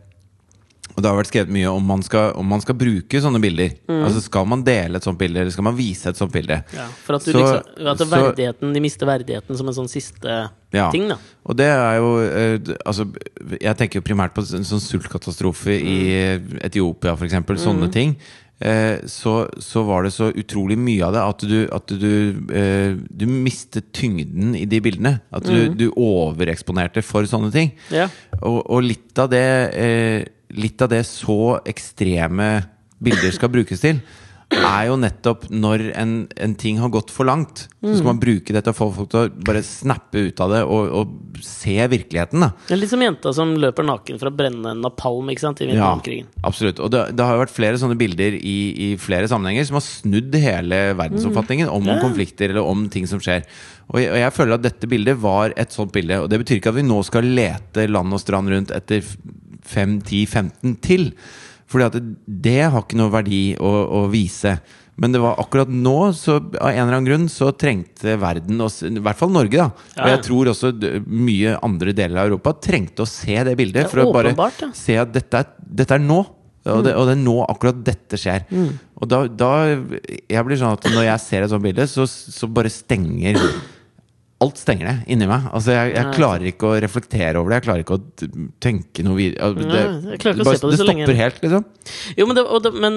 Og 1.00 1.04
det 1.06 1.08
har 1.14 1.16
vært 1.16 1.30
skrevet 1.32 1.52
mye 1.56 1.70
om 1.72 1.86
man 1.88 2.02
skal, 2.04 2.34
om 2.36 2.50
man 2.52 2.60
skal 2.60 2.76
bruke 2.76 3.22
sånne 3.24 3.40
bilder. 3.40 3.70
Mm. 3.88 4.02
Altså 4.04 4.20
Skal 4.26 4.48
man 4.52 4.66
dele 4.68 5.00
et 5.00 5.06
sånt 5.08 5.20
bilde, 5.22 5.40
eller 5.46 5.54
skal 5.56 5.64
man 5.70 5.78
vise 5.78 6.12
et 6.12 6.20
sånt 6.20 6.34
bilde? 6.34 6.58
Ja, 6.76 6.88
for 7.06 7.16
at, 7.16 7.24
du 7.24 7.32
Så- 7.32 7.40
liksom, 7.40 7.88
at 7.94 8.04
verdigheten, 8.12 8.74
de 8.76 8.82
mister 8.84 9.08
verdigheten 9.08 9.56
som 9.56 9.68
en 9.72 9.78
sånn 9.78 9.88
siste 9.88 10.50
Ja. 10.76 10.90
ting. 10.92 11.08
da 11.08 11.16
Og 11.46 11.56
det 11.56 11.66
er 11.72 11.96
jo 11.98 12.10
eh, 12.20 12.60
Altså, 12.86 13.08
jeg 13.62 13.78
tenker 13.80 14.02
jo 14.02 14.06
primært 14.10 14.34
på 14.36 14.44
en 14.44 14.68
sånn 14.68 14.84
sultkatastrofe 14.84 15.72
i 15.80 16.00
Mm. 16.40 16.60
Etiopia, 16.68 17.16
f.eks. 17.16 17.64
Sånne 17.64 17.90
ting. 17.92 18.18
Eh, 18.62 19.00
så, 19.08 19.48
så 19.58 19.86
var 19.88 20.04
det 20.04 20.12
så 20.12 20.34
utrolig 20.36 20.76
mye 20.78 21.02
av 21.08 21.14
det 21.14 21.22
at 21.24 21.40
du, 21.48 21.70
at 21.72 21.88
du, 21.88 22.36
eh, 22.52 22.92
du 23.10 23.26
mistet 23.26 23.94
tyngden 23.94 24.54
i 24.54 24.66
de 24.66 24.82
bildene. 24.82 25.22
At 25.32 25.44
du, 25.48 25.70
du 25.74 25.92
overeksponerte 25.96 27.02
for 27.02 27.24
sånne 27.24 27.54
ting. 27.54 27.72
Mm. 27.90 27.96
Ja. 27.96 28.10
Og, 28.42 28.60
og 28.70 28.84
litt 28.84 29.18
av 29.18 29.30
det 29.32 29.46
Litt 30.58 30.82
av 30.82 30.90
det 30.94 31.04
så 31.08 31.60
ekstreme 31.70 32.50
bilder 33.00 33.36
skal 33.36 33.52
brukes 33.54 33.84
til, 33.84 34.02
er 34.50 34.88
jo 34.90 34.96
nettopp 34.98 35.44
når 35.54 35.84
en, 36.00 36.14
en 36.34 36.54
ting 36.58 36.80
har 36.82 36.90
gått 36.94 37.12
for 37.14 37.28
langt. 37.30 37.68
Så 37.84 38.00
skal 38.00 38.08
man 38.10 38.22
bruke 38.22 38.54
dette 38.56 38.72
og 38.74 38.78
få 38.78 38.88
folk 38.96 39.10
til 39.12 39.22
å 39.22 39.44
bare 39.46 39.62
snappe 39.66 40.24
ut 40.26 40.42
av 40.42 40.54
det 40.54 40.62
og, 40.66 40.90
og 41.00 41.42
se 41.46 41.76
virkeligheten. 41.92 42.42
da 42.42 42.50
Det 42.66 42.74
er 42.76 42.82
litt 42.82 42.92
som 42.92 43.04
jenta 43.04 43.34
som 43.36 43.54
løper 43.62 43.86
naken 43.86 44.20
for 44.22 44.32
å 44.32 44.34
brenne 44.36 44.74
napalm 44.80 45.30
ikke 45.32 45.46
sant, 45.46 45.62
i 45.62 45.70
Ja, 45.70 45.92
absolutt. 46.50 46.82
Og 46.82 46.92
det, 46.94 47.06
det 47.16 47.28
har 47.28 47.38
jo 47.38 47.44
vært 47.44 47.56
flere 47.56 47.82
sånne 47.82 47.98
bilder 48.00 48.38
i, 48.40 48.58
i 48.74 48.90
flere 49.02 49.30
sammenhenger 49.32 49.70
som 49.70 49.78
har 49.78 49.86
snudd 49.86 50.40
hele 50.42 50.82
verdensoppfatningen 51.00 51.70
om 51.70 51.86
om 51.90 52.02
konflikter 52.02 52.52
eller 52.52 52.66
om 52.66 52.88
ting 52.92 53.06
som 53.10 53.22
skjer. 53.24 53.46
Og 53.90 54.02
jeg, 54.02 54.12
og 54.14 54.20
jeg 54.22 54.34
føler 54.36 54.58
at 54.58 54.66
dette 54.66 54.90
bildet 54.90 55.22
var 55.22 55.54
et 55.58 55.74
sånt 55.74 55.94
bilde. 55.94 56.24
Og 56.24 56.30
det 56.30 56.42
betyr 56.42 56.60
ikke 56.60 56.74
at 56.74 56.78
vi 56.78 56.90
nå 56.90 57.00
skal 57.06 57.30
lete 57.38 57.86
land 57.90 58.18
og 58.18 58.22
strand 58.22 58.52
rundt 58.52 58.74
etter 58.76 59.06
5-10-15 59.68 60.76
til. 60.86 61.10
Fordi 61.70 61.86
at 61.86 61.98
det, 61.98 62.04
det 62.26 62.60
har 62.66 62.82
ikke 62.82 63.00
noe 63.00 63.14
verdi 63.14 63.44
å, 63.62 63.74
å 64.00 64.06
vise. 64.12 64.58
Men 65.00 65.14
det 65.14 65.22
var 65.24 65.40
akkurat 65.40 65.70
nå, 65.72 65.96
så 66.18 66.38
av 66.40 66.72
en 66.74 66.82
eller 66.82 66.98
annen 66.98 67.08
grunn, 67.08 67.28
så 67.32 67.54
trengte 67.56 68.18
verden, 68.20 68.60
oss, 68.66 68.82
i 68.84 68.92
hvert 69.00 69.20
fall 69.20 69.32
Norge, 69.32 69.56
da. 69.56 69.86
Ja, 69.96 70.02
Og 70.04 70.12
jeg 70.12 70.24
tror 70.28 70.52
også 70.52 70.74
mye 71.06 71.56
andre 71.64 71.94
deler 71.96 72.20
av 72.20 72.32
Europa 72.32 72.58
trengte 72.68 73.06
å 73.06 73.10
se 73.10 73.38
det 73.48 73.56
bildet. 73.60 73.86
Ja, 73.86 73.92
for 73.94 74.04
å 74.04 74.12
bare 74.12 74.34
ja. 74.36 74.72
se 74.76 74.98
at 75.00 75.14
dette 75.16 75.44
er, 75.44 75.56
dette 75.82 75.96
er 75.96 76.04
nå. 76.04 76.20
Og 76.70 76.84
det, 76.84 76.92
og 77.00 77.08
det 77.08 77.14
er 77.16 77.22
nå 77.22 77.38
akkurat 77.46 77.78
dette 77.88 78.18
skjer. 78.20 78.44
Og 79.00 79.08
da, 79.10 79.22
da 79.32 79.52
Jeg 79.72 80.44
blir 80.46 80.60
sånn 80.60 80.76
at 80.76 80.90
når 80.92 81.06
jeg 81.08 81.24
ser 81.24 81.46
et 81.46 81.54
sånt 81.54 81.64
bilde, 81.64 81.86
så, 81.88 82.04
så 82.06 82.50
bare 82.52 82.72
stenger 82.74 83.40
Alt 84.40 84.56
stenger 84.56 84.88
det 84.88 85.12
inni 85.12 85.26
meg. 85.28 85.50
Altså 85.52 85.74
jeg, 85.76 85.90
jeg 85.98 86.14
klarer 86.16 86.46
ikke 86.48 86.68
å 86.70 86.76
reflektere 86.80 87.36
over 87.42 87.52
det. 87.52 87.58
Jeg 87.60 87.66
klarer 87.66 87.82
ikke 87.84 87.98
å 87.98 88.54
tenke 88.64 89.04
noe 89.04 89.18
videre. 89.18 89.50
Det, 89.58 89.66
Ja, 89.68 89.90
jeg 90.14 90.20
klarer 90.22 90.38
ikke 90.38 90.46
å 90.46 90.48
bare- 90.48 90.56
se 90.56 90.64
på 90.64 90.70
det 90.72 90.78
så 90.80 90.86
lenge. 90.88 91.04
stopper 91.04 91.18
helt, 91.20 91.42
liksom. 91.44 91.66
Jo, 92.16 92.26
men 92.30 92.36
det, 92.40 92.44
det, 92.64 92.72
men 92.80 92.96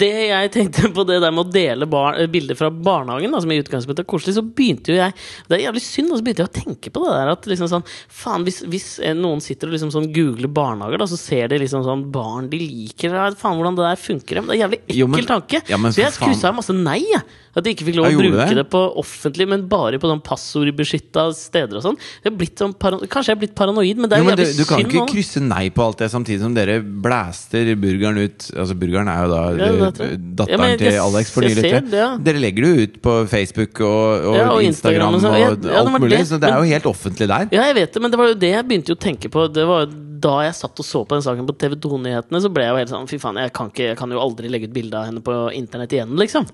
det 0.00 0.10
jeg 0.30 0.52
tenkte 0.54 0.88
på 0.96 1.04
det 1.08 1.18
der 1.20 1.34
med 1.34 1.44
å 1.44 1.52
dele 1.52 1.84
bar, 1.90 2.16
bilder 2.32 2.56
fra 2.56 2.70
barnehagen, 2.72 3.34
da, 3.34 3.40
som 3.44 3.52
i 3.52 3.58
utgangspunktet 3.60 4.04
er 4.06 4.08
koselig, 4.08 4.34
så 4.38 4.44
begynte 4.46 4.94
jo 4.94 4.98
jeg 5.00 5.12
Det 5.50 5.58
er 5.58 5.64
jævlig 5.66 5.82
synd, 5.84 6.12
og 6.14 6.20
så 6.20 6.24
begynte 6.26 6.44
jeg 6.46 6.50
å 6.50 6.56
tenke 6.62 6.92
på 6.94 7.04
det 7.04 7.12
der 7.18 7.32
at 7.34 7.50
liksom 7.52 7.68
sånn 7.68 7.84
Faen, 8.08 8.46
hvis, 8.48 8.62
hvis 8.72 8.88
noen 9.18 9.42
sitter 9.44 9.68
og 9.68 9.76
liksom 9.76 9.92
sånn 9.92 10.08
googler 10.14 10.48
barnehager, 10.48 11.02
da, 11.02 11.10
så 11.10 11.18
ser 11.20 11.52
de 11.52 11.60
liksom 11.62 11.84
sånn 11.84 12.06
barn 12.14 12.48
de 12.52 12.62
liker 12.62 13.12
Faen, 13.36 13.58
hvordan 13.60 13.76
det 13.76 13.84
der 13.90 14.00
funker. 14.00 14.40
Det 14.40 14.42
er 14.48 14.56
en 14.56 14.64
jævlig 14.64 14.80
ekkel 14.86 14.96
Jo, 15.02 15.10
men- 15.12 15.28
tanke. 15.28 15.62
ja, 15.68 15.76
men 15.76 15.92
så 15.92 16.06
jeg 16.06 16.16
skrusa 16.16 16.54
masse 16.56 16.72
nei, 16.72 17.00
jeg. 17.12 17.22
At 17.52 17.64
de 17.66 17.74
ikke 17.74 17.84
fikk 17.84 17.98
lov 17.98 18.06
å 18.08 18.16
bruke 18.16 18.46
det? 18.48 18.54
det? 18.62 18.70
på 18.72 18.80
offentlig, 18.96 19.44
men 19.46 19.66
bare 19.68 19.98
på 20.00 20.08
sånn 20.08 20.21
passordbeskytta 20.26 21.26
steder 21.36 21.78
og 21.80 21.84
sånn. 21.86 21.98
Jeg 22.24 22.50
sånn 22.58 22.74
Kanskje 23.12 23.32
jeg 23.32 23.36
er 23.36 23.40
blitt 23.42 23.54
paranoid, 23.58 23.98
men 24.00 24.10
det 24.10 24.16
er 24.18 24.22
Jo, 24.22 24.24
jo 24.24 24.30
men 24.30 24.38
du, 24.38 24.44
jævlig 24.44 24.66
kan 24.68 24.84
ikke 24.86 25.06
krysse 25.12 25.42
nei 25.44 25.64
på 25.74 25.84
alt 25.84 26.02
det 26.02 26.10
samtidig 26.12 26.42
som 26.44 26.54
dere 26.56 26.78
blæster 26.82 27.72
burgeren 27.80 28.18
ut 28.22 28.48
Altså 28.56 28.76
Burgeren 28.78 29.10
er 29.12 29.24
jo 29.24 29.32
da 29.32 29.42
Ja, 29.52 29.90
datteren 29.90 30.48
Ja, 30.48 30.68
jeg- 30.72 30.78
til 30.82 30.98
Alex 31.02 31.30
for 31.34 31.46
nylig 31.46 31.56
nye 31.56 31.72
lyttere. 31.72 31.98
ja. 32.02 32.08
Dere 32.18 32.42
legger 32.42 32.62
det 32.66 32.72
ut 32.82 33.02
på 33.02 33.16
Facebook 33.28 33.80
og, 33.80 34.26
og, 34.32 34.40
og 34.56 34.62
Instagram 34.62 35.14
og, 35.14 35.14
og 35.14 35.26
sånn. 35.26 35.70
Alt 35.82 35.92
mulig, 36.00 36.18
det. 36.18 36.26
så 36.28 36.38
det 36.40 36.50
er 36.50 36.58
jo 36.58 36.70
helt 36.72 36.88
offentlig 36.90 37.28
der. 37.28 37.48
Ja, 37.52 37.66
jeg 37.70 37.74
vet 37.80 37.92
det, 37.92 38.02
men 38.02 38.10
det 38.10 38.18
var 38.20 38.32
jo 38.32 38.34
det 38.34 38.52
jeg 38.54 38.66
begynte 38.68 38.96
å 38.96 39.00
tenke 39.00 39.30
på. 39.32 39.46
Det 39.52 39.66
var 39.68 39.86
Da 40.22 40.36
jeg 40.46 40.54
satt 40.54 40.78
og 40.78 40.86
så 40.86 41.00
på 41.06 41.16
den 41.16 41.24
saken 41.24 41.46
på 41.48 41.56
TV 41.58 41.74
2-nyhetene, 41.82 42.40
så 42.44 42.50
ble 42.52 42.62
jeg 42.62 42.70
jo 42.70 42.76
helt 42.78 42.92
sånn 42.92 43.08
Fy 43.10 43.18
faen, 43.18 43.40
jeg 43.42 43.52
kan, 43.52 43.70
ikke, 43.72 43.88
jeg 43.90 43.98
kan 43.98 44.10
jo 44.14 44.20
aldri 44.22 44.48
legge 44.52 44.68
ut 44.70 44.74
bilde 44.76 44.94
av 44.94 45.08
henne 45.10 45.22
på 45.24 45.34
internett 45.58 45.90
igjen, 45.96 46.14
liksom. 46.16 46.46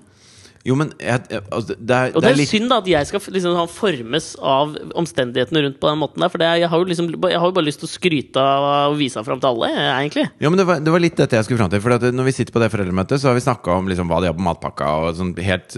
Jo, 0.67 0.75
men 0.75 0.89
jeg, 0.99 1.21
altså, 1.51 1.75
det, 1.79 1.95
er, 1.95 2.11
Og 2.13 2.19
det 2.19 2.25
det 2.25 2.29
er 2.29 2.33
er 2.35 2.39
litt 2.41 2.51
synd 2.51 2.67
da 2.69 2.77
at 2.81 2.87
jeg 2.91 3.07
skal 3.07 3.21
liksom 3.35 3.59
formes 3.71 4.25
av 4.43 4.73
omstendighetene 4.99 5.61
rundt 5.65 5.77
på 5.79 5.87
den 5.89 5.99
måten 6.01 6.19
der. 6.23 6.29
For 6.33 6.41
det, 6.41 6.47
er- 6.49 6.59
jeg, 6.65 6.69
har 6.73 6.81
jo 6.83 6.87
liksom, 6.89 7.07
jeg 7.29 7.39
har 7.39 7.47
jo 7.47 7.55
bare 7.55 7.67
lyst 7.69 7.79
til 7.83 7.87
å 7.87 7.91
skryte 7.93 8.43
av 8.43 8.91
og 8.91 8.97
vise 8.99 9.23
fram 9.23 9.39
til 9.39 9.49
alle, 9.53 9.69
egentlig. 9.87 10.25
Ja, 10.43 10.49
men 10.51 10.59
det 10.59 10.65
var, 10.67 10.81
det 10.83 10.91
var 10.93 11.03
litt 11.03 11.15
dette 11.19 11.37
jeg 11.39 11.47
skulle 11.47 11.61
fram 11.63 11.71
til. 11.71 11.81
For 11.85 11.95
at 11.95 12.03
når 12.11 12.27
vi 12.27 12.35
sitter 12.35 12.55
på 12.55 12.61
det 12.63 12.69
foreldremøtet, 12.73 13.21
så 13.23 13.31
har 13.31 13.37
vi 13.39 13.45
snakka 13.47 13.77
om 13.79 13.87
liksom, 13.91 14.11
hva 14.11 14.19
de 14.23 14.29
har 14.31 14.35
på 14.37 14.45
matpakka, 14.45 14.89
og 15.07 15.15
sånn 15.19 15.31
helt 15.39 15.77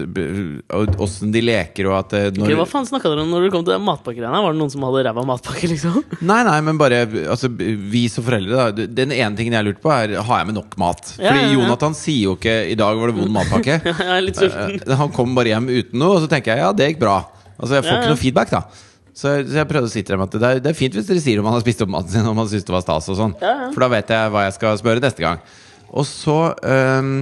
Åssen 1.02 1.32
de 1.34 1.42
leker, 1.44 1.86
og 1.90 1.96
at 1.98 2.12
eh, 2.16 2.26
når, 2.34 2.46
okay, 2.46 2.56
hva 2.58 2.66
faen 2.68 2.86
snakka 2.88 3.10
dere 3.12 3.24
om 3.24 3.30
når 3.32 3.46
det 3.46 3.52
kom 3.54 3.64
til 3.66 3.78
matpakkegreiene? 3.86 4.42
Var 4.44 4.54
det 4.54 4.60
noen 4.60 4.72
som 4.72 4.84
hadde 4.86 5.02
ræva 5.08 5.24
matpakke, 5.28 5.68
liksom? 5.70 5.98
Nei, 6.32 6.40
nei, 6.48 6.58
men 6.64 6.78
bare 6.80 7.02
altså, 7.30 7.50
vi 7.52 8.04
som 8.12 8.24
foreldre, 8.26 8.68
da. 8.72 8.86
Den 8.88 9.12
ene 9.14 9.36
tingen 9.38 9.54
jeg 9.56 9.60
har 9.62 9.66
lurt 9.68 9.80
på, 9.82 9.92
er 9.94 10.14
har 10.22 10.42
jeg 10.42 10.48
med 10.50 10.58
nok 10.58 10.76
mat. 10.80 11.14
Ja, 11.18 11.30
Fordi 11.32 11.42
ja, 11.42 11.48
ja. 11.48 11.54
Jonathan 11.56 11.96
sier 11.98 12.22
jo 12.30 12.36
ikke 12.38 12.54
'i 12.72 12.76
dag 12.78 12.98
var 13.00 13.12
det 13.12 13.16
vond 13.20 13.34
matpakke'. 13.36 13.78
Jeg 14.02 14.08
er 14.16 14.24
litt 14.24 14.38
sulten. 14.40 14.71
Han 15.02 15.12
kom 15.14 15.34
bare 15.36 15.54
hjem 15.54 15.68
uten 15.70 16.00
noe, 16.00 16.16
og 16.16 16.24
så 16.24 16.30
tenker 16.30 16.54
jeg 16.54 16.64
ja, 16.64 16.70
det 16.76 16.92
gikk 16.92 17.02
bra. 17.02 17.18
Altså, 17.58 17.76
jeg 17.76 17.84
får 17.84 17.90
Ja, 17.90 17.94
ja. 17.94 18.00
ikke 18.00 18.14
noe 18.14 18.22
feedback, 18.22 18.54
da. 18.54 18.62
Så, 19.12 19.28
så 19.44 19.58
jeg 19.60 19.68
prøvde 19.68 19.90
å 19.90 19.92
si 19.92 20.00
til 20.00 20.16
dem 20.16 20.24
at 20.24 20.32
det 20.32 20.48
er, 20.48 20.62
det 20.64 20.70
er 20.72 20.76
fint 20.78 20.94
hvis 20.96 21.10
dere 21.10 21.20
sier 21.20 21.42
om 21.42 21.50
han 21.50 21.58
har 21.58 21.64
spist 21.64 21.82
opp 21.84 21.90
maten 21.92 22.14
sin, 22.14 22.28
om 22.28 22.38
han 22.40 22.48
syns 22.48 22.64
det 22.64 22.72
var 22.72 22.84
stas 22.84 23.10
og 23.12 23.18
sånn. 23.18 23.36
For 23.42 23.84
da 23.84 23.90
vet 23.92 24.12
jeg 24.14 24.32
hva 24.32 24.46
jeg 24.46 24.56
skal 24.56 24.80
spørre 24.80 25.04
neste 25.04 25.24
gang. 25.24 25.42
Og 25.92 26.06
så 26.08 26.38
um, 26.56 27.16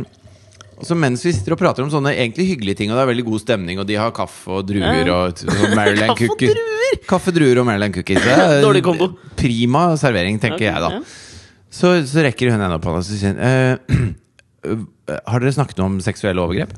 så 0.86 0.96
mens 0.96 1.22
vi 1.26 1.32
sitter 1.34 1.54
og 1.54 1.60
prater 1.60 1.84
om 1.84 1.90
sånne 1.92 2.12
egentlig 2.14 2.46
hyggelige 2.54 2.78
ting, 2.80 2.92
og 2.92 2.96
det 2.96 3.02
er 3.04 3.10
veldig 3.10 3.24
god 3.26 3.42
stemning, 3.42 3.80
og 3.82 3.88
de 3.88 3.98
har 4.00 4.12
kaffe 4.16 4.54
og 4.60 4.62
druer 4.68 5.10
og, 5.12 5.42
og 5.44 5.74
Maryland 5.76 6.14
cookies? 6.20 6.62
Kaffe, 7.10 7.34
druer 7.36 7.60
og 7.60 7.66
Maryland 7.68 7.96
cookies. 7.96 8.24
Dårlig 8.64 8.82
kombo. 8.86 9.10
Prima 9.38 9.90
servering, 10.00 10.40
tenker 10.40 10.56
okay, 10.56 10.70
jeg 10.70 10.84
da. 10.86 10.92
ja. 10.96 11.02
Så, 11.70 11.92
så 12.08 12.24
rekker 12.26 12.50
hun 12.50 12.58
henne 12.64 12.78
opp 12.80 12.86
henne 12.88 12.98
og 12.98 13.06
sier 13.06 13.30
hun 13.30 13.42
eh, 13.46 14.78
Har 15.30 15.42
dere 15.42 15.54
snakket 15.54 15.78
om 15.84 16.00
seksuelle 16.02 16.42
overgrep? 16.42 16.72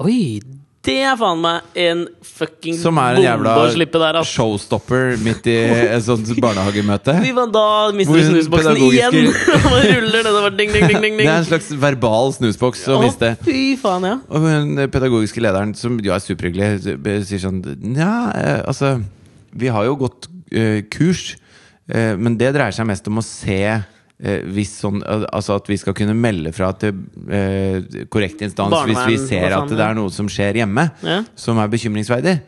Oi, 0.00 0.40
det 0.80 0.94
er 1.04 1.16
faen 1.20 1.42
meg 1.42 1.74
en 1.76 2.06
fucking 2.24 2.76
Som 2.80 2.96
er 3.02 3.18
en 3.18 3.24
jævla 3.26 3.50
bombe 3.52 3.68
å 3.68 3.72
slippe 3.74 4.00
der, 4.00 4.16
ass. 4.22 4.30
showstopper 4.32 5.18
midt 5.20 5.44
i 5.52 5.56
et 5.96 6.04
sånt 6.06 6.30
barnehagemøte. 6.40 7.18
Vi 7.20 7.34
var 7.36 7.50
da 7.52 7.64
mister 7.92 8.14
Hvor 8.14 8.22
vi 8.22 8.30
snusboksen 8.30 8.80
igjen! 8.86 9.28
Og 9.58 9.76
ruller 9.76 10.24
ruller 10.24 10.30
over. 10.32 10.56
Ding, 10.56 10.72
ding, 10.72 10.86
ding, 10.88 11.04
ding, 11.04 11.18
Det 11.20 11.28
er 11.28 11.42
en 11.42 11.48
slags 11.50 11.68
verbal 11.82 12.32
snusboks 12.38 12.86
å 12.88 12.96
Å, 12.96 13.02
miste. 13.04 13.34
fy 13.44 13.76
faen, 13.82 14.08
ja. 14.08 14.16
Og 14.32 14.48
hun 14.48 14.80
eh, 14.80 14.88
pedagogiske 14.94 15.44
lederen, 15.44 15.76
som 15.76 16.00
jo 16.00 16.16
er 16.16 16.24
superhyggelig, 16.24 16.96
eh, 16.96 17.20
sier 17.28 17.44
sånn 17.44 17.60
Nja, 17.92 18.14
eh, 18.40 18.58
altså 18.64 18.96
Vi 19.52 19.68
har 19.68 19.84
jo 19.84 19.98
gått 20.00 20.30
uh, 20.32 20.80
kurs, 20.88 21.34
uh, 21.92 22.16
men 22.16 22.40
det 22.40 22.54
dreier 22.56 22.72
seg 22.72 22.88
mest 22.88 23.04
om 23.12 23.20
å 23.20 23.26
se 23.26 23.60
hvis 24.20 24.74
sånn, 24.82 25.00
altså 25.06 25.56
at 25.56 25.68
vi 25.70 25.78
skal 25.80 25.94
kunne 25.96 26.12
melde 26.16 26.52
fra 26.52 26.72
til 26.76 26.98
eh, 27.32 28.04
korrekt 28.12 28.42
instans 28.44 28.74
hvis 28.84 29.06
vi 29.08 29.20
ser 29.22 29.54
at 29.56 29.70
det 29.72 29.80
er 29.80 29.96
noe 29.96 30.12
som 30.12 30.28
skjer 30.28 30.60
hjemme 30.60 30.90
Ja. 31.06 31.22
som 31.38 31.60
er 31.62 31.70
bekymringsverdig. 31.72 32.40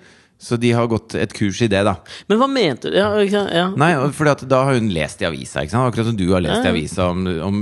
Så 0.43 0.57
de 0.59 0.73
har 0.75 0.89
gått 0.91 1.15
et 1.15 1.31
kurs 1.37 1.61
i 1.63 1.69
det, 1.71 1.85
da. 1.87 1.95
Men 2.27 2.41
hva 2.41 2.49
mente 2.51 2.91
du? 2.91 2.97
Ja, 2.99 3.13
sant? 3.31 3.53
ja. 3.55 3.69
Nei, 3.79 3.93
for 4.17 4.27
da 4.27 4.65
har 4.67 4.75
hun 4.75 4.91
lest 4.91 5.23
i 5.23 5.29
avisa, 5.29 5.63
akkurat 5.63 6.09
som 6.09 6.17
du 6.19 6.25
har 6.33 6.43
lest 6.43 6.67
i 6.67 6.73
avisa 6.73 7.07
om, 7.13 7.29
om 7.47 7.61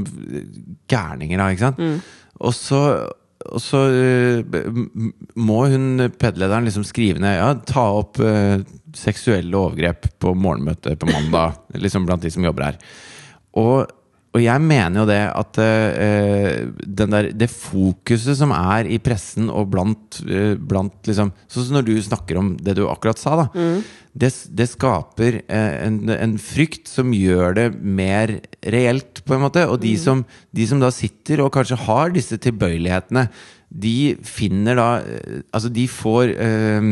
gærninger. 0.89 1.43
Mm. 1.77 1.99
Og 2.41 2.57
så, 2.57 2.81
og 3.45 3.61
så 3.61 3.83
uh, 3.85 4.81
må 5.37 5.61
hun 5.69 6.07
pedlederen 6.17 6.71
liksom 6.71 6.87
skrive 6.89 7.21
ned 7.21 7.37
Ja, 7.37 7.53
ta 7.69 7.85
opp 8.01 8.17
uh, 8.25 8.65
seksuelle 8.97 9.61
overgrep 9.61 10.09
på 10.17 10.33
morgenmøtet 10.33 10.97
på 11.01 11.13
mandag, 11.13 11.61
liksom 11.85 12.09
blant 12.09 12.25
de 12.25 12.33
som 12.33 12.49
jobber 12.49 12.71
her. 12.71 12.81
Og, 13.61 13.91
og 14.31 14.43
jeg 14.45 14.63
mener 14.63 15.01
jo 15.01 15.07
det 15.09 15.19
at 15.27 15.59
øh, 15.59 16.69
den 16.87 17.15
der, 17.15 17.31
det 17.35 17.49
fokuset 17.51 18.37
som 18.39 18.53
er 18.55 18.87
i 18.87 19.01
pressen 19.03 19.49
og 19.51 19.73
blant, 19.73 20.21
øh, 20.23 20.55
blant 20.55 21.09
liksom 21.09 21.33
Sånn 21.51 21.67
som 21.67 21.79
når 21.81 21.89
du 21.89 21.97
snakker 22.07 22.39
om 22.39 22.53
det 22.63 22.77
du 22.79 22.85
akkurat 22.87 23.19
sa, 23.19 23.35
da. 23.41 23.49
Det, 24.15 24.31
det 24.55 24.69
skaper 24.71 25.41
eh, 25.43 25.75
en, 25.83 25.99
en 26.15 26.37
frykt 26.43 26.87
som 26.91 27.11
gjør 27.15 27.57
det 27.59 27.67
mer 27.83 28.37
reelt, 28.63 29.23
på 29.27 29.35
en 29.35 29.43
måte. 29.49 29.67
Og 29.67 29.81
de, 29.83 29.97
som, 29.99 30.23
de 30.55 30.67
som 30.67 30.83
da 30.83 30.93
sitter 30.95 31.43
og 31.43 31.51
kanskje 31.55 31.81
har 31.89 32.15
disse 32.15 32.39
tilbøyelighetene, 32.43 33.27
de 33.71 34.15
finner 34.27 34.79
da 34.79 34.89
eh, 35.03 35.43
Altså, 35.51 35.71
de 35.75 35.91
får 35.91 36.37
eh, 36.39 36.89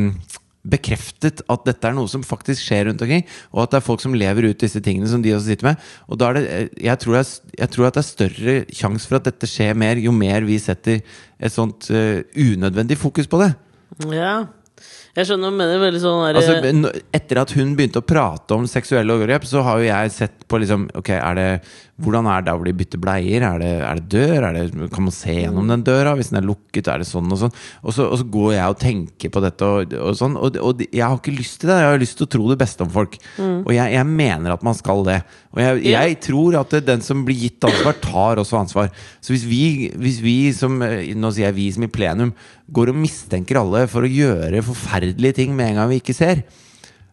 bekreftet 0.69 1.43
at 1.49 1.65
dette 1.67 1.89
er 1.89 1.97
noe 1.97 2.11
som 2.11 2.25
faktisk 2.27 2.65
skjer 2.65 2.89
rundt 2.89 3.05
omkring, 3.05 3.25
og 3.55 3.65
at 3.65 3.73
det 3.73 3.81
er 3.81 3.87
folk 3.87 4.05
som 4.05 4.17
lever 4.19 4.51
ut 4.51 4.61
disse 4.61 4.83
tingene 4.85 5.09
som 5.11 5.25
de 5.25 5.35
også 5.37 5.53
sitter 5.53 5.71
med. 5.71 5.89
Og 6.09 6.21
da 6.21 6.29
er 6.31 6.39
det, 6.39 6.45
eh, 6.49 6.69
jeg, 6.89 7.03
tror 7.05 7.21
er, 7.21 7.33
jeg 7.63 7.73
tror 7.75 7.89
at 7.89 7.99
det 7.99 8.03
er 8.03 8.11
større 8.11 8.59
sjanse 8.83 9.11
for 9.11 9.21
at 9.21 9.31
dette 9.31 9.51
skjer 9.51 9.79
mer, 9.79 10.03
jo 10.03 10.15
mer 10.15 10.47
vi 10.49 10.61
setter 10.63 11.01
et 11.39 11.55
sånt 11.55 11.87
uh, 11.95 12.21
unødvendig 12.35 12.99
fokus 12.99 13.31
på 13.31 13.41
det. 13.45 13.53
ja. 14.11 14.47
Jeg 15.19 15.27
skjønner 15.27 15.51
hva 15.51 15.55
du 15.57 15.59
mener. 15.59 15.83
Veldig 15.83 16.01
sånn 16.03 16.23
der, 16.23 16.39
Altså, 16.39 17.03
etter 17.19 17.43
at 17.43 17.53
hun 17.59 17.75
begynte 17.79 18.03
å 18.03 18.07
prate 18.07 18.55
om 18.55 18.69
seksuelle 18.71 19.17
overgrep, 19.17 19.47
så 19.49 19.65
har 19.67 19.83
jo 19.83 19.89
jeg 19.89 20.15
sett 20.15 20.47
på 20.49 20.61
liksom 20.63 20.89
Ok, 20.99 21.11
er 21.17 21.39
det 21.39 21.49
hvordan 21.99 22.29
er 22.31 22.43
det 22.43 22.47
der 22.47 22.59
hvor 22.59 22.69
de 22.69 22.75
bytter 22.79 23.01
bleier? 23.03 23.43
Er 23.43 23.59
det, 23.59 23.71
er 23.83 23.99
det 23.99 24.11
dør? 24.13 24.45
Er 24.47 24.55
det, 24.55 24.91
kan 24.95 25.03
man 25.09 25.15
se 25.15 25.35
gjennom 25.35 25.67
den 25.73 25.83
døra? 25.87 26.13
Hvis 26.15 26.31
den 26.31 26.39
er 26.39 26.47
lukket, 26.47 26.87
er 26.87 27.03
det 27.03 27.09
sånn 27.09 27.27
og 27.35 27.41
sånn? 27.41 27.55
Og 27.83 27.97
så, 27.97 28.07
og 28.07 28.21
så 28.21 28.27
går 28.39 28.53
jeg 28.55 28.75
og 28.75 28.79
tenker 28.79 29.33
på 29.35 29.43
dette 29.43 29.67
og, 29.67 29.97
og 29.99 30.15
sånn, 30.19 30.37
og, 30.39 30.61
og 30.63 30.85
jeg 30.87 31.03
har 31.03 31.19
ikke 31.19 31.35
lyst 31.35 31.59
til 31.59 31.73
det. 31.73 31.81
Jeg 31.83 31.91
har 31.91 31.99
lyst 32.05 32.21
til 32.21 32.29
å 32.29 32.33
tro 32.37 32.47
det 32.53 32.59
beste 32.61 32.87
om 32.87 32.93
folk. 32.95 33.19
Og 33.43 33.73
jeg, 33.75 33.97
jeg 33.97 34.07
mener 34.13 34.55
at 34.55 34.63
man 34.67 34.79
skal 34.79 35.03
det. 35.09 35.19
Og 35.55 35.63
jeg, 35.63 35.83
jeg 35.95 36.19
tror 36.27 36.59
at 36.61 36.77
den 36.85 37.03
som 37.05 37.25
blir 37.25 37.39
gitt 37.41 37.65
ansvar, 37.65 37.97
tar 38.03 38.41
også 38.43 38.61
ansvar. 38.61 38.93
Så 39.25 39.33
hvis 39.33 39.47
vi, 39.49 39.63
hvis 39.97 40.21
vi 40.25 40.37
som 40.57 40.77
eh, 40.85 41.15
Nå 41.17 41.33
sier 41.33 41.49
jeg 41.49 41.57
vi 41.57 41.69
som 41.73 41.87
i 41.87 41.93
plenum 41.93 42.35
går 42.75 42.93
og 42.93 42.99
mistenker 43.01 43.63
alle 43.63 43.87
for 43.89 44.05
å 44.05 44.13
gjøre 44.13 44.65
forferdelige 44.67 45.41
ting 45.41 45.55
med 45.57 45.73
en 45.73 45.81
gang 45.81 45.93
vi 45.93 46.03
ikke 46.03 46.17
ser, 46.17 46.45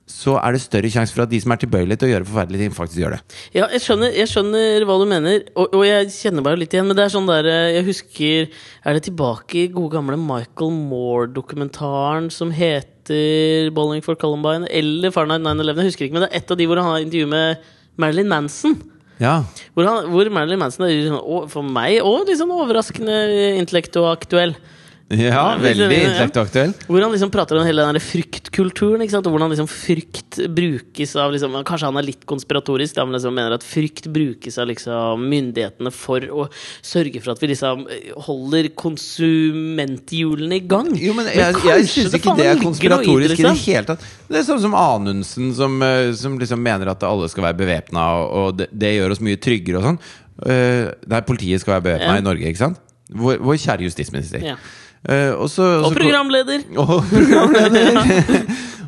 så 0.06 0.36
er 0.38 0.54
det 0.54 0.62
større 0.62 0.90
sjanse 0.94 1.16
for 1.16 1.24
at 1.24 1.32
de 1.32 1.40
som 1.42 1.54
er 1.56 1.60
tilbøyelige 1.64 1.98
til 1.98 2.08
å 2.08 2.12
gjøre 2.12 2.28
forferdelige 2.30 2.62
ting, 2.62 2.74
faktisk 2.78 3.02
gjør 3.02 3.16
det. 3.16 3.38
Ja, 3.56 3.66
jeg 3.74 3.82
skjønner, 3.82 4.12
jeg 4.14 4.30
skjønner 4.30 4.86
hva 4.86 4.98
du 5.02 5.06
mener, 5.10 5.48
og, 5.56 5.74
og 5.80 5.86
jeg 5.88 6.12
kjenner 6.14 6.46
bare 6.46 6.60
litt 6.62 6.76
igjen. 6.76 6.86
Men 6.86 7.00
det 7.00 7.06
er 7.08 7.14
sånn 7.14 7.30
der 7.30 7.50
eh, 7.50 7.78
Jeg 7.80 7.88
husker 7.88 8.52
Er 8.86 8.98
det 8.98 9.08
tilbake 9.08 9.64
i 9.64 9.72
gode 9.74 9.96
gamle 9.96 10.20
Michael 10.22 10.76
Moore-dokumentaren 10.92 12.30
som 12.34 12.54
heter 12.54 13.72
'Bowling 13.74 14.06
for 14.06 14.18
Columbine'? 14.18 14.70
Eller 14.70 15.10
'Fahrenheit 15.10 15.42
9-11'? 15.42 15.82
Jeg 15.82 15.90
husker 15.90 16.06
ikke, 16.06 16.20
men 16.20 16.28
det 16.28 16.32
er 16.32 16.44
et 16.44 16.54
av 16.54 16.58
de 16.58 16.70
hvor 16.70 16.82
han 16.82 16.92
har 16.92 17.02
intervju 17.02 17.32
med 17.34 17.66
Marilyn 18.02 18.30
Manson. 18.32 18.76
Ja, 19.22 19.38
Hvor, 19.74 19.86
han, 19.88 20.10
hvor 20.12 20.28
Marilyn 20.34 20.60
Manson 20.60 20.88
er 20.90 21.06
sånn, 21.08 21.46
for 21.52 21.64
meg 21.64 22.02
òg 22.04 22.28
liksom, 22.28 22.50
sånn 22.52 22.64
overraskende 22.66 23.20
intellektuaktuell. 23.62 24.56
Ja 25.14 25.42
veldig 25.62 25.86
intellektuaktuell. 25.86 26.72
Hvor 26.88 27.04
han 27.04 27.12
liksom 27.14 27.30
prater 27.30 27.60
om 27.60 27.66
hele 27.68 27.84
den 27.86 27.98
der 27.98 28.02
fryktkulturen. 28.02 29.04
Ikke 29.06 29.14
sant? 29.14 29.28
Og 29.30 29.36
hvordan 29.36 29.52
liksom 29.54 29.68
frykt 29.70 30.40
brukes 30.50 31.14
av 31.22 31.34
liksom, 31.36 31.60
Kanskje 31.68 31.92
han 31.92 32.00
er 32.02 32.08
litt 32.08 32.24
konspiratorisk, 32.26 32.96
da, 32.98 33.06
men 33.06 33.14
liksom 33.14 33.36
mener 33.38 33.54
at 33.54 33.66
frykt 33.66 34.10
brukes 34.14 34.58
av 34.58 34.72
liksom 34.72 35.28
myndighetene 35.30 35.92
for 35.94 36.26
å 36.26 36.48
sørge 36.82 37.22
for 37.22 37.36
at 37.36 37.44
vi 37.44 37.52
liksom 37.52 37.86
holder 38.26 38.72
konsumenthjulene 38.82 40.58
i 40.58 40.64
gang. 40.66 40.90
Jo, 40.98 41.14
men 41.14 41.26
Men 41.26 41.38
jeg, 41.38 41.54
jeg 41.54 41.60
kanskje 41.62 41.92
syns 41.92 42.16
det 42.16 42.22
ikke 42.22 42.36
det 42.40 42.48
er 42.48 42.50
ligger 42.50 42.56
i 42.56 42.58
det, 42.58 42.66
konspiratorisk 42.66 43.26
i 43.26 43.44
det 43.44 43.52
liksom. 43.52 43.62
hele 43.68 43.90
tatt. 43.92 44.08
Det 44.30 44.40
er 44.40 44.48
sånn 44.48 44.64
som 44.64 44.78
Anundsen, 44.80 45.52
som, 45.58 45.76
eh, 45.86 46.10
som 46.18 46.40
liksom 46.42 46.62
mener 46.66 46.90
at 46.94 47.06
alle 47.06 47.30
skal 47.30 47.48
være 47.50 47.60
bevæpna, 47.62 48.08
og, 48.24 48.34
og 48.42 48.58
det, 48.62 48.70
det 48.74 48.96
gjør 48.96 49.14
oss 49.16 49.22
mye 49.26 49.42
tryggere 49.42 49.82
og 49.82 49.92
sånn. 49.92 50.02
Uh, 50.36 50.90
der 51.08 51.22
politiet 51.24 51.62
skal 51.64 51.78
være 51.78 51.86
bevæpna 51.86 52.18
Ja. 52.18 52.18
i 52.20 52.26
Norge, 52.26 52.50
ikke 52.50 52.60
sant? 52.60 52.82
Vår, 53.14 53.38
vår 53.46 53.56
kjære 53.62 53.86
justisminister. 53.86 54.42
Ja. 54.44 54.58
Eh, 55.06 55.32
og, 55.38 55.50
så, 55.54 55.66
og 55.84 55.86
Og 55.92 55.98
programleder! 55.98 56.64
Og 56.82 56.96
programleder. 57.14 58.00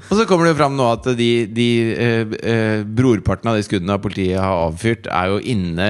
og 0.07 0.13
så 0.17 0.25
kommer 0.29 0.47
det 0.47 0.53
jo 0.55 0.59
fram 0.61 0.77
nå 0.79 0.85
at 0.95 1.09
de, 1.19 1.31
de 1.51 1.67
eh, 1.93 2.37
eh, 2.41 2.85
brorparten 2.97 3.51
av 3.51 3.59
de 3.59 3.65
skuddene 3.67 3.99
politiet 4.01 4.39
har 4.39 4.63
avfyrt, 4.69 5.09
er 5.11 5.33
jo 5.35 5.41
inne 5.53 5.89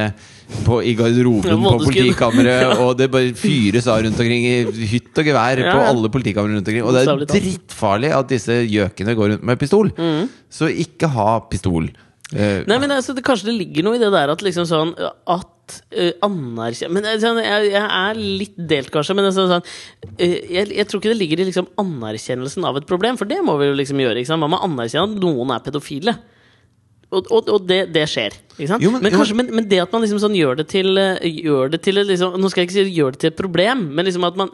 på, 0.65 0.79
i 0.79 0.93
Ja, 0.93 1.01
garderoben 1.01 1.59
på 1.63 1.71
politikammeret. 1.83 1.91
politikammeret, 1.91 2.79
og 2.85 2.93
det 2.99 3.09
bare 3.11 3.33
fyres 3.37 3.87
av 3.91 4.01
rundt 4.05 4.19
omkring 4.23 4.47
i 4.47 4.87
hytt 4.93 5.11
og 5.19 5.27
gevær 5.27 5.59
Ja, 5.63 5.73
på 5.75 5.85
alle 5.91 6.11
politikamre 6.13 6.55
rundt 6.55 6.67
omkring. 6.71 6.85
Og 6.87 6.95
det 6.95 7.05
er 7.05 7.23
drittfarlig 7.33 8.11
at 8.15 8.31
disse 8.31 8.61
gjøkene 8.63 9.15
går 9.19 9.33
rundt 9.35 9.47
med 9.51 9.59
pistol. 9.59 9.91
Mm. 9.99 10.27
Så 10.51 10.71
ikke 10.71 11.11
ha 11.15 11.33
pistol. 11.51 11.89
Eh, 12.35 12.63
Nei, 12.67 12.75
men 12.83 12.91
altså, 12.91 13.13
det, 13.15 13.23
Kanskje 13.23 13.47
det 13.47 13.55
ligger 13.55 13.85
noe 13.87 13.95
i 13.95 14.01
det 14.01 14.09
der 14.11 14.33
at 14.33 14.41
liksom 14.43 14.65
sånn 14.67 14.89
At 14.99 15.77
uh, 15.95 16.11
anerkjenne 16.27 16.91
Men 16.97 17.05
jeg, 17.07 17.21
sånn, 17.23 17.39
jeg, 17.39 17.69
jeg 17.71 17.85
er 17.85 18.19
litt 18.19 18.57
delt, 18.69 18.91
kanskje. 18.91 19.15
Men 19.15 19.29
er 19.29 19.35
sånn, 19.35 19.53
sånn, 19.53 19.69
uh, 20.09 20.23
jeg, 20.25 20.67
jeg 20.75 20.87
tror 20.89 20.99
ikke 20.99 21.13
det 21.13 21.21
ligger 21.21 21.43
i 21.43 21.47
liksom 21.47 21.69
anerkjennelsen 21.79 22.67
av 22.67 22.81
et 22.81 22.89
problem, 22.89 23.19
for 23.19 23.29
det 23.29 23.39
må 23.47 23.55
vi 23.61 23.69
jo 23.69 23.77
liksom 23.79 24.03
gjøre. 24.03 24.25
Man 24.35 24.51
må 24.51 24.59
anerkjenne 24.65 25.15
at 25.15 25.23
noen 25.23 25.55
er 25.55 25.63
pedofile. 25.63 26.17
Og, 27.07 27.23
og, 27.31 27.47
og 27.55 27.61
det, 27.63 27.93
det 27.95 28.01
skjer. 28.11 28.33
Ikke 28.57 28.67
sant? 28.67 28.81
Jo, 28.83 28.89
men- 28.91 28.99
men, 29.05 29.13
kanskje, 29.13 29.35
men, 29.39 29.47
men 29.55 29.67
det 29.71 29.77
at 29.79 29.93
man 29.95 30.01
liksom 30.03 30.19
sånn 30.19 30.33
gjør 30.35 30.57
det 30.59 30.65
til, 30.73 30.89
eh, 30.99 31.23
gjør 31.23 31.69
det 31.71 31.79
til 31.85 31.95
liksom, 31.95 32.33
Nå 32.35 32.49
skal 32.51 32.65
jeg 32.65 32.67
ikke 32.67 32.75
si 32.75 32.95
gjør 32.97 33.13
det 33.15 33.19
til 33.21 33.29
et 33.31 33.37
problem, 33.37 33.85
men 33.95 34.05
liksom 34.09 34.25
man, 34.25 34.49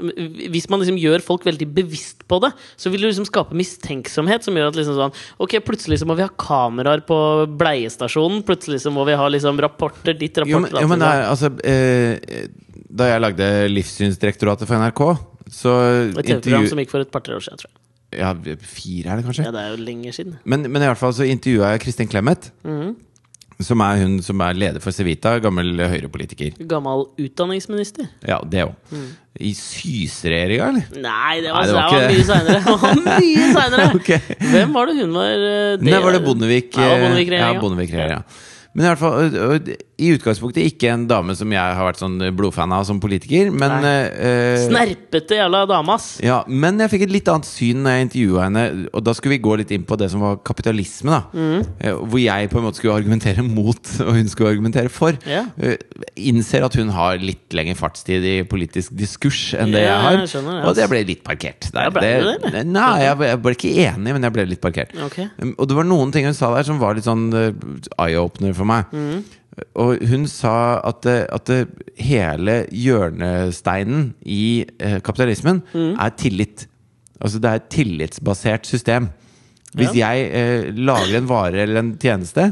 hvis 0.54 0.68
man 0.70 0.84
liksom 0.84 1.00
gjør 1.02 1.24
folk 1.26 1.48
veldig 1.48 1.66
bevisst 1.74 2.22
på 2.30 2.38
det, 2.44 2.52
så 2.78 2.92
vil 2.94 3.02
det 3.02 3.10
liksom 3.10 3.26
skape 3.26 3.58
mistenksomhet 3.58 4.46
som 4.46 4.54
gjør 4.60 4.70
at 4.70 4.78
liksom 4.78 5.00
sånn 5.00 5.16
Ok, 5.42 5.56
plutselig 5.66 5.98
så 6.04 6.06
må 6.06 6.14
vi 6.20 6.28
ha 6.28 6.30
kameraer 6.30 7.02
på 7.10 7.18
bleiestasjonen. 7.58 8.44
Plutselig 8.46 8.84
så 8.86 8.94
må 8.94 9.02
vi 9.10 9.18
ha 9.18 9.26
liksom 9.34 9.58
rapporter 9.58 10.14
ditt, 10.14 10.38
jo, 10.46 10.60
rapporter 10.60 10.86
jo, 10.86 10.92
men 10.94 11.02
datt, 11.02 11.16
er, 11.16 11.30
altså 11.34 11.50
eh, 11.66 12.48
Da 12.94 13.10
jeg 13.16 13.24
lagde 13.26 13.50
Livssynsdirektoratet 13.74 14.70
for 14.70 14.78
NRK, 14.78 15.02
så 15.50 15.74
Et 16.14 16.22
TV-program 16.22 16.70
som 16.70 16.78
gikk 16.86 16.94
for 16.94 17.02
et 17.02 17.10
par-tre 17.10 17.34
år 17.34 17.42
siden, 17.50 17.58
tror 17.64 17.72
jeg. 17.72 17.80
Ja, 18.20 18.34
fire 18.64 19.14
er 19.14 19.22
det 19.22 19.26
kanskje? 19.28 19.46
Ja, 19.48 19.52
det 19.56 19.64
er 19.64 19.74
jo 19.76 19.82
lenger 19.84 20.16
siden. 20.16 20.38
Men, 20.46 20.68
men 20.72 20.82
i 20.82 20.90
hvert 20.92 21.00
fall 21.02 21.14
så 21.18 21.26
intervjua 21.28 21.74
jeg 21.76 21.84
Kristin 21.88 22.10
Clemet. 22.12 22.52
Mhm. 22.68 22.94
Som 23.64 23.80
er 23.86 24.00
hun 24.02 24.16
som 24.26 24.42
er 24.44 24.56
leder 24.58 24.82
for 24.84 24.92
Civita, 24.92 25.36
gammel 25.40 25.78
høyrepolitiker. 25.78 26.56
Gammel 26.68 27.06
utdanningsminister. 27.22 28.08
Ja, 28.28 28.40
det 28.50 28.64
òg. 28.66 28.74
Mm. 28.92 29.06
I 29.40 29.52
Syse-regjeringa, 29.56 30.66
eller? 30.74 30.88
Nei, 31.06 31.36
det 31.46 31.54
var, 31.54 31.62
Nei, 31.62 31.68
det 31.70 31.76
det 31.78 31.78
var 31.78 31.94
mye 31.94 32.18
det. 32.18 32.26
seinere. 32.28 32.64
Var 32.66 32.98
mye 33.06 33.46
senere. 33.54 33.86
okay. 34.00 34.40
Hvem 34.50 34.74
var 34.76 34.90
det 34.90 34.96
hun 34.98 35.14
var? 35.16 35.46
Det, 35.46 35.86
Nei, 35.86 36.02
var 36.08 36.18
det 36.18 36.24
Bondevik? 36.26 36.74
Ja, 36.76 36.90
eh, 36.98 37.06
Bondevik-regjeringa. 37.06 37.54
Ja, 37.54 37.62
Bondevik-regjeringa. 37.62 38.20
Men 38.74 38.86
i 38.86 38.90
hvert 38.90 39.02
fall, 39.04 39.68
i 40.04 40.08
utgangspunktet 40.16 40.66
ikke 40.66 40.90
en 40.90 41.04
dame 41.08 41.36
som 41.38 41.52
jeg 41.54 41.62
har 41.78 41.86
vært 41.86 42.00
sånn 42.02 42.16
blodfan 42.36 42.72
av 42.74 42.84
som 42.88 42.98
politiker, 43.00 43.52
men 43.54 43.86
ø, 43.86 44.32
Snerpete 44.66 45.38
jævla 45.38 45.60
dame, 45.70 45.94
ass. 45.94 46.08
ja, 46.24 46.40
men 46.50 46.80
jeg 46.82 46.90
fikk 46.90 47.04
et 47.06 47.14
litt 47.14 47.30
annet 47.30 47.46
syn 47.46 47.84
når 47.86 47.94
jeg 48.00 48.08
intervjua 48.08 48.48
henne. 48.48 48.64
Og 48.98 49.04
da 49.06 49.14
skulle 49.14 49.36
vi 49.36 49.44
gå 49.46 49.54
litt 49.62 49.74
inn 49.76 49.86
på 49.86 49.98
det 50.02 50.10
som 50.10 50.24
var 50.26 50.40
kapitalisme. 50.46 51.14
da 51.14 51.22
Mm. 51.34 51.62
Eh, 51.80 51.94
Hvor 51.94 52.20
jeg 52.24 52.50
på 52.50 52.58
en 52.58 52.66
måte 52.66 52.78
skulle 52.82 52.96
argumentere 52.98 53.44
mot, 53.60 53.94
og 54.02 54.12
hun 54.18 54.28
skulle 54.34 54.50
argumentere 54.56 54.90
for. 54.90 55.14
Eh, 55.28 55.78
Innser 56.18 56.66
at 56.66 56.74
hun 56.80 56.90
har 56.94 57.18
litt 57.22 57.54
lengre 57.54 57.76
fartstid 57.78 58.26
i 58.26 58.36
politisk 58.50 58.94
diskurs 58.98 59.54
enn 59.54 59.72
det 59.74 59.84
Ja, 59.86 59.94
jeg 59.94 60.02
har. 60.08 60.18
jeg 60.24 60.34
skjønner 60.34 60.58
yes. 60.60 60.66
og 60.70 60.76
det 60.82 60.90
ble 60.90 61.04
litt 61.14 61.24
parkert. 61.24 61.70
Der. 61.74 61.88
Ja, 61.88 61.94
ble 61.94 62.02
det 62.02 62.14
det, 62.26 62.50
eller? 62.50 62.64
Nei, 62.74 62.90
jeg 63.06 63.18
ble, 63.22 63.28
jeg 63.36 63.42
ble 63.46 63.56
ikke 63.60 63.74
enig, 63.86 64.14
men 64.18 64.24
jeg 64.28 64.34
ble 64.40 64.46
litt 64.50 64.62
parkert. 64.66 64.98
Okay. 65.12 65.30
Um, 65.38 65.54
Og 65.60 65.70
det 65.70 65.78
var 65.78 65.86
noen 65.88 66.12
ting 66.12 66.26
hun 66.26 66.34
sa 66.38 66.50
der 66.58 66.66
som 66.68 66.82
var 66.82 66.98
litt 66.98 67.06
sånn 67.08 67.30
eh, 67.38 67.54
eye-opener 68.02 68.54
for 68.58 68.63
meg. 68.70 68.92
Mm. 68.94 69.24
Og 69.78 70.02
hun 70.10 70.24
sa 70.28 70.80
at, 70.90 71.06
at 71.06 71.50
hele 72.02 72.56
hjørnesteinen 72.74 74.14
i 74.26 74.66
eh, 74.82 75.00
kapitalismen 75.06 75.62
Mm. 75.74 75.92
er 76.00 76.10
tillit. 76.18 76.66
Altså 77.22 77.40
det 77.40 77.50
er 77.52 77.60
et 77.62 77.70
tillitsbasert 77.70 78.66
system. 78.68 79.10
Hvis 79.74 79.94
jeg 79.98 80.26
eh, 80.30 80.72
lager 80.76 81.18
en 81.18 81.28
vare 81.30 81.64
eller 81.64 81.80
en 81.82 81.94
tjeneste, 81.98 82.52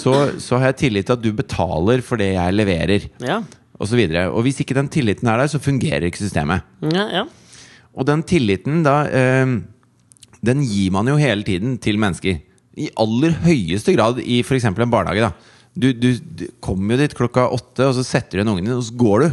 så, 0.00 0.14
så 0.42 0.58
har 0.58 0.70
jeg 0.72 0.76
tillit 0.84 1.06
til 1.06 1.14
at 1.18 1.22
du 1.22 1.30
betaler 1.36 2.00
for 2.02 2.18
det 2.18 2.32
jeg 2.34 2.54
leverer. 2.56 3.04
Ja. 3.22 3.40
Og, 3.80 3.86
så 3.88 3.96
videre. 3.96 4.28
og 4.30 4.42
hvis 4.44 4.58
ikke 4.60 4.74
den 4.76 4.88
tilliten 4.92 5.28
er 5.30 5.38
der, 5.40 5.46
så 5.48 5.58
fungerer 5.62 6.04
ikke 6.08 6.18
systemet. 6.20 6.62
Ja, 6.82 7.06
ja. 7.20 7.22
Og 7.94 8.06
den 8.06 8.22
tilliten 8.22 8.82
da 8.86 9.02
eh, 9.10 9.58
Den 10.46 10.62
gir 10.64 10.90
man 10.94 11.08
jo 11.10 11.16
hele 11.20 11.42
tiden 11.44 11.76
til 11.78 11.98
mennesker. 12.00 12.38
I 12.80 12.88
aller 13.02 13.36
høyeste 13.44 13.94
grad 13.96 14.18
i 14.24 14.40
f.eks. 14.44 14.64
en 14.70 14.90
barnehage. 14.92 15.28
da 15.28 15.32
Du, 15.76 15.92
du, 15.94 16.08
du 16.18 16.48
kommer 16.64 16.96
jo 16.96 17.02
dit 17.04 17.14
klokka 17.14 17.44
åtte, 17.54 17.86
og 17.86 17.94
så 17.98 18.02
setter 18.06 18.38
du 18.38 18.40
igjen 18.42 18.50
ungen 18.56 18.66
din, 18.66 18.74
og 18.78 18.82
så 18.88 18.96
går 18.98 19.24
du. 19.26 19.28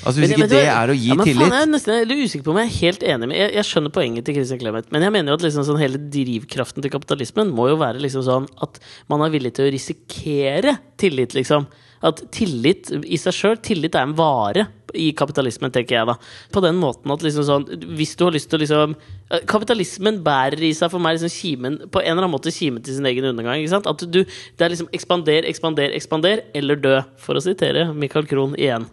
Altså 0.00 0.20
Hvis 0.22 0.30
Men- 0.30 0.32
ikke 0.36 0.44
men 0.46 0.50
det 0.52 0.60
er 0.70 0.88
å 0.92 0.94
gi 0.96 1.08
ja, 1.10 1.14
men 1.18 1.26
tillit 1.26 1.42
Faen, 1.44 1.52
jeg 1.56 1.66
er 1.66 1.70
nesten 1.74 1.94
er 1.96 2.12
usikker 2.24 2.44
på 2.46 2.52
om 2.54 2.58
jeg 2.60 2.68
er 2.70 2.76
helt 2.80 3.02
enig 3.10 3.26
med 3.28 3.36
Jeg, 3.40 3.50
jeg 3.58 3.66
skjønner 3.68 3.92
poenget 3.92 4.24
til 4.24 4.36
Christian 4.38 4.60
Clemet, 4.62 4.86
men 4.94 5.02
jeg 5.04 5.12
mener 5.12 5.32
jo 5.32 5.36
at 5.40 5.44
liksom 5.44 5.66
sånn 5.66 5.80
hele 5.82 5.98
drivkraften 6.14 6.84
til 6.84 6.92
kapitalismen 6.94 7.50
må 7.52 7.66
jo 7.72 7.76
være 7.80 8.00
liksom 8.00 8.22
sånn 8.24 8.46
at 8.64 8.78
man 9.12 9.20
er 9.26 9.32
villig 9.34 9.52
til 9.58 9.66
å 9.66 9.72
risikere 9.74 10.76
tillit, 11.00 11.34
liksom. 11.36 11.66
At 12.02 12.22
tillit 12.32 12.88
i 13.04 13.18
seg 13.20 13.34
sjøl 13.36 13.58
Tillit 13.60 13.94
er 13.98 14.06
en 14.06 14.14
vare 14.16 14.68
i 14.96 15.10
kapitalismen, 15.14 15.70
tenker 15.70 15.98
jeg 15.98 16.06
da. 16.08 16.14
På 16.50 16.62
den 16.64 16.78
måten 16.80 17.12
at 17.12 17.22
liksom 17.22 17.44
sånn 17.46 17.66
Hvis 17.94 18.16
du 18.18 18.24
har 18.24 18.32
lyst 18.34 18.48
til 18.50 18.58
å 18.58 18.62
liksom 18.64 18.94
eh, 19.30 19.42
Kapitalismen 19.46 20.22
bærer 20.24 20.64
i 20.66 20.72
seg 20.74 20.90
for 20.90 20.98
meg 21.04 21.18
liksom 21.18 21.30
kimen 21.34 21.76
På 21.92 22.00
en 22.00 22.08
eller 22.14 22.24
annen 22.24 22.32
måte 22.34 22.50
kimen 22.56 22.82
til 22.82 22.96
sin 22.96 23.06
egen 23.06 23.28
undergang. 23.30 23.60
Ikke 23.60 23.74
sant? 23.76 23.86
At 23.86 24.00
du 24.02 24.24
Det 24.24 24.64
er 24.64 24.72
liksom 24.72 24.88
ekspander, 24.96 25.44
ekspander, 25.52 25.92
ekspander, 25.94 26.42
eller 26.56 26.80
dø. 26.80 26.96
For 27.20 27.36
å 27.38 27.44
sitere 27.44 27.90
Michael 27.94 28.26
Krohn 28.26 28.56
igjen. 28.58 28.88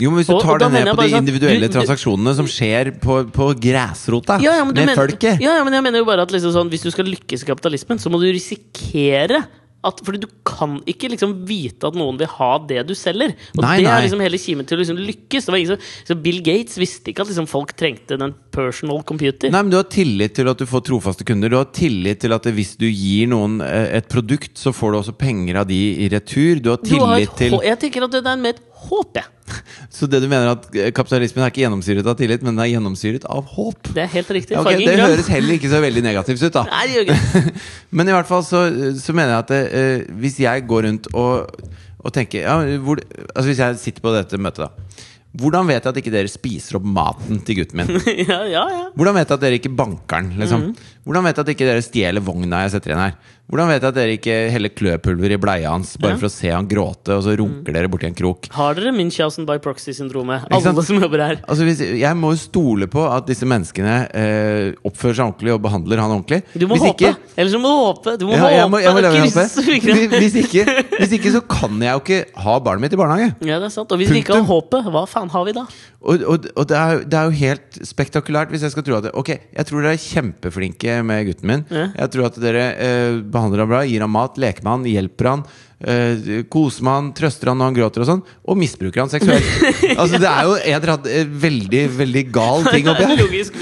Jo, 0.00 0.10
men 0.10 0.22
Hvis 0.22 0.26
du 0.30 0.38
tar 0.42 0.56
og 0.56 0.62
og 0.64 0.72
det 0.72 0.80
ned 0.84 0.88
på 0.96 1.02
de 1.04 1.10
sånn, 1.12 1.22
individuelle 1.22 1.68
du- 1.68 1.74
transaksjonene 1.76 2.32
som 2.34 2.46
skjer 2.50 2.88
på, 2.98 3.18
på 3.30 3.44
grasrota 3.62 4.40
ja, 4.42 4.56
ja, 4.58 4.64
men 4.64 4.74
med 4.74 4.88
mener- 4.88 4.98
folket 4.98 5.38
Ja, 5.44 5.52
ja, 5.60 5.62
men 5.66 5.72
jeg 5.76 5.84
mener 5.86 6.00
jo 6.02 6.08
bare 6.08 6.24
at 6.26 6.32
liksom 6.34 6.50
sånn, 6.56 6.70
hvis 6.72 6.82
du 6.82 6.90
skal 6.90 7.06
lykkes 7.06 7.44
i 7.44 7.46
kapitalismen, 7.52 8.00
så 8.02 8.10
må 8.10 8.18
du 8.18 8.26
risikere 8.32 9.44
at, 9.84 10.00
fordi 10.06 10.22
du 10.24 10.28
kan 10.48 10.78
ikke 10.90 11.10
liksom 11.12 11.34
vite 11.48 11.88
at 11.90 11.98
noen 11.98 12.18
vil 12.20 12.30
ha 12.38 12.50
det 12.68 12.82
du 12.88 12.94
selger. 12.98 13.34
Og 13.54 13.62
Nei, 13.62 13.76
det 13.80 13.86
nei. 13.86 13.92
er 13.94 14.06
liksom 14.06 14.22
hele 14.24 14.40
kimen 14.40 14.68
til 14.68 14.78
å 14.78 14.82
liksom 14.82 15.00
lykkes. 15.00 15.46
Det 15.46 15.54
var 15.54 15.60
ingen 15.60 15.74
som, 15.74 15.88
så 16.10 16.16
Bill 16.24 16.40
Gates 16.46 16.78
visste 16.80 17.12
ikke 17.12 17.24
at 17.24 17.32
liksom 17.32 17.48
folk 17.50 17.74
trengte 17.78 18.18
den 18.20 18.34
personal 18.54 19.02
computer. 19.06 19.52
Nei, 19.52 19.62
men 19.62 19.72
Du 19.74 19.78
har 19.80 19.88
tillit 19.90 20.36
til 20.38 20.50
at 20.50 20.60
du 20.60 20.66
får 20.70 20.84
trofaste 20.88 21.26
kunder. 21.26 21.52
Du 21.52 21.58
har 21.58 21.70
tillit 21.74 22.22
til 22.24 22.34
at 22.36 22.46
hvis 22.54 22.74
du 22.80 22.86
gir 22.88 23.30
noen 23.32 23.60
eh, 23.64 23.96
et 23.98 24.08
produkt, 24.10 24.54
så 24.60 24.72
får 24.74 24.94
du 24.94 25.00
også 25.02 25.16
penger 25.18 25.62
av 25.62 25.68
de 25.70 25.80
i 26.04 26.10
retur. 26.12 26.62
Du 26.62 26.70
har 26.72 26.80
Du 26.84 26.94
har 26.98 27.18
et 27.18 27.28
tillit 27.28 27.38
til 27.40 27.58
Jeg 27.70 27.80
tenker 27.86 28.06
at 28.08 28.16
det 28.18 28.24
er 28.24 28.40
med 28.40 28.56
et 28.56 28.62
håp, 28.90 29.18
jeg. 29.20 29.30
Så 29.94 30.08
det 30.10 30.20
du 30.24 30.26
mener 30.30 30.50
at 30.54 30.66
kapitalismen 30.96 31.44
er 31.44 31.52
ikke 31.52 31.62
gjennomsyret 31.64 32.08
av 32.10 32.16
tillit, 32.18 32.42
men 32.44 32.54
den 32.56 32.64
er 32.64 32.70
gjennomsyret 32.72 33.26
av 33.30 33.46
håp? 33.54 33.90
Det 33.94 34.04
er 34.04 34.10
helt 34.16 34.32
riktig. 34.36 34.58
Okay, 34.60 34.80
det 34.80 34.96
grønn. 34.96 35.04
høres 35.12 35.30
heller 35.32 35.58
ikke 35.58 35.70
så 35.72 35.80
veldig 35.84 36.04
negativt 36.06 36.44
ut, 36.46 36.52
da. 36.56 36.64
Nei, 36.74 36.84
det 36.88 36.96
gjør 36.98 37.08
ikke. 37.08 37.54
Men 38.00 38.10
i 38.10 38.16
hvert 38.16 38.30
fall 38.30 38.44
så, 38.46 38.64
så 39.00 39.16
mener 39.16 39.36
jeg 39.36 39.44
at 39.44 39.52
det, 39.54 39.62
eh, 39.80 40.06
hvis 40.24 40.38
jeg 40.42 40.66
går 40.70 40.88
rundt 40.88 41.10
og, 41.12 41.58
og 42.04 42.14
tenker 42.16 42.44
ja, 42.46 42.56
hvor, 42.84 43.00
Altså 43.30 43.48
Hvis 43.50 43.60
jeg 43.62 43.82
sitter 43.82 44.04
på 44.04 44.14
dette 44.16 44.40
møtet, 44.40 44.66
da. 44.66 45.10
Hvordan 45.34 45.66
vet 45.66 45.82
jeg 45.82 45.90
at 45.90 45.96
ikke 45.98 46.12
dere 46.14 46.30
spiser 46.30 46.76
opp 46.78 46.84
maten 46.86 47.40
til 47.42 47.56
gutten 47.58 47.80
min? 47.80 47.88
ja, 48.22 48.36
ja, 48.46 48.60
ja. 48.70 48.82
Hvordan 48.94 49.16
vet 49.18 49.26
jeg 49.26 49.34
at 49.34 49.42
dere 49.42 49.58
ikke 49.58 49.72
banker 49.74 50.22
den? 50.22 50.36
Liksom? 50.38 50.68
Mhm. 50.68 50.92
Hvordan 51.06 51.26
vet 51.26 51.40
jeg 51.40 51.46
at 51.46 51.50
ikke 51.56 51.66
dere 51.66 51.82
stjeler 51.82 52.22
vogna 52.24 52.60
jeg 52.62 52.74
setter 52.76 52.92
igjen 52.92 53.02
her? 53.02 53.16
Hvordan 53.44 53.68
vet 53.68 53.82
jeg 53.84 53.90
at 53.92 53.96
dere 53.98 54.12
ikke 54.16 54.34
heller 54.54 54.72
kløpulver 54.72 55.34
i 55.34 55.36
bleia 55.36 55.68
hans 55.74 55.98
bare 56.00 56.14
Ja. 56.14 56.20
For 56.22 56.30
å 56.30 56.32
se 56.32 56.48
han 56.48 56.64
gråte, 56.66 57.12
og 57.12 57.22
så 57.26 57.34
runker 57.36 57.74
dere 57.76 57.90
borti 57.92 58.06
en 58.08 58.14
krok? 58.16 58.48
Har 58.56 58.74
dere 58.78 58.90
Munchhausen 58.96 59.44
by 59.44 59.58
proxy-syndromet? 59.60 60.46
Alle 60.50 60.82
som 60.82 60.96
jobber 61.02 61.20
her. 61.20 61.36
Altså 61.46 61.66
hvis, 61.68 61.82
Jeg 62.00 62.16
må 62.16 62.32
jo 62.32 62.40
stole 62.40 62.88
på 62.88 63.04
at 63.04 63.26
disse 63.28 63.44
menneskene 63.44 64.08
eh, 64.16 64.72
oppfører 64.88 65.18
seg 65.20 65.26
ordentlig 65.28 65.52
og 65.52 65.60
behandler 65.66 66.00
han 66.00 66.14
ordentlig. 66.16 66.40
Du 66.56 66.66
må 66.66 66.78
Hvis 66.78 66.86
håpe! 66.88 67.04
ikke- 67.04 67.36
Eller 67.36 67.50
så 67.52 67.60
må 67.60 67.68
du 67.68 67.84
håpe! 67.84 68.16
Du 68.18 68.26
må 68.26 68.32
ja, 68.32 68.64
må, 68.66 68.78
må 68.78 68.80
håpe! 68.80 69.12
håpet. 69.12 69.64
fingrene. 69.68 70.08
Hvis 70.24 70.36
ikke, 70.40 70.64
hvis 70.98 71.12
ikke 71.18 71.34
så 71.36 71.42
kan 71.44 71.76
jeg 71.84 71.92
jo 71.92 72.00
ikke 72.00 72.20
ha 72.46 72.56
barnet 72.64 72.80
mitt 72.86 72.96
i 72.96 72.96
barnehage. 72.96 73.34
Ja, 73.44 73.58
det 73.60 73.68
er 73.68 73.74
sant. 73.76 73.92
Og 73.92 74.00
hvis 74.00 74.08
vi 74.10 74.22
ikke 74.24 74.38
har 74.40 74.48
håpet, 74.48 74.88
hva 74.88 75.04
faen 75.06 75.28
har 75.28 75.44
vi 75.44 75.52
da? 75.52 75.66
Og, 76.04 76.20
og, 76.28 76.48
og 76.56 76.66
det, 76.68 76.76
er, 76.76 77.04
det 77.08 77.16
er 77.20 77.28
jo 77.30 77.36
helt 77.44 77.78
spektakulært 77.88 78.50
hvis 78.52 78.64
jeg 78.66 78.72
skal 78.74 78.84
tro 78.84 78.98
at 78.98 79.06
det, 79.06 79.12
Ok, 79.16 79.30
jeg 79.56 79.64
tror 79.68 79.80
dere 79.84 79.94
er 79.96 80.02
kjempeflinke 80.04 80.98
med 81.04 81.28
gutten 81.30 81.48
min. 81.48 81.62
Ja. 81.72 81.86
Jeg 82.02 82.12
tror 82.12 82.28
at 82.28 82.40
dere 82.42 82.64
eh, 82.76 83.20
behandler 83.34 83.64
han 83.64 83.70
bra, 83.70 83.82
gir 83.86 84.04
han 84.04 84.12
mat, 84.14 84.40
leker 84.40 84.64
med 84.64 84.72
han, 84.72 84.88
hjelper 84.94 85.30
han. 85.30 85.44
Uh, 85.84 86.44
koser 86.48 86.86
med 86.86 86.94
han, 86.96 87.10
trøster 87.18 87.50
han 87.50 87.60
når 87.60 87.70
han 87.70 87.76
gråter 87.76 88.04
og 88.04 88.08
sånn. 88.08 88.24
Og 88.48 88.58
misbruker 88.60 89.02
han 89.02 89.12
seksuelt. 89.12 89.50
altså 90.00 90.20
Det 90.22 90.30
er 90.30 90.48
jo 90.48 90.56
en 90.56 90.88
annen 90.94 91.12
eh, 91.12 91.36
veldig 91.44 91.84
veldig 91.98 92.24
gal 92.34 92.66
ting 92.70 92.88
oppi 92.92 93.08
her. 93.10 93.20
Logisk. 93.20 93.60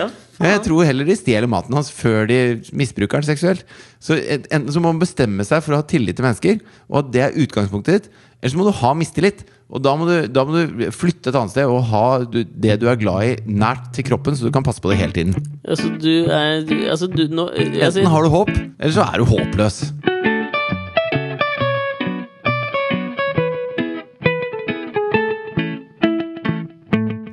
Ja, 0.00 0.08
Jeg 0.54 0.64
tror 0.64 0.86
heller 0.88 1.04
de 1.04 1.18
stjeler 1.18 1.50
maten 1.50 1.76
hans 1.76 1.92
før 1.92 2.24
de 2.30 2.40
misbruker 2.72 3.20
han 3.20 3.28
seksuelt. 3.28 3.66
Så 4.00 4.16
Enten 4.16 4.70
så 4.72 4.80
må 4.80 4.94
man 4.94 5.02
bestemme 5.02 5.44
seg 5.44 5.60
for 5.66 5.76
å 5.76 5.82
ha 5.82 5.88
tillit 5.90 6.16
til 6.16 6.24
mennesker, 6.24 6.60
og 6.88 7.02
at 7.02 7.12
det 7.12 7.24
er 7.26 7.40
utgangspunktet 7.44 7.98
ditt. 7.98 8.22
Eller 8.40 8.54
så 8.54 8.60
må 8.60 8.68
du 8.70 8.72
ha 8.80 8.94
mistillit. 8.96 9.44
Og 9.70 9.82
da 9.84 9.92
må, 9.94 10.06
du, 10.08 10.14
da 10.26 10.42
må 10.46 10.56
du 10.58 10.86
flytte 10.90 11.30
et 11.30 11.36
annet 11.38 11.52
sted 11.54 11.70
og 11.70 11.84
ha 11.92 12.04
det 12.26 12.78
du 12.82 12.88
er 12.90 12.98
glad 12.98 13.26
i, 13.28 13.34
nært 13.46 13.92
til 13.94 14.08
kroppen, 14.08 14.34
så 14.34 14.48
du 14.48 14.54
kan 14.54 14.66
passe 14.66 14.82
på 14.82 14.90
det 14.90 14.98
hele 14.98 15.14
tiden. 15.14 15.36
Altså, 15.62 15.92
du 15.94 16.26
er 16.26 16.64
du, 16.66 16.74
Altså, 16.90 17.06
du 17.06 17.22
nå 17.30 17.46
altså, 17.54 18.00
Enten 18.00 18.10
har 18.10 18.26
du 18.26 18.34
håp, 18.34 18.50
eller 18.50 18.96
så 18.96 19.06
er 19.06 19.22
du 19.22 19.28
håpløs. 19.30 19.82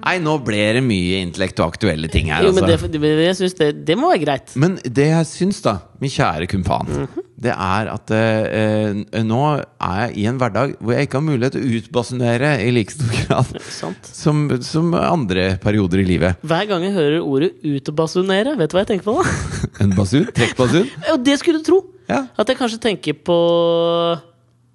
Nei, 0.07 0.21
nå 0.23 0.37
ble 0.39 0.61
det 0.77 0.81
mye 0.85 1.19
intellekt 1.25 1.57
og 1.59 1.73
aktuelle 1.73 2.07
ting 2.11 2.29
her. 2.31 2.45
Jo, 2.45 2.53
men 2.55 2.63
altså. 2.63 2.87
det, 2.87 3.09
jeg 3.25 3.35
synes 3.41 3.55
det, 3.59 3.65
det 3.87 3.97
må 3.99 4.11
være 4.13 4.21
greit. 4.23 4.53
Men 4.55 4.77
det 4.79 5.09
jeg 5.09 5.27
syns, 5.27 5.59
da, 5.65 5.73
min 5.99 6.11
kjære 6.13 6.47
kumpan, 6.47 7.09
det 7.37 7.51
er 7.51 7.89
at 7.91 8.13
eh, 8.15 9.01
nå 9.27 9.41
er 9.51 9.99
jeg 10.05 10.15
i 10.21 10.23
en 10.31 10.39
hverdag 10.39 10.77
hvor 10.79 10.95
jeg 10.95 11.09
ikke 11.09 11.19
har 11.19 11.25
mulighet 11.27 11.57
til 11.57 11.65
å 11.65 11.81
utbasunere 11.81 12.53
i 12.63 12.71
like 12.73 12.95
stor 12.95 13.11
grad 13.19 13.51
som, 14.21 14.47
som 14.63 14.95
andre 14.97 15.49
perioder 15.63 16.05
i 16.05 16.07
livet. 16.07 16.39
Hver 16.47 16.71
gang 16.71 16.87
jeg 16.87 16.95
hører 16.95 17.19
ordet 17.19 17.51
'utbasunere', 17.61 18.55
vet 18.57 18.71
du 18.71 18.77
hva 18.77 18.85
jeg 18.85 18.91
tenker 18.95 19.09
på 19.11 19.19
da? 19.19 19.35
En 19.83 19.93
basun? 19.97 20.25
Trekkbasun? 20.31 20.87
Og 21.13 21.21
det 21.25 21.37
skulle 21.43 21.59
du 21.59 21.67
tro! 21.67 21.83
Ja. 22.07 22.23
At 22.39 22.47
jeg 22.47 22.57
kanskje 22.57 22.79
tenker 22.87 23.19
på 23.27 23.37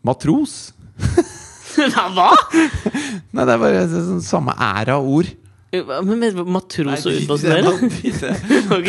Matros? 0.05 0.74
Hva?! 2.16 2.30
Nei, 3.32 3.44
det 3.46 3.54
er 3.54 3.60
bare 3.62 3.86
sånn 3.92 4.20
samme 4.24 4.54
æra 4.58 4.98
av 4.98 5.06
ord. 5.08 5.30
Men 5.72 6.18
med 6.20 6.36
matros 6.52 7.06
og 7.08 7.14
Nei, 7.14 7.20
utbasunere? 7.22 7.70
drit 7.80 8.02
i 8.04 8.10
det. 8.12 8.32
Ok. 8.76 8.88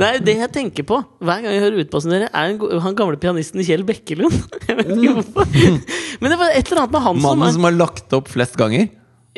Nei, 0.00 0.08
det 0.26 0.32
jeg 0.40 0.50
tenker 0.56 0.86
på 0.88 0.96
hver 1.22 1.44
gang 1.44 1.52
jeg 1.54 1.62
hører 1.62 1.84
utbasunere, 1.84 2.26
er 2.34 2.56
go- 2.58 2.72
han 2.82 2.96
gamle 2.98 3.20
pianisten 3.22 3.62
Kjell 3.62 3.84
Bekkelund. 3.86 4.34
Jeg 4.66 4.80
vet 4.80 4.90
ikke 4.96 5.12
hvorfor. 5.20 5.52
Men 6.24 6.34
det 6.34 6.38
var 6.40 6.50
et 6.58 6.66
eller 6.72 6.80
annet 6.82 6.96
med 6.96 7.04
han 7.06 7.20
som, 7.20 7.28
Mannen 7.38 7.54
som 7.54 7.68
har 7.68 7.76
lagt 7.78 8.16
opp 8.18 8.32
flest 8.34 8.58
ganger. 8.58 8.88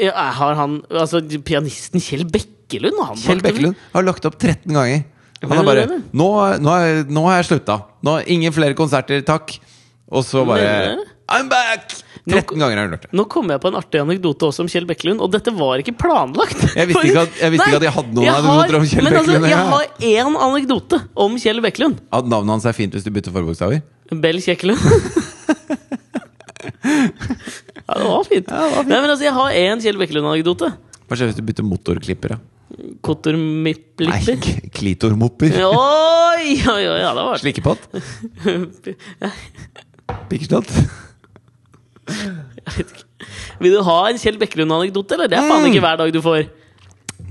ja, 0.01 0.15
Har 0.39 0.57
han 0.57 0.79
Altså, 0.89 1.21
pianisten 1.45 2.01
Kjell 2.01 2.25
Bekkelund? 2.33 2.97
han 3.11 3.21
Kjell 3.21 3.45
Bekkelund 3.45 3.77
har 3.93 4.07
lagt 4.09 4.25
opp 4.31 4.41
13 4.41 4.65
ganger. 4.73 5.05
Han 5.45 5.53
er 5.53 5.61
har 5.61 5.69
bare 5.69 5.87
nå, 6.17 6.31
nå, 6.65 6.79
er- 6.81 7.05
nå 7.13 7.27
har 7.29 7.43
jeg 7.43 7.51
slutta. 7.51 7.77
Ingen 8.25 8.57
flere 8.57 8.73
konserter, 8.79 9.21
takk. 9.21 9.59
Og 10.09 10.25
så 10.25 10.47
bare? 10.49 10.97
I'm 11.29 11.53
back! 11.53 11.93
13 12.27 12.59
ganger 12.59 12.77
har 12.77 12.85
hun 12.89 12.95
gjort 12.97 13.05
det. 13.07 13.11
Nå 13.15 13.25
kom 13.31 13.51
jeg 13.55 13.61
på 13.63 13.69
en 13.71 13.77
artig 13.79 14.01
anekdote 14.03 14.43
også 14.49 14.61
om 14.65 14.69
Kjell 14.73 14.87
Bekkelund, 14.89 15.21
og 15.23 15.31
dette 15.31 15.53
var 15.55 15.79
ikke 15.79 15.95
planlagt. 16.01 16.59
Jeg 16.75 16.89
visste 16.91 17.05
ikke 17.07 17.23
at- 17.23 17.37
jeg 17.41 17.51
visste 17.55 17.69
ikke 17.71 17.77
at 17.79 17.87
jeg 17.87 17.95
hadde 17.95 18.13
noen 18.17 18.27
jeg 18.27 18.35
anekdoter 18.35 18.73
har- 18.73 18.81
om 18.81 18.87
Kjell 18.91 19.03
men 19.05 19.13
Bekkelund 19.13 19.37
Altså, 19.37 19.49
jeg 19.49 19.63
har 19.71 19.85
én 20.27 20.35
anekdote 20.49 20.97
om 21.27 21.37
Kjell 21.39 21.61
Bekkelund. 21.63 21.97
At 22.13 22.25
navnet 22.27 22.51
hans 22.57 22.67
er 22.67 22.73
fint 22.75 22.93
hvis 22.93 23.05
du 23.07 23.11
bytter 23.15 23.31
forbokstaver? 23.37 23.83
Bell 24.11 24.39
Kjekkelund. 24.43 24.81
ja, 27.87 27.95
det 27.95 28.05
var 28.11 28.25
fint. 28.27 28.51
Ja, 28.51 28.59
det 28.59 28.75
var 28.75 28.83
fint. 28.83 28.89
Nei, 28.91 29.01
men 29.01 29.11
altså, 29.11 29.25
Jeg 29.27 29.33
har 29.39 29.51
én 29.63 29.81
Kjell 29.83 29.99
Bekkelund-anekdote. 30.03 30.73
Hva 31.07 31.15
skjer 31.17 31.31
hvis 31.31 31.39
du 31.39 31.43
bytter 31.47 31.63
motorklipper? 31.67 32.35
Da? 32.35 32.39
Nei, 32.77 32.97
Kottermipplipper. 33.07 34.41
k- 34.43 34.71
klitormopper. 34.75 35.55
Oi, 35.63 36.59
oi, 36.59 36.83
oi, 36.91 36.99
ja, 37.01 37.13
det 37.15 37.23
var 37.31 37.39
Slikkepott? 37.39 37.87
Pikkeslott. 40.31 40.71
Jeg 42.07 42.75
vet 42.77 42.93
ikke. 42.95 43.05
Vil 43.63 43.73
du 43.77 43.83
ha 43.87 43.97
en 44.11 44.19
Kjell 44.21 44.39
Bekkelund-anekdote, 44.41 45.17
eller? 45.17 45.29
Det 45.33 45.39
er 45.39 45.49
faen 45.51 45.63
Mm. 45.65 45.71
ikke 45.73 45.83
hver 45.85 45.99
dag 46.03 46.13
du 46.15 46.21
får. 46.25 46.49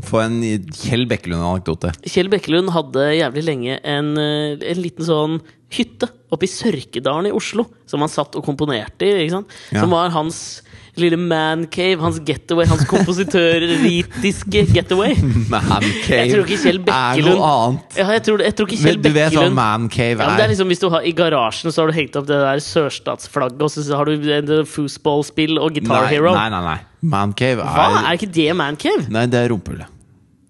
Få 0.05 0.19
en 0.23 0.39
Kjell 0.73 1.05
Bekkelund-anekdote. 1.09 1.91
Kjell 2.09 2.29
Bekkelund 2.29 2.69
hadde 2.73 3.05
jævlig 3.19 3.43
lenge 3.45 3.79
en, 3.83 4.09
eh, 4.17 4.57
en 4.71 4.81
liten 4.81 5.05
sånn 5.05 5.39
hytte 5.75 6.09
oppe 6.31 6.45
i 6.47 6.51
Sørkedalen 6.51 7.27
i 7.29 7.33
Oslo, 7.35 7.65
som 7.89 7.99
han 8.03 8.09
satt 8.09 8.35
og 8.35 8.45
komponerte 8.45 9.05
i. 9.07 9.25
ikke 9.25 9.31
sant? 9.39 9.55
Som 9.71 9.89
var 9.91 10.09
hans 10.13 10.61
lille 11.01 11.17
mancave, 11.19 11.99
hans 12.01 12.19
getaway, 12.27 12.65
hans 12.69 12.83
kompositørritiske 12.89 14.65
getaway. 14.75 15.15
Mancave 15.51 16.35
er 16.35 17.23
noe 17.25 17.49
annet. 17.49 17.97
Ja, 17.99 18.07
jeg 18.15 18.23
tror, 18.27 18.43
jeg 18.45 18.55
tror 18.57 18.69
ikke 18.69 18.81
Kjell 18.81 18.99
Men 18.99 19.05
du 19.05 19.09
vet 19.15 19.35
hva 19.37 19.47
mancave 19.55 20.19
er? 20.19 20.29
ja, 20.29 20.35
det 20.39 20.45
er 20.45 20.51
liksom 20.53 20.71
Hvis 20.71 20.83
du 20.83 20.87
har 20.93 21.05
I 21.07 21.13
garasjen 21.17 21.73
så 21.73 21.83
har 21.83 21.91
du 21.91 21.97
hengt 21.97 22.15
opp 22.19 22.27
det 22.29 22.39
der 22.43 22.61
sørstatsflagget, 22.63 23.61
og 23.61 23.71
så 23.73 23.99
har 23.99 24.05
du 24.11 24.55
foosballspill 24.69 25.59
og 25.61 25.75
Guitar 25.75 26.05
Nei, 26.05 26.13
Hero. 26.13 26.35
nei, 26.35 26.47
nei. 26.53 26.63
nei. 26.73 26.77
Mancave 27.05 27.65
Hva? 27.65 27.89
er 28.01 28.09
Er 28.11 28.19
ikke 28.19 28.31
det 28.33 28.49
mancave? 28.57 29.05
Nei, 29.13 29.25
det 29.31 29.43
er 29.45 29.51
rumpehullet. 29.53 29.94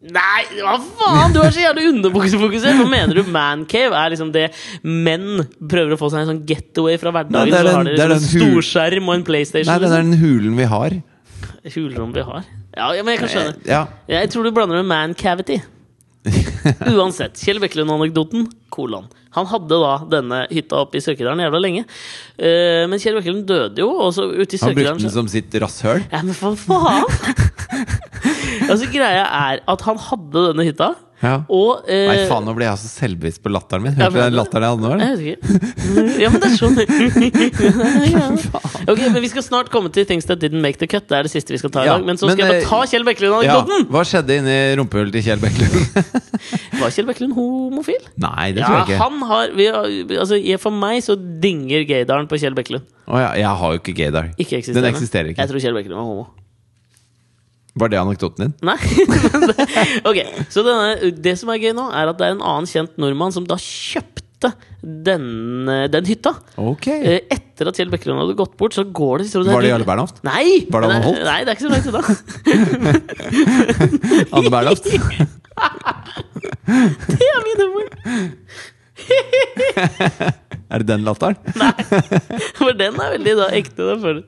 Nei, 0.06 0.44
hva 0.62 0.76
faen? 1.00 1.34
Du 1.34 1.40
er 1.42 1.50
så 1.56 1.64
jævlig 1.64 1.88
underbuksefokusert! 1.96 2.78
Hva 2.78 2.86
mener 2.92 3.18
du? 3.18 3.24
Mancave 3.34 3.96
er 3.98 4.12
liksom 4.14 4.32
det 4.36 4.52
menn 4.84 5.42
prøver 5.72 5.96
å 5.96 5.98
få 5.98 6.12
seg 6.14 6.22
en 6.22 6.30
sånn 6.34 6.44
getaway 6.46 7.00
fra 7.02 7.10
hverdagen. 7.16 7.50
Nei, 7.50 7.50
så 7.50 7.72
har 7.74 7.84
den- 7.84 7.90
de 7.90 7.96
det 7.98 8.06
er 8.06 8.14
liksom 8.14 8.42
en 8.42 8.52
storskjerm 8.54 9.10
og 9.10 9.16
en 9.16 9.24
PlayStation. 9.26 9.72
Nei, 9.72 9.80
det 9.82 9.90
er 9.92 10.04
den 10.04 10.18
hulen 10.22 10.56
vi 10.60 10.64
har. 10.70 10.90
liksom. 10.92 11.12
Hulrom 11.76 12.14
vi 12.14 12.22
har. 12.22 12.44
Ja, 12.78 12.92
ja, 12.94 13.02
men 13.02 13.16
jeg 13.16 13.20
kan 13.24 13.30
skjønne. 13.34 13.56
Ja. 13.66 13.88
Jeg 14.08 14.30
tror 14.30 14.44
du 14.44 14.52
blander 14.52 14.78
med 14.84 14.86
man 14.86 15.14
cavity. 15.18 15.62
Uansett. 16.96 17.38
Kjell 17.42 17.60
Bekkelund-anekdoten, 17.64 18.48
kolon. 18.74 19.06
Han 19.36 19.48
hadde 19.52 19.78
da 19.82 19.94
denne 20.10 20.38
hytta 20.48 20.78
oppe 20.86 20.96
i 21.00 21.04
Sørkedalen 21.04 21.42
jævla 21.44 21.60
lenge. 21.60 21.84
Eh, 22.40 22.86
men 22.88 23.02
Kjell 23.04 23.18
Bekkelund 23.20 23.46
døde 23.50 23.84
jo, 23.84 23.90
og 24.06 24.14
så 24.16 24.26
ute 24.32 24.56
i 24.56 24.60
Han 24.62 24.72
brukte 24.72 24.86
Sørkedalen 24.86 25.02
den 25.04 25.10
så- 25.10 25.18
som 25.20 25.28
sitt 25.32 25.58
rasshøl. 25.62 26.06
Ja, 26.12 26.22
men 26.24 26.34
for 26.38 26.56
faen! 26.56 27.06
altså, 28.72 28.88
greia 28.94 29.26
er 29.26 29.62
at 29.68 29.82
han 29.88 30.00
hadde 30.08 30.46
denne 30.52 30.66
hytta, 30.70 30.94
Ja. 31.24 31.36
og 31.48 31.88
eh, 31.88 32.10
Nei, 32.10 32.16
faen, 32.28 32.44
nå 32.44 32.54
ble 32.58 32.66
jeg 32.68 32.80
så 32.82 32.90
selvbevisst 32.92 33.42
på 33.44 33.52
latteren 33.54 33.86
min. 33.86 33.94
Hørte 33.96 34.12
du 34.12 34.20
ja, 34.20 34.26
den 34.28 34.36
latteren 34.36 34.66
jeg 34.66 34.74
hadde 34.74 34.84
nå? 34.84 34.90
eller? 34.94 35.06
Jeg 35.06 35.16
vet 35.16 35.26
ikke. 35.32 36.22
Ja, 36.22 36.32
men 36.34 36.42
det 36.44 36.50
er 36.50 36.58
sånn. 36.60 36.76
ok, 38.92 39.02
men 39.14 39.20
Vi 39.24 39.32
skal 39.32 39.46
snart 39.46 39.72
komme 39.74 39.92
til 39.96 40.08
Things 40.10 40.28
That 40.30 40.44
Didn't 40.44 40.62
Make 40.66 40.82
The 40.82 40.90
Cut. 40.92 41.08
Det 41.10 41.18
er 41.20 41.30
det 41.30 41.34
siste 41.34 41.56
vi 41.56 41.62
skal 41.62 41.74
ta 41.74 41.86
i 41.86 41.90
dag. 41.90 42.06
Men 42.06 42.20
så 42.20 42.28
men, 42.30 42.38
skal 42.38 42.52
jeg 42.52 42.66
eh, 42.66 42.70
ta 42.70 42.82
Kjell 42.92 43.06
Ja, 43.06 43.10
Bekkelund-anekdoten! 43.10 43.88
Hva 43.96 44.04
skjedde 44.08 44.40
inni 44.42 44.58
rumpehullet 44.82 45.16
til 45.18 45.26
Kjell 45.30 45.42
Bekkelund? 45.44 45.76
Var 46.82 46.96
Kjell 46.98 47.10
Bekkelund 47.10 47.38
homofil? 47.40 48.10
Nei, 48.22 48.52
det 48.56 48.64
Ja, 48.64 48.70
tror 48.70 48.78
jeg 48.82 48.88
ikke. 48.90 49.02
han 49.04 49.28
har 49.32 49.56
vi, 49.56 49.70
har- 49.72 50.20
altså, 50.20 50.42
For 50.62 50.82
meg 50.86 51.04
så 51.06 51.16
dinger 51.16 51.88
gaydaren 51.90 52.28
på 52.32 52.40
Kjell 52.42 52.58
Bekkelund. 52.58 52.86
Å 53.06 53.22
ja, 53.22 53.30
jeg 53.38 53.60
har 53.62 53.76
jo 53.76 53.84
ikke 53.84 53.96
gaydar. 53.96 54.34
Den 54.36 54.90
eksisterer 54.92 55.32
ikke. 55.32 55.44
Jeg 55.44 55.54
tror 55.54 55.64
Kjell 55.64 55.78
Bekkelund 55.80 56.02
var 56.02 56.10
homo. 56.10 56.28
Var 57.76 57.92
det 57.92 58.00
anekdoten 58.00 58.46
din? 58.46 58.54
Nei. 58.64 58.78
ok, 60.10 60.20
Så 60.54 60.64
denne, 60.64 61.10
det 61.26 61.34
som 61.42 61.50
er 61.52 61.60
gøy 61.60 61.74
nå, 61.76 61.90
er 61.92 62.08
at 62.14 62.20
det 62.22 62.26
er 62.30 62.34
en 62.38 62.44
annen 62.46 62.70
kjent 62.72 62.94
nordmann 63.02 63.34
som 63.36 63.44
da 63.50 63.58
kjøpte 63.60 64.54
den, 64.80 65.26
den 65.92 66.06
hytta. 66.08 66.32
Ok. 66.62 66.88
Eh, 66.94 67.20
Etter 67.34 67.68
at 67.72 67.76
Kjell 67.80 67.92
Bekkelund 67.92 68.22
hadde 68.22 68.36
gått 68.38 68.56
bort, 68.60 68.76
så 68.78 68.84
går 68.86 69.24
det 69.24 69.28
så 69.32 69.42
Var 69.44 69.64
det 69.66 69.72
Jarle 69.74 69.88
Bernhoft? 69.88 70.22
Nei! 70.28 70.68
Var 70.72 70.80
det 70.86 70.90
Anne 70.92 71.04
Holt? 71.08 71.24
Nei, 71.26 71.40
det 71.44 71.50
er 71.52 71.56
ikke 71.58 71.68
så 71.68 71.74
langt 71.74 71.88
unna. 71.92 72.04
Anne 74.40 74.52
Bernhoft? 74.54 74.86
Det 77.06 77.28
er 77.32 77.42
min 77.48 77.60
humor! 77.64 77.88
Er 80.66 80.82
det 80.82 80.88
den 80.90 81.04
latteren? 81.06 81.36
Nei, 81.60 81.72
For 82.58 82.72
den 82.78 82.96
er 83.00 83.16
veldig 83.18 83.34
da, 83.40 83.48
ekte. 83.56 83.96
For. 84.02 84.22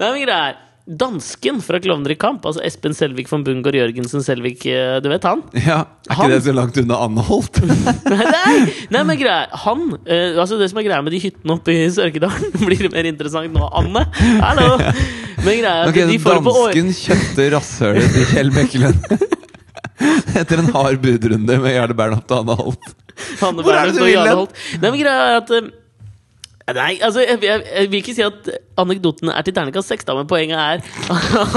Nei, 0.00 0.08
men 0.10 0.20
greia 0.24 0.42
er 0.50 0.58
Dansken 0.90 1.60
fra 1.62 1.78
Klovner 1.78 2.10
i 2.10 2.16
kamp, 2.18 2.42
altså 2.48 2.62
Espen 2.66 2.94
Selvik 2.96 3.28
von 3.30 3.44
Bungård 3.46 3.76
Jørgensen 3.78 4.24
Selvik, 4.26 4.64
eh, 4.66 4.96
du 5.04 5.06
vet 5.12 5.22
han? 5.28 5.44
Ja, 5.54 5.84
Er 6.10 6.14
Han- 6.18 6.26
ikke 6.30 6.34
det 6.40 6.42
så 6.48 6.54
langt 6.56 6.78
unna 6.82 6.96
Anne 7.04 7.22
Holt? 7.28 7.60
Nei, 8.10 8.56
nei, 8.90 9.02
men 9.06 9.18
greia 9.20 9.46
Han, 9.64 9.84
eh, 10.04 10.34
altså 10.34 10.58
det 10.58 10.70
som 10.72 10.80
er 10.82 10.88
greia 10.88 10.98
med 11.06 11.14
de 11.14 11.20
hyttene 11.22 11.54
oppe 11.54 11.70
i 11.76 11.84
Sørkedalen 11.94 12.56
Blir 12.66 12.88
mer 12.90 13.06
interessant 13.06 13.54
nå, 13.54 13.68
Anne? 13.78 14.02
Hallo! 14.42 14.72
Men 15.44 15.60
greia 15.62 15.74
er 15.76 15.84
at 15.84 15.92
Ok, 15.94 16.00
de 16.10 16.18
får 16.26 16.42
på 16.42 16.56
år... 16.64 16.74
Dansken 16.74 16.90
kjøpte 17.04 17.46
rasshølet 17.54 18.16
til 18.16 18.26
Kjell 18.34 18.50
Bekkelund. 18.58 19.28
Etter 20.40 20.60
en 20.62 20.72
hard 20.74 20.98
budrunde 21.02 21.56
med 21.60 21.74
Jarle 21.76 21.94
Bernhoft 21.96 22.32
og 22.34 22.42
Anne 22.42 22.56
Holt. 22.58 22.90
Hvor 23.40 23.74
er 23.76 23.90
det 23.90 23.94
du 23.98 24.02
vil 24.04 24.16
hen? 24.16 24.46
Nei, 24.80 24.90
men 24.90 24.98
greia 25.00 25.24
er 25.30 25.38
at 25.42 25.50
eh, 25.54 25.70
Nei, 26.76 26.92
altså, 27.02 27.22
jeg, 27.24 27.40
jeg, 27.44 27.64
jeg 27.66 27.90
vil 27.92 28.02
ikke 28.02 28.14
si 28.16 28.22
at 28.26 28.50
anekdoten 28.80 29.28
er 29.28 29.44
til 29.44 29.52
terningkast 29.56 29.90
seks, 29.92 30.06
men 30.16 30.28
poenget 30.30 30.56
er 30.56 30.80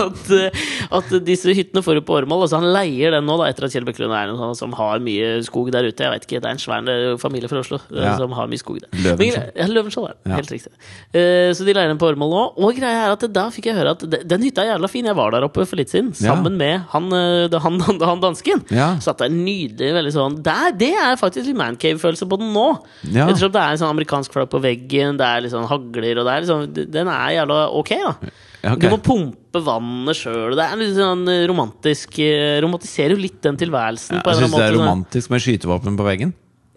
at, 0.04 0.32
eh, 0.36 0.64
at 0.98 1.14
disse 1.24 1.54
hyttene 1.56 1.84
får 1.86 2.00
du 2.00 2.02
på 2.08 2.18
åremål. 2.18 2.44
Altså, 2.46 2.60
han 2.60 2.68
leier 2.76 3.14
den 3.16 3.26
nå, 3.30 3.38
da, 3.40 3.48
etter 3.52 3.68
at 3.68 3.74
Kjell 3.76 3.86
Bekkelund 3.88 4.12
er 4.18 4.32
en 4.34 4.40
sånn 4.40 4.58
som 4.60 4.74
har 4.78 5.00
mye 5.04 5.38
skog 5.48 5.70
der 5.74 5.88
ute. 5.88 6.04
Jeg 6.04 6.12
vet 6.16 6.28
ikke, 6.28 6.42
Det 6.44 6.50
er 6.50 6.58
en 6.58 6.64
svær 6.64 7.20
familie 7.22 7.48
fra 7.52 7.62
Oslo 7.64 7.80
eh, 7.80 8.02
Ja. 8.04 8.16
som 8.20 8.34
har 8.36 8.50
mye 8.52 8.60
skog 8.62 8.82
der. 8.84 8.90
Løvenskiold. 9.06 9.54
Ja, 9.60 9.68
Løvenskiold, 9.72 10.10
ja. 10.12 10.16
Ja. 10.34 10.40
Helt 10.42 10.52
riktig. 10.52 10.74
Uh, 11.14 11.52
så 11.56 11.68
de 11.68 11.76
leier 11.78 11.92
den 11.92 12.00
på 12.02 12.10
åremål 12.10 12.32
nå. 12.34 12.44
Og 12.64 12.76
greia 12.80 13.06
er 13.08 13.16
at 13.16 13.24
da 13.34 13.46
fikk 13.54 13.70
jeg 13.72 13.78
høre 13.80 13.94
at 13.96 14.04
den 14.34 14.44
hytta 14.48 14.64
er 14.66 14.74
jævla 14.74 14.90
fin. 14.92 15.08
Jeg 15.08 15.18
var 15.20 15.32
der 15.36 15.48
oppe 15.48 15.66
for 15.70 15.80
litt 15.80 15.92
siden, 15.94 16.12
Ja. 16.20 16.34
sammen 16.34 16.58
med 16.60 16.84
han, 16.94 17.08
han, 17.14 17.80
han, 17.88 18.00
han 18.02 18.24
dansken. 18.24 18.64
Ja. 18.74 18.94
Satt 19.04 19.20
der 19.24 19.32
nydelig, 19.34 19.94
veldig 19.96 20.14
sånn 20.16 20.38
der, 20.44 20.72
Det 20.80 20.92
er 20.98 21.16
faktisk 21.20 21.48
litt 21.50 21.60
mancave-følelse 21.60 22.28
på 22.32 22.40
den 22.42 22.52
nå. 22.56 22.68
Ja. 23.14 23.28
Ettersom 23.30 23.52
det 23.54 23.62
er 23.64 23.76
en 23.76 23.82
sånn 23.82 23.92
amerikansk 23.94 24.34
flagg 24.36 24.50
på 24.52 24.60
veggen, 24.64 25.03
det 25.20 25.28
er 25.28 25.48
sånn 25.52 25.68
hagler, 25.70 26.20
og 26.22 26.28
det 26.28 26.34
er 26.34 26.46
liksom, 26.46 26.90
den 26.94 27.12
er 27.12 27.34
jævla 27.38 27.60
ok, 27.80 27.94
da. 28.04 28.34
Okay. 28.64 28.80
Du 28.80 28.94
må 28.94 29.00
pumpe 29.04 29.60
vannet 29.66 30.16
sjøl. 30.16 30.54
Det 30.56 30.64
er 30.64 30.80
litt 30.80 30.94
sånn 30.96 31.26
eh, 31.28 31.42
romantisk 31.50 32.16
eh, 32.24 32.62
Romantiserer 32.64 33.12
jo 33.12 33.20
litt 33.20 33.42
den 33.44 33.60
tilværelsen. 33.60 34.22
Ja, 34.22 34.24
Jeg 34.32 34.46
syns 34.46 34.56
det 34.56 34.70
er 34.70 34.78
romantisk 34.78 35.34
med 35.34 35.44
skytevåpen 35.44 36.00
på 36.00 36.06
veggen. 36.08 36.32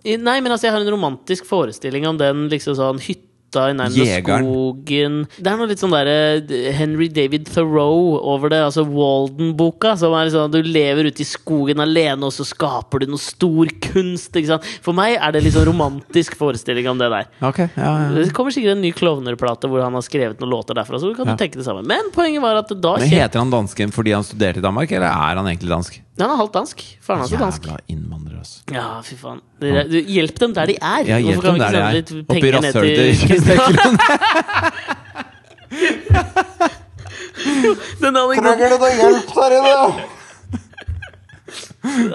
Nei, 0.07 0.37
men 0.39 0.51
altså, 0.51 0.69
jeg 0.69 0.75
har 0.75 0.83
en 0.83 0.93
romantisk 0.95 1.47
forestilling 1.47 2.07
om 2.07 2.19
den 2.19 2.47
liksom 2.51 2.77
sånn 2.79 2.99
hytta 3.03 3.26
i 3.57 3.73
nærheten 3.79 4.31
av 4.35 4.43
skogen. 4.43 5.15
Det 5.39 5.47
er 5.53 5.57
noe 5.57 5.69
litt 5.71 5.81
sånn 5.81 5.95
derre 5.95 6.73
Henry 6.77 7.09
David 7.09 7.47
Thoreau 7.49 8.17
over 8.21 8.51
det. 8.53 8.59
Altså 8.67 8.85
Walden-boka. 8.85 9.95
Som 9.99 10.15
er 10.19 10.29
sånn 10.33 10.51
at 10.51 10.57
Du 10.57 10.63
lever 10.63 11.09
ute 11.11 11.23
i 11.23 11.29
skogen 11.29 11.81
alene, 11.81 12.27
og 12.27 12.33
så 12.35 12.45
skaper 12.47 13.01
du 13.05 13.07
noe 13.13 13.23
stor 13.23 13.71
kunst. 13.81 14.37
For 14.85 14.93
meg 14.97 15.17
er 15.21 15.33
det 15.33 15.45
litt 15.47 15.57
sånn 15.57 15.69
romantisk 15.71 16.37
forestilling 16.37 16.89
om 16.91 16.99
det 16.99 17.11
der. 17.13 17.29
Okay, 17.41 17.69
ja, 17.77 17.93
ja. 18.07 18.09
Det 18.17 18.33
kommer 18.37 18.55
sikkert 18.55 18.77
en 18.77 18.83
ny 18.85 18.93
Klovner-plate 18.97 19.71
hvor 19.71 19.83
han 19.85 19.95
har 19.97 20.05
skrevet 20.05 20.41
noen 20.43 20.53
låter 20.53 20.75
derfra. 20.77 21.01
Så 21.01 21.15
kan 21.17 21.27
Ja. 21.27 21.35
du 21.37 21.43
tenke 21.45 21.57
det 21.57 21.65
samme 21.65 21.85
Men 21.87 22.11
poenget 22.13 22.43
var 22.43 22.57
at 22.57 22.69
da 22.69 22.97
Men 22.97 23.09
Heter 23.09 23.39
han 23.39 23.51
dansken 23.51 23.93
fordi 23.93 24.13
han 24.13 24.25
studerte 24.25 24.59
i 24.59 24.63
Danmark, 24.63 24.91
eller 24.93 25.07
er 25.07 25.37
han 25.37 25.47
egentlig 25.47 25.69
dansk? 25.71 26.03
Han 26.21 26.31
er 26.33 26.39
halvt 26.41 26.55
dansk. 26.55 26.83
Faren 27.05 27.21
hans 27.21 27.33
er 27.33 27.39
dansk. 27.45 27.67
Jævla 27.67 27.77
innvandrer, 27.93 28.39
altså. 28.41 28.63
Ja, 28.73 28.85
fy 29.05 29.15
faen. 29.21 29.41
Dere, 29.61 29.83
du, 29.91 29.97
hjelp 30.17 30.41
dem 30.41 30.55
der 30.57 30.71
de 30.71 30.77
er. 30.81 31.03
Ja, 31.11 31.19
hjelp 31.21 31.45
dem 31.45 31.59
der 31.61 31.71
de 31.71 31.77
er. 31.77 32.01
Oppi 32.25 32.41
rasshølet 32.41 32.41
penger 32.41 32.61
ned 32.65 32.73
rasshølet 32.73 32.87
hjelp 32.97 32.97
der 32.97 33.27
Kristian? 33.27 33.99
Den 38.01 38.17
anekdoten 38.17 38.63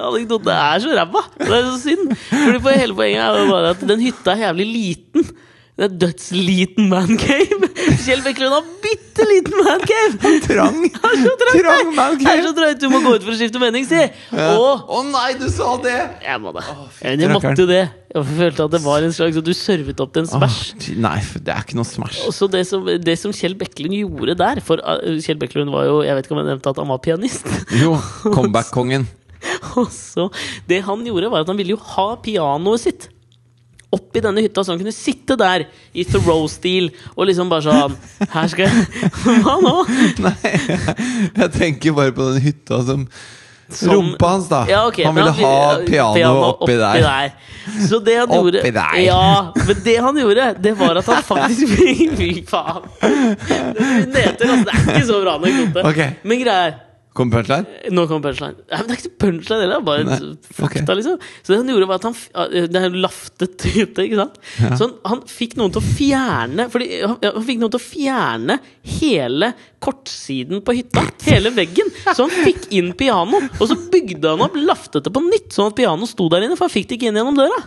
anekdoten 0.02 0.49
er 0.54 0.80
så 0.84 0.95
ræva! 0.97 1.22
Det 1.38 1.54
er 1.58 1.70
så 1.70 1.78
synd. 1.86 2.10
Fordi 2.32 2.60
for 2.66 2.70
Hele 2.82 2.95
poenget 2.97 3.22
er 3.24 3.39
jo 3.39 3.45
bare 3.52 3.70
at 3.76 3.82
den 3.93 4.02
hytta 4.04 4.34
er 4.34 4.41
jævlig 4.47 4.68
liten. 4.68 5.30
Det 5.82 5.88
er 5.88 5.93
dødsliten 5.97 6.91
mancave. 6.91 7.67
Kjell 8.03 8.19
Bekkelund 8.21 8.53
har 8.53 8.65
bitte 8.84 9.25
liten 9.25 9.55
mancave! 9.57 10.34
Trang! 10.45 10.75
Han 10.93 11.15
så 11.23 11.32
trang, 11.39 11.55
Trang 11.57 11.88
mancave! 11.97 12.34
er 12.36 12.41
så 12.45 12.51
drøyt, 12.53 12.82
du 12.84 12.91
må 12.91 12.99
gå 13.01 13.15
ut 13.15 13.23
for 13.25 13.34
å 13.34 13.38
skifte 13.39 13.57
mening, 13.63 13.88
si! 13.89 13.97
Ja. 13.97 14.51
Å 14.53 14.99
nei, 15.07 15.32
du 15.39 15.47
sa 15.49 15.71
det! 15.82 15.95
jeg 16.21 16.43
må 16.43 16.51
det. 16.53 16.67
Oh, 16.69 16.84
jeg 17.01 17.32
måtte 17.34 17.55
jo 17.57 17.65
det. 17.71 17.79
Jeg 18.13 18.27
følte 18.27 18.67
at 18.69 18.75
det 18.75 18.82
var 18.84 19.07
en 19.07 19.15
slags 19.17 19.39
du 19.41 19.49
servet 19.57 20.03
opp 20.05 20.11
til 20.13 20.27
en 20.27 20.29
smash. 20.29 20.59
Oh, 20.77 20.91
nei, 21.01 21.15
det 21.41 21.55
er 21.55 21.65
ikke 21.65 21.79
noe 21.79 21.89
smash. 21.89 22.19
Og 22.29 22.36
så 22.38 22.45
det 22.53 22.61
som, 22.69 22.86
det 22.86 23.15
som 23.17 23.34
Kjell 23.34 23.57
Bekkelund 23.57 23.97
gjorde 23.97 24.36
der 24.38 24.61
For 24.67 24.84
uh, 24.86 25.17
Kjell 25.23 25.39
Bekkelund 25.41 25.73
var 25.73 25.88
jo 25.88 25.95
Jeg 26.05 26.17
vet 26.17 26.27
ikke 26.27 26.36
om 26.36 26.43
jeg 26.43 26.49
nevnte 26.51 26.75
at 26.75 26.84
han 26.84 26.91
var 26.93 27.01
pianist. 27.01 27.49
Jo, 27.82 27.95
comeback-kongen. 28.38 29.07
Og 29.82 29.89
så 29.89 30.27
Det 30.69 30.84
han 30.86 31.01
gjorde, 31.09 31.34
var 31.34 31.41
at 31.41 31.49
han 31.49 31.57
ville 31.57 31.73
jo 31.73 31.82
ha 31.95 32.11
pianoet 32.21 32.86
sitt 32.86 33.09
opp 33.91 34.15
i 34.15 34.21
denne 34.23 34.39
hytta, 34.45 34.63
så 34.63 34.71
han 34.73 34.79
kunne 34.79 34.93
sitte 34.95 35.35
der 35.39 35.65
i 35.93 36.05
Thoreau-stil 36.07 36.89
og 37.15 37.26
liksom 37.27 37.49
bare 37.51 37.65
sånn 37.65 37.95
Her 38.31 38.47
skal 38.51 38.69
jeg 38.69 39.11
Hva 39.43 39.57
nå? 39.63 39.73
Nei, 40.23 40.34
jeg 41.41 41.51
tenker 41.57 41.95
bare 41.97 42.13
på 42.15 42.30
den 42.31 42.41
hytta 42.45 42.80
som 42.88 43.05
Som- 43.72 43.91
Rumpa 43.93 44.27
hans, 44.34 44.47
da. 44.51 44.65
Ja, 44.68 44.81
okay, 44.88 45.05
han 45.07 45.15
ville 45.15 45.31
ha 45.31 45.51
pianoet 45.88 46.18
piano 46.18 46.41
oppi 46.49 46.73
der. 46.76 47.30
Så 47.88 48.01
det 48.03 48.18
han 48.19 48.27
Oppi 48.27 48.39
gjorde 48.57 48.63
der. 48.76 48.97
Ja, 48.99 49.51
men 49.55 49.77
det 49.85 49.93
han 50.03 50.18
gjorde, 50.19 50.47
det 50.59 50.73
var 50.80 50.99
at 50.99 51.07
han 51.07 51.23
faktisk 51.23 51.77
Fy 52.19 52.30
faen! 52.49 52.84
Det 52.99 54.09
neter, 54.11 54.51
altså. 54.51 54.65
Det 54.65 54.76
er 54.76 54.89
ikke 54.97 55.07
så 55.07 55.22
bra 55.23 55.38
anekdote. 55.39 55.85
Okay. 55.88 56.09
Men 56.27 56.43
greia 56.43 56.65
er 56.68 56.76
Kom 57.11 57.31
punchline? 57.31 57.67
Nå 57.91 58.05
kommer 58.07 58.29
punchline. 58.29 58.61
Nei, 58.69 58.77
men 58.77 58.88
det 58.88 58.95
er 58.95 59.01
ikke 59.01 59.17
punchline 59.19 59.65
heller, 59.65 59.81
er 59.81 59.83
bare 59.83 60.05
Nei, 60.07 60.19
fakta, 60.47 60.85
okay. 60.85 60.95
liksom. 60.95 61.17
Så 61.41 61.51
det 61.51 61.57
han 61.59 61.71
gjorde, 61.73 61.88
var 61.89 61.99
at 61.99 62.07
han 62.07 62.61
Det 62.71 62.79
er 62.79 62.95
laftet 63.03 63.65
hytte, 63.73 64.05
ikke 64.05 64.19
sant? 64.21 64.39
Så 64.61 64.85
han, 64.85 64.93
han 65.11 65.23
fikk 65.27 65.57
noen 65.59 65.75
til 65.75 65.83
å 65.83 65.89
fjerne 65.89 66.69
Fordi 66.71 67.01
han, 67.01 67.17
han 67.25 67.47
fikk 67.49 67.59
noen 67.59 67.73
til 67.75 67.81
å 67.81 67.83
fjerne 67.83 68.57
hele 69.01 69.51
kortsiden 69.83 70.63
på 70.63 70.77
hytta. 70.77 71.03
Hele 71.25 71.51
veggen. 71.55 71.91
Så 72.05 72.29
han 72.29 72.47
fikk 72.47 72.69
inn 72.77 72.91
piano, 72.97 73.41
og 73.57 73.63
så 73.65 73.75
bygde 73.91 74.35
han 74.35 74.43
opp, 74.45 74.55
laftet 74.61 75.07
det 75.07 75.13
på 75.13 75.23
nytt, 75.25 75.49
sånn 75.55 75.71
at 75.71 75.77
piano 75.79 76.07
sto 76.09 76.27
der 76.31 76.45
inne, 76.45 76.57
for 76.59 76.69
han 76.69 76.73
fikk 76.73 76.91
det 76.91 76.99
ikke 76.99 77.09
inn 77.09 77.17
gjennom 77.17 77.39
døra. 77.39 77.63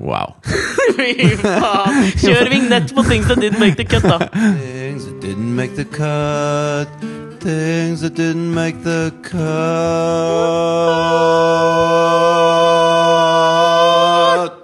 Wow. 0.00 0.38
Kjør 2.24 2.48
vignett 2.50 2.94
på 2.96 3.04
Things 3.06 3.28
That 3.28 3.44
Didn't 3.44 3.60
Make 3.60 3.76
The 3.76 3.84
Cut, 3.84 4.08
da. 4.08 4.18
Things 4.32 5.04
that 5.04 5.20
didn't 5.20 5.54
make 5.54 5.76
the 5.76 5.84
cut. 5.84 7.13
Things 7.44 8.00
that 8.00 8.14
didn't 8.14 8.54
make 8.54 8.82
the 8.84 9.12
cut. 9.20 9.34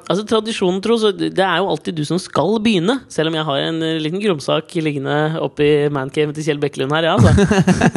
Altså 0.09 0.25
Tradisjonen 0.25 0.81
tro, 0.81 0.97
så 0.97 1.11
det 1.13 1.37
er 1.37 1.59
jo 1.61 1.69
alltid 1.69 1.99
du 2.01 2.07
som 2.09 2.17
skal 2.17 2.57
begynne. 2.65 2.97
Selv 3.13 3.29
om 3.29 3.37
jeg 3.37 3.45
har 3.51 3.67
en 3.67 3.83
eh, 3.85 4.01
liten 4.01 4.23
grumsak 4.25 4.73
liggende 4.81 5.19
oppi 5.45 5.69
mancaven 5.93 6.33
til 6.39 6.49
Kjell 6.49 6.63
Bekkelund 6.63 6.97
her. 6.97 7.11
Ja, 7.11 7.19
altså. 7.21 7.37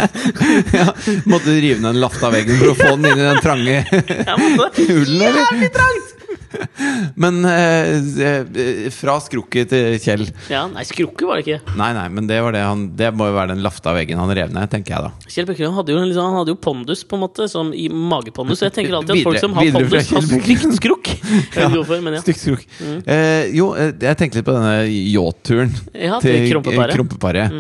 ja, 0.82 0.90
måtte 1.32 1.48
du 1.48 1.64
rive 1.64 1.80
ned 1.80 1.96
en 1.96 2.04
laft 2.04 2.20
av 2.20 2.36
veggen 2.36 2.60
for 2.60 2.74
å 2.74 2.78
få 2.84 2.92
den 2.98 3.08
inn 3.14 3.24
i 3.24 3.30
den 3.30 3.40
trange 3.46 3.80
hulen, 3.88 5.16
eller? 5.16 5.46
Jævlig 5.48 5.72
trangt! 5.80 6.14
Men 7.24 7.40
eh, 7.46 7.98
eh, 8.28 8.90
fra 8.94 9.16
skrukket 9.24 9.70
til 9.74 9.98
Kjell 10.04 10.26
Ja, 10.52 10.66
Nei, 10.72 10.84
skrukke 10.88 11.28
var 11.30 11.40
det 11.40 11.46
ikke. 11.48 11.76
Nei, 11.80 11.90
nei, 11.98 12.06
men 12.14 12.28
det, 12.30 12.40
var 12.44 12.56
det, 12.56 12.64
han, 12.66 12.86
det 13.00 13.12
må 13.18 13.28
jo 13.30 13.36
være 13.38 13.54
den 13.54 13.64
lafta 13.66 13.94
veggen 13.96 14.20
han 14.22 14.32
rev 14.36 14.54
ned, 14.54 14.70
tenker 14.72 14.96
jeg 14.96 15.06
da. 15.08 15.30
Kjell 15.36 15.48
Bekkelund 15.50 15.78
hadde 15.78 15.98
liksom, 16.10 16.38
hadde 16.40 16.54
jo 16.56 16.60
pondus, 16.64 17.04
på 17.08 17.18
en 17.20 17.24
måte, 17.26 17.48
som 17.52 17.72
i 17.76 17.88
magepondus. 17.90 18.60
Så 18.62 18.68
jeg 18.70 18.76
tenker 18.80 18.98
alltid 19.00 19.16
at 19.16 19.20
Videre- 19.20 19.30
folk 19.32 19.44
som 19.44 19.58
har 19.58 19.72
pondus, 19.78 20.12
har 20.14 20.28
stygt 20.30 20.78
skrukk. 20.82 21.14
Ja. 21.54 21.70
Stygg 22.24 22.38
skrukk. 22.40 22.64
Eh, 23.10 23.50
jo, 23.56 23.72
eh, 23.78 23.92
jeg 24.02 24.18
tenkte 24.20 24.40
litt 24.40 24.48
på 24.48 24.54
denne 24.56 24.84
yachtturen 24.90 25.72
Ja, 25.94 26.20
til 26.24 26.48
Krompeparet. 26.50 26.94
eh, 26.94 26.98
Krompeparet. 26.98 27.58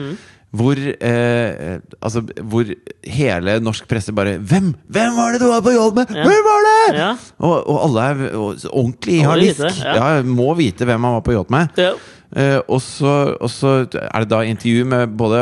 Hvor, 0.54 0.78
eh, 0.78 1.78
altså, 1.98 2.22
hvor 2.46 2.68
hele 3.10 3.58
norsk 3.64 3.88
presse 3.90 4.14
bare 4.14 4.36
Hvem 4.38 4.74
Hvem 4.94 5.16
var 5.18 5.34
det 5.34 5.42
du 5.42 5.48
var 5.50 5.64
på 5.66 5.74
jobb 5.74 5.98
med?! 5.98 6.12
Ja. 6.14 6.26
Hvem 6.30 6.44
var 6.46 6.66
det?! 6.68 6.82
Ja. 7.00 7.12
Og, 7.42 7.56
og 7.58 7.78
alle 7.88 8.04
er 8.10 8.26
og, 8.38 8.66
ordentlig 8.70 9.24
harnisk. 9.26 9.64
Ja. 9.82 10.22
må 10.22 10.52
vite 10.60 10.86
hvem 10.86 11.08
han 11.08 11.18
var 11.18 11.24
på 11.26 11.34
jobb 11.34 11.50
med. 11.54 11.80
Eh, 12.34 12.60
og, 12.66 12.80
så, 12.82 13.12
og 13.38 13.50
så 13.54 13.72
er 13.86 14.24
det 14.24 14.30
da 14.32 14.42
intervju 14.46 14.86
med 14.90 15.16
både 15.18 15.42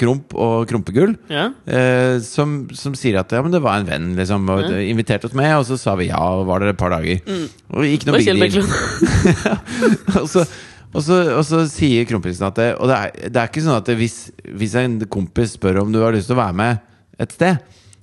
Kromp 0.00 0.32
og 0.36 0.68
Krompegull. 0.68 1.14
Eh, 1.32 2.20
som, 2.24 2.54
som 2.76 2.96
sier 2.98 3.20
at 3.20 3.32
ja, 3.32 3.42
men 3.44 3.52
det 3.52 3.60
var 3.64 3.80
en 3.80 3.88
venn 3.88 4.12
liksom, 4.18 4.48
og 4.52 4.68
inviterte 4.80 5.28
oss 5.28 5.36
med, 5.38 5.52
og 5.58 5.66
så 5.68 5.80
sa 5.80 5.96
vi 6.00 6.10
ja, 6.10 6.20
og 6.20 6.46
var 6.48 6.64
der 6.64 6.72
et 6.72 6.80
par 6.80 6.92
dager. 6.92 7.24
Og 7.72 7.88
ikke 7.88 8.10
noe 8.10 8.20
big 8.20 8.52
deal. 8.52 8.68
Og, 10.22 10.26
så, 10.28 10.44
og, 10.92 11.00
så, 11.02 11.18
og 11.38 11.44
så 11.48 11.62
sier 11.72 12.04
kronprinsen 12.08 12.46
at 12.48 12.58
det, 12.60 12.68
Og 12.78 12.88
det 12.90 12.96
er, 12.98 13.12
det 13.32 13.40
er 13.40 13.48
ikke 13.50 13.64
sånn 13.64 13.78
at 13.80 13.88
hvis, 13.96 14.16
hvis 14.60 14.74
en 14.80 14.98
kompis 15.08 15.54
spør 15.58 15.82
om 15.84 15.92
du 15.94 16.00
har 16.02 16.12
lyst 16.14 16.28
til 16.30 16.36
å 16.36 16.42
være 16.42 16.58
med 16.58 16.80
et 17.22 17.32
sted, 17.32 17.60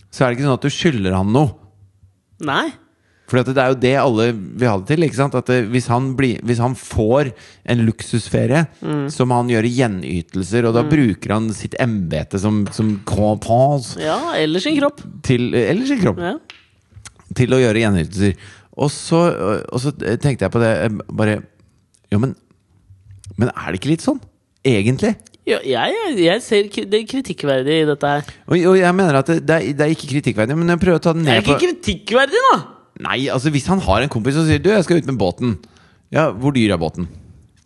så 0.09 0.23
er 0.25 0.29
det 0.31 0.39
ikke 0.39 0.47
sånn 0.49 0.57
at 0.59 0.65
du 0.65 0.73
skylder 0.73 1.15
han 1.17 1.33
noe. 1.35 1.51
Nei. 2.45 2.69
For 3.29 3.43
det 3.45 3.61
er 3.61 3.69
jo 3.75 3.77
det 3.77 3.91
alle 4.01 4.23
vil 4.33 4.65
ha 4.71 4.77
det 4.81 4.87
til. 4.89 5.03
ikke 5.05 5.19
sant? 5.19 5.35
At 5.37 5.45
det, 5.51 5.59
hvis, 5.69 5.85
han 5.91 6.07
blir, 6.17 6.39
hvis 6.49 6.57
han 6.63 6.73
får 6.73 7.29
en 7.69 7.83
luksusferie, 7.85 8.63
så 9.13 9.27
må 9.29 9.37
han 9.37 9.51
gjøre 9.53 9.69
gjenytelser, 9.69 10.65
og 10.65 10.73
da 10.73 10.81
bruker 10.89 11.35
han 11.35 11.51
sitt 11.53 11.75
embete 11.83 12.41
som, 12.41 12.63
som 12.73 12.95
compens 13.05 13.91
Ja, 14.01 14.17
eller 14.39 14.63
sin 14.63 14.79
kropp. 14.79 15.03
til 15.27 15.51
Eller 15.53 15.85
sin 15.85 16.01
kropp 16.01 16.17
Ja. 16.25 16.33
til 17.37 17.53
å 17.53 17.61
gjøre 17.61 17.83
gjenytelser. 17.85 18.33
Og 18.81 18.89
så, 18.95 19.21
og 19.69 19.77
så 19.83 19.93
tenkte 19.99 20.47
jeg 20.47 20.53
på 20.55 20.63
det 20.63 20.73
bare 21.13 21.41
Jo, 22.09 22.17
men 22.23 22.33
Men 23.39 23.51
er 23.55 23.71
det 23.71 23.79
ikke 23.79 23.93
litt 23.93 24.03
sånn? 24.03 24.19
Egentlig? 24.67 25.13
Ja, 25.49 25.57
jeg, 25.65 26.17
jeg 26.21 26.43
ser 26.45 26.67
det 26.91 26.99
kritikkverdig 27.09 27.77
i 27.81 27.85
dette 27.89 28.09
her. 28.11 28.27
Og, 28.45 28.57
og 28.73 28.75
jeg 28.77 28.95
mener 28.97 29.21
at 29.21 29.31
det, 29.31 29.39
det, 29.47 29.55
er, 29.55 29.77
det 29.77 29.85
er 29.85 29.93
ikke 29.95 30.11
kritikkverdig, 30.11 30.57
men 30.59 30.75
jeg 30.75 30.81
prøver 30.83 30.99
å 30.99 31.05
ta 31.07 31.15
den 31.15 31.23
ned 31.25 31.39
på 31.39 31.47
Det 31.47 31.55
er 31.55 31.55
ikke 31.55 31.71
kritikkverdig, 31.71 32.43
da! 32.51 32.57
Nei, 33.07 33.19
altså 33.31 33.51
hvis 33.53 33.69
han 33.71 33.79
har 33.85 34.03
en 34.03 34.11
kompis 34.11 34.35
som 34.35 34.43
sier 34.43 34.59
Du, 34.59 34.67
jeg 34.73 34.83
skal 34.83 34.99
ut 34.99 35.07
med 35.07 35.17
båten. 35.21 35.55
Ja, 36.11 36.27
hvor 36.35 36.51
dyr 36.53 36.75
er 36.75 36.81
båten? 36.81 37.07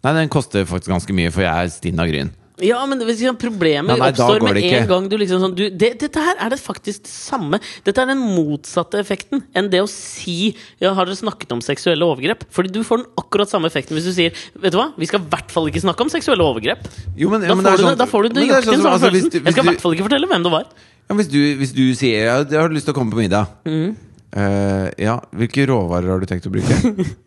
Nei, 0.04 0.14
den 0.20 0.32
koster 0.32 0.68
faktisk 0.70 0.94
ganske 0.94 1.16
mye, 1.18 1.32
for 1.34 1.46
jeg 1.46 1.52
er 1.52 1.74
stinn 1.74 2.00
av 2.00 2.12
gryn. 2.12 2.30
Ja, 2.62 2.84
men 2.86 3.00
hvis 3.02 3.22
problemet 3.42 3.90
nei, 3.90 3.98
nei, 3.98 4.10
oppstår 4.12 4.44
med 4.46 4.58
en 4.62 4.86
gang 4.88 5.08
du 5.10 5.16
liksom 5.18 5.40
sånn 5.42 5.56
du, 5.58 5.64
det, 5.74 5.88
Dette 6.04 6.22
her 6.22 6.38
er 6.38 6.52
det 6.54 6.60
faktisk 6.62 7.02
det 7.08 7.10
samme. 7.10 7.58
Dette 7.84 8.04
er 8.04 8.12
den 8.12 8.22
motsatte 8.22 9.00
effekten 9.02 9.42
enn 9.58 9.72
det 9.74 9.82
å 9.82 9.88
si 9.90 10.52
Ja, 10.78 10.92
har 10.94 11.10
dere 11.10 11.18
snakket 11.18 11.56
om 11.56 11.64
seksuelle 11.66 12.06
overgrep? 12.06 12.46
Fordi 12.54 12.70
du 12.76 12.84
får 12.86 13.02
den 13.02 13.08
akkurat 13.18 13.50
samme 13.50 13.72
effekten 13.72 13.98
hvis 13.98 14.06
du 14.06 14.14
sier 14.14 14.38
Vet 14.54 14.76
du 14.76 14.78
hva, 14.78 14.92
vi 15.02 15.10
skal 15.10 15.24
i 15.26 15.30
hvert 15.34 15.50
fall 15.56 15.72
ikke 15.72 15.82
snakke 15.82 16.06
om 16.06 16.14
seksuelle 16.14 16.46
overgrep. 16.46 16.86
Jo, 17.18 17.32
men, 17.34 17.42
Da 17.42 17.50
ja, 17.50 17.58
men 17.58 17.66
får, 17.66 17.78
du, 17.78 17.84
sånn- 17.88 17.96
det, 17.96 18.02
da 18.04 18.10
får 18.14 18.24
du 18.24 18.30
det 18.30 18.44
nøyaktig 18.44 18.70
sånn 18.70 18.78
den 18.78 18.86
samme 18.86 18.98
altså, 19.00 19.10
hvis 19.18 19.26
følelsen. 19.26 19.42
hvis 19.42 19.50
Jeg 19.50 19.58
skal 19.58 19.66
i 19.66 19.72
hvert 19.72 19.84
fall 19.88 19.98
ikke 19.98 20.08
fortelle 20.12 20.30
hvem 20.36 20.46
det 20.46 20.54
var. 20.60 20.70
Ja, 21.10 21.18
hvis, 21.20 21.28
du, 21.34 21.40
hvis 21.60 21.74
du 21.76 21.84
sier 22.00 22.28
ja, 22.30 22.38
jeg 22.46 22.60
har 22.62 22.70
lyst 22.78 22.86
til 22.90 22.94
å 22.94 23.00
komme 23.02 23.12
på 23.18 23.24
middag 23.24 23.50
Eh, 24.34 24.88
Ja, 25.06 25.20
hvilke 25.34 25.66
råvarer 25.70 26.10
har 26.10 26.22
du 26.22 26.26
tenkt 26.30 26.48
å 26.50 26.54
bruke? 26.54 26.78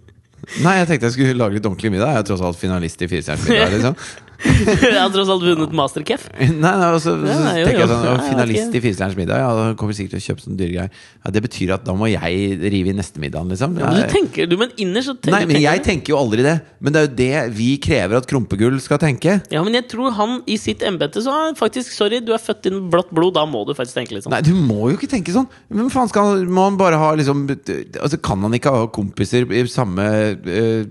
Nei, 0.62 0.76
jeg 0.78 0.86
tenkte 0.90 1.08
jeg 1.08 1.14
skulle 1.16 1.34
lage 1.38 1.56
litt 1.58 1.66
ordentlig 1.66 1.90
middag. 1.94 2.12
Jeg 2.14 2.22
er 2.22 2.26
tross 2.28 2.42
alt 2.44 2.58
finalist 2.60 3.00
i 3.02 3.08
Firestjerners 3.10 3.48
middag. 3.50 3.72
Liksom. 3.76 3.96
Jeg 4.86 4.96
har 4.96 5.10
tross 5.14 5.30
alt 5.32 5.44
vunnet 5.44 5.72
Masterchef. 5.76 6.26
Nei, 6.36 6.50
nei, 6.60 6.88
og 6.92 7.00
så, 7.02 7.14
så 7.20 7.30
Ja, 7.30 7.54
jo, 7.60 7.66
tenker 7.68 7.82
jeg 7.82 7.90
sånn 7.90 8.06
å, 8.10 8.14
Finalist 8.26 8.76
i 8.76 8.82
Firestjerners 8.84 9.18
middag, 9.18 9.42
ja, 9.42 9.68
kommer 9.78 9.96
sikkert 9.96 10.16
til 10.16 10.22
å 10.22 10.26
kjøpe 10.26 10.44
sånne 10.44 10.60
dyre 10.60 10.74
greier. 10.74 11.02
Ja, 11.24 11.32
det 11.36 11.42
betyr 11.46 11.72
at 11.76 11.86
da 11.86 11.94
må 11.98 12.08
jeg 12.10 12.58
rive 12.62 12.92
i 12.92 12.96
neste 12.96 13.22
middag, 13.22 13.46
liksom. 13.52 13.78
Ja, 13.80 13.90
men 13.92 14.02
du 14.02 14.12
tenker, 14.12 14.50
du, 14.50 14.56
men 14.60 14.74
innerst 14.82 15.10
så 15.10 15.16
tenker 15.16 15.36
Nei, 15.36 15.42
men 15.50 15.62
jeg 15.64 15.84
tenker 15.86 16.14
jo 16.14 16.20
aldri 16.20 16.46
det. 16.46 16.56
Men 16.80 16.94
det 16.94 17.02
er 17.02 17.08
jo 17.08 17.14
det 17.20 17.56
vi 17.56 17.70
krever 17.82 18.20
at 18.20 18.28
Krumpegull 18.30 18.78
skal 18.84 19.00
tenke. 19.02 19.38
Ja, 19.52 19.64
men 19.66 19.76
jeg 19.78 19.88
tror 19.92 20.14
han 20.18 20.38
i 20.50 20.58
sitt 20.60 20.84
embete 20.86 21.22
så 21.24 21.34
har 21.34 21.56
faktisk 21.58 21.94
Sorry, 21.96 22.18
du 22.24 22.32
er 22.34 22.42
født 22.42 22.68
inn 22.68 22.86
blått 22.92 23.12
blod, 23.14 23.36
da 23.38 23.46
må 23.48 23.62
du 23.66 23.72
faktisk 23.76 23.96
tenke 24.00 24.16
litt 24.16 24.26
sånn. 24.26 24.34
Nei, 24.34 24.42
du 24.44 24.52
må 24.56 24.90
jo 24.90 24.98
ikke 24.98 25.10
tenke 25.10 25.32
sånn! 25.34 25.48
Men 25.72 25.88
faen 25.92 26.10
skal 26.10 26.32
han, 26.32 26.46
må 26.52 26.66
han 26.66 26.78
bare 26.80 26.98
ha 27.00 27.12
liksom 27.16 27.46
Altså, 27.46 28.18
Kan 28.22 28.42
han 28.44 28.54
ikke 28.56 28.72
ha 28.74 28.86
kompiser 28.92 29.46
i 29.54 29.64
samme 29.70 30.04
eh, 30.36 30.84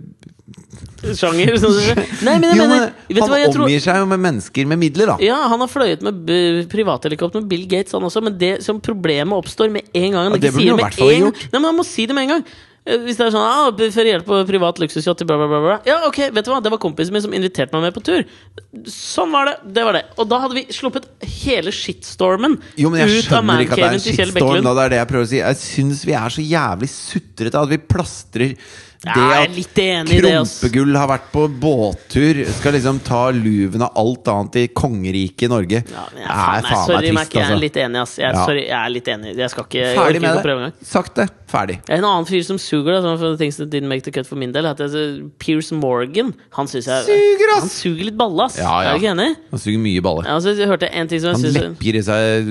Sjanger. 1.15 1.55
Sånn, 1.57 2.03
nei, 2.25 2.35
men 2.41 2.51
jeg 2.51 2.57
Jo, 2.59 2.65
mener 2.69 2.83
men 2.85 3.15
Vet 3.15 3.21
Han 3.23 3.31
hva 3.33 3.39
jeg 3.41 3.53
tror 3.55 3.65
omgir 3.65 3.81
seg 3.81 3.97
jo 4.01 4.05
med 4.11 4.21
mennesker 4.25 4.69
med 4.69 4.81
midler, 4.81 5.11
da. 5.13 5.15
Ja, 5.25 5.39
han 5.51 5.63
har 5.65 5.71
fløyet 5.71 6.05
med 6.05 6.21
b- 6.27 6.67
privathelikopter 6.71 7.41
med 7.41 7.49
Bill 7.49 7.65
Gates, 7.71 7.95
han 7.97 8.05
også, 8.05 8.21
men 8.25 8.37
det 8.41 8.53
som 8.65 8.77
problemet 8.83 9.33
oppstår 9.37 9.73
med 9.73 9.89
en 9.93 10.11
gang 10.13 10.21
han 10.29 10.31
Ja, 10.35 10.37
det 10.37 10.53
ikke 10.53 10.59
burde 10.59 10.61
sier 10.61 10.71
han 10.71 10.79
i 10.79 10.85
hvert 10.85 11.01
fall 11.01 11.11
med 11.11 11.17
en 11.17 11.27
gjort. 11.27 11.43
Nei, 11.51 11.59
men 11.59 11.69
han 11.71 11.77
må 11.81 11.85
si 11.89 12.05
det 12.09 12.17
med 12.17 12.27
en 12.27 12.33
gang. 12.35 12.45
Eh, 12.85 12.99
Hvis 13.01 13.17
det 13.17 13.25
er 13.25 13.31
sånn 13.33 13.41
ah, 13.41 13.71
Feriert 13.95 14.25
på 14.27 14.37
privat 14.45 14.77
luksusyacht 14.77 15.23
bla, 15.25 15.37
bla, 15.41 15.47
bla, 15.49 15.61
bla. 15.65 15.77
Ja, 15.89 15.95
ok, 16.05 16.19
vet 16.35 16.45
du 16.45 16.51
hva, 16.53 16.59
det 16.61 16.69
var 16.75 16.81
kompisen 16.83 17.15
min 17.17 17.23
som 17.25 17.33
inviterte 17.33 17.73
meg 17.73 17.87
med 17.87 17.95
på 17.97 18.03
tur. 18.05 18.21
Sånn 18.85 19.33
var 19.33 19.49
det. 19.49 19.55
Det 19.73 19.85
var 19.87 19.97
det. 19.97 20.03
Og 20.21 20.29
da 20.29 20.43
hadde 20.43 20.59
vi 20.59 20.65
sluppet 20.69 21.07
hele 21.41 21.73
shitstormen 21.73 22.59
Jo, 22.77 22.91
men 22.93 23.01
jeg 23.01 23.25
ut 23.25 23.33
av 23.33 23.45
mancaven 23.49 23.97
til 24.05 24.19
Kjell 24.19 24.33
Bekkelund. 24.37 24.69
Da, 24.69 24.75
det 24.77 24.85
er 24.85 24.93
det 24.93 25.01
jeg 25.01 25.09
prøver 25.15 25.25
å 25.25 25.31
si. 25.33 25.41
Jeg 25.41 25.61
syns 25.63 26.05
vi 26.05 26.13
er 26.21 26.35
så 26.37 26.45
jævlig 26.45 26.91
sutrete 26.93 27.63
at 27.65 27.73
vi 27.73 27.81
plastrer 27.89 28.53
det 29.05 29.25
er 29.25 29.43
at 29.43 29.53
litt 29.55 29.79
enig 29.83 30.15
i 30.17 30.21
det. 30.23 30.31
Krompegull 30.33 30.95
har 30.97 31.09
vært 31.11 31.27
på 31.33 31.45
båttur, 31.61 32.41
skal 32.57 32.75
liksom 32.77 32.99
ta 33.05 33.21
luven 33.35 33.85
av 33.85 33.93
alt 34.01 34.27
annet 34.33 34.59
i 34.63 34.65
kongeriket 34.73 35.51
Norge. 35.51 35.83
Ja, 35.85 36.05
jeg, 36.15 36.25
er 36.25 36.29
faen, 36.29 36.63
nei, 36.65 36.71
faen 36.71 36.85
sorry, 36.89 37.11
meg 37.13 37.29
trist, 37.29 37.35
jeg 37.35 37.43
er 37.43 37.51
altså. 37.51 37.61
litt 37.61 37.79
enig, 37.85 38.01
ass. 38.01 38.17
Jeg, 38.17 38.25
er- 38.29 38.35
Ja. 38.35 38.45
Sorry, 38.45 38.63
jeg 38.65 38.79
er 38.79 38.89
litt 38.89 39.07
enig. 39.07 39.35
Jeg 39.37 39.49
skal 39.53 39.63
ikke 39.69 39.85
Ferdig 39.95 40.21
med 40.21 40.39
ikke 40.41 40.57
det. 40.65 40.87
Sagt 40.87 41.15
det. 41.15 41.29
Ferdig. 41.45 41.77
En 41.93 42.03
annen 42.03 42.25
fyr 42.25 42.41
som 42.43 42.57
suger, 42.57 42.95
da, 42.97 43.01
som 43.05 43.19
for 43.21 43.37
things 43.37 43.57
that 43.61 43.69
didn't 43.69 43.87
make 43.87 44.01
the 44.03 44.11
cut 44.11 44.25
for 44.27 44.35
min 44.35 44.51
del, 44.51 44.65
heter 44.65 44.89
Pierce 45.39 45.71
Morgan 45.77 46.33
Han 46.57 46.67
syns 46.67 46.87
jeg 46.89 47.05
Suger, 47.05 47.51
ass! 47.55 47.61
Han 47.67 47.69
suger 47.69 48.09
litt 48.09 48.17
balle, 48.17 48.47
ass. 48.49 48.57
Ja, 48.57 48.73
ja. 48.81 48.89
Er 48.89 48.97
du 48.97 49.03
ikke 49.03 49.13
enig? 49.13 49.29
Han 49.51 49.61
suger 49.61 49.79
mye 49.85 50.01
balle. 50.05 50.25
Ja, 50.25 50.35
altså, 50.39 50.55
jeg 50.57 50.67
hørte 50.71 50.89
en 50.89 51.07
ting 51.11 51.21
som 51.21 51.35
Han 51.35 51.43
synes 51.43 51.59
lepper 51.59 51.99
i 52.01 52.03
seg 52.09 52.49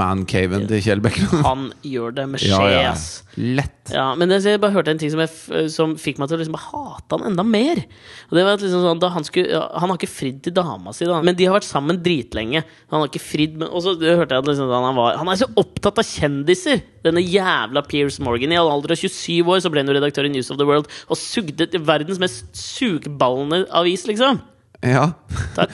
mancaven 0.00 0.68
til 0.70 0.82
Kjell 0.86 1.02
Bekkelund. 1.04 1.42
Han 1.46 1.66
gjør 1.82 2.14
det 2.20 2.28
med 2.30 2.40
skje, 2.44 2.52
Ja, 2.54 2.70
ja. 2.70 2.92
ass. 2.94 3.08
Lett. 3.36 3.90
Ja, 3.92 4.14
men 4.16 4.30
jeg 4.32 4.60
bare 4.62 4.72
hørte 4.72 4.94
en 4.94 4.98
ting 5.02 5.10
som, 5.12 5.20
jeg, 5.20 5.70
som 5.74 5.95
fikk 6.00 6.20
meg 6.20 6.30
til 6.30 6.38
å 6.38 6.40
liksom 6.42 6.58
hate 6.60 7.16
han 7.16 7.26
enda 7.30 7.44
mer. 7.46 7.82
Og 8.28 8.38
det 8.38 8.44
var 8.46 8.58
liksom 8.60 8.84
sånn, 8.84 9.02
Han 9.16 9.26
skulle 9.26 9.60
Han 9.80 9.90
har 9.90 9.98
ikke 9.98 10.10
fridd 10.10 10.40
til 10.46 10.54
dama 10.56 10.94
si, 10.96 11.06
da. 11.08 11.20
men 11.24 11.36
de 11.38 11.46
har 11.48 11.56
vært 11.56 11.68
sammen 11.68 12.00
dritlenge. 12.02 12.64
Han 12.92 13.02
har 13.02 13.10
ikke 13.10 13.22
fridd 13.22 13.62
Og 13.66 13.78
så 13.84 13.94
hørte 13.96 14.34
jeg 14.34 14.42
at 14.42 14.50
liksom, 14.50 14.66
sånn, 14.70 14.88
han, 14.90 14.98
var, 14.98 15.20
han 15.20 15.30
er 15.32 15.40
så 15.40 15.50
opptatt 15.56 16.02
av 16.02 16.08
kjendiser! 16.08 16.82
Denne 17.06 17.22
jævla 17.22 17.84
Piers 17.86 18.18
Morgan. 18.22 18.52
I 18.52 18.58
en 18.58 18.72
alder 18.72 18.96
av 18.96 19.00
27 19.00 19.46
år 19.46 19.62
så 19.62 19.70
ble 19.72 19.84
han 19.84 19.92
jo 19.92 19.96
redaktør 19.98 20.26
i 20.28 20.32
News 20.32 20.50
of 20.50 20.60
the 20.60 20.66
World 20.68 20.90
og 21.06 21.20
sugde 21.20 21.68
verdens 21.86 22.20
mest 22.22 22.50
sugeballende 22.58 23.64
avis, 23.74 24.06
liksom. 24.10 24.42
Ja. 24.84 25.06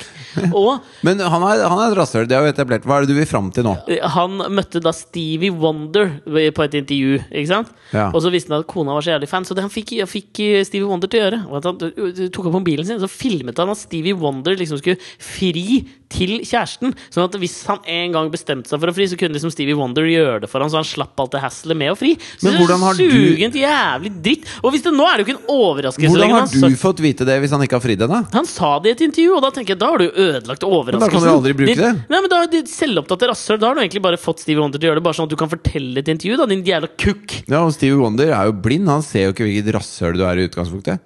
Og 0.56 0.78
Men 1.04 1.20
han 1.20 1.44
er, 1.46 1.64
han 1.66 1.80
er 1.80 1.90
et 1.90 1.98
rasshøl, 1.98 2.28
det 2.28 2.36
er 2.36 2.46
jo 2.46 2.52
etablert. 2.52 2.86
Hva 2.86 2.98
er 2.98 3.06
det 3.06 3.12
du 3.12 3.18
vil 3.18 3.28
fram 3.28 3.50
til 3.54 3.66
nå? 3.66 3.74
han 4.14 4.38
møtte 4.54 4.82
da 4.82 4.92
Stevie 4.94 5.52
Wonder 5.52 6.18
på 6.22 6.66
et 6.66 6.78
intervju. 6.82 7.18
Ikke 7.30 7.50
sant? 7.50 7.72
Ja. 7.92 8.08
Og 8.12 8.22
så 8.24 8.30
visste 8.32 8.52
han 8.54 8.62
at 8.64 8.68
kona 8.70 8.94
var 8.96 9.04
så 9.04 9.12
jævlig 9.14 9.28
fan, 9.30 9.44
så 9.48 9.54
det 9.56 9.62
han 9.66 9.72
fikk, 9.72 9.94
han 10.00 10.10
fikk 10.10 10.40
eh, 10.44 10.64
Stevie 10.68 10.88
Wonder 10.88 11.08
til 11.12 11.20
å 11.20 11.24
gjøre, 11.26 11.40
var 11.50 11.62
at 11.62 11.70
han 11.70 12.30
tok 12.32 12.46
opp 12.48 12.56
mobilen 12.60 12.86
sin, 12.88 13.00
så 13.02 13.08
filmet 13.10 13.58
han 13.60 13.72
at 13.72 13.80
Stevie 13.82 14.16
Wonder 14.18 14.56
liksom 14.58 14.80
skulle 14.80 14.98
fri 15.22 15.82
til 16.12 16.42
kjæresten. 16.44 16.92
Sånn 17.08 17.24
at 17.24 17.36
hvis 17.40 17.54
han 17.70 17.78
en 17.88 18.12
gang 18.12 18.26
bestemte 18.32 18.68
seg 18.68 18.80
for 18.82 18.90
å 18.92 18.94
fri, 18.96 19.06
så 19.08 19.16
kunne 19.16 19.32
liksom 19.36 19.52
Stevie 19.54 19.76
Wonder 19.78 20.04
gjøre 20.04 20.42
det 20.44 20.50
for 20.52 20.60
ham, 20.60 20.68
så 20.72 20.80
han 20.82 20.84
slapp 20.88 21.16
alt 21.22 21.32
det 21.32 21.40
hasselet 21.40 21.78
med 21.80 21.92
å 21.94 21.96
fri. 21.96 22.10
Så 22.36 22.50
Men 22.50 22.58
hvordan 22.60 22.82
har 22.84 22.98
du- 22.98 23.08
Sugent 23.12 23.56
jævlig 23.56 24.12
dritt! 24.22 24.44
Og 24.62 24.72
hvis 24.74 24.84
det 24.84 24.92
nå 24.92 25.06
er 25.08 25.16
det 25.16 25.24
jo 25.24 25.32
ikke 25.32 25.38
en 25.40 25.48
overraskelse 25.56 26.12
Hvordan 26.12 26.34
har 26.36 26.46
du 26.68 26.76
fått 26.76 27.00
vite 27.00 27.24
det 27.24 27.38
hvis 27.40 27.50
han 27.56 27.62
ikke 27.64 27.78
har 27.78 27.84
fridd 27.84 28.04
henne? 28.04 28.20
han 28.32 28.44
sa 28.46 28.78
det 28.78 28.88
i 28.90 28.92
et 28.92 29.04
intervju, 29.08 29.36
og 29.36 29.42
da 29.42 29.50
tenker 29.56 29.72
jeg 29.74 29.78
da 29.80 29.88
har 29.88 29.98
du 29.98 30.08
ødelagt 30.10 30.62
overraskelsen. 30.68 31.00
Men 31.00 31.08
da 31.08 31.08
kan 31.08 31.22
du 31.24 31.32
aldri 31.32 31.54
bruke 31.56 31.76
det. 31.80 31.92
Nei, 32.12 32.20
men 32.20 32.28
da 32.28 32.42
er 32.42 32.46
det 32.52 32.62
Selvopptatte 32.68 33.28
rasshøl. 33.32 33.58
Da 33.58 33.68
har 33.68 33.74
du 33.74 33.80
egentlig 33.80 34.02
bare 34.04 34.20
fått 34.20 34.40
Stevie 34.44 34.60
Wonder 34.60 34.78
til 34.78 34.88
å 34.88 34.92
gjøre 34.92 35.00
det, 35.00 35.06
bare 35.08 35.16
sånn 35.16 35.28
at 35.28 35.32
du 35.32 35.36
kan 35.40 35.48
fortelle 35.48 35.96
et 35.98 36.08
intervju, 36.12 36.36
da, 36.36 36.46
din 36.46 36.62
jævla 36.64 36.88
kukk. 37.00 37.38
Ja, 37.48 37.64
og 37.64 37.72
Stevie 37.82 37.98
Wonder 37.98 38.30
er 38.30 38.46
jo 38.46 38.52
blind. 38.62 38.86
Han 38.86 39.02
ser 39.02 39.24
jo 39.26 39.32
ikke 39.32 39.42
hvilket 39.48 39.74
rasshøl 39.74 40.14
du 40.14 40.22
er 40.22 40.38
i 40.38 40.44
utgangspunktet. 40.46 41.02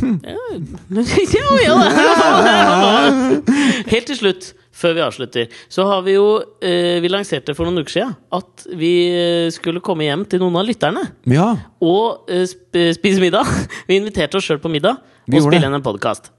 ja, 0.22 0.36
ja. 1.64 1.76
Helt 3.90 4.06
til 4.06 4.18
slutt, 4.20 4.52
før 4.70 4.94
vi 4.94 5.02
avslutter, 5.02 5.56
så 5.72 5.88
har 5.88 6.04
vi 6.06 6.14
jo 6.14 6.26
eh, 6.62 7.00
Vi 7.02 7.10
lanserte 7.10 7.56
for 7.58 7.66
noen 7.66 7.82
uker 7.82 7.94
siden 7.96 8.12
at 8.38 8.68
vi 8.78 8.92
eh, 9.10 9.48
skulle 9.50 9.82
komme 9.82 10.06
hjem 10.06 10.22
til 10.30 10.44
noen 10.44 10.60
av 10.60 10.68
lytterne. 10.68 11.02
Ja, 11.26 11.48
Og 11.82 12.30
eh, 12.30 12.46
sp 12.46 12.78
spise 12.94 13.24
middag. 13.24 13.50
Vi 13.90 13.98
inviterte 13.98 14.38
oss 14.38 14.46
sjøl 14.46 14.62
på 14.62 14.70
middag 14.70 15.02
Vi 15.26 15.40
og 15.40 15.48
spille 15.48 15.66
inn 15.66 15.74
en 15.74 15.88
podkast. 15.88 16.30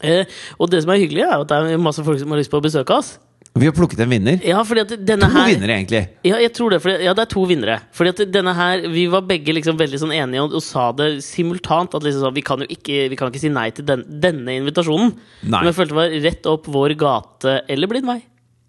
Eh, 0.00 0.24
og 0.56 0.72
det 0.72 0.80
som 0.86 0.96
er 0.96 1.04
hyggelig, 1.04 1.26
er 1.28 1.44
at 1.44 1.52
det 1.52 1.76
er 1.76 1.84
masse 1.90 2.00
folk 2.08 2.24
som 2.24 2.32
har 2.32 2.40
lyst 2.40 2.50
på 2.54 2.62
å 2.62 2.64
besøke 2.64 2.96
oss. 2.96 3.18
Vi 3.54 3.66
har 3.68 3.74
plukket 3.76 4.00
en 4.00 4.08
vinner. 4.08 4.38
Ja, 4.48 4.62
fordi 4.64 4.80
at 4.80 4.92
denne 5.04 5.28
To 5.28 5.36
her 5.36 5.50
vinnere, 5.50 5.74
egentlig. 5.76 6.00
Ja, 6.24 6.38
jeg 6.40 6.54
tror 6.56 6.72
det. 6.72 6.78
fordi, 6.80 7.04
ja, 7.04 7.12
det 7.12 7.26
er 7.26 7.30
to 7.34 7.42
vinnere. 7.44 7.78
Fordi 7.92 8.12
at 8.14 8.22
denne 8.32 8.54
her 8.56 8.86
Vi 8.88 9.04
var 9.12 9.26
begge 9.28 9.52
liksom 9.52 9.76
veldig 9.76 10.00
sånn 10.00 10.14
enige 10.16 10.46
og, 10.46 10.54
og 10.56 10.64
sa 10.64 10.86
det 10.96 11.10
simultant. 11.26 11.92
At 11.92 12.06
liksom 12.06 12.24
sånn, 12.24 12.36
vi 12.38 12.44
kan 12.48 12.64
jo 12.64 12.68
ikke, 12.72 13.10
vi 13.12 13.18
kan 13.20 13.28
ikke 13.28 13.42
si 13.42 13.52
nei 13.52 13.68
til 13.76 13.84
den, 13.88 14.06
denne 14.24 14.56
invitasjonen. 14.62 15.12
Nei. 15.44 15.58
Men 15.58 15.68
jeg 15.68 15.76
følte 15.76 15.92
det 15.92 16.00
var 16.00 16.16
rett 16.30 16.48
opp 16.54 16.70
vår 16.72 16.96
gate, 17.02 17.58
eller 17.76 17.92
blind 17.92 18.08
vei, 18.08 18.18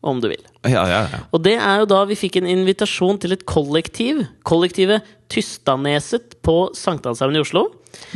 om 0.03 0.19
du 0.19 0.27
vil. 0.33 0.43
Ja, 0.67 0.83
ja, 0.83 1.01
ja. 1.07 1.23
Og 1.31 1.45
det 1.47 1.55
er 1.55 1.79
jo 1.79 1.87
da 1.93 2.03
vi 2.09 2.19
fikk 2.19 2.41
en 2.41 2.51
invitasjon 2.51 3.21
til 3.23 3.37
et 3.37 3.47
kollektiv. 3.47 4.25
Kollektivet 4.43 5.07
Tystaneset 5.31 6.41
på 6.43 6.57
Sankthanshaugen 6.75 7.39
i 7.39 7.45
Oslo. 7.45 7.69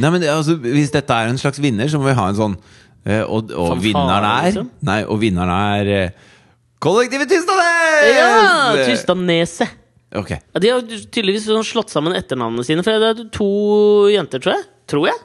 Nei, 0.03 0.11
men 0.11 0.27
altså, 0.27 0.57
Hvis 0.59 0.91
dette 0.91 1.15
er 1.15 1.31
en 1.31 1.39
slags 1.39 1.61
vinner, 1.63 1.87
så 1.87 2.01
må 2.01 2.09
vi 2.09 2.17
ha 2.17 2.27
en 2.27 2.37
sånn 2.37 2.55
eh, 3.05 3.21
Og, 3.21 3.51
og 3.53 3.75
vinneren 3.77 4.25
er 4.25 4.47
liksom? 4.49 4.71
Nei, 4.89 5.03
og 5.05 5.19
vinneren 5.21 5.53
er 5.53 5.91
eh, 5.93 6.25
Kollektivet 6.83 7.29
Tystanes! 7.31 8.17
Ja! 8.17 8.75
Tystaneset. 8.85 9.69
Okay. 10.17 10.37
Ja, 10.53 10.59
de 10.63 10.69
har 10.71 10.83
tydeligvis 11.11 11.47
sånn 11.49 11.65
slått 11.67 11.91
sammen 11.91 12.15
etternavnene 12.15 12.63
sine. 12.65 12.83
For 12.85 12.95
det 13.01 13.09
er 13.11 13.25
to 13.35 13.47
jenter, 14.13 14.39
tror 14.43 14.55
jeg. 14.55 14.67
Tror 14.87 15.07
jeg. 15.09 15.17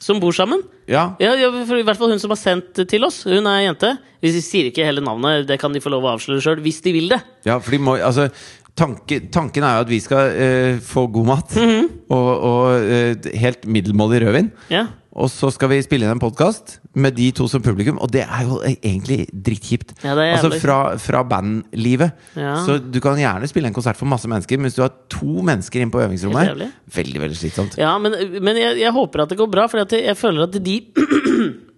Som 0.00 0.20
bor 0.20 0.32
sammen. 0.36 0.62
Ja. 0.90 1.14
Ja, 1.22 1.32
I 1.36 1.48
hvert 1.84 1.98
fall 2.00 2.12
hun 2.12 2.20
som 2.20 2.32
har 2.34 2.40
sendt 2.40 2.82
til 2.90 3.04
oss. 3.06 3.22
Hun 3.28 3.46
er 3.48 3.62
jente. 3.66 3.94
Hvis 4.24 4.36
de 4.36 4.42
sier 4.44 4.68
ikke 4.70 4.84
hele 4.84 5.02
navnet, 5.04 5.46
det 5.48 5.56
kan 5.60 5.72
de 5.72 5.80
få 5.80 5.92
lov 5.92 6.04
å 6.08 6.14
avsløre 6.16 6.42
sjøl. 6.44 6.60
Hvis 6.64 6.82
de 6.84 6.92
vil 6.96 7.08
det. 7.14 7.20
ja, 7.48 7.58
for 7.60 7.72
de 7.76 7.80
må 7.80 7.96
Altså 8.00 8.28
tanke, 8.76 9.22
Tanken 9.32 9.64
er 9.66 9.78
jo 9.78 9.84
at 9.86 9.90
vi 9.92 9.98
skal 10.00 10.30
eh, 10.40 10.78
få 10.84 11.06
god 11.12 11.26
mat 11.28 11.56
Mhm. 11.56 11.88
og, 12.10 12.30
og 12.50 12.90
eh, 12.92 13.30
helt 13.40 13.64
middelmådig 13.68 14.22
rødvin. 14.26 14.50
Ja. 14.72 14.86
Og 15.10 15.26
så 15.26 15.48
skal 15.50 15.72
vi 15.72 15.80
spille 15.82 16.06
inn 16.06 16.12
en 16.14 16.22
podkast 16.22 16.76
med 16.94 17.16
de 17.16 17.26
to 17.34 17.48
som 17.50 17.62
publikum, 17.62 17.98
og 17.98 18.12
det 18.14 18.22
er 18.22 18.44
jo 18.46 18.60
egentlig 18.62 19.24
drittkjipt. 19.30 19.96
Ja, 20.06 20.14
altså 20.14 20.52
fra, 20.62 20.78
fra 21.02 21.24
bandlivet. 21.26 22.14
Ja. 22.38 22.60
Så 22.66 22.78
du 22.78 23.00
kan 23.02 23.18
gjerne 23.18 23.48
spille 23.50 23.70
en 23.70 23.74
konsert 23.74 23.98
for 23.98 24.10
masse 24.10 24.30
mennesker, 24.30 24.60
men 24.60 24.70
hvis 24.70 24.78
du 24.78 24.84
har 24.84 24.94
to 25.10 25.42
mennesker 25.46 25.82
inne 25.82 25.94
på 25.94 26.02
øvingsrommet 26.04 26.68
Veldig, 26.90 27.20
veldig 27.22 27.38
slitsomt. 27.38 27.74
Ja, 27.78 27.96
men, 28.02 28.14
men 28.38 28.58
jeg, 28.58 28.78
jeg 28.82 28.94
håper 28.94 29.24
at 29.24 29.34
det 29.34 29.38
går 29.40 29.50
bra, 29.50 29.66
for 29.70 29.82
jeg, 29.82 30.04
jeg 30.06 30.18
føler 30.18 30.46
at 30.46 30.60
de 30.62 30.78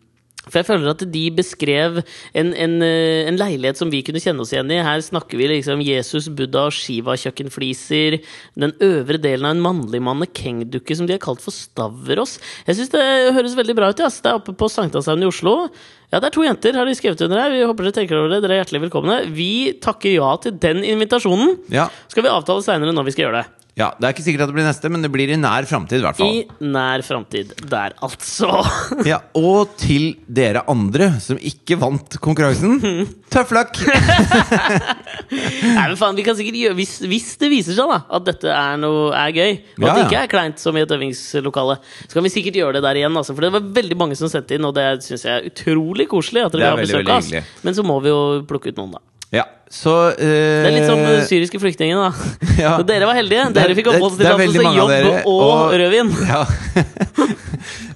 For 0.48 0.58
jeg 0.58 0.66
føler 0.66 0.90
at 0.90 1.04
de 1.14 1.22
beskrev 1.34 2.00
en, 2.02 2.50
en, 2.50 2.74
eh, 2.82 3.28
en 3.30 3.38
leilighet 3.38 3.78
som 3.78 3.92
vi 3.92 4.00
kunne 4.02 4.22
kjenne 4.22 4.42
oss 4.42 4.50
igjen 4.54 4.72
i. 4.74 4.80
Her 4.82 5.02
snakker 5.04 5.38
vi 5.38 5.46
liksom 5.52 5.84
Jesus, 5.86 6.26
Buddha 6.34 6.66
og 6.66 6.74
Shiva-kjøkkenfliser. 6.74 8.18
Den 8.58 8.74
øvre 8.82 9.20
delen 9.22 9.46
av 9.46 9.54
en 9.54 9.62
mannlig 9.62 10.02
mannekengdukke 10.02 10.98
som 10.98 11.06
de 11.06 11.14
har 11.14 11.22
kalt 11.22 11.44
for 11.44 11.54
Stavros. 11.54 12.40
Jeg 12.66 12.80
syns 12.80 12.92
det 12.96 13.06
høres 13.38 13.56
veldig 13.58 13.78
bra 13.78 13.92
ut. 13.92 14.02
Ja. 14.02 14.10
Det 14.12 14.30
er 14.30 14.40
oppe 14.40 14.56
på 14.58 14.70
Sankthanshaugen 14.70 15.24
i 15.24 15.30
Oslo. 15.30 15.56
Ja, 16.12 16.18
det 16.18 16.28
er 16.28 16.34
to 16.34 16.44
jenter, 16.44 16.76
har 16.76 16.90
de 16.90 16.98
skrevet 16.98 17.22
under 17.24 17.40
her. 17.40 17.54
Vi 17.54 17.64
håper 17.64 17.88
dere 17.88 18.00
tenker 18.02 18.18
over 18.18 18.34
det. 18.34 18.42
Dere 18.44 18.58
er 18.58 18.64
hjertelig 18.64 18.84
velkomne. 18.88 19.22
Vi 19.32 19.78
takker 19.82 20.12
ja 20.12 20.34
til 20.42 20.58
den 20.60 20.82
invitasjonen. 20.84 21.56
Ja. 21.72 21.86
Skal 22.12 22.26
vi 22.26 22.34
avtale 22.34 22.66
seinere 22.66 22.92
når 22.92 23.08
vi 23.08 23.14
skal 23.14 23.28
gjøre 23.28 23.40
det. 23.44 23.61
Ja, 23.72 23.86
Det 23.96 24.04
er 24.04 24.12
ikke 24.12 24.24
sikkert 24.26 24.42
at 24.44 24.50
det 24.50 24.56
blir 24.58 24.66
neste, 24.66 24.88
men 24.92 25.00
det 25.04 25.08
blir 25.14 25.30
i 25.32 25.36
nær 25.40 25.64
framtid, 25.68 26.02
i 26.02 26.04
hvert 26.04 26.18
fall. 26.18 26.34
I 26.42 26.68
nær 26.74 27.00
framtid. 27.06 27.54
Der, 27.72 27.94
altså. 28.04 28.50
Ja, 29.08 29.22
og 29.38 29.72
til 29.80 30.10
dere 30.28 30.60
andre 30.68 31.08
som 31.24 31.40
ikke 31.40 31.78
vant 31.80 32.18
konkurransen, 32.20 32.76
tøff 33.32 33.54
luck! 33.56 33.80
Nei, 35.32 35.86
men 35.88 35.96
faen, 35.96 36.18
vi 36.18 36.24
kan 36.26 36.36
sikkert 36.36 36.58
gjøre 36.60 36.76
hvis, 36.76 36.98
hvis 37.08 37.30
det 37.40 37.48
viser 37.52 37.76
seg 37.78 37.88
da 37.94 38.00
at 38.18 38.26
dette 38.28 38.50
er, 38.52 38.76
noe, 38.82 39.06
er 39.16 39.32
gøy, 39.32 39.54
og 39.78 39.86
Ja, 39.86 39.92
at 39.94 39.96
det 39.96 40.04
ikke 40.10 40.20
er 40.26 40.32
kleint 40.34 40.60
som 40.62 40.76
i 40.76 40.82
et 40.84 40.92
øvingslokale, 40.92 41.78
så 42.04 42.18
kan 42.18 42.26
vi 42.28 42.34
sikkert 42.34 42.58
gjøre 42.60 42.76
det 42.76 42.84
der 42.84 43.00
igjen. 43.00 43.16
Altså, 43.16 43.32
for 43.36 43.46
det 43.46 43.54
var 43.56 43.70
veldig 43.80 43.98
mange 44.04 44.18
som 44.20 44.28
sendte 44.32 44.58
inn, 44.58 44.68
og 44.68 44.76
det 44.76 44.86
syns 45.06 45.24
jeg 45.28 45.32
er 45.32 45.48
utrolig 45.48 46.08
koselig. 46.12 46.44
At 46.48 46.56
dere 46.56 46.74
har 46.74 46.82
vil 46.82 46.92
ha 46.92 47.00
besøk 47.00 47.08
av 47.08 47.22
oss. 47.24 47.56
Men 47.64 47.78
så 47.78 47.86
må 47.86 47.96
vi 48.04 48.12
jo 48.12 48.20
plukke 48.48 48.72
ut 48.72 48.82
noen, 48.82 48.98
da. 48.98 49.02
Ja, 49.32 49.46
så 49.72 49.92
uh, 50.10 50.16
Det 50.20 50.68
er 50.68 50.74
litt 50.74 50.88
som 50.90 51.00
de 51.00 51.14
syriske 51.28 51.60
flyktningene, 51.62 52.10
da. 52.10 52.12
Ja. 52.64 52.74
Så 52.76 52.84
dere 52.90 53.08
var 53.08 53.16
heldige. 53.16 53.46
Er- 53.48 53.54
Dere 53.56 53.76
fikk 53.78 53.88
oppholdstillatelse, 53.94 54.66
jobb 54.76 54.92
dere, 54.92 55.14
og, 55.24 55.40
og- 55.46 55.72
rødvin. 55.80 56.12
Ja. 56.32 56.42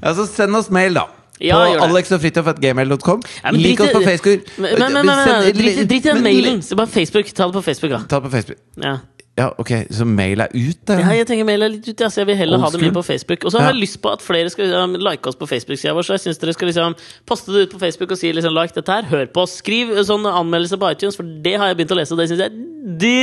ja, 0.00 0.14
så 0.16 0.24
send 0.30 0.56
oss 0.56 0.70
mail, 0.72 0.96
da. 0.96 1.06
Ja, 1.36 1.58
på 1.76 1.84
alexogfritjof.gmail.com. 1.90 3.20
Ja, 3.42 3.50
Lik 3.52 3.80
oss 3.84 3.90
på 3.92 4.00
Facebook. 4.06 4.46
Men, 4.56 4.78
men, 4.80 4.94
men, 4.94 5.10
men, 5.10 5.50
drit 5.52 5.92
i 5.92 5.98
den 6.06 6.22
mailen. 6.24 6.62
Så 6.64 6.78
bare 6.80 6.88
Facebook. 6.88 7.28
Ta 7.36 7.50
det 7.50 7.58
på 7.58 7.62
Facebook, 7.66 7.92
da. 7.92 8.00
Ta 8.08 8.20
det 8.22 8.30
på 8.30 8.32
Facebook. 8.38 8.58
Ja. 8.80 8.94
Ja, 9.36 9.50
ok, 9.60 9.70
så 9.92 10.06
mail 10.08 10.40
er 10.40 10.48
ut, 10.54 10.78
der? 10.88 11.00
Ja, 11.02 11.10
jeg 11.12 11.26
tenker 11.28 11.44
mail 11.44 11.62
er 11.62 11.68
litt 11.74 11.84
ut, 11.88 12.00
Altså 12.00 12.22
jeg 12.22 12.26
vil 12.30 12.36
heller 12.40 12.56
Old 12.56 12.64
ha 12.64 12.70
det 12.72 12.80
mye 12.80 12.94
på 12.96 13.02
Facebook. 13.04 13.44
Og 13.44 13.52
så 13.52 13.58
har 13.60 13.66
Ja. 13.68 13.72
jeg 13.74 13.82
lyst 13.82 14.00
på 14.00 14.08
at 14.10 14.22
flere 14.24 14.48
skal 14.48 14.72
um, 14.80 14.94
like 14.96 15.26
oss 15.28 15.36
på 15.36 15.46
Facebook-sida 15.46 15.92
vår. 15.92 16.06
Så 16.08 16.16
jeg 16.16 16.20
syns 16.24 16.38
dere 16.40 16.54
skal 16.56 16.68
liksom 16.70 16.94
poste 17.28 17.52
det 17.52 17.66
ut 17.68 17.72
på 17.76 17.78
Facebook 17.82 18.10
og 18.12 18.16
si 18.18 18.32
liksom 18.32 18.54
like 18.56 18.72
dette 18.74 18.88
her. 18.88 19.02
Hør 19.10 19.26
på 19.26 19.42
oss. 19.44 19.58
Skriv 19.60 19.92
sånn 20.08 20.24
anmeldelse 20.24 20.78
på 20.80 20.88
iTunes, 20.90 21.16
for 21.20 21.22
det 21.24 21.56
har 21.60 21.68
jeg 21.68 21.76
begynt 21.76 21.92
å 21.92 22.00
lese, 22.00 22.12
og 22.12 22.18
det 22.18 22.30
syns 22.30 22.40
jeg 22.40 22.50
er 22.50 22.56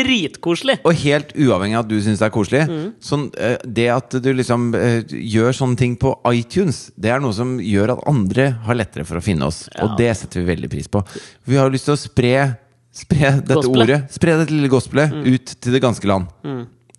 dritkoselig. 0.03 0.77
Og 0.85 0.93
helt 1.03 1.33
uavhengig 1.39 1.77
av 1.79 1.85
at 1.85 1.89
du 1.89 1.97
syns 2.03 2.19
det 2.21 2.27
er 2.27 2.33
koselig, 2.35 2.63
Mm. 2.69 2.93
sånn, 3.01 3.31
eh, 3.37 3.57
det 3.65 3.87
at 3.89 4.09
du 4.21 4.33
liksom 4.33 4.73
eh, 4.75 5.01
gjør 5.09 5.51
sånne 5.53 5.77
ting 5.77 5.95
på 5.97 6.13
iTunes, 6.33 6.91
det 6.99 7.09
er 7.11 7.19
noe 7.19 7.33
som 7.33 7.57
gjør 7.59 7.93
at 7.97 8.03
andre 8.07 8.51
har 8.65 8.75
lettere 8.75 9.05
for 9.05 9.17
å 9.17 9.23
finne 9.23 9.45
oss. 9.47 9.67
Og 9.81 9.97
det 9.97 10.15
setter 10.17 10.43
vi 10.43 10.55
veldig 10.55 10.69
pris 10.69 10.87
på. 10.87 11.03
Vi 11.47 11.55
har 11.55 11.69
lyst 11.71 11.85
til 11.85 11.95
å 11.95 11.97
spre, 11.97 12.57
spre 12.93 13.31
dette 13.41 13.55
Gospelet. 13.57 13.83
ordet, 13.83 13.99
spre 14.13 14.37
dette 14.37 14.53
lille 14.53 14.69
gospelet, 14.69 15.13
ut 15.25 15.53
til 15.59 15.73
det 15.75 15.81
ganske 15.81 16.05
land. 16.07 16.29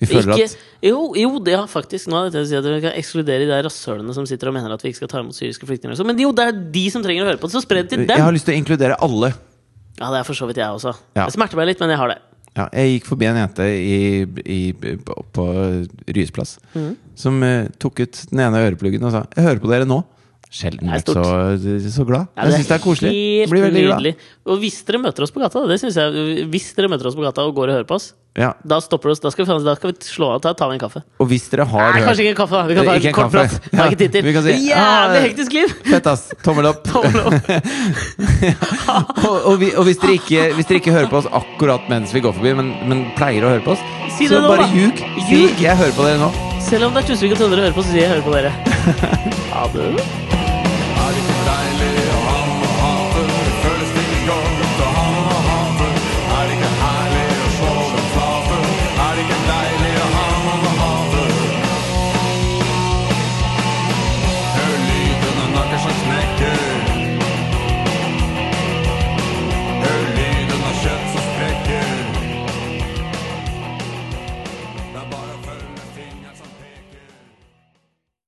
Vi 0.00 0.06
føler 0.10 0.26
Mm. 0.26 0.34
Ikke, 0.34 0.44
at 0.50 0.56
jo, 0.90 1.14
jo, 1.14 1.38
det 1.38 1.54
har 1.54 1.68
faktisk 1.70 2.08
Nå 2.10 2.24
det 2.34 2.48
si 2.48 2.56
at 2.58 2.64
vi 2.66 2.80
kan 2.82 2.92
ekskludere 2.98 3.46
de 3.46 3.60
rasshølene 3.62 4.12
som 4.12 4.26
sitter 4.26 4.48
og 4.50 4.54
mener 4.56 4.72
at 4.74 4.82
vi 4.82 4.90
ikke 4.90 5.06
skal 5.06 5.08
ta 5.08 5.20
imot 5.22 5.36
syriske 5.38 5.64
flyktninger. 5.64 5.94
sånn, 5.96 6.06
Men 6.10 6.18
jo, 6.18 6.32
det 6.32 6.48
er 6.48 6.52
de 6.52 6.90
som 6.90 7.00
trenger 7.00 7.22
å 7.22 7.28
høre 7.30 7.38
på 7.38 7.46
det, 7.46 7.54
så 7.54 7.62
spre 7.62 7.82
det 7.84 7.90
til 7.90 8.02
dem! 8.04 8.16
Jeg 8.16 8.24
har 8.26 8.32
lyst 8.34 8.44
til 8.44 8.54
å 8.54 8.58
inkludere 8.58 8.98
alle. 9.00 9.32
Ja, 10.00 10.10
det 10.10 10.18
er 10.18 10.24
for 10.26 10.34
så 10.34 10.48
vidt 10.50 10.58
jeg 10.58 10.66
også. 10.66 10.92
Ja. 11.14 11.26
Det 11.26 11.32
smerter 11.36 11.56
meg 11.56 11.68
litt, 11.70 11.80
men 11.80 11.90
jeg 11.94 11.98
har 12.02 12.08
det. 12.10 12.18
Ja, 12.56 12.68
jeg 12.74 13.00
gikk 13.00 13.06
forbi 13.06 13.26
en 13.26 13.36
jente 13.38 13.64
i, 13.66 14.26
i, 14.46 14.72
på, 14.98 15.14
på 15.32 15.46
Ryesplass 16.10 16.58
Mm. 16.74 16.96
som 17.14 17.40
uh, 17.42 17.68
tok 17.78 18.00
ut 18.00 18.20
den 18.30 18.40
ene 18.40 18.60
ørepluggen 18.66 19.02
og 19.06 19.10
sa 19.14 19.26
'Jeg 19.30 19.44
hører 19.46 19.60
på 19.62 19.70
dere 19.70 19.86
nå'. 19.86 20.02
Sjelden 20.55 20.86
vært 20.93 21.09
så, 21.10 21.22
så 21.90 22.05
glad. 22.06 22.28
Ja, 22.39 22.44
jeg 22.47 22.60
syns 22.60 22.68
det 22.70 22.74
er 22.76 22.82
koselig. 22.85 23.14
Blir 23.51 23.64
veldig 23.66 23.81
glad. 23.89 24.26
Og 24.47 24.60
hvis 24.62 24.76
dere 24.86 25.01
møter 25.02 25.24
oss 25.26 25.32
på 25.35 25.40
gata, 25.43 25.64
det 25.66 25.81
synes 25.82 25.97
jeg 25.98 26.44
Hvis 26.52 26.68
dere 26.76 26.90
møter 26.93 27.09
oss 27.10 27.16
på 27.18 27.24
gata 27.24 27.43
og 27.43 27.56
går 27.56 27.72
og 27.72 27.74
hører 27.81 27.89
på 27.89 27.97
oss, 27.98 28.12
Ja. 28.39 28.52
da 28.66 28.78
stopper 28.82 29.10
det 29.10 29.14
oss. 29.16 29.22
Da 29.24 29.31
skal 29.35 29.47
vi, 29.47 29.56
da 29.64 29.74
skal 29.74 29.90
vi 29.90 29.97
slå 30.06 30.28
av. 30.35 30.40
Ta, 30.43 30.52
ta 30.55 30.68
en 30.70 30.78
kaffe. 30.78 31.02
Og 31.22 31.26
hvis 31.31 31.48
dere 31.51 31.66
har 31.66 31.82
Nei, 31.90 31.98
hørt 31.98 32.09
kanskje 32.09 32.22
ikke 32.24 32.35
en 32.35 32.39
kaffe. 32.39 32.55
da 32.55 32.66
Vi 32.70 32.74
kan 32.78 32.86
ta 32.86 32.94
en 32.94 33.06
en 33.06 33.16
kort 33.18 33.32
prat. 33.35 33.59
Ja, 33.72 33.86
ikke 33.90 33.98
tid 33.98 34.12
til. 34.14 34.22
si, 34.47 34.55
Jævlig 34.70 34.74
ah, 34.78 35.18
hektisk 35.26 35.52
liv! 35.59 35.74
Fett, 35.90 36.06
ass! 36.06 36.24
Tommel 36.47 36.70
opp. 36.70 36.86
Tommel 36.93 37.20
opp. 37.24 37.35
og, 39.28 39.36
og, 39.39 39.59
vi, 39.59 39.72
og 39.74 39.85
hvis, 39.90 39.98
dere 40.02 40.18
ikke, 40.20 40.48
hvis 40.55 40.70
dere 40.70 40.82
ikke 40.82 40.94
hører 40.94 41.10
på 41.10 41.18
oss 41.22 41.31
akkurat 41.31 41.90
mens 41.90 42.14
vi 42.14 42.22
går 42.22 42.35
forbi, 42.39 42.55
men, 42.59 42.74
men 42.90 43.06
pleier 43.18 43.43
å 43.47 43.55
høre 43.56 43.66
på 43.66 43.74
oss, 43.74 43.82
Si 44.14 44.28
så 44.31 44.39
nå, 44.39 44.51
bare 44.55 44.70
ljug. 44.70 45.01
Ljug. 45.31 45.59
'jeg 45.59 45.74
hører 45.76 45.97
på 45.98 46.06
dere 46.06 46.22
nå'. 46.22 46.31
Selv 46.62 46.86
om 46.86 46.94
det 46.94 47.02
er 47.02 47.09
Tusvik 47.10 47.35
og 47.35 47.43
å 47.43 47.51
hører 47.51 47.74
på, 47.74 47.82
så 47.82 47.90
sier 47.90 48.06
jeg 48.06 48.14
hører 48.14 48.22
på 48.22 48.39
dere. 48.39 48.55
Ha 49.55 49.66
det. 49.74 50.34